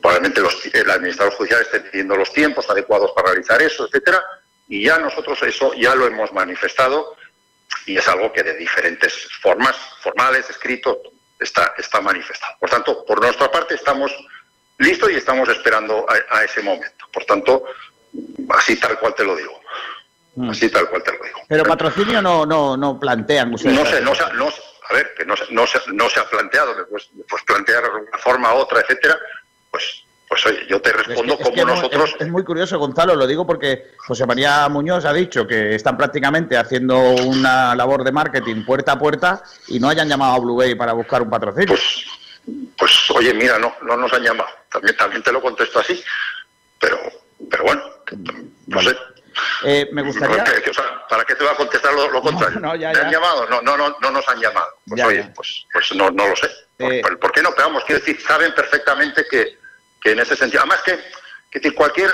probablemente 0.00 0.40
los, 0.40 0.66
el 0.74 0.90
administrador 0.90 1.34
judicial 1.34 1.62
esté 1.62 1.80
pidiendo 1.80 2.16
los 2.16 2.32
tiempos 2.32 2.68
adecuados 2.68 3.12
para 3.12 3.30
realizar 3.30 3.60
eso, 3.62 3.86
etcétera, 3.86 4.22
y 4.68 4.84
ya 4.84 4.98
nosotros 4.98 5.40
eso 5.42 5.72
ya 5.74 5.94
lo 5.94 6.06
hemos 6.06 6.32
manifestado 6.32 7.16
y 7.86 7.96
es 7.96 8.08
algo 8.08 8.32
que 8.32 8.42
de 8.42 8.54
diferentes 8.56 9.28
formas, 9.40 9.76
formales, 10.00 10.48
escritos, 10.50 10.98
está, 11.38 11.74
está 11.78 12.00
manifestado. 12.00 12.54
Por 12.58 12.70
tanto, 12.70 13.04
por 13.04 13.20
nuestra 13.20 13.50
parte 13.50 13.74
estamos 13.74 14.12
listos 14.78 15.10
y 15.10 15.14
estamos 15.14 15.48
esperando 15.48 16.06
a, 16.30 16.44
ese 16.44 16.62
momento. 16.62 17.06
Por 17.12 17.24
tanto, 17.24 17.64
así 18.50 18.76
tal 18.76 18.98
cual 18.98 19.14
te 19.14 19.24
lo 19.24 19.36
digo. 19.36 19.60
Mm. 20.34 20.50
Así 20.50 20.68
tal 20.68 20.88
cual 20.88 21.02
te 21.02 21.12
lo 21.12 21.24
digo. 21.24 21.40
Pero 21.48 21.64
patrocinio 21.64 22.20
no, 22.20 22.44
no, 22.44 22.76
no 22.76 22.98
plantean 22.98 23.54
ustedes. 23.54 23.74
No 23.74 23.86
sé, 23.86 24.00
no, 24.00 24.12
no, 24.34 24.52
a 24.88 24.92
ver, 24.92 25.14
que 25.14 25.24
no, 25.24 25.34
no, 25.50 25.66
se, 25.66 25.80
no 25.92 26.08
se 26.08 26.20
ha 26.20 26.24
planteado, 26.24 26.76
que 26.76 26.84
pues, 26.84 27.08
pues 27.28 27.42
plantear 27.44 27.84
una 27.90 28.18
forma, 28.18 28.52
otra, 28.54 28.80
etcétera, 28.80 29.18
pues 29.70 30.06
pues 30.28 30.44
oye, 30.46 30.66
yo 30.68 30.80
te 30.80 30.92
respondo 30.92 31.38
como 31.38 31.64
nosotros. 31.64 32.16
Es, 32.18 32.28
muy 32.28 32.42
curioso, 32.42 32.78
Gonzalo, 32.78 33.14
lo 33.14 33.26
digo 33.26 33.46
porque 33.46 33.92
José 33.98 34.26
María 34.26 34.68
Muñoz 34.68 35.04
ha 35.04 35.12
dicho 35.12 35.46
que 35.46 35.74
están 35.74 35.96
prácticamente 35.96 36.56
haciendo 36.56 36.98
una 36.98 37.76
labor 37.76 38.02
de 38.02 38.10
marketing 38.10 38.64
puerta 38.64 38.92
a 38.92 38.98
puerta 38.98 39.42
y 39.68 39.78
no 39.78 39.88
hayan 39.88 40.08
llamado 40.08 40.34
a 40.34 40.38
Blue 40.40 40.56
Bay 40.56 40.74
para 40.74 40.94
buscar 40.94 41.22
un 41.22 41.30
patrocinio. 41.30 41.68
Pues, 41.68 42.06
pues 42.76 43.10
oye, 43.10 43.32
mira, 43.34 43.58
no, 43.58 43.72
no 43.82 43.96
nos 43.96 44.12
han 44.12 44.22
llamado. 44.24 44.50
También, 44.68 44.96
también 44.96 45.22
te 45.22 45.30
lo 45.30 45.40
contesto 45.40 45.78
así. 45.78 46.02
Pero, 46.80 46.98
pero 47.48 47.62
bueno, 47.62 47.82
no 48.66 48.82
sé. 48.82 48.96
Eh, 49.64 49.88
me 49.92 50.02
gustaría. 50.02 50.44
¿Para 51.08 51.24
qué 51.24 51.34
te 51.34 51.44
va 51.44 51.52
a 51.52 51.56
contestar 51.56 51.92
lo, 51.94 52.20
contrario? 52.20 52.60
No, 52.60 52.74
ya, 52.74 52.90
han 52.90 53.10
llamado? 53.10 53.46
No, 53.48 53.60
no, 53.62 53.76
no, 53.76 53.96
no 54.00 54.10
nos 54.10 54.28
han 54.28 54.40
llamado. 54.40 54.78
Pues 54.86 55.02
oye, 55.02 55.32
pues, 55.34 55.66
pues 55.72 55.94
no, 55.94 56.10
no 56.10 56.28
lo 56.28 56.36
sé. 56.36 56.50
Eh, 56.78 57.02
¿Por, 57.20 57.32
qué 57.32 57.42
no? 57.42 57.50
Pero 57.54 57.68
vamos, 57.68 57.84
quiero 57.84 58.00
decir, 58.00 58.20
saben 58.20 58.54
perfectamente 58.54 59.26
que, 59.30 59.58
que 60.00 60.12
en 60.12 60.20
ese 60.20 60.36
sentido. 60.36 60.62
Además 60.62 60.82
que, 60.82 61.60
que 61.60 61.74
cualquier. 61.74 62.10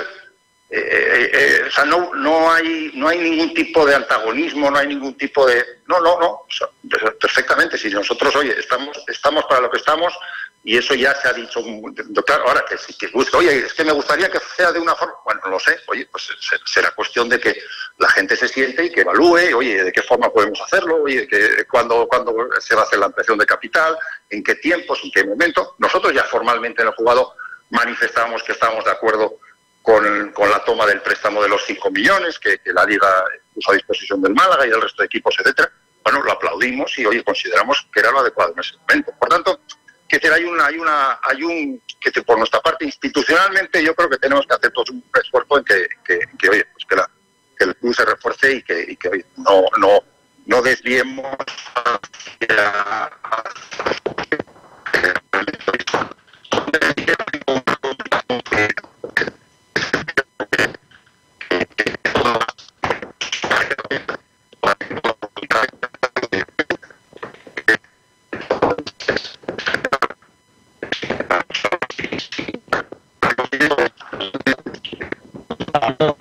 Eh, 0.75 1.65
o 1.67 1.71
sea, 1.71 1.85
no, 1.85 2.15
no, 2.15 2.51
hay, 2.51 2.91
no 2.95 3.07
hay 3.07 3.19
ningún 3.19 3.53
tipo 3.53 3.85
de 3.85 3.93
antagonismo, 3.93 4.71
no 4.71 4.79
hay 4.79 4.87
ningún 4.87 5.15
tipo 5.15 5.45
de. 5.45 5.63
No, 5.87 5.99
no, 5.99 6.19
no. 6.19 6.47
perfectamente. 7.19 7.77
Si 7.77 7.89
nosotros, 7.89 8.35
oye, 8.35 8.59
estamos, 8.59 8.97
estamos 9.07 9.45
para 9.45 9.61
lo 9.61 9.69
que 9.69 9.77
estamos, 9.77 10.13
y 10.65 10.77
eso 10.77 10.95
ya 10.95 11.13
se 11.15 11.27
ha 11.27 11.33
dicho, 11.33 11.61
claro, 12.25 12.47
ahora 12.47 12.63
que, 12.67 12.77
que 12.97 13.11
oye, 13.33 13.65
es 13.65 13.73
que 13.73 13.83
me 13.83 13.91
gustaría 13.91 14.31
que 14.31 14.39
sea 14.55 14.71
de 14.71 14.79
una 14.79 14.95
forma, 14.95 15.15
bueno, 15.25 15.41
no 15.43 15.51
lo 15.51 15.59
sé, 15.59 15.77
oye, 15.87 16.07
pues 16.09 16.29
será 16.65 16.91
cuestión 16.91 17.27
de 17.27 17.37
que 17.37 17.53
la 17.97 18.07
gente 18.09 18.37
se 18.37 18.47
siente 18.47 18.85
y 18.85 18.89
que 18.89 19.01
evalúe, 19.01 19.55
oye, 19.55 19.83
de 19.83 19.91
qué 19.91 20.01
forma 20.01 20.31
podemos 20.31 20.61
hacerlo, 20.61 21.03
oye, 21.03 21.27
que 21.27 21.65
cuándo, 21.69 22.07
cuando 22.07 22.33
se 22.61 22.75
va 22.75 22.81
a 22.81 22.85
hacer 22.85 22.97
la 22.97 23.07
ampliación 23.07 23.37
de 23.37 23.45
capital, 23.45 23.97
en 24.29 24.41
qué 24.41 24.55
tiempos, 24.55 25.01
en 25.03 25.11
qué 25.11 25.25
momento. 25.25 25.75
Nosotros 25.79 26.13
ya 26.13 26.23
formalmente 26.23 26.81
en 26.81 26.87
el 26.87 26.93
jugado 26.93 27.33
manifestamos 27.69 28.41
que 28.43 28.53
estamos 28.53 28.85
de 28.85 28.91
acuerdo 28.91 29.39
con, 29.81 30.31
con, 30.31 30.49
la 30.49 30.63
toma 30.63 30.85
del 30.85 31.01
préstamo 31.01 31.43
de 31.43 31.49
los 31.49 31.65
5 31.65 31.91
millones 31.91 32.39
que, 32.39 32.59
que, 32.59 32.71
la 32.71 32.85
Liga 32.85 33.25
puso 33.53 33.71
a 33.71 33.73
disposición 33.73 34.21
del 34.21 34.33
Málaga 34.33 34.65
y 34.65 34.69
del 34.69 34.81
resto 34.81 35.01
de 35.03 35.07
equipos, 35.07 35.35
etcétera. 35.37 35.69
Bueno, 36.03 36.23
lo 36.23 36.31
aplaudimos 36.31 36.97
y, 36.97 37.05
oye, 37.05 37.21
consideramos 37.21 37.85
que 37.93 37.99
era 37.99 38.11
lo 38.11 38.19
adecuado 38.19 38.53
en 38.53 38.59
ese 38.59 38.77
momento. 38.77 39.11
Por 39.19 39.27
tanto, 39.27 39.59
que 40.19 40.27
hay 40.27 40.43
una, 40.43 40.65
hay 40.65 40.77
una, 40.77 41.19
hay 41.21 41.43
un, 41.43 41.81
que 41.99 42.11
por 42.23 42.37
nuestra 42.37 42.59
parte 42.61 42.85
institucionalmente 42.85 43.83
yo 43.83 43.95
creo 43.95 44.09
que 44.09 44.17
tenemos 44.17 44.45
que 44.45 44.53
hacer 44.53 44.71
todos 44.71 44.89
un 44.89 45.03
esfuerzo 45.21 45.57
en 45.57 45.63
que, 45.63 45.87
que, 46.05 46.49
oye, 46.49 46.65
pues 46.65 46.85
que, 46.87 46.95
la, 46.95 47.09
que 47.57 47.65
el 47.65 47.75
club 47.77 47.95
se 47.95 48.05
refuerce 48.05 48.53
y 48.53 48.63
que, 48.63 48.85
y 48.89 48.95
que 48.95 49.09
oye, 49.09 49.25
no, 49.37 49.63
no, 49.77 49.99
no 50.45 50.61
desviemos 50.61 51.35
hacia, 51.75 53.11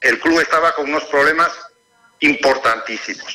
el 0.00 0.18
club 0.18 0.40
estaba 0.40 0.74
con 0.74 0.88
unos 0.88 1.04
problemas 1.04 1.52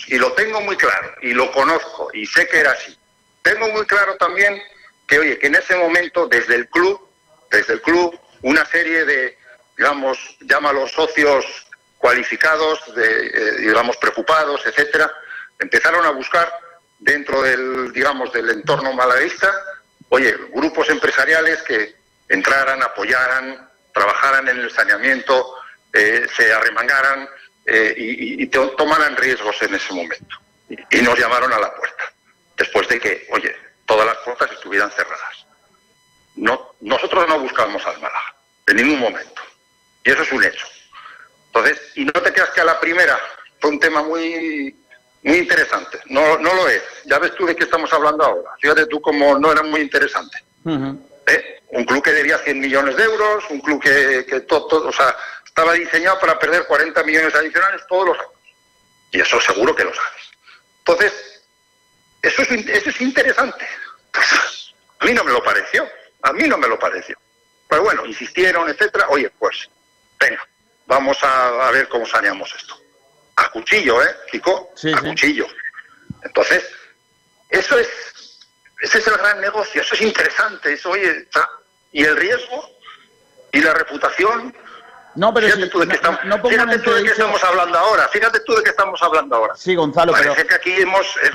Y 0.07 0.17
lo 0.17 0.33
tengo 0.33 0.61
muy 0.61 0.75
claro, 0.75 1.15
y 1.21 1.33
lo 1.33 1.51
conozco, 1.51 2.09
y 2.13 2.25
sé 2.25 2.47
que 2.47 2.59
era 2.59 2.71
así. 2.71 2.97
Tengo 3.41 3.67
muy 3.69 3.85
claro 3.85 4.15
también 4.17 4.61
que, 5.07 5.19
oye, 5.19 5.37
que 5.37 5.47
en 5.47 5.55
ese 5.55 5.75
momento, 5.75 6.27
desde 6.27 6.55
el 6.55 6.67
club, 6.69 6.99
desde 7.51 7.73
el 7.73 7.81
club, 7.81 8.19
una 8.41 8.65
serie 8.65 9.05
de, 9.05 9.37
digamos, 9.77 10.17
llámalos 10.41 10.91
socios 10.91 11.45
cualificados, 11.97 12.95
de, 12.95 13.27
eh, 13.27 13.51
digamos, 13.59 13.97
preocupados, 13.97 14.65
etcétera, 14.65 15.11
empezaron 15.59 16.05
a 16.05 16.11
buscar 16.11 16.51
dentro 16.99 17.41
del, 17.41 17.91
digamos, 17.93 18.31
del 18.33 18.49
entorno 18.49 18.93
malaguista, 18.93 19.53
oye, 20.09 20.35
grupos 20.53 20.89
empresariales 20.89 21.61
que 21.63 21.95
entraran, 22.29 22.81
apoyaran, 22.83 23.69
trabajaran 23.93 24.47
en 24.47 24.59
el 24.59 24.71
saneamiento, 24.71 25.55
eh, 25.93 26.27
se 26.35 26.51
arremangaran 26.51 27.29
eh, 27.65 27.93
y, 27.97 28.47
tomaran 28.47 29.15
riesgos 29.17 29.59
en 29.61 29.75
ese 29.75 29.93
momento. 29.93 30.35
Y, 30.69 31.01
nos 31.01 31.17
llamaron 31.17 31.51
a 31.51 31.59
la 31.59 31.73
puerta, 31.73 32.03
después 32.57 32.87
de 32.87 32.99
que, 32.99 33.27
oye, 33.31 33.55
todas 33.85 34.05
las 34.05 34.17
puertas 34.17 34.51
estuvieran 34.51 34.91
cerradas. 34.91 35.45
No, 36.35 36.75
nosotros 36.81 37.27
no 37.27 37.39
buscamos 37.39 37.85
al 37.85 37.95
Málaga, 37.95 38.35
en 38.67 38.75
ningún 38.77 38.99
momento. 38.99 39.41
Y 40.03 40.11
eso 40.11 40.21
es 40.21 40.31
un 40.31 40.43
hecho. 40.43 40.67
Entonces, 41.47 41.81
y 41.95 42.05
no 42.05 42.11
te 42.11 42.33
creas 42.33 42.49
que 42.49 42.61
a 42.61 42.65
la 42.65 42.79
primera 42.79 43.17
fue 43.59 43.71
un 43.71 43.79
tema 43.79 44.03
muy, 44.03 44.75
muy 45.23 45.37
interesante. 45.37 45.99
No, 46.07 46.37
no 46.37 46.53
lo 46.53 46.67
es. 46.67 46.83
Ya 47.05 47.17
ves 47.17 47.33
tú 47.35 47.45
de 47.45 47.55
qué 47.55 47.63
estamos 47.63 47.91
hablando 47.93 48.23
ahora. 48.23 48.51
Fíjate 48.59 48.85
tú 48.87 49.01
cómo 49.01 49.39
no 49.39 49.51
era 49.51 49.63
muy 49.63 49.81
interesante. 49.81 50.37
¿Eh? 51.27 51.61
Un 51.69 51.85
club 51.85 52.03
que 52.03 52.11
debía 52.11 52.37
100 52.37 52.59
millones 52.59 52.95
de 52.95 53.03
euros, 53.03 53.43
un 53.49 53.59
club 53.59 53.81
que, 53.81 54.25
que 54.27 54.41
todo, 54.41 54.87
o 54.87 54.91
sea, 54.91 55.15
estaba 55.55 55.71
diseñado 55.71 56.19
para 56.19 56.37
perder 56.37 56.65
40 56.65 57.01
millones 57.03 57.33
adicionales 57.33 57.87
todos 57.87 58.07
los 58.09 58.17
años. 58.17 58.31
Y 59.11 59.21
eso 59.21 59.39
seguro 59.39 59.73
que 59.73 59.85
lo 59.85 59.93
sabes. 59.95 60.23
Entonces, 60.79 61.43
eso 62.21 62.41
es, 62.41 62.51
eso 62.51 62.89
es 62.89 62.99
interesante. 62.99 63.65
a 64.99 65.05
mí 65.05 65.13
no 65.13 65.23
me 65.23 65.31
lo 65.31 65.41
pareció. 65.41 65.87
A 66.23 66.33
mí 66.33 66.45
no 66.49 66.57
me 66.57 66.67
lo 66.67 66.77
pareció. 66.77 67.17
Pero 67.69 67.83
bueno, 67.83 68.05
insistieron, 68.05 68.67
etcétera. 68.67 69.07
Oye, 69.07 69.29
pues, 69.39 69.69
venga, 70.19 70.45
vamos 70.87 71.17
a, 71.21 71.71
ver 71.71 71.87
cómo 71.87 72.05
saneamos 72.05 72.53
esto. 72.53 72.77
A 73.37 73.49
cuchillo, 73.49 74.03
¿eh, 74.03 74.13
Kiko? 74.29 74.73
a 74.93 74.99
cuchillo. 74.99 75.47
Entonces, 76.21 76.69
eso 77.47 77.79
es, 77.79 77.87
ese 78.81 78.97
es 78.97 79.07
el 79.07 79.17
gran 79.17 79.39
negocio, 79.39 79.81
eso 79.81 79.95
es 79.95 80.01
interesante, 80.01 80.73
eso, 80.73 80.89
oye, 80.89 81.29
y 81.93 82.03
el 82.03 82.17
riesgo 82.17 82.69
y 83.53 83.61
la 83.61 83.73
reputación 83.73 84.53
no, 85.15 85.33
pero 85.33 85.47
fíjate 85.47 85.69
tú 85.69 85.79
de 85.79 85.87
qué 85.87 85.95
estamos, 85.95 86.19
estamos 86.23 87.43
hablando 87.43 87.77
ahora. 87.77 88.07
Fíjate 88.09 88.39
tú 88.41 88.53
de 88.55 88.63
qué 88.63 88.69
estamos 88.69 89.01
hablando 89.01 89.35
ahora. 89.35 89.53
Sí, 89.55 89.75
Gonzalo, 89.75 90.11
Parece 90.11 90.45
que 90.45 90.55
aquí 90.55 90.71
hemos, 90.73 91.05
eh, 91.23 91.31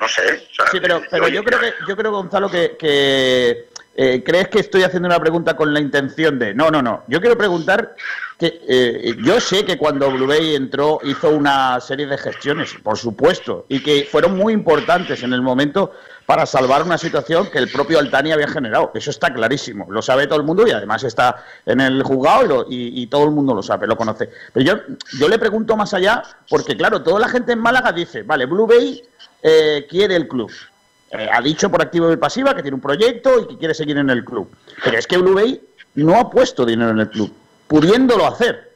no 0.00 0.08
sé. 0.08 0.48
sí, 0.70 0.80
pero, 0.80 1.02
pero 1.10 1.28
yo 1.28 1.42
creo 1.42 1.60
que 1.60 1.72
yo 1.88 1.96
creo 1.96 2.12
Gonzalo 2.12 2.50
que, 2.50 2.76
que 2.78 3.68
eh, 3.94 4.22
crees 4.24 4.48
que 4.48 4.60
estoy 4.60 4.84
haciendo 4.84 5.06
una 5.06 5.20
pregunta 5.20 5.54
con 5.54 5.72
la 5.74 5.80
intención 5.80 6.38
de 6.38 6.54
no, 6.54 6.70
no, 6.70 6.82
no. 6.82 7.04
Yo 7.08 7.20
quiero 7.20 7.36
preguntar 7.36 7.94
que 8.38 8.60
eh, 8.66 9.16
yo 9.22 9.40
sé 9.40 9.64
que 9.64 9.76
cuando 9.76 10.10
Blue 10.10 10.26
Bay 10.26 10.54
entró 10.54 10.98
hizo 11.04 11.30
una 11.30 11.80
serie 11.80 12.06
de 12.06 12.18
gestiones, 12.18 12.74
por 12.82 12.98
supuesto, 12.98 13.66
y 13.68 13.82
que 13.82 14.08
fueron 14.10 14.36
muy 14.36 14.52
importantes 14.52 15.22
en 15.22 15.32
el 15.32 15.42
momento 15.42 15.92
para 16.26 16.46
salvar 16.46 16.82
una 16.82 16.98
situación 16.98 17.50
que 17.50 17.58
el 17.58 17.70
propio 17.70 17.98
Altani 17.98 18.32
había 18.32 18.48
generado. 18.48 18.90
Eso 18.94 19.10
está 19.10 19.32
clarísimo, 19.32 19.86
lo 19.90 20.02
sabe 20.02 20.26
todo 20.26 20.38
el 20.38 20.44
mundo 20.44 20.66
y 20.66 20.70
además 20.70 21.04
está 21.04 21.44
en 21.66 21.80
el 21.80 22.02
juzgado 22.02 22.66
y, 22.68 23.06
todo 23.06 23.24
el 23.24 23.30
mundo 23.30 23.54
lo 23.54 23.62
sabe, 23.62 23.86
lo 23.86 23.96
conoce. 23.96 24.30
Pero 24.52 24.64
yo, 24.64 24.94
yo 25.18 25.28
le 25.28 25.38
pregunto 25.38 25.76
más 25.76 25.92
allá, 25.94 26.22
porque 26.48 26.76
claro, 26.76 27.02
toda 27.02 27.20
la 27.20 27.28
gente 27.28 27.52
en 27.52 27.58
Málaga 27.58 27.92
dice, 27.92 28.22
vale, 28.22 28.46
Blue 28.46 28.66
Bay 28.66 29.02
eh, 29.42 29.86
quiere 29.88 30.16
el 30.16 30.28
club. 30.28 30.50
Eh, 31.10 31.28
ha 31.30 31.42
dicho 31.42 31.70
por 31.70 31.82
activo 31.82 32.10
y 32.10 32.16
pasiva 32.16 32.54
que 32.54 32.62
tiene 32.62 32.76
un 32.76 32.80
proyecto 32.80 33.40
y 33.40 33.48
que 33.48 33.58
quiere 33.58 33.74
seguir 33.74 33.98
en 33.98 34.08
el 34.08 34.24
club. 34.24 34.50
Pero 34.82 34.98
es 34.98 35.06
que 35.06 35.18
Blue 35.18 35.34
Bay 35.34 35.60
no 35.96 36.18
ha 36.18 36.30
puesto 36.30 36.64
dinero 36.64 36.90
en 36.90 37.00
el 37.00 37.10
club, 37.10 37.32
pudiéndolo 37.66 38.26
hacer. 38.26 38.72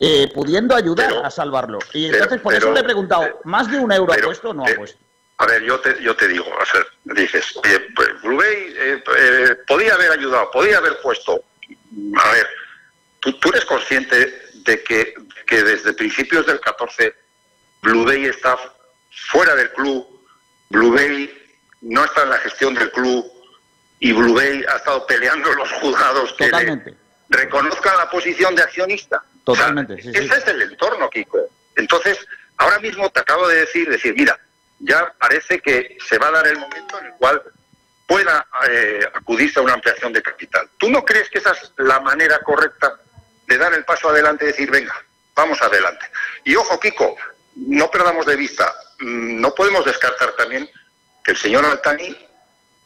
Eh, 0.00 0.30
pudiendo 0.32 0.76
ayudar 0.76 1.12
a 1.24 1.28
salvarlo. 1.28 1.80
Y 1.92 2.06
entonces, 2.06 2.40
por 2.40 2.54
eso 2.54 2.72
le 2.72 2.78
he 2.78 2.84
preguntado, 2.84 3.40
¿más 3.42 3.68
de 3.68 3.80
un 3.80 3.90
euro 3.90 4.12
ha 4.12 4.16
puesto 4.18 4.50
o 4.50 4.54
no 4.54 4.64
ha 4.64 4.72
puesto? 4.76 4.96
A 5.38 5.46
ver, 5.46 5.62
yo 5.62 5.78
te, 5.78 6.02
yo 6.02 6.16
te 6.16 6.26
digo, 6.26 6.46
a 6.46 7.14
dices, 7.14 7.56
oye, 7.56 7.78
pues, 7.94 8.08
eh, 8.44 9.02
eh, 9.16 9.56
podía 9.68 9.94
haber 9.94 10.10
ayudado, 10.10 10.50
podía 10.50 10.78
haber 10.78 11.00
puesto. 11.00 11.44
A 12.16 12.32
ver, 12.32 12.48
¿tú, 13.20 13.48
eres 13.50 13.64
consciente 13.64 14.42
de 14.52 14.82
que, 14.82 15.14
que, 15.46 15.62
desde 15.62 15.92
principios 15.92 16.44
del 16.44 16.60
14 16.60 17.14
Blue 17.82 18.04
Bay 18.04 18.24
está 18.24 18.58
fuera 19.30 19.54
del 19.54 19.70
club, 19.70 20.06
Blue 20.70 20.92
Bay 20.92 21.32
no 21.82 22.04
está 22.04 22.24
en 22.24 22.30
la 22.30 22.38
gestión 22.38 22.74
del 22.74 22.90
club 22.90 23.24
y 24.00 24.12
Blue 24.12 24.34
Bay 24.34 24.64
ha 24.68 24.76
estado 24.76 25.06
peleando 25.06 25.52
los 25.54 25.70
juzgados 25.74 26.32
que 26.32 26.50
reconozcan 27.28 27.96
la 27.96 28.10
posición 28.10 28.56
de 28.56 28.62
accionista. 28.62 29.22
Totalmente. 29.44 29.94
ese 29.94 30.18
es 30.18 30.46
el 30.48 30.62
entorno, 30.62 31.08
Kiko. 31.08 31.38
Entonces, 31.76 32.18
ahora 32.56 32.80
mismo 32.80 33.08
te 33.10 33.20
acabo 33.20 33.46
de 33.46 33.60
decir, 33.60 33.88
decir, 33.88 34.14
mira, 34.16 34.38
ya 34.78 35.12
parece 35.18 35.60
que 35.60 35.96
se 36.06 36.18
va 36.18 36.28
a 36.28 36.32
dar 36.32 36.46
el 36.46 36.58
momento 36.58 36.98
en 36.98 37.06
el 37.06 37.12
cual 37.12 37.42
pueda 38.06 38.46
eh, 38.70 39.06
acudirse 39.14 39.58
a 39.58 39.62
una 39.62 39.74
ampliación 39.74 40.12
de 40.12 40.22
capital. 40.22 40.68
¿Tú 40.78 40.90
no 40.90 41.04
crees 41.04 41.28
que 41.30 41.38
esa 41.38 41.52
es 41.52 41.72
la 41.76 42.00
manera 42.00 42.38
correcta 42.40 42.98
de 43.46 43.58
dar 43.58 43.74
el 43.74 43.84
paso 43.84 44.08
adelante 44.08 44.44
y 44.44 44.48
decir, 44.48 44.70
venga, 44.70 44.94
vamos 45.34 45.60
adelante? 45.60 46.06
Y 46.44 46.56
ojo, 46.56 46.80
Kiko, 46.80 47.16
no 47.56 47.90
perdamos 47.90 48.24
de 48.24 48.36
vista, 48.36 48.72
mm, 49.00 49.40
no 49.40 49.54
podemos 49.54 49.84
descartar 49.84 50.32
también 50.32 50.70
que 51.22 51.32
el 51.32 51.36
señor 51.36 51.64
Altani 51.64 52.16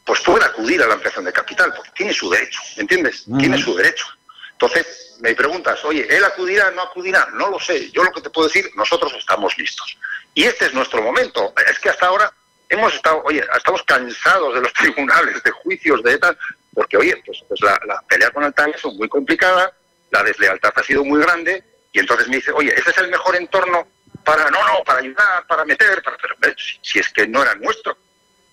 pues 0.05 0.20
pueda 0.20 0.47
acudir 0.47 0.82
a 0.82 0.89
la 0.89 0.94
ampliación 0.94 1.24
de 1.24 1.32
capital, 1.32 1.73
porque 1.74 1.93
tiene 1.94 2.12
su 2.12 2.28
derecho, 2.28 2.60
¿entiendes? 2.77 3.24
Tiene 3.39 3.56
su 3.56 3.74
derecho. 3.77 4.06
Entonces, 4.51 5.16
me 5.20 5.35
preguntas, 5.35 5.85
oye, 5.85 6.06
¿él 6.09 6.24
acudirá, 6.24 6.70
no 6.73 6.82
acudirá? 6.82 7.28
No 7.32 7.48
lo 7.48 7.60
sé. 7.60 7.90
Yo 7.93 8.02
lo 8.02 8.10
que 8.10 8.20
te 8.20 8.31
puedo 8.31 8.48
decir, 8.48 8.69
nosotros 8.74 9.12
estamos 9.16 9.56
listos. 9.59 9.97
Y 10.35 10.45
este 10.45 10.67
es 10.67 10.75
nuestro 10.75 11.03
momento. 11.03 11.53
Es 11.69 11.79
que 11.79 11.91
hasta 11.91 12.07
ahora 12.07 12.33
hemos 12.69 12.95
estado, 12.95 13.23
oye, 13.25 13.45
estamos 13.55 13.83
cansados 13.83 14.55
de 14.55 14.61
los 14.61 14.73
tribunales, 14.75 15.43
de 15.43 15.51
juicios, 15.51 16.03
de 16.03 16.19
tal, 16.19 16.39
porque, 16.75 16.97
oye, 16.97 17.23
pues, 17.25 17.45
pues 17.49 17.61
la, 17.61 17.79
pelea 18.09 18.31
con 18.31 18.45
el 18.45 18.55
es 18.75 18.85
muy 18.85 19.09
complicada, 19.09 19.73
la 20.11 20.23
deslealtad 20.23 20.73
ha 20.75 20.83
sido 20.83 21.05
muy 21.05 21.21
grande, 21.21 21.63
y 21.93 21.99
entonces 21.99 22.29
me 22.29 22.37
dice, 22.37 22.51
oye, 22.53 22.73
ese 22.75 22.91
es 22.91 22.99
el 22.99 23.11
mejor 23.11 23.37
entorno 23.37 23.87
para, 24.25 24.49
no, 24.51 24.59
no, 24.67 24.83
para 24.85 25.01
ayudar, 25.01 25.47
para 25.47 25.65
meter, 25.65 26.03
para, 26.03 26.17
pero 26.17 26.55
si, 26.81 26.99
es 26.99 27.09
que 27.11 27.27
no 27.27 27.43
era 27.43 27.55
nuestro, 27.57 27.97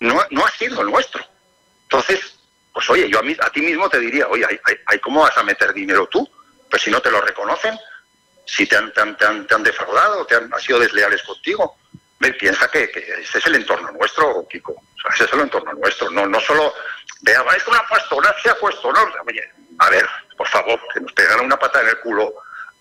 no, 0.02 0.22
no 0.32 0.46
ha 0.46 0.52
sido 0.52 0.84
nuestro. 0.84 1.24
Entonces, 1.84 2.40
pues 2.74 2.90
oye, 2.90 3.10
yo 3.10 3.20
a, 3.20 3.24
mí, 3.24 3.36
a 3.40 3.50
ti 3.50 3.62
mismo 3.62 3.90
te 3.90 4.00
diría, 4.00 4.28
oye, 4.28 4.46
hay, 4.86 5.00
¿cómo 5.00 5.22
vas 5.22 5.38
a 5.38 5.44
meter 5.44 5.74
dinero 5.74 6.08
tú? 6.08 6.28
Pues 6.70 6.82
si 6.82 6.92
no 6.92 7.02
te 7.02 7.12
lo 7.12 7.22
reconocen, 7.22 7.78
si 8.50 8.66
te 8.66 8.76
han, 8.76 8.92
te 8.92 9.26
han, 9.26 9.64
defraudado, 9.64 10.26
te 10.26 10.36
han, 10.36 10.52
sido 10.60 10.80
desleales 10.80 11.22
contigo. 11.24 11.78
Piensa 12.38 12.70
que, 12.70 12.84
ese 12.84 13.38
es 13.38 13.46
el 13.46 13.56
entorno 13.56 13.92
nuestro, 13.92 14.46
Kiko. 14.50 14.76
ese 15.14 15.24
es 15.24 15.34
el 15.34 15.42
entorno 15.42 15.72
nuestro. 15.74 16.10
No, 16.10 16.26
no 16.26 16.40
solo 16.42 16.74
vea, 17.22 17.44
esto 17.56 17.72
no 17.72 17.78
ha 17.78 17.88
puesto, 17.88 18.20
no 18.20 18.30
se 18.42 18.50
ha 18.50 18.56
puesto, 18.56 18.92
no. 18.92 19.00
A 19.80 19.90
ver, 19.90 20.06
por 20.36 20.48
favor, 20.48 20.80
que 20.94 21.00
nos 21.00 21.14
pegaran 21.14 21.46
una 21.46 21.58
pata 21.58 21.82
en 21.82 21.90
el 21.90 22.00
culo 22.00 22.34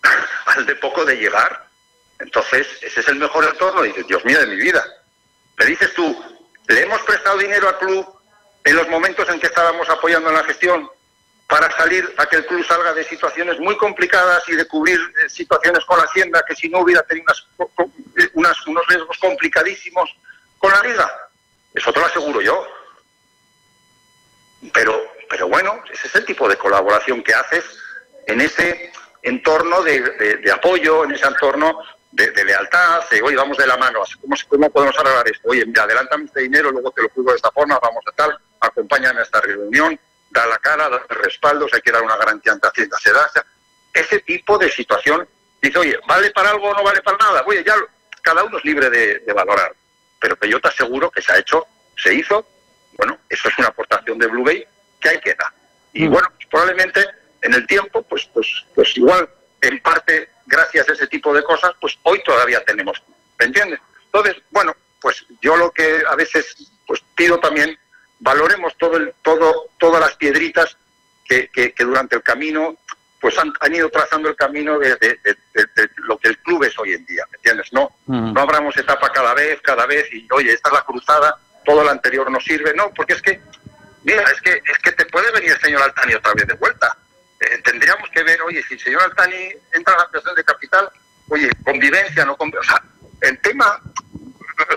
al 0.47 0.67
de 0.67 0.75
poco 0.77 1.05
de 1.05 1.17
llegar. 1.17 1.67
Entonces, 2.19 2.67
ese 2.83 3.01
es 3.01 3.09
el 3.09 3.17
mejor 3.17 3.45
entorno. 3.45 3.83
Dices, 3.83 4.07
Dios 4.07 4.25
mío 4.25 4.41
de 4.41 4.47
mi 4.47 4.57
vida. 4.57 4.85
Me 5.57 5.67
dices 5.67 5.93
tú, 5.95 6.25
¿le 6.67 6.83
hemos 6.83 7.01
prestado 7.03 7.39
dinero 7.39 7.69
al 7.69 7.79
club 7.79 8.07
en 8.65 8.77
los 8.77 8.89
momentos 8.89 9.29
en 9.29 9.39
que 9.39 9.47
estábamos 9.47 9.89
apoyando 9.89 10.31
en 10.31 10.37
la 10.37 10.45
gestión? 10.45 10.91
Para 11.49 11.71
salir 11.77 12.07
a 12.19 12.27
que 12.27 12.37
el 12.37 12.47
club 12.47 12.65
salga 12.67 12.93
de 12.93 13.03
situaciones 13.05 13.59
muy 13.59 13.75
complicadas 13.79 14.47
y 14.49 14.55
de 14.55 14.67
cubrir 14.67 15.01
eh, 15.01 15.31
situaciones 15.31 15.83
con 15.87 15.97
la 15.97 16.05
Hacienda 16.05 16.45
que 16.47 16.55
si 16.55 16.69
no 16.69 16.81
hubiera 16.81 17.03
tenido 17.05 17.25
unas, 18.35 18.67
unos 18.67 18.87
riesgos 18.87 19.17
complicadísimos 19.19 20.15
con 20.59 20.71
la 20.71 20.83
liga. 20.83 21.11
Eso 21.73 21.91
te 21.91 22.01
lo 22.01 22.07
aseguro 22.07 22.43
yo. 22.43 22.67
Pero, 24.75 25.01
pero 25.31 25.49
bueno, 25.49 25.83
ese 25.91 26.09
es 26.09 26.15
el 26.17 26.27
tipo 26.27 26.47
de 26.49 26.57
colaboración 26.57 27.23
que 27.23 27.33
haces 27.33 27.65
en 28.27 28.43
ese 28.43 28.93
entorno 29.23 29.83
de, 29.83 30.53
apoyo, 30.53 31.05
en 31.05 31.13
ese 31.13 31.27
entorno 31.27 31.79
de, 32.13 32.45
lealtad, 32.45 33.09
de, 33.09 33.23
oye, 33.23 33.37
vamos 33.37 33.57
de 33.57 33.67
la 33.67 33.77
mano, 33.79 34.01
¿cómo, 34.21 34.37
¿cómo 34.49 34.71
podemos 34.71 34.99
arreglar 34.99 35.29
esto? 35.29 35.49
Oye, 35.49 35.65
adelántame 35.81 36.27
este 36.27 36.41
dinero, 36.41 36.71
luego 36.71 36.91
te 36.91 37.03
lo 37.03 37.09
juro 37.11 37.31
de 37.31 37.37
esta 37.37 37.51
forma, 37.53 37.79
vamos 37.81 38.05
a 38.07 38.13
tal, 38.13 38.39
acompáñame 38.61 39.21
a 39.21 39.23
esta 39.23 39.41
reunión, 39.41 39.99
da 40.31 40.47
la 40.47 40.59
cara, 40.59 40.89
da 40.89 41.03
el 41.09 41.17
respaldo, 41.17 41.67
hay 41.73 41.81
que 41.81 41.93
dar 41.93 42.03
una 42.03 42.17
garantía 42.17 42.53
ante 42.53 42.69
Hacienda, 42.69 42.99
se 42.99 43.13
da, 43.13 43.31
ese 43.93 44.21
tipo 44.21 44.59
de 44.59 44.71
situación, 44.71 45.29
dice, 45.61 45.79
oye, 45.79 45.99
¿vale 46.07 46.31
para 46.31 46.51
algo 46.51 46.69
o 46.69 46.75
no 46.75 46.83
vale 46.83 47.01
para 47.03 47.17
nada? 47.19 47.43
Oye, 47.47 47.65
ya 47.65 47.75
cada 48.23 48.45
uno 48.45 48.59
es 48.59 48.65
libre 48.65 48.91
de, 48.91 49.33
valorar, 49.33 49.75
pero 50.21 50.37
que 50.37 50.49
yo 50.49 50.61
te 50.61 50.69
aseguro 50.69 51.11
que 51.11 51.23
se 51.23 51.33
ha 51.33 51.39
hecho, 51.39 51.67
se 51.97 52.15
hizo, 52.15 52.47
bueno, 52.97 53.19
eso 53.29 53.49
es 53.49 53.59
una 53.59 53.69
aportación 53.69 54.19
de 54.19 54.27
Blue 54.27 54.45
Bay 54.45 54.65
que 55.01 55.09
hay 55.09 55.21
que 55.21 55.35
dar. 55.35 55.53
Y 55.93 56.07
mm. 56.07 56.11
bueno, 56.11 56.29
probablemente 56.51 57.05
en 57.43 57.55
el 57.55 57.67
tiempo, 57.67 58.03
pues, 58.03 58.29
pues, 58.33 58.67
pues 58.75 58.97
igual, 58.97 59.29
en 59.61 59.81
parte, 59.81 60.31
gracias 60.47 60.89
a 60.89 60.93
ese 60.93 61.07
tipo 61.07 61.33
de 61.33 61.43
cosas, 61.43 61.73
pues 61.81 61.99
hoy 62.03 62.23
todavía 62.23 62.63
tenemos, 62.65 63.03
¿me 63.39 63.47
entiendes? 63.47 63.81
Entonces, 64.07 64.37
bueno, 64.51 64.75
pues 65.01 65.25
yo 65.41 65.57
lo 65.57 65.71
que 65.71 66.03
a 66.09 66.15
veces 66.17 66.57
pues 66.87 67.03
pido 67.15 67.39
también, 67.39 67.79
valoremos 68.21 68.77
todo 68.77 68.97
el, 68.97 69.15
todo, 69.23 69.71
todas 69.79 70.01
las 70.01 70.15
piedritas 70.17 70.77
que, 71.25 71.49
que, 71.51 71.85
durante 71.85 72.17
el 72.17 72.23
camino 72.23 72.77
pues 73.21 73.37
han, 73.39 73.75
ido 73.75 73.91
trazando 73.91 74.29
el 74.29 74.37
camino 74.37 74.79
de, 74.79 74.97
lo 75.97 76.19
que 76.19 76.29
el 76.29 76.39
club 76.39 76.65
es 76.65 76.79
hoy 76.79 76.93
en 76.93 77.05
día, 77.05 77.25
¿me 77.31 77.37
entiendes? 77.37 77.73
No, 77.73 77.91
no 78.07 78.41
abramos 78.41 78.77
etapa 78.77 79.11
cada 79.13 79.35
vez, 79.35 79.61
cada 79.61 79.87
vez, 79.87 80.07
y 80.13 80.27
oye, 80.31 80.53
esta 80.53 80.69
es 80.69 80.75
la 80.75 80.85
cruzada, 80.85 81.37
todo 81.65 81.83
lo 81.83 81.91
anterior 81.91 82.31
no 82.31 82.41
sirve, 82.41 82.73
no, 82.75 82.91
porque 82.95 83.15
es 83.15 83.23
que, 83.23 83.41
mira, 84.05 84.23
es 84.23 84.41
que, 84.41 84.63
es 84.65 84.79
que 84.79 84.93
te 84.93 85.05
puede 85.07 85.33
venir 85.33 85.51
el 85.51 85.61
señor 85.61 85.83
Altani 85.83 86.15
otra 86.15 86.33
vez 86.35 86.47
de 86.47 86.55
vuelta. 86.55 86.97
Eh, 87.41 87.61
tendríamos 87.65 88.09
que 88.11 88.23
ver, 88.23 88.41
oye, 88.43 88.63
si 88.63 88.75
el 88.75 88.81
señor 88.81 89.03
Altani 89.03 89.51
entra 89.73 89.95
a 89.95 89.99
la 89.99 90.03
ampliación 90.05 90.35
de 90.37 90.45
capital, 90.45 90.89
oye, 91.29 91.51
convivencia, 91.65 92.25
no 92.25 92.37
convivencia. 92.37 92.77
O 92.77 92.79
sea, 92.79 93.29
el 93.29 93.39
tema, 93.41 93.81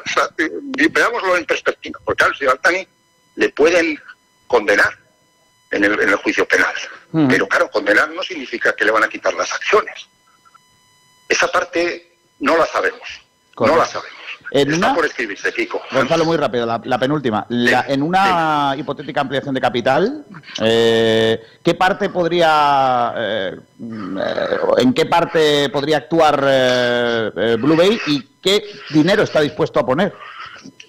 o 0.03 0.09
sea, 0.09 0.27
veámoslo 0.89 1.37
en 1.37 1.45
perspectiva, 1.45 1.99
porque 2.03 2.23
al 2.23 2.35
señor 2.35 2.53
Altani 2.53 2.87
le 3.35 3.49
pueden 3.49 3.99
condenar 4.47 4.97
en 5.71 5.83
el, 5.85 5.99
en 5.99 6.09
el 6.09 6.15
juicio 6.15 6.47
penal. 6.47 6.73
Pero 7.27 7.47
claro, 7.47 7.69
condenar 7.69 8.09
no 8.09 8.23
significa 8.23 8.73
que 8.73 8.85
le 8.85 8.91
van 8.91 9.03
a 9.03 9.09
quitar 9.09 9.33
las 9.33 9.51
acciones. 9.51 10.07
Esa 11.27 11.51
parte 11.51 12.13
no 12.39 12.57
la 12.57 12.65
sabemos. 12.65 13.21
No 13.59 13.75
la 13.75 13.85
sabemos. 13.85 14.21
En 14.53 14.73
Está 14.73 14.93
por 14.93 15.05
escribirse, 15.05 15.53
Kiko. 15.53 15.81
Gonzalo, 15.93 16.25
muy 16.25 16.35
rápido, 16.35 16.65
la, 16.65 16.99
penúltima. 16.99 17.47
en 17.49 18.03
una 18.03 18.75
hipotética 18.77 19.21
ampliación 19.21 19.55
de 19.55 19.61
capital, 19.61 20.25
eh, 20.59 21.41
¿qué 21.63 21.73
parte 21.73 22.09
podría, 22.09 23.13
eh, 23.15 23.55
en 24.77 24.93
qué 24.93 25.05
parte 25.05 25.69
podría 25.69 25.97
actuar 25.97 26.43
eh, 26.45 27.55
Blue 27.61 27.77
Bay 27.77 27.97
y 28.07 28.21
qué 28.41 28.65
dinero 28.89 29.23
está 29.23 29.39
dispuesto 29.39 29.79
a 29.79 29.85
poner? 29.85 30.13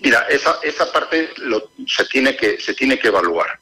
Mira, 0.02 0.26
esa, 0.28 0.58
esa 0.62 0.90
parte 0.92 1.30
lo, 1.36 1.70
se, 1.86 2.04
tiene 2.06 2.36
que, 2.36 2.60
se 2.60 2.74
tiene 2.74 2.98
que 2.98 3.08
evaluar 3.08 3.58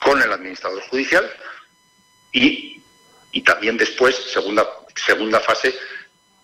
con 0.00 0.20
el 0.20 0.32
administrador 0.32 0.82
judicial 0.82 1.30
y, 2.32 2.82
y 3.32 3.42
también 3.42 3.76
después, 3.76 4.16
segunda, 4.16 4.66
segunda 4.96 5.40
fase, 5.40 5.74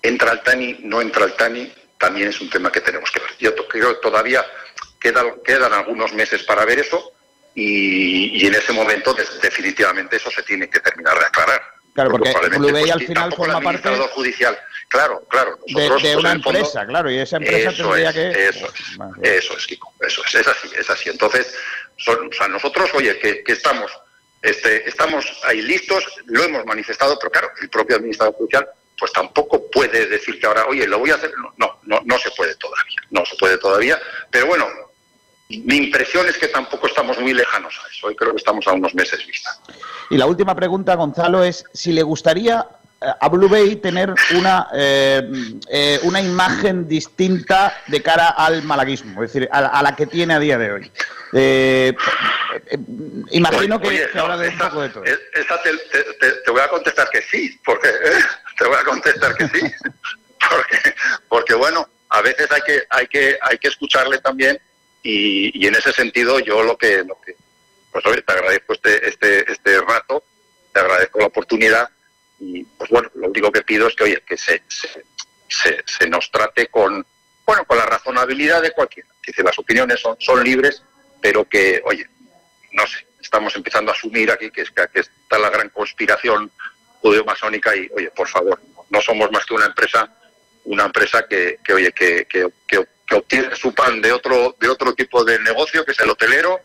entra 0.00 0.32
el 0.32 0.42
TANI, 0.42 0.78
no 0.82 1.00
entra 1.00 1.24
el 1.24 1.34
TANI, 1.34 1.72
también 1.98 2.28
es 2.28 2.40
un 2.40 2.50
tema 2.50 2.70
que 2.70 2.80
tenemos 2.80 3.10
que 3.10 3.20
ver. 3.20 3.30
Yo 3.38 3.54
creo 3.66 3.94
que 3.94 4.00
todavía 4.00 4.44
quedan, 5.00 5.34
quedan 5.44 5.72
algunos 5.72 6.12
meses 6.12 6.42
para 6.44 6.64
ver 6.64 6.78
eso 6.78 7.12
y, 7.54 8.46
en 8.46 8.54
ese 8.54 8.72
momento 8.72 9.14
definitivamente 9.42 10.16
eso 10.16 10.30
se 10.30 10.42
tiene 10.42 10.68
que 10.68 10.80
terminar 10.80 11.18
de 11.18 11.26
aclarar. 11.26 11.62
Claro, 11.94 12.10
porque, 12.10 12.32
Blue 12.58 12.72
Bay 12.72 12.82
pues, 12.82 12.92
al 12.92 13.06
final 13.06 13.32
forma 13.32 13.60
parte 13.60 13.88
judicial. 14.12 14.58
Claro, 14.88 15.24
claro. 15.28 15.58
de, 15.66 15.88
pues, 15.88 16.16
una 16.16 16.32
empresa, 16.32 16.86
claro, 16.86 17.10
y 17.10 17.18
esa 17.18 17.38
empresa 17.38 17.72
tendría 17.72 18.12
que... 18.12 18.48
Eso 18.48 18.66
es, 18.66 18.98
eso 19.22 19.56
es, 19.56 19.66
Kiko, 19.66 19.92
eso 20.00 20.22
es, 20.24 20.34
es 20.34 20.46
así, 20.46 20.68
es 20.78 20.88
así. 20.88 21.10
Entonces, 21.10 21.54
son, 21.96 22.28
o 22.28 22.32
sea, 22.32 22.48
nosotros, 22.48 22.90
oye, 22.94 23.18
que, 23.18 23.42
que 23.42 23.52
estamos, 23.52 23.90
este, 24.42 24.88
estamos 24.88 25.26
ahí 25.44 25.62
listos, 25.62 26.04
lo 26.26 26.44
hemos 26.44 26.64
manifestado, 26.64 27.18
pero 27.18 27.32
claro, 27.32 27.50
el 27.60 27.68
propio 27.70 27.96
administrador 27.96 28.34
judicial 28.34 28.68
pues 28.98 29.12
tampoco 29.12 29.70
puede 29.70 30.06
decir 30.06 30.38
que 30.38 30.46
ahora, 30.46 30.66
oye, 30.66 30.86
lo 30.86 30.98
voy 30.98 31.10
a 31.10 31.16
hacer. 31.16 31.32
No, 31.56 31.80
no, 31.82 32.00
no 32.04 32.18
se 32.18 32.30
puede 32.30 32.54
todavía, 32.56 32.96
no 33.10 33.24
se 33.26 33.36
puede 33.36 33.58
todavía. 33.58 33.98
Pero 34.30 34.46
bueno, 34.46 34.66
mi 35.48 35.76
impresión 35.76 36.26
es 36.28 36.38
que 36.38 36.48
tampoco 36.48 36.86
estamos 36.86 37.18
muy 37.18 37.34
lejanos 37.34 37.74
a 37.84 37.88
eso. 37.90 38.06
Hoy 38.06 38.16
creo 38.16 38.30
que 38.30 38.38
estamos 38.38 38.66
a 38.66 38.72
unos 38.72 38.94
meses 38.94 39.26
vista. 39.26 39.50
Y 40.10 40.16
la 40.16 40.26
última 40.26 40.54
pregunta, 40.54 40.94
Gonzalo, 40.94 41.42
es 41.42 41.64
si 41.72 41.92
le 41.92 42.02
gustaría 42.02 42.66
a 43.20 43.28
Blue 43.28 43.48
Bay 43.48 43.76
tener 43.76 44.14
una, 44.36 44.68
eh, 44.74 45.22
eh, 45.68 45.98
una 46.02 46.20
imagen 46.20 46.88
distinta 46.88 47.76
de 47.86 48.02
cara 48.02 48.28
al 48.28 48.62
malaguismo, 48.62 49.22
es 49.22 49.32
decir, 49.32 49.48
a, 49.52 49.82
la 49.82 49.96
que 49.96 50.06
tiene 50.06 50.34
a 50.34 50.38
día 50.38 50.58
de 50.58 50.72
hoy. 50.72 50.92
imagino 53.30 53.80
que, 53.80 54.08
ahora 54.14 54.36
de 54.36 54.48
un 54.48 54.58
poco 54.58 54.82
de 54.82 54.88
todo. 54.88 55.02
te, 55.04 56.50
voy 56.50 56.60
a 56.60 56.68
contestar 56.68 57.08
que 57.10 57.22
sí, 57.22 57.60
porque 57.64 57.88
te 58.58 58.66
voy 58.66 58.76
a 58.76 58.84
contestar 58.84 59.34
que 59.36 59.48
sí, 59.48 59.60
porque, 60.50 60.94
porque 61.28 61.54
bueno, 61.54 61.88
a 62.10 62.22
veces 62.22 62.50
hay 62.50 62.60
que, 62.62 62.82
hay 62.90 63.06
que, 63.06 63.38
hay 63.40 63.58
que 63.58 63.68
escucharle 63.68 64.18
también 64.18 64.58
y, 65.02 65.66
en 65.66 65.74
ese 65.74 65.92
sentido 65.92 66.38
yo 66.40 66.62
lo 66.62 66.76
que, 66.78 67.04
lo 67.04 67.20
que 67.20 67.36
pues 67.92 68.04
oye, 68.06 68.22
te 68.22 68.32
agradezco 68.32 68.72
este, 68.72 69.08
este, 69.08 69.52
este 69.52 69.80
rato, 69.80 70.24
te 70.72 70.80
agradezco 70.80 71.20
la 71.20 71.26
oportunidad 71.26 71.88
y 72.40 72.64
pues 72.64 72.90
bueno, 72.90 73.10
lo 73.14 73.28
único 73.28 73.52
que 73.52 73.62
pido 73.62 73.86
es 73.88 73.94
que 73.94 74.04
oye, 74.04 74.22
que 74.26 74.36
se, 74.36 74.62
se, 74.68 75.82
se, 75.86 76.08
nos 76.08 76.30
trate 76.30 76.66
con, 76.68 77.06
bueno, 77.46 77.64
con 77.64 77.78
la 77.78 77.86
razonabilidad 77.86 78.62
de 78.62 78.72
cualquiera. 78.72 79.08
Dice, 79.26 79.42
las 79.42 79.58
opiniones 79.58 80.00
son, 80.00 80.16
son 80.18 80.42
libres, 80.42 80.82
pero 81.20 81.48
que, 81.48 81.80
oye, 81.84 82.06
no 82.72 82.86
sé, 82.86 83.06
estamos 83.20 83.54
empezando 83.56 83.90
a 83.90 83.94
asumir 83.94 84.30
aquí 84.30 84.50
que, 84.50 84.62
es, 84.62 84.70
que 84.70 85.00
está 85.00 85.38
la 85.38 85.50
gran 85.50 85.70
conspiración 85.70 86.50
judeo-masónica 87.00 87.74
y, 87.76 87.88
oye, 87.94 88.10
por 88.10 88.28
favor, 88.28 88.60
no 88.90 89.00
somos 89.00 89.30
más 89.30 89.44
que 89.46 89.54
una 89.54 89.66
empresa, 89.66 90.10
una 90.64 90.84
empresa 90.84 91.26
que, 91.28 91.58
que 91.64 91.72
oye, 91.72 91.92
que, 91.92 92.26
que, 92.26 92.48
que, 92.66 92.86
obtiene 93.14 93.54
su 93.54 93.72
pan 93.72 94.00
de 94.00 94.10
otro, 94.12 94.56
de 94.58 94.68
otro 94.68 94.92
tipo 94.94 95.22
de 95.24 95.38
negocio, 95.38 95.84
que 95.84 95.92
es 95.92 96.00
el 96.00 96.10
hotelero. 96.10 96.58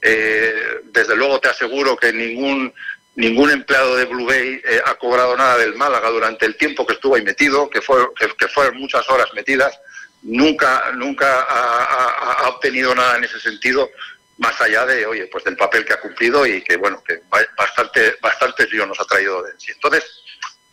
Eh, 0.00 0.82
desde 0.84 1.16
luego 1.16 1.40
te 1.40 1.48
aseguro 1.48 1.96
que 1.96 2.12
ningún 2.12 2.72
ningún 3.16 3.50
empleado 3.50 3.96
de 3.96 4.04
Blue 4.04 4.26
Bay 4.26 4.60
eh, 4.64 4.80
ha 4.84 4.94
cobrado 4.94 5.36
nada 5.36 5.56
del 5.56 5.74
Málaga 5.74 6.10
durante 6.10 6.46
el 6.46 6.56
tiempo 6.56 6.86
que 6.86 6.92
estuvo 6.94 7.16
ahí 7.16 7.22
metido, 7.22 7.68
que, 7.68 7.80
fue, 7.80 8.06
que, 8.38 8.48
fueron 8.48 8.78
muchas 8.78 9.08
horas 9.08 9.26
metidas. 9.34 9.78
Nunca, 10.22 10.92
nunca 10.94 11.42
ha, 11.42 12.48
obtenido 12.48 12.94
nada 12.94 13.16
en 13.16 13.24
ese 13.24 13.40
sentido 13.40 13.90
más 14.38 14.60
allá 14.60 14.84
de, 14.84 15.06
oye, 15.06 15.26
pues 15.28 15.44
del 15.44 15.56
papel 15.56 15.84
que 15.84 15.94
ha 15.94 16.00
cumplido 16.00 16.46
y 16.46 16.62
que, 16.62 16.76
bueno, 16.76 17.02
que 17.02 17.22
bastante, 17.56 18.16
bastante 18.20 18.66
nos 18.86 19.00
ha 19.00 19.04
traído 19.04 19.42
de 19.42 19.52
sí. 19.56 19.72
Entonces, 19.72 20.04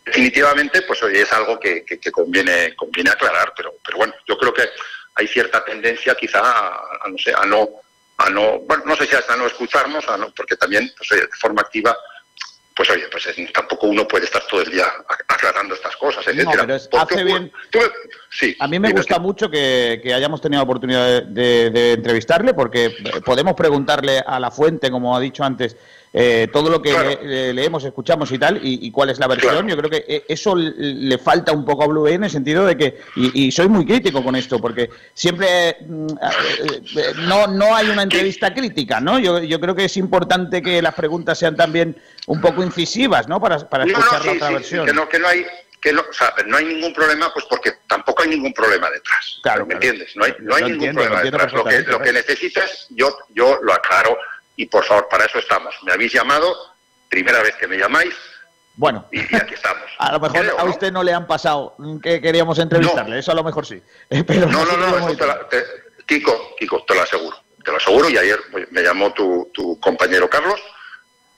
definitivamente, 0.06 0.82
pues 0.82 1.02
oye, 1.03 1.22
es 1.22 1.32
algo 1.32 1.57
que, 1.60 1.86
que, 1.86 2.11
conviene, 2.11 2.76
conviene 2.76 3.11
aclarar, 3.11 3.53
pero, 3.56 3.74
pero 3.86 3.98
bueno, 3.98 4.14
yo 4.28 4.38
creo 4.38 4.53
que 4.53 4.70
hay 5.15 5.28
cierta 5.28 5.64
tendencia 5.64 6.15
quizá 6.15 6.41
a, 6.41 7.07
no 7.10 7.18
sé, 7.18 7.34
a 7.34 7.45
no, 7.45 7.70
a 8.18 8.30
no, 8.30 8.60
bueno, 8.60 8.84
no 8.86 8.95
sé 8.98 9.06
si 9.06 9.15
hasta 9.15 9.38
no 9.38 9.48
escucharnos, 9.48 10.07
a 10.10 10.18
no, 10.18 10.34
porque 10.34 10.57
también, 10.57 10.91
pues 10.98 11.22
de 11.22 11.28
forma 11.40 11.61
activa, 11.61 11.95
pues 12.76 12.90
oye, 12.90 13.04
pues 13.12 13.28
tampoco 13.54 13.88
uno 13.88 14.08
puede 14.08 14.26
estar 14.26 14.41
todo 14.48 14.62
el 14.62 14.72
día 14.72 14.86
aclarando 15.28 15.76
estas 15.76 15.95
cosas, 15.95 16.26
etcétera. 16.28 16.66
bien. 17.24 17.52
sí, 18.30 18.56
a 18.60 18.68
mí 18.68 18.80
me 18.80 18.91
gusta 18.91 19.20
mucho 19.20 19.50
que, 19.50 20.02
hayamos 20.14 20.41
tenido 20.41 20.60
la 20.60 20.64
oportunidad 20.64 21.24
de, 21.24 21.94
entrevistarle, 21.94 22.54
porque 22.54 22.95
podemos 23.26 23.54
preguntarle 23.54 24.20
a 24.26 24.40
la 24.40 24.50
fuente, 24.50 24.90
como 24.90 25.16
ha 25.16 25.20
dicho 25.20 25.44
antes, 25.44 25.78
eh, 26.15 26.48
todo 26.53 26.69
lo 26.69 26.80
que 26.80 27.52
leemos, 27.53 27.84
escuchamos 27.84 28.31
y 28.31 28.38
tal, 28.38 28.60
y, 28.61 28.91
cuál 28.91 29.10
es 29.10 29.18
la 29.18 29.27
versión. 29.27 29.68
Yo 29.68 29.76
creo 29.76 29.90
que 29.90 30.06
eh, 30.07 30.26
eso 30.27 30.56
le 30.56 31.18
falta 31.18 31.52
un 31.52 31.65
poco 31.65 31.84
a 31.84 31.88
Blue 31.88 32.07
en 32.07 32.23
el 32.23 32.30
sentido 32.30 32.65
de 32.65 32.77
que, 32.77 32.99
y, 33.15 33.52
soy 33.52 33.68
muy 33.68 33.84
crítico 33.84 34.23
con 34.23 34.35
esto, 34.35 34.60
porque 34.60 34.91
siempre 35.14 35.77
mm, 35.81 36.07
eh, 36.98 37.14
no, 37.22 37.48
no 37.48 37.76
hay 37.76 37.90
una 37.90 38.03
entrevista 38.03 38.53
crítica, 38.53 38.99
¿no? 38.99 39.18
Yo, 39.18 39.40
yo 39.40 39.60
creo 39.60 39.73
que 39.73 39.85
es 39.85 39.98
importante 39.98 40.61
que 40.61 40.84
las 40.84 40.94
preguntas 40.94 41.40
sean 41.40 41.56
también 41.56 41.98
un 42.27 42.40
poco 42.40 42.64
incisivas, 42.64 43.27
¿no? 43.27 43.41
Para, 43.41 43.57
para 43.68 43.85
escuchar 43.85 44.23
la 44.23 44.31
otra 44.34 44.49
versión. 44.52 44.85
Que 44.85 44.94
no, 44.94 45.10
que 45.10 45.18
no 45.18 45.27
hay 45.27 45.45
que 45.81 45.91
no, 45.91 46.02
o 46.02 46.14
sea, 46.14 46.34
no 46.48 46.56
hay 46.56 46.65
ningún 46.65 46.94
problema, 46.94 47.34
pues 47.34 47.45
porque 47.49 47.73
tampoco 47.88 48.23
hay 48.23 48.30
ningún 48.30 48.53
problema 48.53 48.90
detrás. 48.90 49.40
Claro, 49.44 49.65
¿me 49.65 49.73
entiendes? 49.73 50.15
No 50.15 50.23
hay, 50.23 50.34
no 50.40 50.56
hay 50.56 50.64
ningún 50.64 50.94
problema 50.94 51.22
detrás. 51.22 51.52
Lo 51.52 51.65
que, 51.65 51.80
lo 51.80 51.99
que 51.99 52.14
necesitas, 52.14 52.88
yo, 52.91 53.14
yo 53.35 53.60
lo 53.61 53.73
aclaro 53.73 54.18
y 54.55 54.65
por 54.67 54.84
favor, 54.84 55.07
para 55.09 55.25
eso 55.25 55.39
estamos. 55.39 55.75
Me 55.84 55.93
habéis 55.93 56.13
llamado, 56.13 56.55
primera 57.09 57.41
vez 57.41 57.55
que 57.55 57.67
me 57.67 57.77
llamáis. 57.77 58.13
Bueno, 58.75 59.05
y, 59.11 59.19
aquí 59.35 59.53
estamos. 59.53 59.84
A 59.99 60.11
lo 60.11 60.19
mejor 60.19 60.55
a 60.57 60.63
usted 60.65 60.91
¿no? 60.91 61.03
le 61.03 61.13
han 61.13 61.27
pasado 61.27 61.75
que 62.01 62.19
queríamos 62.19 62.57
entrevistarle, 62.59 63.19
eso 63.19 63.31
a 63.31 63.35
lo 63.35 63.43
mejor 63.43 63.65
sí. 63.65 63.81
Pero 64.09 64.47
no, 64.47 64.65
no, 64.65 64.75
no, 64.75 65.17
Kiko, 66.05 66.55
Kiko, 66.59 66.84
te 66.85 66.95
lo 66.95 67.01
aseguro. 67.01 67.38
te 67.63 67.71
lo 67.71 67.77
aseguro, 67.77 68.09
y 68.09 68.17
ayer 68.17 68.39
me 68.71 68.81
llamó 68.81 69.13
tu, 69.13 69.49
tu 69.53 69.80
compañero 69.80 70.30
Carlos, 70.30 70.59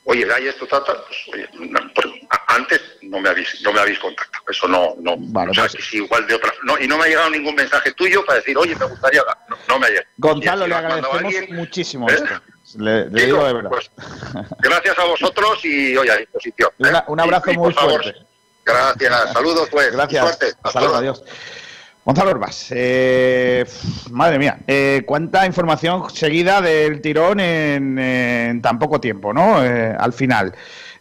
oye, 0.06 0.28
hay 0.34 0.48
esto, 0.48 0.66
tal, 0.66 0.84
tal, 0.84 0.98
pues, 1.06 1.20
oye, 1.34 1.50
antes 2.48 2.82
no 3.04 3.20
me 3.20 3.30
habéis, 3.30 3.62
no 3.62 3.74
me 3.74 3.80
habéis 3.80 4.00
contactado, 4.00 4.44
eso 4.48 4.68
no, 4.68 4.96
no, 5.00 5.14
o 5.14 5.54
sea, 5.54 5.68
pues 5.68 5.88
que 5.90 5.98
igual 5.98 6.26
de 6.26 6.36
otra, 6.36 6.52
no, 6.64 6.80
y 6.80 6.88
no 6.88 6.98
me 6.98 7.04
ha 7.04 7.08
llegado 7.08 7.30
ningún 7.30 7.56
mensaje 7.56 7.92
tuyo 7.94 8.26
para 8.26 8.40
decir, 8.40 8.58
oye, 8.58 8.76
me 8.76 8.86
gustaría, 8.86 9.22
no, 9.50 9.58
no 9.68 9.80
me 9.80 9.88
ha 9.88 9.90
llegado. 9.90 10.08
Gonzalo, 10.18 10.68
le 10.68 10.76
agradecemos 10.76 11.50
muchísimo 11.50 12.10
¿eh? 12.10 12.14
esto. 12.16 12.42
Le, 12.78 13.06
digo 13.10 13.46
de 13.46 13.54
verdad. 13.54 13.70
Pues, 13.70 13.92
gracias 14.60 14.98
a 14.98 15.06
vosotros 15.06 15.64
y 15.64 15.96
hoy 15.96 16.10
a 16.10 16.18
disposición. 16.18 16.72
¿eh? 16.80 16.92
un 17.08 17.20
abrazo 17.20 17.54
muy 17.54 17.74
fuerte. 17.74 18.16
Gracias, 18.66 19.34
saludos 19.34 19.70
pues. 19.72 19.92
Gracias. 19.92 20.58
Hasta 20.64 20.80
luego, 20.80 20.96
adiós. 20.96 21.24
Gonzalo 22.06 22.32
Orbas, 22.32 22.68
eh, 22.70 23.66
madre 24.12 24.38
mía, 24.38 24.60
eh, 24.68 25.02
cuánta 25.08 25.44
información 25.48 26.08
seguida 26.12 26.62
del 26.62 27.02
tirón 27.02 27.40
en, 27.40 28.62
tan 28.62 28.78
poco 28.78 29.02
tiempo, 29.02 29.34
¿no? 29.34 29.66
Eh, 29.66 29.96
al 29.98 30.14
final. 30.14 30.54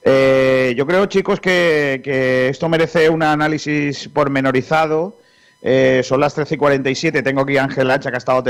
yo 0.02 0.86
creo, 0.86 1.04
chicos, 1.04 1.40
que, 1.40 2.00
que, 2.02 2.48
esto 2.48 2.70
merece 2.70 3.10
un 3.10 3.22
análisis 3.22 4.08
pormenorizado 4.08 5.18
eh, 5.66 6.02
son 6.04 6.20
las 6.20 6.34
13 6.34 6.56
y 6.56 6.58
47. 6.58 7.22
Tengo 7.22 7.40
aquí 7.40 7.56
a 7.56 7.64
Ángel 7.64 7.90
Hacha, 7.90 8.10
que 8.10 8.16
ha 8.16 8.18
estado 8.18 8.44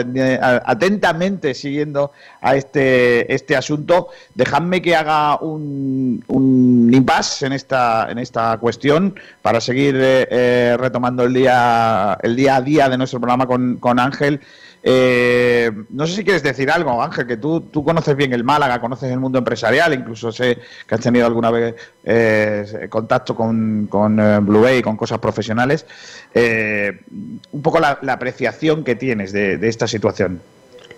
atentamente 0.64 1.54
siguiendo 1.54 2.10
a 2.40 2.56
este, 2.56 3.32
este 3.32 3.54
asunto. 3.54 4.08
Dejadme 4.34 4.82
que 4.82 4.96
haga 4.96 5.36
un, 5.36 6.24
un 6.26 6.90
impasse 6.92 7.46
en 7.46 7.52
esta, 7.52 8.10
en 8.10 8.18
esta 8.18 8.58
cuestión 8.58 9.14
para 9.42 9.60
seguir 9.60 9.94
eh, 9.96 10.26
eh, 10.28 10.76
retomando 10.76 11.22
el 11.22 11.32
día, 11.32 12.18
el 12.20 12.34
día 12.34 12.56
a 12.56 12.60
día 12.60 12.88
de 12.88 12.98
nuestro 12.98 13.20
programa 13.20 13.46
con, 13.46 13.76
con 13.76 14.00
Ángel. 14.00 14.40
Eh, 14.86 15.72
no 15.88 16.06
sé 16.06 16.16
si 16.16 16.24
quieres 16.24 16.42
decir 16.42 16.70
algo, 16.70 17.02
Ángel, 17.02 17.26
que 17.26 17.38
tú, 17.38 17.70
conoces 17.72 18.14
bien 18.14 18.34
el 18.34 18.44
Málaga, 18.44 18.82
conoces 18.82 19.10
el 19.10 19.18
mundo 19.18 19.38
empresarial, 19.38 19.94
incluso 19.94 20.30
sé 20.30 20.58
que 20.86 20.94
has 20.94 21.00
tenido 21.00 21.24
alguna 21.24 21.50
vez 21.50 21.74
eh, 22.04 22.86
contacto 22.90 23.34
con, 23.34 23.88
eh, 23.90 24.38
Blue 24.42 24.60
Bay, 24.60 24.82
con 24.82 24.98
cosas 24.98 25.20
profesionales. 25.20 25.86
un 26.34 27.62
poco 27.62 27.80
la, 27.80 27.98
apreciación 28.08 28.84
que 28.84 28.94
tienes 28.94 29.32
de, 29.32 29.58
esta 29.66 29.88
situación. 29.88 30.42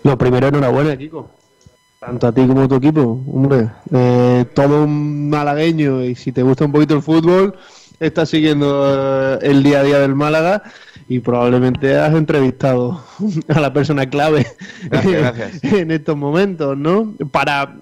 Lo 0.03 0.19
primero, 0.19 0.49
enhorabuena, 0.49 0.97
Kiko. 0.97 1.31
Tanto 2.01 2.27
a 2.27 2.33
ti 2.33 2.45
como 2.45 2.63
a 2.63 2.69
tu 2.69 2.75
equipo, 2.75 3.23
hombre. 3.33 3.69
todo 4.53 4.83
un 4.83 5.31
malagueño 5.31 6.03
y 6.03 6.17
si 6.17 6.33
te 6.33 6.43
gusta 6.43 6.65
un 6.65 6.73
poquito 6.73 6.95
el 6.95 7.03
fútbol, 7.03 7.55
estás 8.01 8.31
siguiendo 8.31 9.39
el 9.41 9.63
día 9.63 9.81
a 9.81 9.83
día 9.85 10.01
del 10.01 10.17
Málaga 10.17 10.65
y 11.09 11.21
probablemente 11.21 11.97
has 11.97 12.15
entrevistado 12.15 13.03
a 13.49 13.61
la 13.61 13.73
persona 13.73 14.09
clave 14.09 14.47
en 15.63 15.91
estos 15.91 16.17
momentos, 16.17 16.77
¿no? 16.77 17.15
Para, 17.31 17.77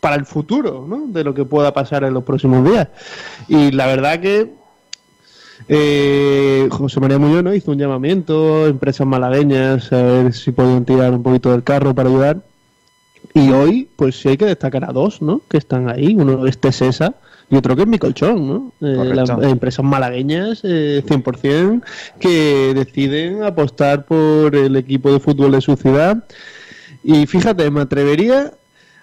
para 0.00 0.16
el 0.16 0.26
futuro, 0.26 0.84
¿no? 0.86 1.06
De 1.06 1.24
lo 1.24 1.34
que 1.34 1.44
pueda 1.44 1.72
pasar 1.72 2.04
en 2.04 2.14
los 2.14 2.24
próximos 2.24 2.68
días. 2.68 2.88
Y 3.48 3.70
la 3.72 3.86
verdad 3.86 4.20
que 4.20 4.52
eh, 5.68 6.68
José 6.70 7.00
María 7.00 7.18
Muñoz 7.18 7.42
¿no? 7.42 7.54
hizo 7.54 7.70
un 7.70 7.78
llamamiento 7.78 8.66
empresas 8.66 9.06
malagueñas 9.06 9.90
a 9.92 10.02
ver 10.02 10.34
si 10.34 10.52
podían 10.52 10.84
tirar 10.84 11.12
un 11.12 11.22
poquito 11.22 11.50
del 11.52 11.62
carro 11.62 11.94
para 11.94 12.08
ayudar. 12.08 12.42
Y 13.32 13.50
hoy, 13.50 13.88
pues 13.96 14.20
sí 14.20 14.28
hay 14.28 14.36
que 14.36 14.44
destacar 14.44 14.84
a 14.84 14.92
dos, 14.92 15.22
¿no? 15.22 15.40
Que 15.48 15.56
están 15.56 15.88
ahí. 15.88 16.14
Uno 16.14 16.46
es 16.46 16.58
Tesesa, 16.58 17.14
y 17.50 17.56
otro 17.56 17.76
que 17.76 17.82
es 17.82 17.88
mi 17.88 17.98
colchón, 17.98 18.46
¿no? 18.46 18.72
Eh, 18.80 19.14
las 19.14 19.30
empresas 19.30 19.84
malagueñas, 19.84 20.60
eh, 20.64 21.02
100%, 21.06 21.82
que 22.18 22.72
deciden 22.74 23.42
apostar 23.42 24.06
por 24.06 24.54
el 24.56 24.76
equipo 24.76 25.12
de 25.12 25.20
fútbol 25.20 25.52
de 25.52 25.60
su 25.60 25.76
ciudad. 25.76 26.24
Y 27.02 27.26
fíjate, 27.26 27.70
me 27.70 27.82
atrevería 27.82 28.52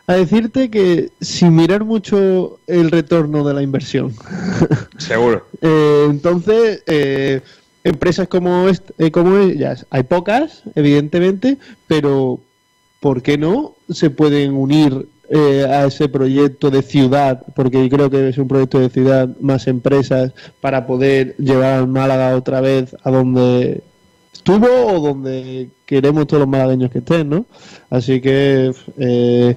a 0.07 0.15
decirte 0.15 0.69
que 0.69 1.11
sin 1.21 1.55
mirar 1.55 1.85
mucho 1.85 2.59
el 2.67 2.91
retorno 2.91 3.43
de 3.43 3.53
la 3.53 3.61
inversión. 3.61 4.13
Seguro. 4.97 5.45
Eh, 5.61 6.07
entonces, 6.09 6.83
eh, 6.87 7.41
empresas 7.83 8.27
como, 8.27 8.65
como 9.11 9.37
ellas, 9.37 9.85
hay 9.89 10.03
pocas, 10.03 10.63
evidentemente, 10.75 11.57
pero 11.87 12.39
¿por 12.99 13.21
qué 13.21 13.37
no 13.37 13.75
se 13.89 14.09
pueden 14.09 14.53
unir 14.53 15.07
eh, 15.33 15.65
a 15.65 15.85
ese 15.85 16.09
proyecto 16.09 16.69
de 16.69 16.81
ciudad, 16.81 17.41
porque 17.55 17.89
creo 17.89 18.09
que 18.09 18.27
es 18.27 18.37
un 18.37 18.49
proyecto 18.49 18.79
de 18.79 18.89
ciudad, 18.89 19.29
más 19.39 19.65
empresas, 19.67 20.33
para 20.59 20.85
poder 20.85 21.37
llevar 21.37 21.73
al 21.73 21.87
Málaga 21.87 22.35
otra 22.35 22.59
vez 22.59 22.93
a 23.03 23.09
donde 23.11 23.81
estuvo 24.33 24.67
o 24.67 24.99
donde 24.99 25.69
queremos 25.85 26.27
todos 26.27 26.41
los 26.41 26.49
malagueños 26.49 26.91
que 26.91 26.97
estén, 26.97 27.29
¿no? 27.29 27.45
Así 27.89 28.19
que 28.19 28.73
eh, 28.97 29.55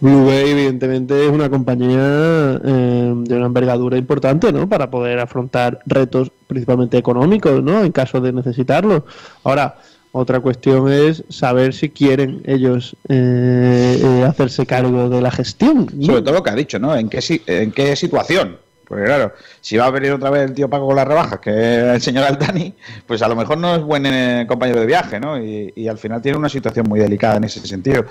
Blue 0.00 0.26
Bay, 0.26 0.50
evidentemente, 0.50 1.24
es 1.24 1.32
una 1.32 1.48
compañía 1.48 2.60
eh, 2.62 3.14
de 3.16 3.34
una 3.34 3.46
envergadura 3.46 3.96
importante, 3.96 4.52
¿no? 4.52 4.68
Para 4.68 4.90
poder 4.90 5.18
afrontar 5.20 5.80
retos 5.86 6.30
principalmente 6.46 6.98
económicos, 6.98 7.62
¿no? 7.62 7.82
En 7.82 7.92
caso 7.92 8.20
de 8.20 8.30
necesitarlo. 8.30 9.06
Ahora, 9.42 9.76
otra 10.16 10.38
cuestión 10.38 10.92
es 10.92 11.24
saber 11.28 11.74
si 11.74 11.90
quieren 11.90 12.40
ellos 12.46 12.96
eh, 13.08 14.00
eh, 14.00 14.24
hacerse 14.24 14.64
cargo 14.64 15.08
de 15.08 15.20
la 15.20 15.32
gestión. 15.32 15.88
Sobre 16.00 16.22
todo 16.22 16.34
lo 16.34 16.42
que 16.44 16.50
ha 16.50 16.54
dicho, 16.54 16.78
¿no? 16.78 16.94
¿En 16.94 17.08
qué, 17.08 17.96
situación? 17.96 18.58
Porque 18.86 19.06
claro, 19.06 19.32
si 19.60 19.76
va 19.76 19.86
a 19.86 19.90
venir 19.90 20.12
otra 20.12 20.30
vez 20.30 20.42
el 20.42 20.54
tío 20.54 20.70
Paco 20.70 20.86
con 20.86 20.94
las 20.94 21.08
rebajas, 21.08 21.40
que 21.40 21.50
el 21.50 22.00
señor 22.00 22.26
Altani, 22.26 22.72
pues 23.08 23.22
a 23.22 23.28
lo 23.28 23.34
mejor 23.34 23.58
no 23.58 23.74
es 23.74 23.82
buen 23.82 24.06
eh, 24.06 24.44
compañero 24.46 24.78
de 24.78 24.86
viaje, 24.86 25.18
¿no? 25.18 25.36
Y, 25.36 25.72
y, 25.74 25.88
al 25.88 25.98
final 25.98 26.22
tiene 26.22 26.38
una 26.38 26.48
situación 26.48 26.86
muy 26.88 27.00
delicada 27.00 27.38
en 27.38 27.44
ese 27.44 27.66
sentido. 27.66 28.04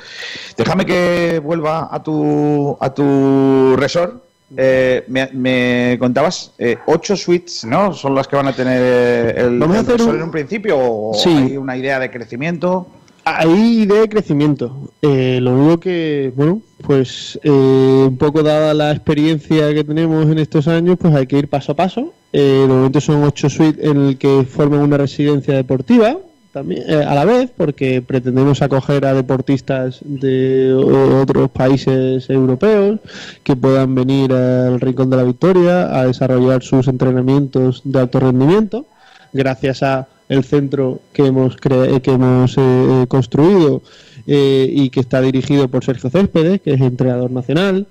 Déjame 0.57 0.85
que 0.85 1.39
vuelva 1.39 1.87
a 1.89 2.03
tu, 2.03 2.77
a 2.81 2.93
tu 2.93 3.77
resort 3.77 4.21
eh, 4.55 5.03
me, 5.07 5.97
contabas 5.99 6.53
eh, 6.57 6.77
ocho 6.85 7.15
suites, 7.15 7.65
¿no? 7.65 7.93
Son 7.93 8.13
las 8.13 8.27
que 8.27 8.35
van 8.35 8.47
a 8.47 8.53
tener 8.53 9.37
el, 9.37 9.59
Vamos 9.59 9.77
a 9.77 9.79
hacer 9.79 10.01
en 10.01 10.23
un 10.23 10.31
principio 10.31 10.77
o 10.77 11.15
hay 11.25 11.57
una 11.57 11.75
idea 11.75 11.99
de 11.99 12.11
crecimiento. 12.11 12.87
Hay 13.25 13.83
idea 13.83 14.01
de 14.01 14.09
crecimiento. 14.09 14.91
Eh, 15.01 15.39
lo 15.41 15.53
único 15.53 15.79
que, 15.79 16.33
bueno, 16.35 16.61
pues 16.85 17.39
un 17.43 18.17
poco 18.19 18.43
dada 18.43 18.73
la 18.73 18.91
experiencia 18.91 19.73
que 19.73 19.83
tenemos 19.83 20.25
en 20.25 20.39
estos 20.39 20.67
años, 20.67 20.97
pues 20.99 21.15
hay 21.15 21.25
que 21.25 21.37
ir 21.39 21.49
paso 21.49 21.71
a 21.71 21.75
paso. 21.75 22.13
de 22.31 22.65
momento 22.67 22.99
son 22.99 23.23
ocho 23.23 23.49
suites 23.49 23.83
en 23.83 24.07
el 24.07 24.17
que 24.17 24.43
forman 24.43 24.81
una 24.81 24.97
residencia 24.97 25.55
deportiva 25.55 26.17
también 26.53 26.83
eh, 26.87 27.03
a 27.03 27.15
la 27.15 27.25
vez 27.25 27.49
porque 27.57 28.01
pretendemos 28.01 28.61
acoger 28.61 29.05
a 29.05 29.13
deportistas 29.13 29.99
de 30.03 30.71
otros 30.71 31.49
países 31.49 32.29
europeos 32.29 32.99
que 33.43 33.55
puedan 33.55 33.95
venir 33.95 34.31
al 34.31 34.79
Rincón 34.79 35.09
de 35.09 35.17
la 35.17 35.23
Victoria 35.23 35.99
a 35.99 36.05
desarrollar 36.05 36.61
sus 36.61 36.87
entrenamientos 36.87 37.81
de 37.83 37.99
alto 37.99 38.19
rendimiento 38.19 38.85
gracias 39.33 39.81
a 39.81 40.07
el 40.29 40.43
centro 40.43 40.99
que 41.11 41.25
hemos 41.25 41.57
que 41.57 42.11
hemos 42.11 42.55
eh, 42.57 43.05
construido 43.07 43.81
eh, 44.27 44.69
y 44.71 44.89
que 44.91 44.99
está 44.99 45.21
dirigido 45.21 45.67
por 45.67 45.83
Sergio 45.83 46.11
Céspedes 46.11 46.61
que 46.61 46.75
es 46.75 46.81
entrenador 46.81 47.31
nacional 47.31 47.87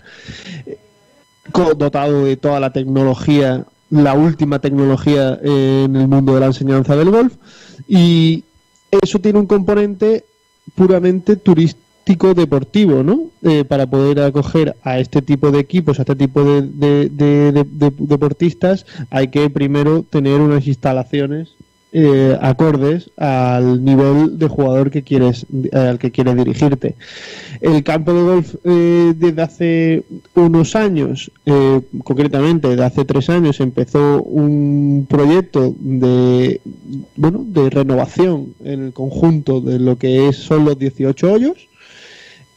dotado 1.76 2.24
de 2.24 2.36
toda 2.36 2.60
la 2.60 2.72
tecnología 2.72 3.64
la 3.90 4.14
última 4.14 4.60
tecnología 4.60 5.38
en 5.42 5.96
el 5.96 6.06
mundo 6.06 6.34
de 6.34 6.40
la 6.40 6.46
enseñanza 6.46 6.94
del 6.96 7.10
golf 7.10 7.34
y 7.88 8.44
eso 9.00 9.18
tiene 9.18 9.38
un 9.38 9.46
componente 9.46 10.24
puramente 10.74 11.36
turístico 11.36 12.34
deportivo, 12.34 13.02
¿no? 13.02 13.30
Eh, 13.42 13.64
para 13.64 13.86
poder 13.86 14.20
acoger 14.20 14.76
a 14.82 14.98
este 14.98 15.22
tipo 15.22 15.50
de 15.50 15.60
equipos, 15.60 15.98
a 15.98 16.02
este 16.02 16.16
tipo 16.16 16.44
de, 16.44 17.64
deportistas, 17.98 18.86
hay 19.10 19.28
que 19.28 19.48
primero 19.50 20.02
tener 20.02 20.40
unas 20.40 20.66
instalaciones 20.66 21.54
eh, 21.94 22.38
acordes 22.40 23.10
al 23.18 23.84
nivel 23.84 24.38
de 24.38 24.48
jugador 24.48 24.90
que 24.90 25.02
quieres 25.02 25.44
eh, 25.52 25.76
al 25.76 25.98
que 25.98 26.10
quieres 26.10 26.36
dirigirte. 26.36 26.94
El 27.60 27.84
campo 27.84 28.14
de 28.14 28.22
golf 28.22 28.54
eh, 28.64 29.12
desde 29.14 29.42
hace 29.42 30.04
unos 30.34 30.74
años, 30.74 31.30
concretamente 32.02 32.68
desde 32.68 32.84
hace 32.84 33.04
tres 33.04 33.28
años, 33.28 33.60
empezó 33.60 34.22
un 34.22 35.06
proyecto 35.06 35.74
de 35.78 36.62
bueno 37.16 37.44
de 37.46 37.68
renovación 37.68 38.54
en 38.64 38.86
el 38.86 38.92
conjunto 38.94 39.60
de 39.60 39.78
lo 39.78 39.98
que 39.98 40.28
es, 40.28 40.36
son 40.36 40.64
los 40.64 40.78
18 40.78 41.30
hoyos. 41.30 41.68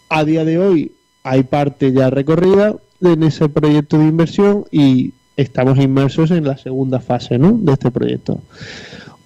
A 0.07 0.23
día 0.23 0.45
de 0.45 0.59
hoy 0.59 0.91
hay 1.23 1.43
parte 1.43 1.91
ya 1.91 2.09
recorrida 2.09 2.77
en 3.01 3.23
ese 3.23 3.49
proyecto 3.49 3.97
de 3.97 4.05
inversión 4.05 4.65
y 4.71 5.13
estamos 5.35 5.77
inmersos 5.79 6.31
en 6.31 6.45
la 6.45 6.57
segunda 6.57 6.99
fase 6.99 7.37
¿no? 7.37 7.51
de 7.51 7.73
este 7.73 7.91
proyecto. 7.91 8.39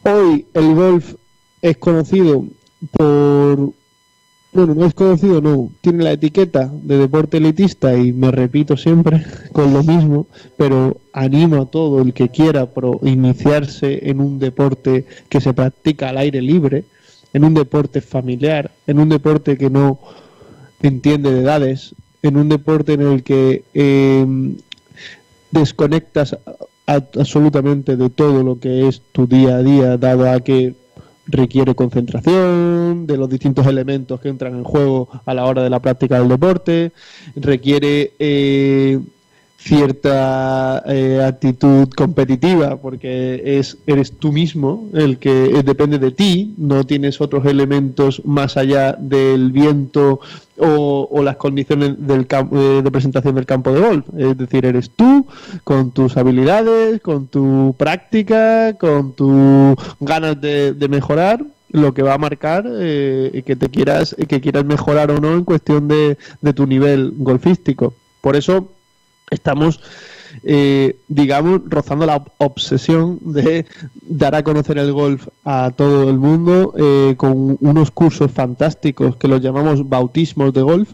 Hoy 0.04 0.46
el 0.54 0.76
golf 0.76 1.16
es 1.62 1.78
conocido 1.78 2.46
por... 2.92 3.72
Bueno, 4.52 4.74
no 4.74 4.86
es 4.86 4.96
conocido, 4.96 5.42
no. 5.42 5.70
Tiene 5.82 6.04
la 6.04 6.14
etiqueta 6.14 6.72
de 6.74 6.98
deporte 6.98 7.38
elitista 7.38 7.96
y 7.96 8.12
me 8.12 8.32
repito 8.32 8.78
siempre 8.78 9.24
con 9.52 9.74
lo 9.74 9.84
mismo, 9.84 10.26
pero 10.58 10.98
animo 11.14 11.62
a 11.62 11.66
todo 11.66 12.02
el 12.02 12.14
que 12.14 12.30
quiera 12.30 12.68
iniciarse 13.04 14.10
en 14.10 14.22
un 14.22 14.40
deporte 14.40 15.06
que 15.30 15.42
se 15.42 15.54
practica 15.54 16.10
al 16.10 16.18
aire 16.18 16.42
libre 16.42 16.86
en 17.34 17.44
un 17.44 17.54
deporte 17.54 18.02
familiar, 18.02 18.72
en 18.88 19.00
un 19.00 19.10
deporte 19.10 19.58
que 19.58 19.70
no 19.70 20.00
entiende 20.82 21.32
de 21.32 21.42
edades, 21.42 21.94
en 22.24 22.38
un 22.38 22.50
deporte 22.50 22.94
en 22.94 23.02
el 23.02 23.24
que 23.24 23.64
em, 23.74 24.58
desconectas 25.52 26.38
absolutamente 26.95 27.95
de 27.95 28.10
todo 28.10 28.44
lo 28.44 28.60
que 28.60 28.88
es 28.88 29.02
tu 29.11 29.28
día 29.28 29.57
a 29.57 29.64
día, 29.64 29.98
dado 29.98 30.30
a 30.30 30.40
que 30.40 30.76
requiere 31.28 31.76
concentración, 31.76 33.06
de 33.06 33.18
los 33.18 33.30
distintos 33.30 33.68
elementos 33.68 34.20
que 34.20 34.30
entran 34.30 34.56
en 34.56 34.64
juego 34.64 35.10
a 35.26 35.34
la 35.34 35.45
hora 35.45 35.64
de 35.64 35.70
la 35.70 35.80
práctica 35.80 36.20
del 36.20 36.28
deporte, 36.28 36.91
requiere 37.36 38.14
eh, 38.18 38.99
cierta 39.60 40.81
eh, 40.88 41.22
actitud 41.22 41.90
competitiva 41.90 42.77
porque 42.77 43.41
es 43.60 43.77
eres 43.88 44.14
tú 44.18 44.31
mismo 44.31 44.88
el 44.94 45.18
que 45.18 45.48
eh, 45.48 45.64
depende 45.64 45.99
de 45.99 46.11
ti 46.11 46.53
no 46.57 46.86
tienes 46.86 47.19
otros 47.19 47.45
elementos 47.45 48.22
más 48.23 48.56
allá 48.56 48.94
del 48.94 49.52
viento 49.52 50.22
o, 50.57 51.22
las 51.23 51.36
condiciones 51.36 51.95
del 52.07 52.26
eh, 52.30 52.81
de 52.84 52.91
presentación 52.91 53.36
del 53.36 53.45
campo 53.45 53.72
de 53.72 53.81
golf. 53.81 54.06
Es 54.18 54.38
decir 54.38 54.65
eres 54.65 54.91
tú 54.91 55.27
con 55.65 55.91
tus 55.91 56.15
habilidades 56.15 57.02
con 57.02 57.27
tu 57.27 57.76
práctica 57.77 58.73
con 58.77 59.14
tus 59.14 59.76
ganas 59.99 60.40
de, 60.40 60.88
mejorar 60.90 61.44
lo 61.72 61.94
que 61.94 62.02
va 62.02 62.14
a 62.14 62.18
marcar 62.18 62.64
que 62.64 63.57
te 63.60 63.69
quieras 63.69 64.15
que 64.27 64.40
quieras 64.40 64.65
mejorar 64.65 65.11
o 65.11 65.19
no 65.19 65.34
en 65.34 65.44
cuestión 65.44 65.88
de, 65.90 66.18
de 66.41 66.53
tu 66.53 66.65
nivel 66.65 67.14
golfístico. 67.18 67.94
Por 68.22 68.36
eso 68.36 68.69
estamos, 69.30 69.80
eh, 70.44 70.98
digamos, 71.08 71.62
rozando 71.66 72.06
la 72.06 72.24
obsesión 72.38 73.20
de 73.22 73.66
dar 74.02 74.36
a 74.36 74.44
conocer 74.44 74.78
el 74.78 74.92
golf 74.92 75.28
a 75.44 75.72
todo 75.76 76.10
el 76.10 76.18
mundo 76.18 76.74
eh, 76.78 77.16
con 77.18 77.58
unos 77.62 77.92
cursos 77.92 78.32
fantásticos 78.32 79.16
que 79.16 79.28
los 79.28 79.42
llamamos 79.42 79.88
bautismos 79.88 80.54
de 80.54 80.62
golf, 80.62 80.94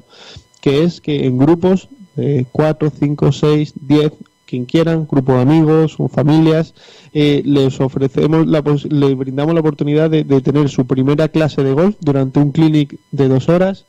que 0.62 0.84
es 0.84 1.02
que 1.02 1.26
en 1.26 1.38
grupos 1.38 1.90
de 2.16 2.46
4, 2.52 2.92
5, 2.98 3.32
6, 3.32 3.74
10, 3.82 4.14
quien 4.46 4.66
quieran, 4.66 5.08
grupo 5.10 5.34
de 5.34 5.42
amigos 5.42 5.96
o 5.98 6.08
familias, 6.08 6.74
eh, 7.14 7.42
les 7.46 7.80
ofrecemos, 7.82 8.48
la, 8.48 8.64
les 8.90 9.18
brindamos 9.18 9.54
la 9.54 9.60
oportunidad 9.60 10.10
de, 10.10 10.24
de, 10.24 10.42
tener 10.42 10.70
su 10.70 10.86
primera 10.86 11.28
clase 11.30 11.64
de 11.64 11.74
golf 11.74 11.96
durante 12.00 12.40
un 12.40 12.52
clinic 12.52 12.98
de 13.12 13.28
dos 13.28 13.50
horas 13.50 13.86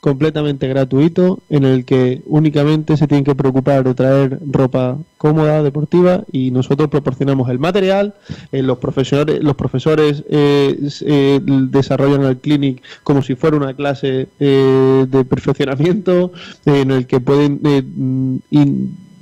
completamente 0.00 0.66
gratuito 0.66 1.40
en 1.50 1.64
el 1.64 1.84
que 1.84 2.22
únicamente 2.26 2.96
se 2.96 3.06
tienen 3.06 3.24
que 3.24 3.34
preocupar 3.34 3.84
de 3.84 3.94
traer 3.94 4.38
ropa 4.50 4.96
cómoda, 5.18 5.62
deportiva 5.62 6.24
y 6.32 6.50
nosotros 6.50 6.88
proporcionamos 6.88 7.50
el 7.50 7.58
material, 7.58 8.14
eh, 8.52 8.62
los 8.62 8.78
profesores, 8.78 9.42
los 9.42 9.56
profesores 9.56 10.24
eh, 10.30 10.78
eh, 11.02 11.40
desarrollan 11.42 12.22
el 12.24 12.38
clinic 12.38 12.82
como 13.02 13.22
si 13.22 13.34
fuera 13.34 13.58
una 13.58 13.74
clase 13.74 14.28
de 14.38 15.24
perfeccionamiento 15.28 16.32
en 16.64 16.90
el 16.90 17.06
que 17.06 17.20
pueden 17.20 17.60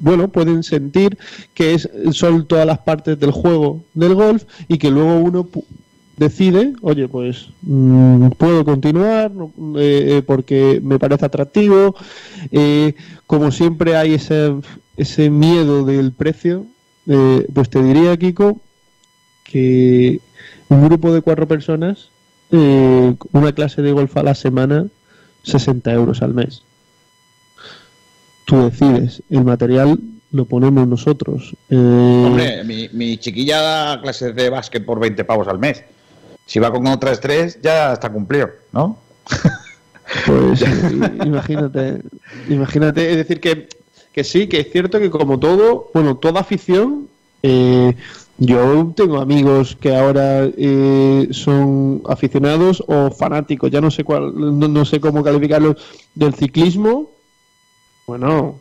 bueno, 0.01 0.29
pueden 0.29 0.63
sentir 0.63 1.19
que 1.55 1.75
es, 1.75 1.89
son 2.13 2.47
todas 2.47 2.67
las 2.67 2.79
partes 2.79 3.19
del 3.19 3.33
juego 3.33 3.83
del 3.95 4.15
golf 4.15 4.45
y 4.69 4.79
que 4.79 4.91
luego 4.91 5.19
uno 5.19 5.49
decide, 6.19 6.74
oye, 6.82 7.09
pues 7.09 7.49
mm, 7.62 8.31
puedo 8.31 8.65
continuar 8.65 9.32
eh, 9.77 10.19
eh, 10.19 10.23
porque 10.27 10.81
me 10.82 10.99
parece 10.99 11.24
atractivo. 11.24 11.95
Eh, 12.51 12.95
como 13.27 13.51
siempre 13.53 13.97
hay 13.97 14.15
ese, 14.15 14.55
ese 14.97 15.31
miedo 15.31 15.85
del 15.85 16.12
precio, 16.12 16.66
pues 17.55 17.70
te 17.70 17.82
diría, 17.82 18.16
Kiko, 18.16 18.61
que 19.45 20.20
un 20.69 20.85
grupo 20.85 21.12
de 21.12 21.23
cuatro 21.23 21.49
personas, 21.49 22.11
una 22.51 23.53
clase 23.55 23.81
de 23.81 23.93
golf 23.93 24.15
a 24.19 24.23
la 24.23 24.35
semana, 24.35 24.86
60 25.45 25.90
euros 25.93 26.20
al 26.20 26.35
mes. 26.35 26.62
Tú 28.45 28.65
decides, 28.65 29.23
el 29.31 29.45
material 29.45 29.99
lo 30.32 30.45
ponemos 30.45 30.86
nosotros. 30.86 31.57
Hombre, 31.70 32.62
mi, 32.65 32.90
mi 32.93 33.16
chiquilla 33.16 33.61
da 33.62 34.03
clases 34.03 34.35
de 34.35 34.51
básquet 34.51 34.85
por 34.85 35.01
20 35.01 35.24
pavos 35.24 35.49
al 35.49 35.59
mes. 35.59 35.82
Si 36.49 36.59
va 36.59 36.73
con 36.73 36.87
otras 36.87 37.20
tres, 37.20 37.61
ya 37.62 37.93
está 37.93 38.11
cumplido, 38.11 38.49
¿no? 38.73 38.99
Pues 40.25 40.65
imagínate, 41.23 42.01
imagínate, 42.49 43.11
es 43.11 43.16
decir, 43.19 43.41
que, 43.43 43.69
que 44.11 44.25
sí, 44.25 44.47
que 44.47 44.61
es 44.61 44.73
cierto 44.73 44.99
que 44.99 45.11
como 45.11 45.39
todo, 45.39 45.91
bueno, 45.93 46.16
toda 46.16 46.41
afición, 46.41 47.11
eh, 47.43 47.95
yo 48.39 48.91
tengo 48.97 49.20
amigos 49.20 49.77
que 49.79 49.95
ahora 49.95 50.49
eh, 50.57 51.29
son 51.33 52.01
aficionados 52.09 52.83
o 52.87 53.11
fanáticos, 53.11 53.70
ya 53.70 53.83
no 53.83 53.91
sé 53.91 54.03
cuál, 54.03 54.33
no, 54.35 54.85
sé 54.87 54.99
cómo 54.99 55.23
calificarlos, 55.23 55.77
del 56.15 56.33
ciclismo. 56.33 57.11
Bueno, 58.07 58.55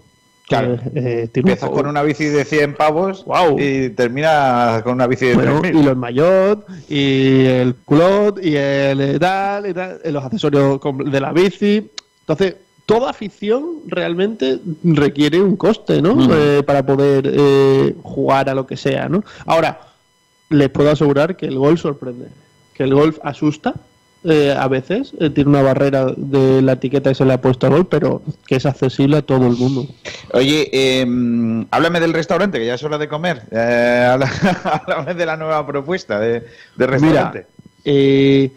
Claro, 0.48 0.76
eh, 0.76 0.80
eh 0.96 1.30
empiezas 1.34 1.70
con 1.70 1.88
una 1.88 2.04
bici 2.04 2.26
de 2.26 2.46
100 2.46 2.76
pavos 2.76 3.26
y 3.58 3.90
terminas 3.90 4.82
con 4.82 4.94
una 4.94 5.06
bici 5.06 5.26
de 5.26 5.36
bueno, 5.36 5.62
Y 5.64 5.84
los 5.84 5.98
maillot, 5.98 6.66
y 6.90 7.46
el 7.46 7.76
culot, 7.76 8.44
y 8.44 8.56
el 8.56 9.20
tal, 9.20 9.70
y 9.70 9.74
tal, 9.74 10.00
los 10.06 10.24
accesorios 10.24 10.80
de 11.06 11.20
la 11.20 11.34
bici. 11.34 11.92
Entonces, 12.22 12.56
toda 12.86 13.10
afición 13.10 13.82
realmente 13.88 14.60
requiere 14.84 15.42
un 15.42 15.58
coste, 15.58 16.02
¿no? 16.02 16.34
Eh, 16.34 16.64
para 16.64 16.86
poder 16.86 17.30
eh, 17.32 17.94
jugar 18.02 18.50
a 18.50 18.56
lo 18.56 18.66
que 18.66 18.78
sea, 18.78 19.10
¿no? 19.10 19.26
Ahora, 19.46 19.82
les 20.50 20.70
puedo 20.70 20.90
asegurar 20.90 21.36
que 21.36 21.48
el 21.48 21.58
golf 21.58 21.82
sorprende, 21.82 22.28
que 22.74 22.84
el 22.84 22.94
golf 22.94 23.20
asusta, 23.22 23.76
eh, 24.30 24.54
a 24.58 24.68
veces, 24.68 25.14
eh, 25.20 25.30
tiene 25.30 25.50
una 25.50 25.62
barrera 25.62 26.08
de 26.18 26.62
la 26.62 26.74
etiqueta 26.74 27.12
que 27.12 27.16
se 27.16 27.24
le 27.24 27.32
ha 27.32 27.42
puesto 27.42 27.66
a 27.66 27.70
gol, 27.70 27.88
pero 27.88 28.22
que 28.46 28.58
es 28.58 28.66
accesible 28.66 29.18
a 29.18 29.22
todo 29.22 29.48
el 29.48 29.56
mundo. 29.56 29.88
Oye, 30.34 30.70
eh, 30.74 31.66
háblame 31.72 32.02
del 32.02 32.14
restaurante, 32.14 32.60
que 32.60 32.66
ya 32.66 32.74
es 32.74 32.84
hora 32.84 32.98
de 32.98 33.08
comer. 33.08 33.44
Eh, 33.52 34.18
háblame 34.64 35.14
de 35.14 35.26
la 35.26 35.38
nueva 35.38 35.66
propuesta 35.66 36.20
de, 36.20 36.44
restaurante. 36.76 37.48
Mira, 37.86 38.52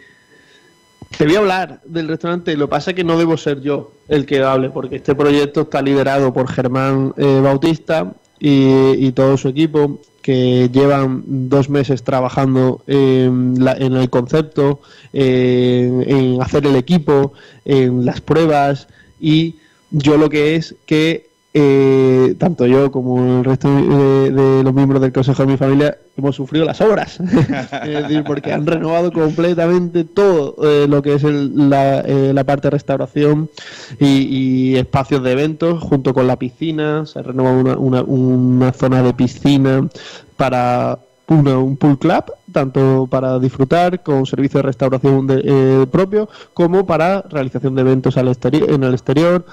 te 1.16 1.24
voy 1.24 1.34
a 1.36 1.38
hablar 1.38 1.80
del 1.84 2.08
restaurante, 2.08 2.56
lo 2.56 2.66
que 2.66 2.70
pasa 2.70 2.90
es 2.90 2.96
que 2.96 3.04
no 3.04 3.16
debo 3.16 3.36
ser 3.36 3.60
yo 3.60 3.92
el 4.08 4.26
que 4.26 4.42
hable, 4.42 4.70
porque 4.70 4.96
este 4.96 5.14
proyecto 5.14 5.62
está 5.62 5.82
liderado 5.82 6.32
por 6.32 6.48
Germán 6.48 7.14
Bautista 7.16 8.12
y, 8.40 9.12
todo 9.12 9.36
su 9.36 9.48
equipo 9.48 10.00
que 10.22 10.68
llevan 10.72 11.22
dos 11.26 11.70
meses 11.70 12.02
trabajando 12.02 12.82
en, 12.86 13.56
en 13.78 13.94
el 13.94 14.10
concepto, 14.10 14.80
en, 15.12 16.40
hacer 16.42 16.66
el 16.66 16.76
equipo, 16.76 17.32
en 17.64 18.04
las 18.04 18.20
pruebas 18.20 18.88
y 19.18 19.56
yo 19.90 20.16
lo 20.16 20.28
que 20.28 20.56
es 20.56 20.74
que 20.86 21.29
eh, 21.52 22.36
tanto 22.38 22.64
yo 22.66 22.92
como 22.92 23.38
el 23.38 23.44
resto 23.44 23.68
de, 23.68 24.62
los 24.62 24.72
miembros 24.72 25.00
del 25.00 25.12
consejo 25.12 25.42
de 25.44 25.52
mi 25.52 25.56
familia 25.56 25.98
hemos 26.16 26.36
sufrido 26.36 26.64
las 26.64 26.80
obras, 26.80 27.18
es 27.84 28.02
decir, 28.02 28.22
porque 28.24 28.52
han 28.52 28.66
renovado 28.66 29.10
completamente 29.10 30.04
todo 30.04 30.54
eh, 30.62 30.86
lo 30.88 31.02
que 31.02 31.14
es 31.14 31.24
la, 31.24 32.00
eh, 32.06 32.34
parte 32.46 32.68
de 32.68 32.70
restauración 32.70 33.50
y, 33.98 34.76
espacios 34.76 35.22
de 35.22 35.32
eventos, 35.32 35.82
junto 35.82 36.14
con 36.14 36.26
la 36.26 36.36
piscina, 36.36 37.04
se 37.04 37.18
ha 37.18 37.22
renovado 37.22 37.58
una, 37.58 37.76
una, 37.76 38.02
una 38.02 38.72
zona 38.72 39.02
de 39.02 39.12
piscina 39.12 39.88
para 40.36 40.98
un 41.30 41.76
pool 41.76 41.98
club, 41.98 42.24
tanto 42.52 43.06
para 43.10 43.38
disfrutar 43.38 44.02
con 44.02 44.26
servicio 44.26 44.58
de 44.58 44.62
restauración 44.62 45.26
de, 45.26 45.86
propio, 45.90 46.28
como 46.54 46.86
para 46.86 47.22
realización 47.22 47.74
de 47.74 47.82
eventos 47.82 48.16
al 48.16 48.28
en 48.28 48.82
el 48.82 48.92
exterior. 48.92 49.44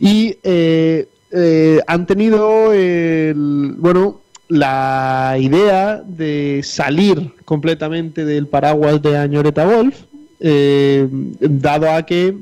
Y 0.00 0.38
eh, 0.42 1.08
eh, 1.34 1.80
han 1.86 2.06
tenido 2.06 2.74
el, 2.74 3.74
bueno, 3.78 4.20
la 4.48 5.36
idea 5.40 6.02
de 6.06 6.60
salir 6.62 7.32
completamente 7.46 8.26
del 8.26 8.46
paraguas 8.46 9.00
de 9.00 9.16
Añoreta 9.16 9.64
Golf, 9.64 10.02
eh, 10.40 11.08
dado 11.40 11.90
a 11.90 12.02
que, 12.02 12.36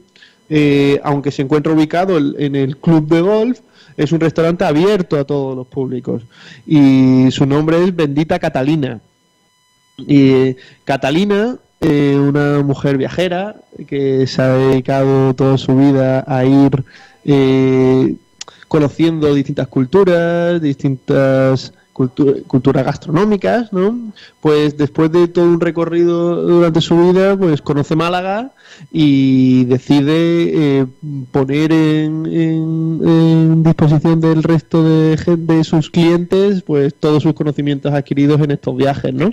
eh, 0.48 1.00
aunque 1.04 1.30
se 1.30 1.42
encuentra 1.42 1.72
ubicado 1.72 2.18
en 2.18 2.56
el 2.56 2.78
club 2.78 3.08
de 3.08 3.20
golf, 3.20 3.60
es 3.96 4.10
un 4.10 4.18
restaurante 4.18 4.64
abierto 4.64 5.16
a 5.18 5.24
todos 5.24 5.54
los 5.54 5.68
públicos. 5.68 6.22
Y 6.66 7.28
su 7.30 7.46
nombre 7.46 7.84
es 7.84 7.94
Bendita 7.94 8.40
Catalina. 8.40 9.00
Y 9.98 10.56
Catalina, 10.84 11.58
una 11.80 12.62
mujer 12.62 12.96
viajera 12.96 13.56
que 13.86 14.26
se 14.26 14.42
ha 14.42 14.48
dedicado 14.48 15.34
toda 15.34 15.58
su 15.58 15.76
vida 15.76 16.24
a 16.26 16.44
ir 16.44 16.84
conociendo 18.70 19.34
distintas 19.34 19.66
culturas, 19.66 20.62
distintas 20.62 21.72
culturas 21.92 22.84
gastronómicas, 22.84 23.72
¿no? 23.72 24.12
Pues 24.40 24.78
después 24.78 25.10
de 25.10 25.26
todo 25.26 25.46
un 25.46 25.60
recorrido 25.60 26.46
durante 26.46 26.80
su 26.80 26.96
vida, 26.96 27.36
pues 27.36 27.60
conoce 27.62 27.96
Málaga 27.96 28.52
y 28.92 29.64
decide 29.64 30.12
eh, 30.80 30.86
poner 31.32 31.72
en, 31.72 33.64
disposición 33.64 34.20
del 34.20 34.44
resto 34.44 34.84
de, 34.84 35.16
de 35.36 35.64
sus 35.64 35.90
clientes 35.90 36.62
pues 36.62 36.94
todos 36.94 37.24
sus 37.24 37.34
conocimientos 37.34 37.92
adquiridos 37.92 38.40
en 38.40 38.52
estos 38.52 38.76
viajes, 38.76 39.12
¿no? 39.12 39.30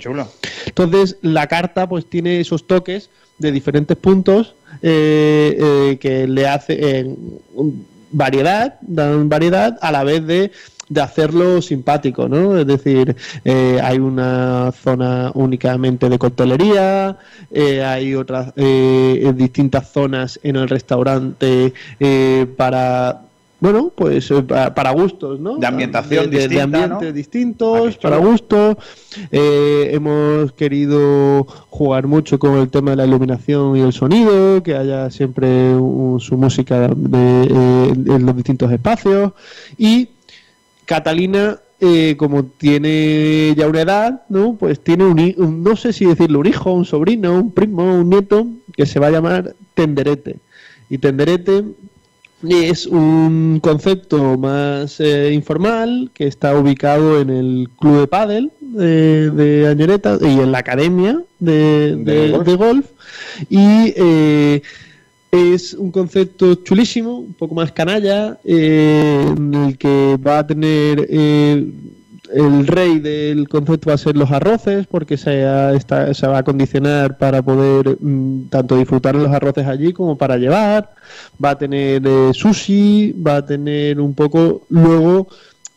Entonces 0.66 1.16
la 1.22 1.46
carta 1.46 1.88
pues 1.88 2.06
tiene 2.06 2.40
esos 2.40 2.66
toques 2.66 3.08
de 3.38 3.52
diferentes 3.52 3.96
puntos 3.96 4.56
eh, 4.82 5.56
eh, 5.60 5.98
que 6.00 6.26
le 6.26 6.48
hace 6.48 7.06
variedad, 8.10 8.78
dan 8.80 9.28
variedad 9.28 9.78
a 9.80 9.92
la 9.92 10.04
vez 10.04 10.26
de 10.26 10.50
de 10.88 11.00
hacerlo 11.00 11.60
simpático, 11.62 12.28
¿no? 12.28 12.58
Es 12.58 12.66
decir, 12.66 13.14
eh, 13.44 13.80
hay 13.82 13.98
una 13.98 14.72
zona 14.72 15.30
únicamente 15.34 16.08
de 16.08 16.18
coctelería, 16.18 17.18
eh, 17.50 17.82
hay 17.82 18.14
otras 18.14 18.52
eh, 18.56 19.32
distintas 19.34 19.90
zonas 19.90 20.40
en 20.42 20.56
el 20.56 20.68
restaurante 20.68 21.72
para 22.56 23.22
bueno, 23.60 23.92
pues 23.94 24.32
para, 24.46 24.90
gustos, 24.92 25.40
¿no? 25.40 25.56
De 25.56 25.66
ambientación 25.66 26.30
de, 26.30 26.48
de 26.48 26.60
ambientes 26.60 27.12
distintos, 27.12 27.94
ah, 27.96 27.98
para 28.00 28.16
gustos. 28.18 28.76
hemos 29.30 30.52
querido 30.52 31.44
jugar 31.68 32.06
mucho 32.06 32.38
con 32.38 32.58
el 32.58 32.68
tema 32.68 32.90
de 32.90 32.96
la 32.96 33.06
iluminación 33.06 33.76
y 33.76 33.80
el 33.80 33.92
sonido, 33.92 34.62
que 34.62 34.76
haya 34.76 35.10
siempre 35.10 35.74
su 36.18 36.36
música 36.36 36.86
en 36.86 38.26
los 38.26 38.36
distintos 38.36 38.70
espacios. 38.70 39.32
Y 39.76 40.08
Catalina, 40.88 41.58
eh, 41.80 42.16
como 42.16 42.44
tiene 42.44 43.54
ya 43.54 43.68
una 43.68 43.82
edad, 43.82 44.22
¿no? 44.30 44.56
Pues 44.56 44.80
tiene 44.80 45.04
un, 45.04 45.62
no 45.62 45.76
sé 45.76 45.92
si 45.92 46.06
decirlo, 46.06 46.40
un 46.40 46.46
hijo, 46.46 46.72
un 46.72 46.86
sobrino, 46.86 47.34
un 47.34 47.52
primo, 47.52 48.00
un 48.00 48.08
nieto, 48.08 48.48
que 48.74 48.86
se 48.86 48.98
va 48.98 49.08
a 49.08 49.10
llamar 49.10 49.54
Tenderete. 49.74 50.36
Y 50.88 50.96
Tenderete 50.96 51.64
es 52.42 52.86
un 52.86 53.58
concepto 53.60 54.38
más 54.38 55.00
eh, 55.00 55.32
informal 55.32 56.10
que 56.14 56.26
está 56.26 56.56
ubicado 56.56 57.20
en 57.20 57.30
el 57.30 57.68
club 57.78 58.00
de 58.00 58.06
pádel 58.06 58.52
de, 58.60 59.30
de 59.30 60.18
y 60.22 60.40
en 60.40 60.52
la 60.52 60.58
academia 60.58 61.20
de, 61.38 62.56
golf. 62.56 62.86
Y 63.48 63.92
eh, 63.96 64.62
es 65.30 65.74
un 65.74 65.90
concepto 65.90 66.54
chulísimo, 66.56 67.18
un 67.18 67.34
poco 67.34 67.54
más 67.54 67.72
canalla, 67.72 68.38
eh, 68.44 69.26
en 69.36 69.54
el 69.54 69.78
que 69.78 70.16
va 70.24 70.38
a 70.38 70.46
tener 70.46 71.06
eh, 71.10 71.66
el 72.32 72.66
rey 72.66 72.98
del 72.98 73.48
concepto 73.48 73.88
va 73.90 73.94
a 73.94 73.98
ser 73.98 74.16
los 74.16 74.30
arroces, 74.30 74.86
porque 74.86 75.16
se, 75.16 75.44
se 76.14 76.26
va 76.26 76.38
a 76.38 76.42
condicionar 76.42 77.18
para 77.18 77.42
poder 77.42 77.96
mm, 78.00 78.48
tanto 78.48 78.76
disfrutar 78.76 79.14
los 79.14 79.32
arroces 79.32 79.66
allí 79.66 79.92
como 79.92 80.16
para 80.16 80.36
llevar. 80.36 80.94
Va 81.42 81.50
a 81.50 81.58
tener 81.58 82.02
eh, 82.04 82.30
sushi, 82.34 83.12
va 83.12 83.36
a 83.36 83.46
tener 83.46 84.00
un 84.00 84.14
poco 84.14 84.66
luego 84.68 85.28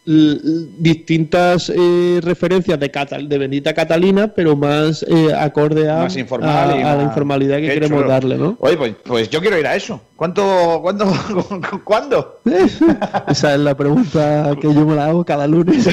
distintas 0.04 1.70
eh, 1.70 2.20
referencias 2.24 2.80
de, 2.80 2.90
de 3.28 3.38
Bendita 3.38 3.74
Catalina, 3.74 4.28
pero 4.30 4.56
más 4.56 5.04
eh, 5.04 5.32
acorde 5.34 5.90
a, 5.90 6.08
la 6.08 7.04
informalidad 7.04 7.58
que 7.58 7.68
queremos 7.68 8.08
darle, 8.08 8.38
¿no? 8.38 8.58
Oye, 8.60 8.78
pues, 8.78 8.96
pues, 9.06 9.30
yo 9.30 9.40
quiero 9.42 9.60
ir 9.60 9.68
a 9.68 9.76
eso. 9.76 10.02
¿Cuánto, 10.16 10.80
cuándo, 10.82 11.14
cuándo? 11.84 12.42
Esa 13.28 13.54
es 13.54 13.60
la 13.60 13.76
pregunta 13.76 14.56
que 14.60 14.74
yo 14.74 14.86
me 14.86 14.96
la 14.96 15.08
hago 15.08 15.24
cada 15.24 15.46
lunes. 15.46 15.88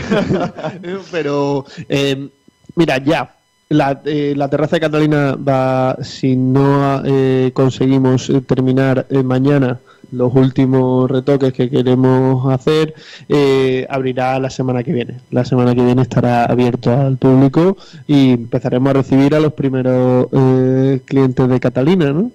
pero, 1.10 1.66
eh, 1.88 2.28
mira, 2.74 2.98
ya. 2.98 3.34
La, 3.70 4.00
la, 4.02 4.48
terraza 4.48 4.76
de 4.76 4.80
Catalina 4.80 5.36
va, 5.36 5.98
si 6.02 6.34
no 6.34 7.02
conseguimos 7.52 8.32
terminar 8.46 9.06
mañana, 9.22 9.78
los 10.12 10.34
últimos 10.34 11.10
retoques 11.10 11.52
que 11.52 11.68
queremos 11.68 12.50
hacer, 12.52 12.94
eh, 13.28 13.86
abrirá 13.90 14.38
la 14.38 14.50
semana 14.50 14.82
que 14.82 14.92
viene. 14.92 15.20
La 15.30 15.44
semana 15.44 15.74
que 15.74 15.82
viene 15.82 16.02
estará 16.02 16.44
abierto 16.44 16.92
al 16.92 17.16
público 17.16 17.76
y 18.06 18.32
empezaremos 18.32 18.90
a 18.90 18.92
recibir 18.94 19.34
a 19.34 19.40
los 19.40 19.52
primeros 19.52 20.28
eh, 20.32 21.00
clientes 21.04 21.48
de 21.48 21.60
Catalina, 21.60 22.12
¿no? 22.12 22.30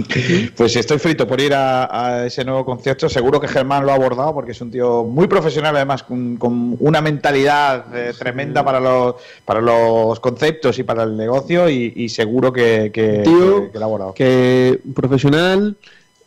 pues 0.56 0.76
estoy 0.76 0.98
frito 0.98 1.26
por 1.26 1.40
ir 1.40 1.54
a, 1.54 2.26
ese 2.26 2.44
nuevo 2.44 2.64
concierto. 2.64 3.08
Seguro 3.08 3.40
que 3.40 3.48
Germán 3.48 3.86
lo 3.86 3.92
ha 3.92 3.94
abordado 3.94 4.34
porque 4.34 4.52
es 4.52 4.60
un 4.60 4.70
tío 4.70 5.04
muy 5.04 5.28
profesional, 5.28 5.76
además 5.76 6.02
con, 6.02 6.76
una 6.80 7.00
mentalidad 7.00 7.84
eh, 7.94 8.12
tremenda 8.18 8.64
para 8.64 8.80
los, 8.80 9.16
para 9.44 9.60
los 9.60 10.18
conceptos 10.20 10.78
y 10.78 10.82
para 10.82 11.04
el 11.04 11.16
negocio 11.16 11.68
y, 11.68 12.08
seguro 12.08 12.52
que, 12.52 12.90
que, 12.92 13.22
tío, 13.24 13.66
que, 13.66 13.70
que 13.72 13.78
lo 13.78 13.84
ha 13.84 13.88
abordado. 13.88 14.14
Que 14.14 14.80
profesional 14.94 15.76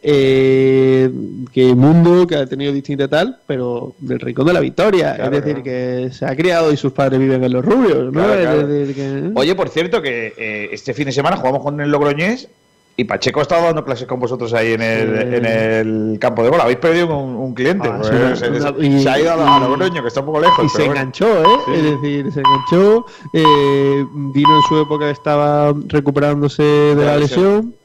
eh, 0.07 1.09
que 1.51 1.73
mundo 1.73 2.27
que 2.27 2.35
ha 2.35 2.45
tenido 2.45 2.71
distinta 2.71 3.07
tal, 3.07 3.39
pero 3.47 3.95
del 3.97 4.19
rincón 4.19 4.45
de 4.45 4.53
la 4.53 4.59
victoria. 4.59 5.15
es 5.15 5.31
decir, 5.31 5.63
que 5.63 6.09
se 6.11 6.27
ha 6.27 6.35
criado 6.35 6.71
y 6.71 6.77
sus 6.77 6.93
padres 6.93 7.19
viven 7.19 7.43
en 7.43 7.51
los 7.51 7.65
rubios. 7.65 8.13
Oye, 9.33 9.55
por 9.55 9.69
cierto, 9.69 10.03
que 10.03 10.31
eh, 10.37 10.69
este 10.71 10.93
fin 10.93 11.05
de 11.05 11.11
semana 11.11 11.37
jugamos 11.37 11.63
con 11.63 11.81
el 11.81 11.89
Logroñés 11.89 12.47
y 12.97 13.03
Pacheco 13.03 13.39
ha 13.39 13.43
estado 13.43 13.65
dando 13.65 13.83
clases 13.83 14.07
con 14.07 14.19
vosotros 14.21 14.53
ahí 14.53 14.71
en 14.71 14.81
el, 14.81 15.33
en 15.33 15.45
el 15.45 16.17
campo 16.19 16.43
de 16.43 16.49
bola. 16.49 16.63
Habéis 16.63 16.79
perdido 16.79 17.17
un, 17.17 17.53
cliente. 17.53 17.89
Ah, 17.91 17.97
pues, 17.97 18.39
se, 18.39 19.09
ha 19.09 19.19
ido 19.19 19.33
a, 19.33 19.59
Logroño, 19.59 20.01
que 20.01 20.07
está 20.07 20.21
un 20.21 20.27
poco 20.27 20.39
lejos. 20.39 20.65
Y 20.65 20.69
se 20.69 20.85
enganchó, 20.85 21.43
¿eh? 21.43 21.57
Es 21.73 21.83
decir, 21.83 22.31
se 22.31 22.39
enganchó. 22.39 23.05
Eh, 23.33 24.05
vino 24.13 24.55
en 24.55 24.61
su 24.69 24.79
época, 24.79 25.09
estaba 25.09 25.73
recuperándose 25.87 26.63
de 26.63 27.05
la 27.05 27.17
lesión. 27.17 27.75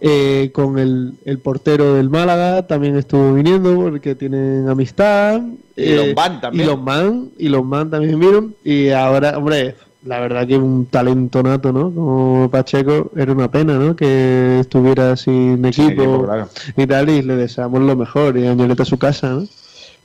Eh, 0.00 0.50
con 0.52 0.78
el, 0.78 1.14
el, 1.24 1.38
portero 1.38 1.94
del 1.94 2.10
Málaga 2.10 2.66
también 2.66 2.96
estuvo 2.96 3.34
viniendo 3.34 3.74
porque 3.74 4.14
tienen 4.14 4.68
amistad. 4.68 5.42
Y 5.76 5.94
los 5.94 6.06
eh, 6.06 6.14
Man 6.14 6.40
también. 6.40 6.64
Y 6.64 6.66
los 6.70 6.80
Man, 6.80 7.30
y 7.38 7.48
los 7.48 7.64
Man 7.64 7.90
también 7.90 8.18
vinieron. 8.18 8.54
Y 8.64 8.90
ahora, 8.90 9.36
hombre, 9.36 9.74
la 10.04 10.20
verdad 10.20 10.46
que 10.46 10.56
un 10.56 10.86
talento 10.86 11.42
nato, 11.42 11.72
¿no? 11.72 11.94
Como 11.94 12.50
Pacheco, 12.50 13.10
era 13.16 13.32
una 13.32 13.50
pena, 13.50 13.74
¿no? 13.74 13.96
Que 13.96 14.60
estuviera 14.60 15.16
sin 15.16 15.64
equipo, 15.64 16.28
y 16.76 16.86
tal, 16.86 17.08
y 17.08 17.22
le 17.22 17.36
deseamos 17.36 17.80
lo 17.80 17.96
mejor 17.96 18.36
y 18.36 18.46
añoleta 18.46 18.82
a 18.82 18.86
su 18.86 18.98
casa, 18.98 19.28
¿no? 19.30 19.46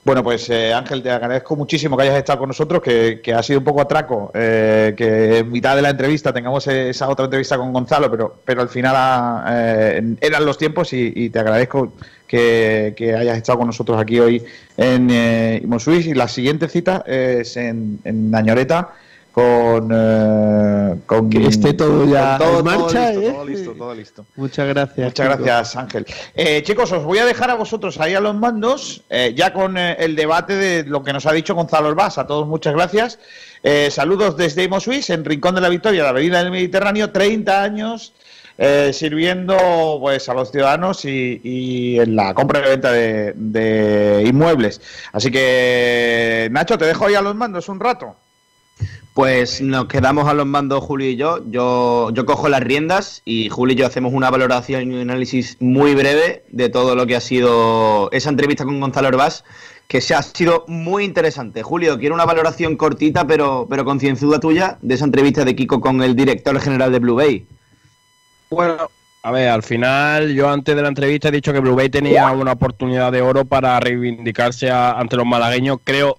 Bueno, 0.05 0.23
pues 0.23 0.49
eh, 0.49 0.73
Ángel, 0.73 1.03
te 1.03 1.11
agradezco 1.11 1.57
muchísimo 1.57 1.97
que 1.97 2.03
hayas 2.03 2.15
estado 2.15 2.39
con 2.39 2.47
nosotros, 2.47 2.81
que, 2.81 3.21
ha 3.35 3.43
sido 3.43 3.59
un 3.59 3.65
poco 3.65 3.81
atraco, 3.81 4.31
eh, 4.33 4.93
que 4.95 5.39
en 5.39 5.51
mitad 5.51 5.75
de 5.75 5.81
la 5.81 5.89
entrevista 5.89 6.31
tengamos 6.31 6.65
esa 6.67 7.09
otra 7.09 7.25
entrevista 7.25 7.57
con 7.57 7.73
Gonzalo, 7.73 8.09
pero, 8.09 8.35
pero 8.45 8.61
al 8.61 8.69
final 8.69 8.95
ah, 8.97 9.45
eh, 9.49 10.15
eran 10.21 10.45
los 10.45 10.57
tiempos 10.57 10.93
y, 10.93 11.29
te 11.29 11.39
agradezco 11.39 11.91
que, 12.25 12.95
hayas 13.19 13.37
estado 13.37 13.59
con 13.59 13.67
nosotros 13.67 13.99
aquí 13.99 14.19
hoy 14.21 14.43
en 14.77 15.09
eh, 15.11 15.61
Y 15.61 16.13
la 16.13 16.29
siguiente 16.29 16.69
cita 16.69 17.03
es 17.05 17.57
en, 17.57 17.99
en 18.05 18.33
Añoreta 18.33 18.93
con, 19.39 19.89
eh, 19.93 20.95
con 21.05 21.29
que 21.29 21.47
esté 21.47 21.73
todo 21.73 22.05
ya 22.05 22.37
en 22.37 22.65
marcha. 22.65 23.13
¿eh? 23.13 23.31
Todo 23.31 23.45
listo, 23.45 23.71
todo 23.71 23.95
listo, 23.95 24.25
Muchas 24.35 24.67
gracias. 24.67 25.05
Muchas 25.07 25.27
gracias, 25.27 25.75
Ángel. 25.77 26.05
Eh, 26.35 26.61
chicos, 26.63 26.91
os 26.91 27.03
voy 27.03 27.19
a 27.19 27.25
dejar 27.25 27.49
a 27.49 27.55
vosotros 27.55 27.99
ahí 27.99 28.13
a 28.15 28.19
los 28.19 28.35
mandos, 28.35 29.03
ya 29.35 29.53
con 29.53 29.77
el 29.77 30.15
debate 30.15 30.55
de 30.55 30.83
lo 30.83 31.03
que 31.03 31.13
nos 31.13 31.25
ha 31.25 31.31
dicho 31.31 31.55
Gonzalo 31.55 31.87
Orbás. 31.87 32.17
A 32.17 32.27
todos, 32.27 32.47
muchas 32.47 32.73
gracias. 32.73 33.19
saludos 33.89 34.35
desde 34.35 34.63
Imo 34.63 34.79
Suisse, 34.79 35.09
en 35.11 35.23
Rincón 35.23 35.55
de 35.55 35.61
la 35.61 35.69
Victoria, 35.69 36.03
la 36.03 36.09
Avenida 36.09 36.43
del 36.43 36.51
Mediterráneo, 36.51 37.11
30 37.11 37.63
años. 37.63 38.13
sirviendo 38.91 39.55
pues 40.01 40.27
a 40.27 40.33
los 40.33 40.51
ciudadanos 40.51 41.05
y, 41.05 41.97
en 41.97 42.15
la 42.15 42.33
compra 42.33 42.59
y 42.59 42.63
venta 42.63 42.91
de, 42.91 43.33
de 43.35 44.23
inmuebles. 44.27 44.81
Así 45.13 45.31
que, 45.31 46.49
Nacho, 46.51 46.77
te 46.77 46.85
dejo 46.85 47.05
ahí 47.05 47.15
a 47.15 47.21
los 47.21 47.35
mandos 47.35 47.69
un 47.69 47.79
rato. 47.79 48.17
Pues 49.13 49.61
nos 49.61 49.85
quedamos 49.85 50.27
a 50.27 50.33
los 50.33 50.45
mandos 50.45 50.83
Julio 50.83 51.09
y 51.09 51.15
yo. 51.15 51.43
yo. 51.49 52.09
Yo 52.13 52.25
cojo 52.25 52.47
las 52.47 52.61
riendas 52.61 53.21
y 53.25 53.49
Julio 53.49 53.73
y 53.73 53.77
yo 53.77 53.85
hacemos 53.85 54.13
una 54.13 54.29
valoración 54.29 54.91
y 54.91 54.95
un 54.95 55.01
análisis 55.01 55.57
muy 55.59 55.95
breve 55.95 56.43
de 56.49 56.69
todo 56.69 56.95
lo 56.95 57.05
que 57.05 57.15
ha 57.15 57.21
sido 57.21 58.09
esa 58.11 58.29
entrevista 58.29 58.65
con 58.65 58.79
Gonzalo 58.79 59.09
Orbás, 59.09 59.43
que 59.87 60.01
se 60.01 60.15
ha 60.15 60.21
sido 60.21 60.63
muy 60.67 61.03
interesante. 61.03 61.63
Julio, 61.63 61.97
quiero 61.97 62.15
una 62.15 62.25
valoración 62.25 62.77
cortita 62.77 63.27
pero, 63.27 63.67
pero 63.69 63.83
concienzuda 63.83 64.39
tuya 64.39 64.77
de 64.81 64.95
esa 64.95 65.05
entrevista 65.05 65.43
de 65.43 65.55
Kiko 65.55 65.81
con 65.81 66.01
el 66.01 66.15
director 66.15 66.59
general 66.59 66.91
de 66.91 66.99
Blue 66.99 67.15
Bay. 67.15 67.45
Bueno, 68.49 68.89
a 69.21 69.31
ver, 69.31 69.49
al 69.49 69.63
final 69.63 70.33
yo 70.33 70.49
antes 70.49 70.75
de 70.75 70.81
la 70.81 70.87
entrevista 70.87 71.27
he 71.27 71.31
dicho 71.31 71.51
que 71.51 71.59
Blue 71.59 71.75
Bay 71.75 71.89
tenía 71.89 72.31
una 72.31 72.53
oportunidad 72.53 73.11
de 73.11 73.21
oro 73.21 73.43
para 73.43 73.79
reivindicarse 73.79 74.71
ante 74.71 75.17
los 75.17 75.25
malagueños. 75.25 75.79
Creo 75.83 76.17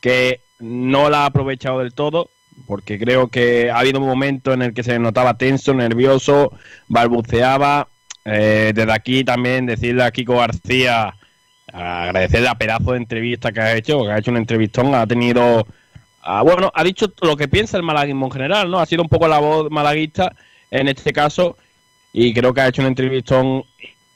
que 0.00 0.40
no 0.62 1.10
la 1.10 1.24
ha 1.24 1.26
aprovechado 1.26 1.80
del 1.80 1.92
todo 1.92 2.30
porque 2.66 2.98
creo 2.98 3.28
que 3.28 3.70
ha 3.70 3.78
habido 3.78 4.00
un 4.00 4.06
momento 4.06 4.52
en 4.52 4.62
el 4.62 4.74
que 4.74 4.82
se 4.82 4.98
notaba 4.98 5.36
tenso, 5.36 5.74
nervioso, 5.74 6.52
balbuceaba. 6.88 7.88
Eh, 8.24 8.72
desde 8.74 8.92
aquí 8.92 9.24
también 9.24 9.66
decirle 9.66 10.04
a 10.04 10.12
Kiko 10.12 10.36
García, 10.36 11.14
agradecerle 11.72 12.46
la 12.46 12.56
pedazo 12.56 12.92
de 12.92 12.98
entrevista 12.98 13.52
que 13.52 13.60
ha 13.60 13.76
hecho, 13.76 14.04
que 14.04 14.12
ha 14.12 14.18
hecho 14.18 14.30
una 14.30 14.40
entrevistón, 14.40 14.94
ha 14.94 15.06
tenido 15.06 15.66
bueno, 16.44 16.70
ha 16.72 16.84
dicho 16.84 17.12
lo 17.20 17.36
que 17.36 17.48
piensa 17.48 17.76
el 17.76 17.82
malaguismo 17.82 18.26
en 18.26 18.32
general, 18.32 18.70
¿no? 18.70 18.78
Ha 18.78 18.86
sido 18.86 19.02
un 19.02 19.08
poco 19.08 19.26
la 19.26 19.40
voz 19.40 19.70
malaguista 19.70 20.32
en 20.70 20.86
este 20.86 21.12
caso 21.12 21.56
y 22.12 22.32
creo 22.32 22.54
que 22.54 22.60
ha 22.60 22.68
hecho 22.68 22.82
un 22.82 22.88
entrevistón 22.88 23.64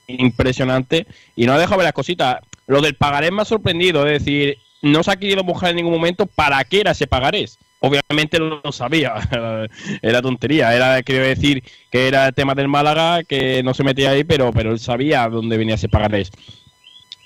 impresionante 0.06 1.06
y 1.34 1.46
no 1.46 1.54
ha 1.54 1.58
dejado 1.58 1.78
ver 1.78 1.84
las 1.86 1.92
cositas. 1.92 2.38
Lo 2.68 2.80
del 2.80 2.94
pagarés 2.94 3.32
me 3.32 3.42
ha 3.42 3.44
sorprendido, 3.44 4.06
es 4.06 4.22
decir, 4.22 4.58
no 4.92 5.02
se 5.02 5.10
ha 5.10 5.16
querido 5.16 5.44
mojar 5.44 5.70
en 5.70 5.76
ningún 5.76 5.92
momento 5.92 6.26
para 6.26 6.62
qué 6.64 6.80
era 6.80 6.92
ese 6.92 7.06
pagarés. 7.06 7.58
Obviamente 7.80 8.38
lo, 8.38 8.60
sabía, 8.72 9.14
era 10.02 10.22
tontería, 10.22 10.74
era 10.74 11.02
quería 11.02 11.22
decir 11.22 11.62
que 11.90 12.08
era 12.08 12.26
el 12.28 12.34
tema 12.34 12.54
del 12.54 12.68
Málaga, 12.68 13.22
que 13.24 13.62
no 13.62 13.74
se 13.74 13.84
metía 13.84 14.10
ahí, 14.10 14.24
pero, 14.24 14.52
pero 14.52 14.72
él 14.72 14.78
sabía 14.78 15.28
dónde 15.28 15.58
venía 15.58 15.74
ese 15.74 15.88
pagarés. 15.88 16.30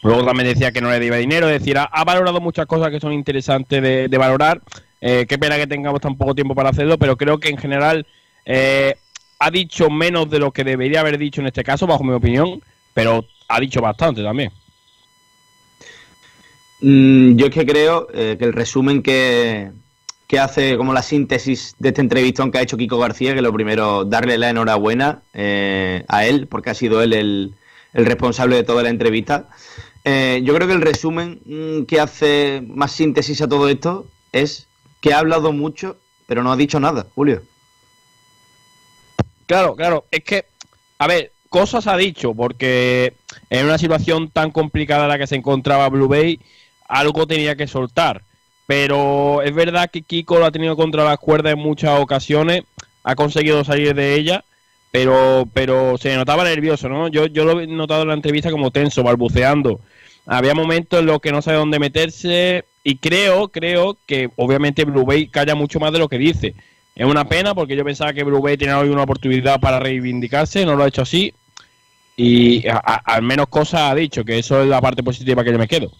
Luego 0.02 0.24
también 0.24 0.48
decía 0.48 0.72
que 0.72 0.80
no 0.80 0.90
le 0.90 0.98
debía 0.98 1.18
dinero, 1.18 1.48
es 1.48 1.60
decir, 1.60 1.76
ha, 1.78 2.04
valorado 2.04 2.40
muchas 2.40 2.66
cosas 2.66 2.90
que 2.90 3.00
son 3.00 3.12
interesantes 3.12 3.82
de, 3.82 4.18
valorar. 4.18 4.60
Eh, 5.00 5.26
qué 5.28 5.38
pena 5.38 5.56
que 5.56 5.66
tengamos 5.66 6.00
tan 6.00 6.16
poco 6.16 6.34
tiempo 6.34 6.54
para 6.54 6.70
hacerlo, 6.70 6.98
pero 6.98 7.16
creo 7.16 7.38
que 7.38 7.48
en 7.48 7.58
general 7.58 8.06
eh, 8.44 8.96
ha 9.38 9.50
dicho 9.50 9.88
menos 9.90 10.28
de 10.30 10.38
lo 10.38 10.52
que 10.52 10.64
debería 10.64 11.00
haber 11.00 11.18
dicho 11.18 11.40
en 11.40 11.46
este 11.46 11.64
caso, 11.64 11.86
bajo 11.86 12.04
mi 12.04 12.12
opinión, 12.12 12.62
pero 12.94 13.24
ha 13.48 13.60
dicho 13.60 13.80
bastante 13.80 14.22
también. 14.22 14.50
Mm, 16.80 17.36
yo 17.36 17.46
es 17.46 17.52
que 17.52 17.66
creo 17.66 18.08
eh, 18.12 18.36
que 18.38 18.44
el 18.44 18.52
resumen 18.52 19.02
que, 19.02 19.70
hace 20.38 20.76
como 20.76 20.92
la 20.92 21.02
síntesis 21.02 21.74
de 21.78 21.88
esta 21.88 22.00
entrevista 22.00 22.48
que 22.50 22.58
ha 22.58 22.62
hecho 22.62 22.76
Kiko 22.76 22.98
García, 22.98 23.34
que 23.34 23.42
lo 23.42 23.52
primero, 23.52 24.04
darle 24.04 24.38
la 24.38 24.50
enhorabuena 24.50 25.22
eh, 25.34 26.04
a 26.08 26.24
él, 26.26 26.46
porque 26.46 26.70
ha 26.70 26.74
sido 26.74 27.02
él 27.02 27.12
el, 27.12 27.54
responsable 27.92 28.56
de 28.56 28.62
toda 28.62 28.82
la 28.84 28.90
entrevista. 28.90 29.48
Eh, 30.04 30.40
yo 30.44 30.54
creo 30.54 30.68
que 30.68 30.74
el 30.74 30.80
resumen 30.80 31.40
mm, 31.44 31.82
que 31.84 32.00
hace 32.00 32.62
más 32.66 32.92
síntesis 32.92 33.42
a 33.42 33.48
todo 33.48 33.68
esto 33.68 34.06
es 34.32 34.68
que 35.00 35.12
ha 35.12 35.18
hablado 35.18 35.52
mucho, 35.52 35.96
pero 36.26 36.42
no 36.42 36.52
ha 36.52 36.56
dicho 36.56 36.78
nada, 36.78 37.06
Julio. 37.14 37.42
Claro, 39.46 39.74
claro, 39.74 40.04
es 40.12 40.22
que, 40.22 40.44
a 40.98 41.08
ver, 41.08 41.32
cosas 41.48 41.88
ha 41.88 41.96
dicho, 41.96 42.34
porque 42.34 43.14
en 43.50 43.66
una 43.66 43.78
situación 43.78 44.30
tan 44.30 44.52
complicada 44.52 45.02
en 45.02 45.08
la 45.08 45.18
que 45.18 45.26
se 45.26 45.34
encontraba 45.34 45.88
Blue 45.88 46.06
Bay, 46.06 46.38
algo 46.90 47.26
tenía 47.26 47.56
que 47.56 47.66
soltar. 47.66 48.22
Pero 48.66 49.42
es 49.42 49.54
verdad 49.54 49.90
que 49.90 50.02
Kiko 50.02 50.38
lo 50.38 50.46
ha 50.46 50.50
tenido 50.50 50.76
contra 50.76 51.04
las 51.04 51.18
cuerdas 51.18 51.54
en 51.54 51.58
muchas 51.58 51.98
ocasiones, 51.98 52.64
ha 53.02 53.14
conseguido 53.16 53.64
salir 53.64 53.94
de 53.94 54.14
ella, 54.14 54.44
pero, 54.92 55.48
pero 55.52 55.96
se 55.98 56.14
notaba 56.16 56.44
nervioso, 56.44 56.88
¿no? 56.88 57.08
Yo, 57.08 57.26
yo 57.26 57.44
lo 57.44 57.60
he 57.60 57.66
notado 57.66 58.02
en 58.02 58.08
la 58.08 58.14
entrevista 58.14 58.50
como 58.50 58.70
tenso, 58.70 59.02
balbuceando. 59.02 59.80
Había 60.26 60.54
momentos 60.54 61.00
en 61.00 61.06
los 61.06 61.20
que 61.20 61.32
no 61.32 61.42
sabe 61.42 61.56
dónde 61.56 61.78
meterse 61.78 62.64
y 62.84 62.96
creo, 62.96 63.48
creo 63.48 63.96
que 64.06 64.30
obviamente 64.36 64.84
Blue 64.84 65.04
Bay 65.04 65.28
calla 65.28 65.54
mucho 65.54 65.80
más 65.80 65.92
de 65.92 65.98
lo 65.98 66.08
que 66.08 66.18
dice. 66.18 66.54
Es 66.94 67.06
una 67.06 67.28
pena 67.28 67.54
porque 67.54 67.76
yo 67.76 67.84
pensaba 67.84 68.12
que 68.12 68.24
Blue 68.24 68.42
Bay 68.42 68.56
tenía 68.56 68.78
hoy 68.78 68.88
una 68.90 69.04
oportunidad 69.04 69.58
para 69.58 69.80
reivindicarse, 69.80 70.64
no 70.64 70.76
lo 70.76 70.84
ha 70.84 70.88
hecho 70.88 71.02
así 71.02 71.34
y 72.16 72.64
al 72.68 73.22
menos 73.22 73.46
cosas 73.48 73.80
ha 73.90 73.94
dicho, 73.94 74.24
que 74.24 74.38
eso 74.38 74.62
es 74.62 74.68
la 74.68 74.80
parte 74.80 75.02
positiva 75.02 75.42
que 75.42 75.52
yo 75.52 75.58
me 75.58 75.66
quedo. 75.66 75.90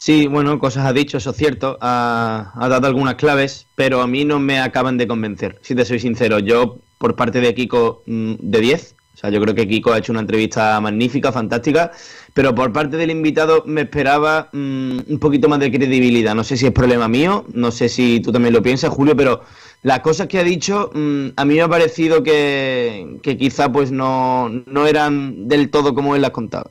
Sí, 0.00 0.28
bueno, 0.28 0.60
cosas 0.60 0.86
ha 0.86 0.92
dicho, 0.92 1.18
eso 1.18 1.30
es 1.30 1.36
cierto. 1.36 1.76
Ha, 1.80 2.52
dado 2.70 2.86
algunas 2.86 3.16
claves, 3.16 3.66
pero 3.74 4.00
a 4.00 4.06
mí 4.06 4.24
no 4.24 4.38
me 4.38 4.60
acaban 4.60 4.96
de 4.96 5.08
convencer, 5.08 5.58
si 5.60 5.74
te 5.74 5.84
soy 5.84 5.98
sincero. 5.98 6.38
Yo, 6.38 6.78
por 6.98 7.16
parte 7.16 7.40
de 7.40 7.52
Kiko, 7.52 8.04
mm, 8.06 8.34
de 8.38 8.60
10. 8.60 8.94
O 9.14 9.16
sea, 9.18 9.30
yo 9.30 9.40
creo 9.40 9.56
que 9.56 9.66
Kiko 9.66 9.92
ha 9.92 9.98
hecho 9.98 10.12
una 10.12 10.20
entrevista 10.20 10.80
magnífica, 10.80 11.32
fantástica, 11.32 11.90
pero 12.32 12.54
por 12.54 12.72
parte 12.72 12.96
del 12.96 13.10
invitado 13.10 13.64
me 13.66 13.80
esperaba 13.82 14.48
mm, 14.52 14.98
un 15.08 15.18
poquito 15.18 15.48
más 15.48 15.58
de 15.58 15.72
credibilidad. 15.72 16.36
No 16.36 16.44
sé 16.44 16.56
si 16.56 16.66
es 16.66 16.72
problema 16.72 17.08
mío, 17.08 17.44
no 17.52 17.72
sé 17.72 17.88
si 17.88 18.20
tú 18.20 18.30
también 18.30 18.54
lo 18.54 18.62
piensas, 18.62 18.90
Julio, 18.90 19.16
pero 19.16 19.42
las 19.82 20.00
cosas 20.00 20.28
que 20.28 20.38
ha 20.38 20.44
dicho 20.44 20.92
mm, 20.94 21.30
a 21.36 21.44
mí 21.44 21.54
me 21.54 21.62
ha 21.62 21.68
parecido 21.68 22.22
que, 22.22 23.18
que 23.24 23.36
quizá 23.36 23.72
pues 23.72 23.90
no, 23.90 24.48
no 24.48 24.86
eran 24.86 25.48
del 25.48 25.70
todo 25.70 25.92
como 25.94 26.14
él 26.14 26.22
las 26.22 26.30
contaba. 26.30 26.70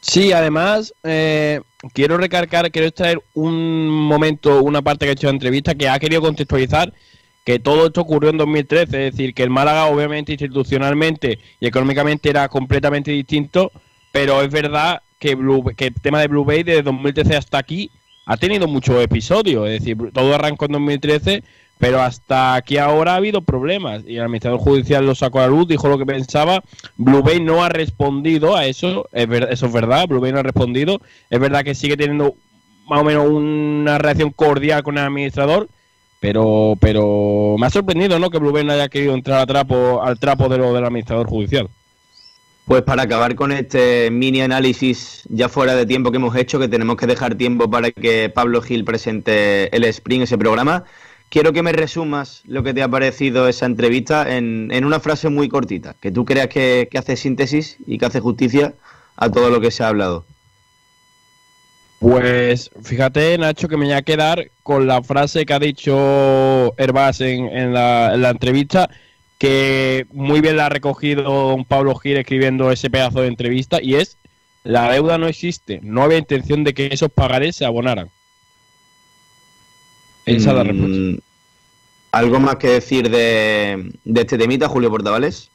Sí, 0.00 0.32
además, 0.32 0.94
eh, 1.04 1.60
quiero 1.92 2.16
recargar, 2.16 2.70
quiero 2.70 2.88
extraer 2.88 3.22
un 3.34 3.88
momento, 3.88 4.62
una 4.62 4.82
parte 4.82 5.04
que 5.04 5.10
ha 5.10 5.12
hecho 5.12 5.26
de 5.26 5.34
entrevista 5.34 5.74
que 5.74 5.88
ha 5.88 5.98
querido 5.98 6.22
contextualizar 6.22 6.92
que 7.44 7.58
todo 7.58 7.86
esto 7.86 8.02
ocurrió 8.02 8.30
en 8.30 8.38
2013, 8.38 9.06
es 9.08 9.12
decir, 9.12 9.34
que 9.34 9.42
el 9.42 9.50
Málaga 9.50 9.86
obviamente 9.86 10.32
institucionalmente 10.32 11.38
y 11.58 11.66
económicamente 11.66 12.30
era 12.30 12.48
completamente 12.48 13.10
distinto, 13.10 13.72
pero 14.12 14.42
es 14.42 14.50
verdad 14.50 15.02
que, 15.18 15.36
que 15.76 15.86
el 15.86 15.94
tema 15.94 16.20
de 16.20 16.28
Blue 16.28 16.44
Bay 16.44 16.62
desde 16.62 16.82
2013 16.82 17.36
hasta 17.36 17.58
aquí 17.58 17.90
ha 18.26 18.36
tenido 18.36 18.68
muchos 18.68 19.02
episodios, 19.02 19.68
es 19.68 19.80
decir, 19.80 19.96
todo 20.12 20.34
arrancó 20.34 20.66
en 20.66 20.72
2013, 20.72 21.42
pero 21.80 22.02
hasta 22.02 22.54
aquí 22.54 22.76
ahora 22.76 23.14
ha 23.14 23.16
habido 23.16 23.40
problemas 23.40 24.02
y 24.06 24.16
el 24.16 24.22
administrador 24.22 24.60
judicial 24.60 25.06
lo 25.06 25.14
sacó 25.14 25.38
a 25.38 25.42
la 25.42 25.48
luz, 25.48 25.66
dijo 25.66 25.88
lo 25.88 25.96
que 25.96 26.04
pensaba. 26.04 26.62
Blue 26.98 27.22
Bay 27.22 27.40
no 27.40 27.64
ha 27.64 27.70
respondido 27.70 28.54
a 28.54 28.66
eso, 28.66 29.08
es 29.12 29.26
eso 29.48 29.66
es 29.66 29.72
verdad, 29.72 30.06
Blue 30.06 30.20
Bay 30.20 30.30
no 30.30 30.40
ha 30.40 30.42
respondido. 30.42 31.00
Es 31.30 31.40
verdad 31.40 31.64
que 31.64 31.74
sigue 31.74 31.96
teniendo 31.96 32.34
más 32.86 33.00
o 33.00 33.04
menos 33.04 33.26
una 33.26 33.96
reacción 33.96 34.30
cordial 34.30 34.82
con 34.82 34.98
el 34.98 35.04
administrador, 35.04 35.68
pero 36.20 36.76
pero 36.78 37.56
me 37.58 37.66
ha 37.66 37.70
sorprendido 37.70 38.18
¿no? 38.18 38.28
que 38.28 38.38
Blue 38.38 38.62
no 38.62 38.72
haya 38.74 38.90
querido 38.90 39.14
entrar 39.14 39.40
al 39.40 39.46
trapo, 39.46 40.48
de 40.50 40.58
lo 40.58 40.74
del 40.74 40.84
administrador 40.84 41.28
judicial. 41.28 41.70
Pues 42.66 42.82
para 42.82 43.04
acabar 43.04 43.34
con 43.36 43.52
este 43.52 44.10
mini 44.10 44.42
análisis 44.42 45.22
ya 45.30 45.48
fuera 45.48 45.74
de 45.74 45.86
tiempo 45.86 46.10
que 46.10 46.18
hemos 46.18 46.36
hecho, 46.36 46.58
que 46.58 46.68
tenemos 46.68 46.96
que 46.96 47.06
dejar 47.06 47.36
tiempo 47.36 47.70
para 47.70 47.90
que 47.90 48.28
Pablo 48.28 48.60
Gil 48.60 48.84
presente 48.84 49.74
el 49.74 49.84
Spring, 49.84 50.20
ese 50.20 50.36
programa. 50.36 50.84
Quiero 51.30 51.52
que 51.52 51.62
me 51.62 51.72
resumas 51.72 52.42
lo 52.44 52.64
que 52.64 52.74
te 52.74 52.82
ha 52.82 52.88
parecido 52.88 53.46
esa 53.46 53.64
entrevista 53.64 54.36
en, 54.36 54.68
en 54.72 54.84
una 54.84 54.98
frase 54.98 55.28
muy 55.28 55.48
cortita, 55.48 55.94
que 56.00 56.10
tú 56.10 56.24
creas 56.24 56.48
que, 56.48 56.88
hace 56.98 57.16
síntesis 57.16 57.76
y 57.86 57.98
que 57.98 58.06
hace 58.06 58.18
justicia 58.18 58.74
a 59.14 59.30
todo 59.30 59.48
lo 59.48 59.60
que 59.60 59.70
se 59.70 59.84
ha 59.84 59.88
hablado. 59.88 60.24
Pues 62.00 62.72
fíjate, 62.82 63.38
Nacho, 63.38 63.68
que 63.68 63.76
me 63.76 63.84
voy 63.84 63.94
a 63.94 64.02
quedar 64.02 64.50
con 64.64 64.88
la 64.88 65.04
frase 65.04 65.46
que 65.46 65.52
ha 65.52 65.60
dicho 65.60 66.74
Herbás 66.76 67.20
en, 67.20 67.46
en, 67.46 67.74
la, 67.74 68.12
en 68.12 68.22
la 68.22 68.30
entrevista, 68.30 68.90
que 69.38 70.06
muy 70.10 70.40
bien 70.40 70.56
la 70.56 70.66
ha 70.66 70.70
recogido 70.70 71.22
don 71.22 71.64
Pablo 71.64 71.94
Gil 71.94 72.16
escribiendo 72.16 72.72
ese 72.72 72.90
pedazo 72.90 73.20
de 73.20 73.28
entrevista, 73.28 73.80
y 73.80 73.94
es, 73.94 74.16
la 74.64 74.90
deuda 74.90 75.16
no 75.16 75.28
existe, 75.28 75.78
no 75.84 76.02
había 76.02 76.18
intención 76.18 76.64
de 76.64 76.74
que 76.74 76.88
esos 76.88 77.12
pagarés 77.12 77.54
se 77.54 77.66
abonaran. 77.66 78.10
Mm, 80.26 81.18
¿Algo 82.12 82.40
más 82.40 82.56
que 82.56 82.68
decir 82.68 83.10
de, 83.10 83.92
este 84.04 84.38
temita, 84.38 84.68
Julio 84.68 84.90
Portavales? 84.90 85.50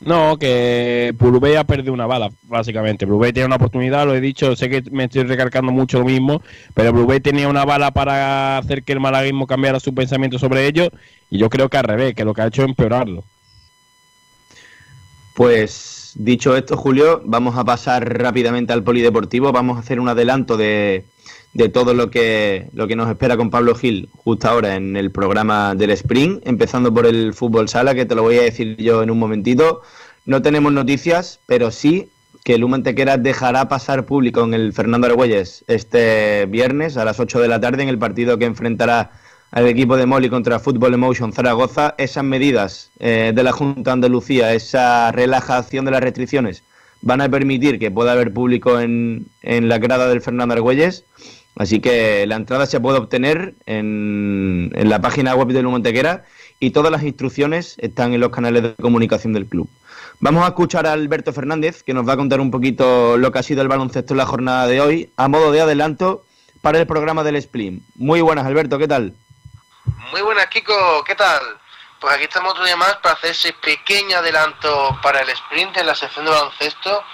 No, 0.00 0.38
que 0.38 1.14
Brubey 1.18 1.56
ha 1.56 1.64
perdido 1.64 1.92
una 1.92 2.06
bala, 2.06 2.30
básicamente. 2.44 3.04
Brubey 3.04 3.32
tiene 3.32 3.46
una 3.46 3.56
oportunidad, 3.56 4.06
lo 4.06 4.14
he 4.14 4.20
dicho, 4.20 4.56
sé 4.56 4.70
que 4.70 4.82
me 4.90 5.04
estoy 5.04 5.24
recargando 5.24 5.72
mucho 5.72 5.98
lo 5.98 6.06
mismo, 6.06 6.42
pero 6.72 6.92
Brubey 6.92 7.20
tenía 7.20 7.48
una 7.48 7.66
bala 7.66 7.90
para 7.90 8.56
hacer 8.56 8.82
que 8.82 8.92
el 8.92 9.00
malaguismo 9.00 9.46
cambiara 9.46 9.78
su 9.78 9.94
pensamiento 9.94 10.38
sobre 10.38 10.66
ello, 10.66 10.90
y 11.28 11.38
yo 11.38 11.50
creo 11.50 11.68
que 11.68 11.76
al 11.76 11.84
revés, 11.84 12.14
que 12.14 12.24
lo 12.24 12.32
que 12.32 12.40
ha 12.40 12.46
hecho 12.46 12.62
es 12.62 12.68
empeorarlo. 12.68 13.24
Pues 15.34 16.12
dicho 16.14 16.56
esto, 16.56 16.78
Julio, 16.78 17.20
vamos 17.24 17.56
a 17.56 17.64
pasar 17.64 18.18
rápidamente 18.18 18.72
al 18.72 18.82
polideportivo, 18.82 19.52
vamos 19.52 19.76
a 19.76 19.80
hacer 19.80 20.00
un 20.00 20.08
adelanto 20.08 20.56
de, 20.56 21.04
de 21.52 21.68
todo 21.68 21.94
lo 21.94 22.10
que, 22.10 22.68
lo 22.72 22.86
que 22.86 22.96
nos 22.96 23.08
espera 23.08 23.36
con 23.36 23.50
Pablo 23.50 23.74
Gil 23.74 24.08
justo 24.24 24.48
ahora 24.48 24.76
en 24.76 24.96
el 24.96 25.10
programa 25.10 25.74
del 25.74 25.90
Spring, 25.90 26.40
empezando 26.44 26.94
por 26.94 27.06
el 27.06 27.34
fútbol 27.34 27.68
sala, 27.68 27.94
que 27.94 28.06
te 28.06 28.14
lo 28.14 28.22
voy 28.22 28.38
a 28.38 28.42
decir 28.42 28.76
yo 28.76 29.02
en 29.02 29.10
un 29.10 29.18
momentito. 29.18 29.82
No 30.26 30.42
tenemos 30.42 30.72
noticias, 30.72 31.40
pero 31.46 31.70
sí 31.70 32.08
que 32.44 32.54
el 32.54 32.64
Humantequera 32.64 33.16
dejará 33.18 33.68
pasar 33.68 34.06
público 34.06 34.44
en 34.44 34.54
el 34.54 34.72
Fernando 34.72 35.06
Argüelles 35.06 35.64
este 35.66 36.46
viernes 36.46 36.96
a 36.96 37.04
las 37.04 37.20
8 37.20 37.40
de 37.40 37.48
la 37.48 37.60
tarde 37.60 37.82
en 37.82 37.88
el 37.88 37.98
partido 37.98 38.38
que 38.38 38.46
enfrentará 38.46 39.10
al 39.50 39.66
equipo 39.66 39.96
de 39.96 40.06
Moli 40.06 40.30
contra 40.30 40.60
Fútbol 40.60 40.94
Emotion 40.94 41.32
Zaragoza. 41.32 41.94
Esas 41.98 42.24
medidas 42.24 42.90
eh, 43.00 43.32
de 43.34 43.42
la 43.42 43.52
Junta 43.52 43.90
de 43.90 43.92
Andalucía, 43.92 44.54
esa 44.54 45.10
relajación 45.12 45.84
de 45.84 45.90
las 45.90 46.00
restricciones, 46.00 46.62
van 47.02 47.20
a 47.20 47.28
permitir 47.28 47.78
que 47.78 47.90
pueda 47.90 48.12
haber 48.12 48.32
público 48.32 48.78
en, 48.78 49.26
en 49.42 49.68
la 49.68 49.78
grada 49.78 50.08
del 50.08 50.20
Fernando 50.20 50.54
Argüelles 50.54 51.04
Así 51.60 51.80
que 51.80 52.26
la 52.26 52.36
entrada 52.36 52.64
se 52.64 52.80
puede 52.80 52.96
obtener 52.96 53.52
en, 53.66 54.72
la 54.74 54.98
página 55.02 55.34
web 55.34 55.48
de 55.48 55.62
Montequera 55.62 56.24
y 56.58 56.70
todas 56.70 56.90
las 56.90 57.02
instrucciones 57.02 57.76
están 57.80 58.14
en 58.14 58.20
los 58.20 58.30
canales 58.30 58.62
de 58.62 58.74
comunicación 58.76 59.34
del 59.34 59.44
club. 59.44 59.68
Vamos 60.20 60.42
a 60.42 60.48
escuchar 60.48 60.86
a 60.86 60.92
Alberto 60.92 61.34
Fernández, 61.34 61.82
que 61.82 61.92
nos 61.92 62.08
va 62.08 62.14
a 62.14 62.16
contar 62.16 62.40
un 62.40 62.50
poquito 62.50 63.18
lo 63.18 63.30
que 63.30 63.40
ha 63.40 63.42
sido 63.42 63.60
el 63.60 63.68
baloncesto 63.68 64.14
en 64.14 64.18
la 64.18 64.24
jornada 64.24 64.66
de 64.68 64.80
hoy, 64.80 65.12
a 65.18 65.28
modo 65.28 65.52
de 65.52 65.60
adelanto 65.60 66.24
para 66.62 66.78
el 66.78 66.86
programa 66.86 67.24
del 67.24 67.42
Splim. 67.42 67.82
Muy 67.94 68.22
buenas, 68.22 68.46
Alberto, 68.46 68.78
¿qué 68.78 68.88
tal? 68.88 69.12
Muy 70.12 70.22
buenas, 70.22 70.46
Kiko, 70.46 71.04
¿qué 71.04 71.14
tal? 71.14 71.42
Pues 72.00 72.14
aquí 72.14 72.24
estamos 72.24 72.52
otro 72.52 72.64
día 72.64 72.76
más 72.76 72.96
para 73.02 73.16
hacer 73.16 73.32
ese 73.32 73.52
pequeño 73.52 74.16
adelanto 74.16 74.98
para 75.02 75.20
el 75.20 75.28
sprint 75.28 75.76
en 75.76 75.88
la 75.88 75.94
sección 75.94 76.24
de 76.24 76.30
baloncesto, 76.30 77.04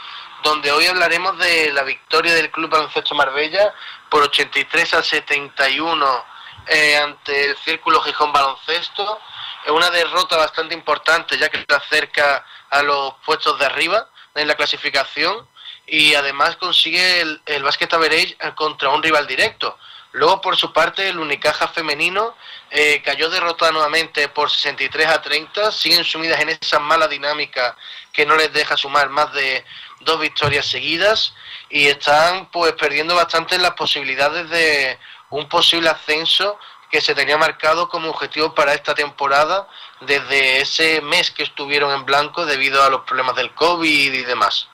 donde 0.44 0.70
hoy 0.70 0.86
hablaremos 0.86 1.36
de 1.38 1.72
la 1.72 1.82
victoria 1.82 2.32
del 2.32 2.52
Club 2.52 2.70
Baloncesto 2.70 3.16
Marbella 3.16 3.74
por 4.08 4.22
83 4.22 4.94
a 4.94 5.02
71 5.02 6.24
eh, 6.68 6.96
ante 6.96 7.50
el 7.50 7.56
Círculo 7.58 8.00
Gijón 8.02 8.32
Baloncesto. 8.32 9.20
Es 9.64 9.72
una 9.72 9.90
derrota 9.90 10.36
bastante 10.36 10.74
importante 10.74 11.36
ya 11.38 11.48
que 11.48 11.58
está 11.58 11.80
cerca 11.88 12.44
a 12.70 12.82
los 12.82 13.14
puestos 13.24 13.58
de 13.58 13.66
arriba 13.66 14.08
en 14.34 14.48
la 14.48 14.54
clasificación 14.54 15.48
y 15.86 16.14
además 16.14 16.56
consigue 16.56 17.20
el, 17.20 17.40
el 17.46 17.62
Basket 17.62 17.92
Average 17.92 18.36
contra 18.54 18.88
un 18.90 19.02
rival 19.02 19.26
directo. 19.26 19.78
Luego, 20.16 20.40
por 20.40 20.56
su 20.56 20.72
parte, 20.72 21.10
el 21.10 21.18
Unicaja 21.18 21.68
femenino 21.68 22.34
eh, 22.70 23.02
cayó 23.04 23.28
derrotado 23.28 23.72
nuevamente 23.72 24.28
por 24.28 24.50
63 24.50 25.06
a 25.08 25.20
30. 25.20 25.70
Siguen 25.70 26.04
sumidas 26.04 26.40
en 26.40 26.48
esa 26.48 26.78
mala 26.78 27.06
dinámica 27.06 27.76
que 28.14 28.24
no 28.24 28.34
les 28.34 28.50
deja 28.50 28.78
sumar 28.78 29.10
más 29.10 29.30
de 29.34 29.62
dos 30.00 30.20
victorias 30.20 30.66
seguidas 30.66 31.34
y 31.68 31.86
están 31.86 32.50
pues 32.50 32.72
perdiendo 32.72 33.14
bastante 33.14 33.58
las 33.58 33.72
posibilidades 33.72 34.48
de 34.50 34.98
un 35.30 35.48
posible 35.48 35.88
ascenso 35.88 36.58
que 36.90 37.00
se 37.00 37.14
tenía 37.14 37.36
marcado 37.36 37.88
como 37.88 38.10
objetivo 38.10 38.54
para 38.54 38.72
esta 38.72 38.94
temporada 38.94 39.68
desde 40.00 40.60
ese 40.60 41.00
mes 41.00 41.30
que 41.30 41.42
estuvieron 41.42 41.92
en 41.92 42.04
blanco 42.04 42.46
debido 42.46 42.82
a 42.82 42.90
los 42.90 43.02
problemas 43.02 43.36
del 43.36 43.52
COVID 43.54 44.12
y 44.12 44.22
demás. 44.22 44.68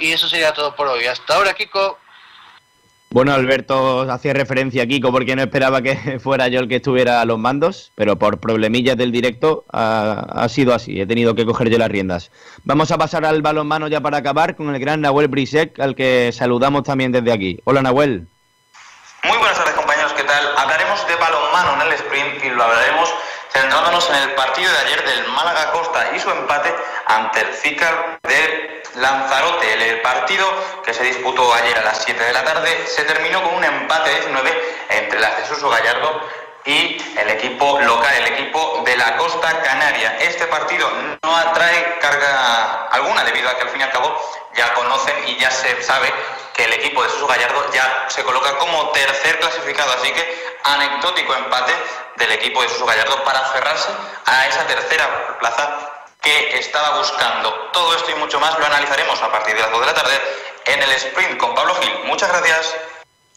y 0.00 0.12
eso 0.12 0.28
sería 0.28 0.52
todo 0.52 0.74
por 0.76 0.86
hoy. 0.88 1.06
Hasta 1.06 1.34
ahora, 1.34 1.54
Kiko. 1.54 1.98
Bueno, 3.12 3.34
Alberto 3.34 4.10
hacía 4.10 4.32
referencia 4.32 4.84
a 4.84 4.86
Kiko 4.86 5.12
porque 5.12 5.36
no 5.36 5.42
esperaba 5.42 5.82
que 5.82 6.18
fuera 6.18 6.48
yo 6.48 6.60
el 6.60 6.68
que 6.68 6.76
estuviera 6.76 7.20
a 7.20 7.26
los 7.26 7.38
mandos, 7.38 7.92
pero 7.94 8.18
por 8.18 8.40
problemillas 8.40 8.96
del 8.96 9.12
directo 9.12 9.66
ha, 9.70 10.46
sido 10.48 10.72
así, 10.72 10.98
he 10.98 11.06
tenido 11.06 11.34
que 11.34 11.44
coger 11.44 11.68
yo 11.68 11.76
las 11.76 11.90
riendas. 11.90 12.30
Vamos 12.64 12.90
a 12.90 12.96
pasar 12.96 13.26
al 13.26 13.42
balonmano 13.42 13.88
ya 13.88 14.00
para 14.00 14.16
acabar 14.16 14.56
con 14.56 14.74
el 14.74 14.80
gran 14.80 15.02
Nahuel 15.02 15.28
Brisek, 15.28 15.78
al 15.78 15.94
que 15.94 16.32
saludamos 16.32 16.84
también 16.84 17.12
desde 17.12 17.32
aquí. 17.32 17.60
Hola 17.64 17.82
Nahuel. 17.82 18.26
Muy 19.24 19.36
buenas 19.36 19.58
tardes 19.58 19.74
compañeros, 19.74 20.14
¿qué 20.14 20.24
tal? 20.24 20.46
Hablaremos 20.56 21.06
de 21.06 21.14
balonmano 21.16 21.82
en 21.82 21.88
el 21.88 21.92
sprint 21.92 22.44
y 22.46 22.48
lo 22.48 22.64
hablaremos 22.64 23.10
centrándonos 23.52 24.08
en 24.10 24.16
el 24.16 24.30
partido 24.32 24.72
de 24.72 24.78
ayer 24.78 25.04
del 25.04 25.28
Málaga 25.28 25.72
Costa 25.72 26.10
y 26.14 26.20
su 26.20 26.30
empate 26.30 26.74
ante 27.06 27.40
el 27.40 27.54
Zícar 27.54 28.18
de 28.22 28.82
Lanzarote. 28.96 29.72
El 29.72 30.00
partido 30.00 30.46
que 30.84 30.94
se 30.94 31.04
disputó 31.04 31.52
ayer 31.54 31.78
a 31.78 31.82
las 31.82 32.02
7 32.02 32.22
de 32.22 32.32
la 32.32 32.44
tarde 32.44 32.86
se 32.86 33.04
terminó 33.04 33.42
con 33.42 33.54
un 33.54 33.64
empate 33.64 34.10
de 34.10 34.16
19 34.16 34.76
entre 34.88 35.18
el 35.18 35.24
Accesuso 35.24 35.68
Gallardo 35.68 36.22
y 36.64 36.96
el 37.18 37.30
equipo 37.30 37.80
local, 37.80 38.14
el 38.14 38.34
equipo 38.34 38.82
de 38.84 38.96
la 38.96 39.16
Costa 39.16 39.62
Canaria. 39.62 40.16
Este 40.20 40.46
partido 40.46 40.88
no 41.22 41.36
atrae 41.36 41.98
carga 42.00 42.88
alguna 42.88 43.24
debido 43.24 43.48
a 43.48 43.56
que 43.56 43.62
al 43.62 43.68
fin 43.70 43.80
y 43.80 43.84
al 43.84 43.90
cabo 43.90 44.16
ya 44.54 44.72
conocen 44.74 45.28
y 45.28 45.36
ya 45.36 45.50
se 45.50 45.82
sabe 45.82 46.12
que 46.54 46.64
el 46.64 46.72
equipo 46.74 47.02
de 47.02 47.08
Suso 47.10 47.26
Gallardo 47.26 47.72
ya 47.72 48.06
se 48.08 48.22
coloca 48.22 48.56
como 48.58 48.90
tercer 48.90 49.38
clasificado, 49.40 49.92
así 49.92 50.12
que 50.12 50.58
anecdótico 50.64 51.34
empate 51.34 51.72
del 52.16 52.32
equipo 52.32 52.62
de 52.62 52.68
Suso 52.68 52.86
Gallardo 52.86 53.24
para 53.24 53.40
aferrarse 53.40 53.88
a 54.26 54.46
esa 54.46 54.66
tercera 54.66 55.38
plaza 55.40 55.90
que 56.20 56.58
estaba 56.58 56.98
buscando. 56.98 57.50
Todo 57.72 57.96
esto 57.96 58.10
y 58.10 58.14
mucho 58.14 58.38
más 58.38 58.56
lo 58.58 58.66
analizaremos 58.66 59.20
a 59.20 59.32
partir 59.32 59.56
de 59.56 59.62
las 59.62 59.70
2 59.70 59.80
de 59.80 59.86
la 59.86 59.94
tarde 59.94 60.20
en 60.66 60.82
el 60.82 60.92
sprint 60.92 61.38
con 61.38 61.54
Pablo 61.54 61.74
Gil. 61.76 62.04
Muchas 62.04 62.28
gracias. 62.28 62.76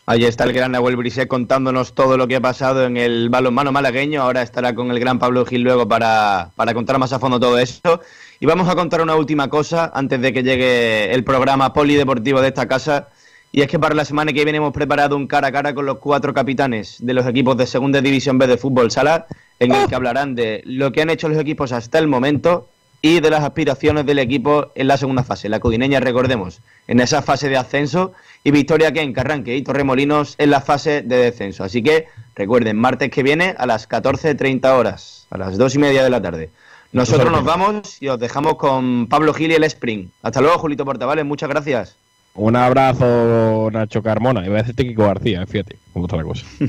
Ahí 0.08 0.24
está 0.24 0.44
el 0.44 0.54
gran 0.54 0.72
Nahuel 0.72 0.98
Brisé 0.98 1.28
contándonos 1.28 1.96
todo 1.96 2.16
lo 2.16 2.28
que 2.28 2.36
ha 2.36 2.42
pasado 2.42 2.86
en 2.86 2.96
el 2.96 3.30
balonmano 3.30 3.72
malagueño. 3.72 4.22
Ahora 4.22 4.44
estará 4.44 4.76
con 4.76 4.92
el 4.92 5.00
gran 5.00 5.18
Pablo 5.18 5.44
Gil 5.48 5.64
luego 5.64 5.88
para, 5.88 6.52
para 6.56 6.76
contar 6.76 7.00
más 7.00 7.12
a 7.12 7.18
fondo 7.18 7.40
todo 7.40 7.58
esto. 7.58 8.02
Y 8.40 8.46
vamos 8.46 8.70
a 8.70 8.76
contar 8.76 9.02
una 9.02 9.16
última 9.16 9.48
cosa 9.50 9.92
antes 9.96 10.22
de 10.22 10.32
que 10.32 10.44
llegue 10.44 11.12
el 11.12 11.24
programa 11.24 11.74
polideportivo 11.74 12.40
de 12.40 12.50
esta 12.50 12.68
casa. 12.68 13.08
Y 13.52 13.62
es 13.62 13.68
que 13.68 13.80
para 13.80 13.96
la 13.96 14.06
semana 14.06 14.32
que 14.32 14.44
viene 14.44 14.58
hemos 14.58 14.74
preparado 14.74 15.16
un 15.16 15.26
cara 15.26 15.48
a 15.48 15.52
cara 15.52 15.74
con 15.74 15.88
los 15.88 15.98
cuatro 15.98 16.36
capitanes 16.36 16.98
de 17.00 17.14
los 17.16 17.26
equipos 17.26 17.58
de 17.58 17.66
Segunda 17.66 18.00
División 18.00 18.38
B 18.38 18.46
de 18.46 18.58
Fútbol 18.58 18.92
Sala, 18.92 19.26
en 19.58 19.72
el 19.72 19.88
que 19.88 19.96
hablarán 19.96 20.36
de 20.36 20.62
lo 20.66 20.92
que 20.92 21.02
han 21.02 21.10
hecho 21.10 21.30
los 21.30 21.40
equipos 21.40 21.72
hasta 21.72 21.98
el 21.98 22.08
momento 22.08 22.70
y 23.06 23.20
de 23.20 23.30
las 23.30 23.44
aspiraciones 23.44 24.04
del 24.08 24.18
equipo 24.18 24.72
en 24.74 24.88
la 24.88 24.98
segunda 24.98 25.22
fase. 25.22 25.48
La 25.48 25.60
Codineña, 25.60 26.00
recordemos, 26.00 26.62
en 26.88 27.00
esa 27.00 27.22
fase 27.22 27.50
de 27.50 27.56
ascenso 27.56 28.14
y 28.44 28.50
Victoria 28.50 28.92
Ken, 28.92 29.14
Carranque 29.14 29.56
y 29.56 29.62
Torremolinos 29.62 30.34
en 30.40 30.50
la 30.50 30.60
fase 30.60 31.04
de 31.04 31.18
descenso. 31.18 31.64
Así 31.64 31.84
que 31.84 32.08
recuerden, 32.36 32.78
martes 32.78 33.12
que 33.12 33.22
viene 33.22 33.54
a 33.60 33.68
las 33.68 33.88
14.30 33.88 34.68
horas, 34.72 35.28
a 35.30 35.38
las 35.38 35.56
dos 35.56 35.76
y 35.76 35.78
media 35.78 36.04
de 36.04 36.10
la 36.10 36.20
tarde. 36.20 36.50
Nosotros 36.94 37.32
nos 37.32 37.44
vamos 37.44 38.02
y 38.02 38.08
os 38.08 38.18
dejamos 38.18 38.56
con 38.56 39.06
Pablo 39.06 39.36
Gil 39.36 39.52
y 39.52 39.54
el 39.54 39.66
Spring. 39.66 40.08
Hasta 40.24 40.42
luego, 40.42 40.58
Julito 40.58 40.84
Portavales, 40.84 41.26
muchas 41.26 41.50
gracias. 41.50 41.96
Un 42.34 42.56
abrazo, 42.56 43.70
Nacho 43.72 44.02
Carmona. 44.02 44.44
Y 44.44 44.48
voy 44.48 44.56
a 44.56 44.62
decirte 44.64 44.84
Kiko 44.84 45.04
García, 45.04 45.44
eh, 45.44 45.46
fíjate, 45.46 45.78
como 45.94 46.06
otra 46.06 46.24
cosa. 46.24 46.44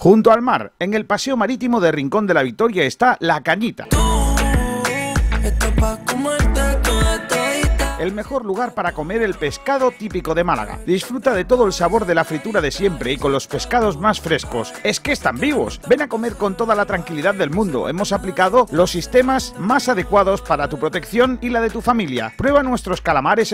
Junto 0.04 0.34
al 0.34 0.42
mar, 0.42 0.74
en 0.80 0.94
el 0.96 1.06
paseo 1.06 1.38
marítimo 1.38 1.80
de 1.80 1.94
Rincón 1.94 2.28
de 2.28 2.34
la 2.34 2.44
Victoria 2.44 2.84
está 2.84 3.16
La 3.22 3.42
Cañita. 3.42 3.88
el 8.04 8.14
mejor 8.14 8.44
lugar 8.44 8.74
para 8.74 8.92
comer 8.92 9.22
el 9.22 9.34
pescado 9.36 9.92
típico 9.92 10.36
de 10.36 10.44
Málaga. 10.44 10.80
Disfruta 10.86 11.34
de 11.34 11.46
todo 11.46 11.66
el 11.66 11.72
sabor 11.72 12.06
de 12.06 12.16
la 12.16 12.26
fritura 12.26 12.60
de 12.60 12.72
siempre 12.72 13.14
y 13.14 13.18
con 13.18 13.32
los 13.32 13.48
pescados 13.48 13.98
más 13.98 14.20
frescos. 14.20 14.74
Es 14.84 15.00
que 15.00 15.14
están 15.14 15.40
vivos. 15.40 15.80
Ven 15.88 16.02
a 16.02 16.10
comer 16.10 16.36
con 16.36 16.56
toda 16.56 16.76
la 16.76 16.86
tranquilidad 16.86 17.34
del 17.34 17.50
mundo. 17.50 17.88
Hemos 17.88 18.12
aplicado 18.12 18.68
los 18.72 18.92
sistemas 18.92 19.56
más 19.58 19.88
adecuados 19.88 20.42
para 20.42 20.68
tu 20.68 20.78
protección 20.78 21.40
y 21.42 21.50
la 21.50 21.62
de 21.62 21.70
tu 21.70 21.82
familia. 21.82 22.34
Prueba 22.38 22.62
nuestros 22.62 23.02
calamares 23.02 23.52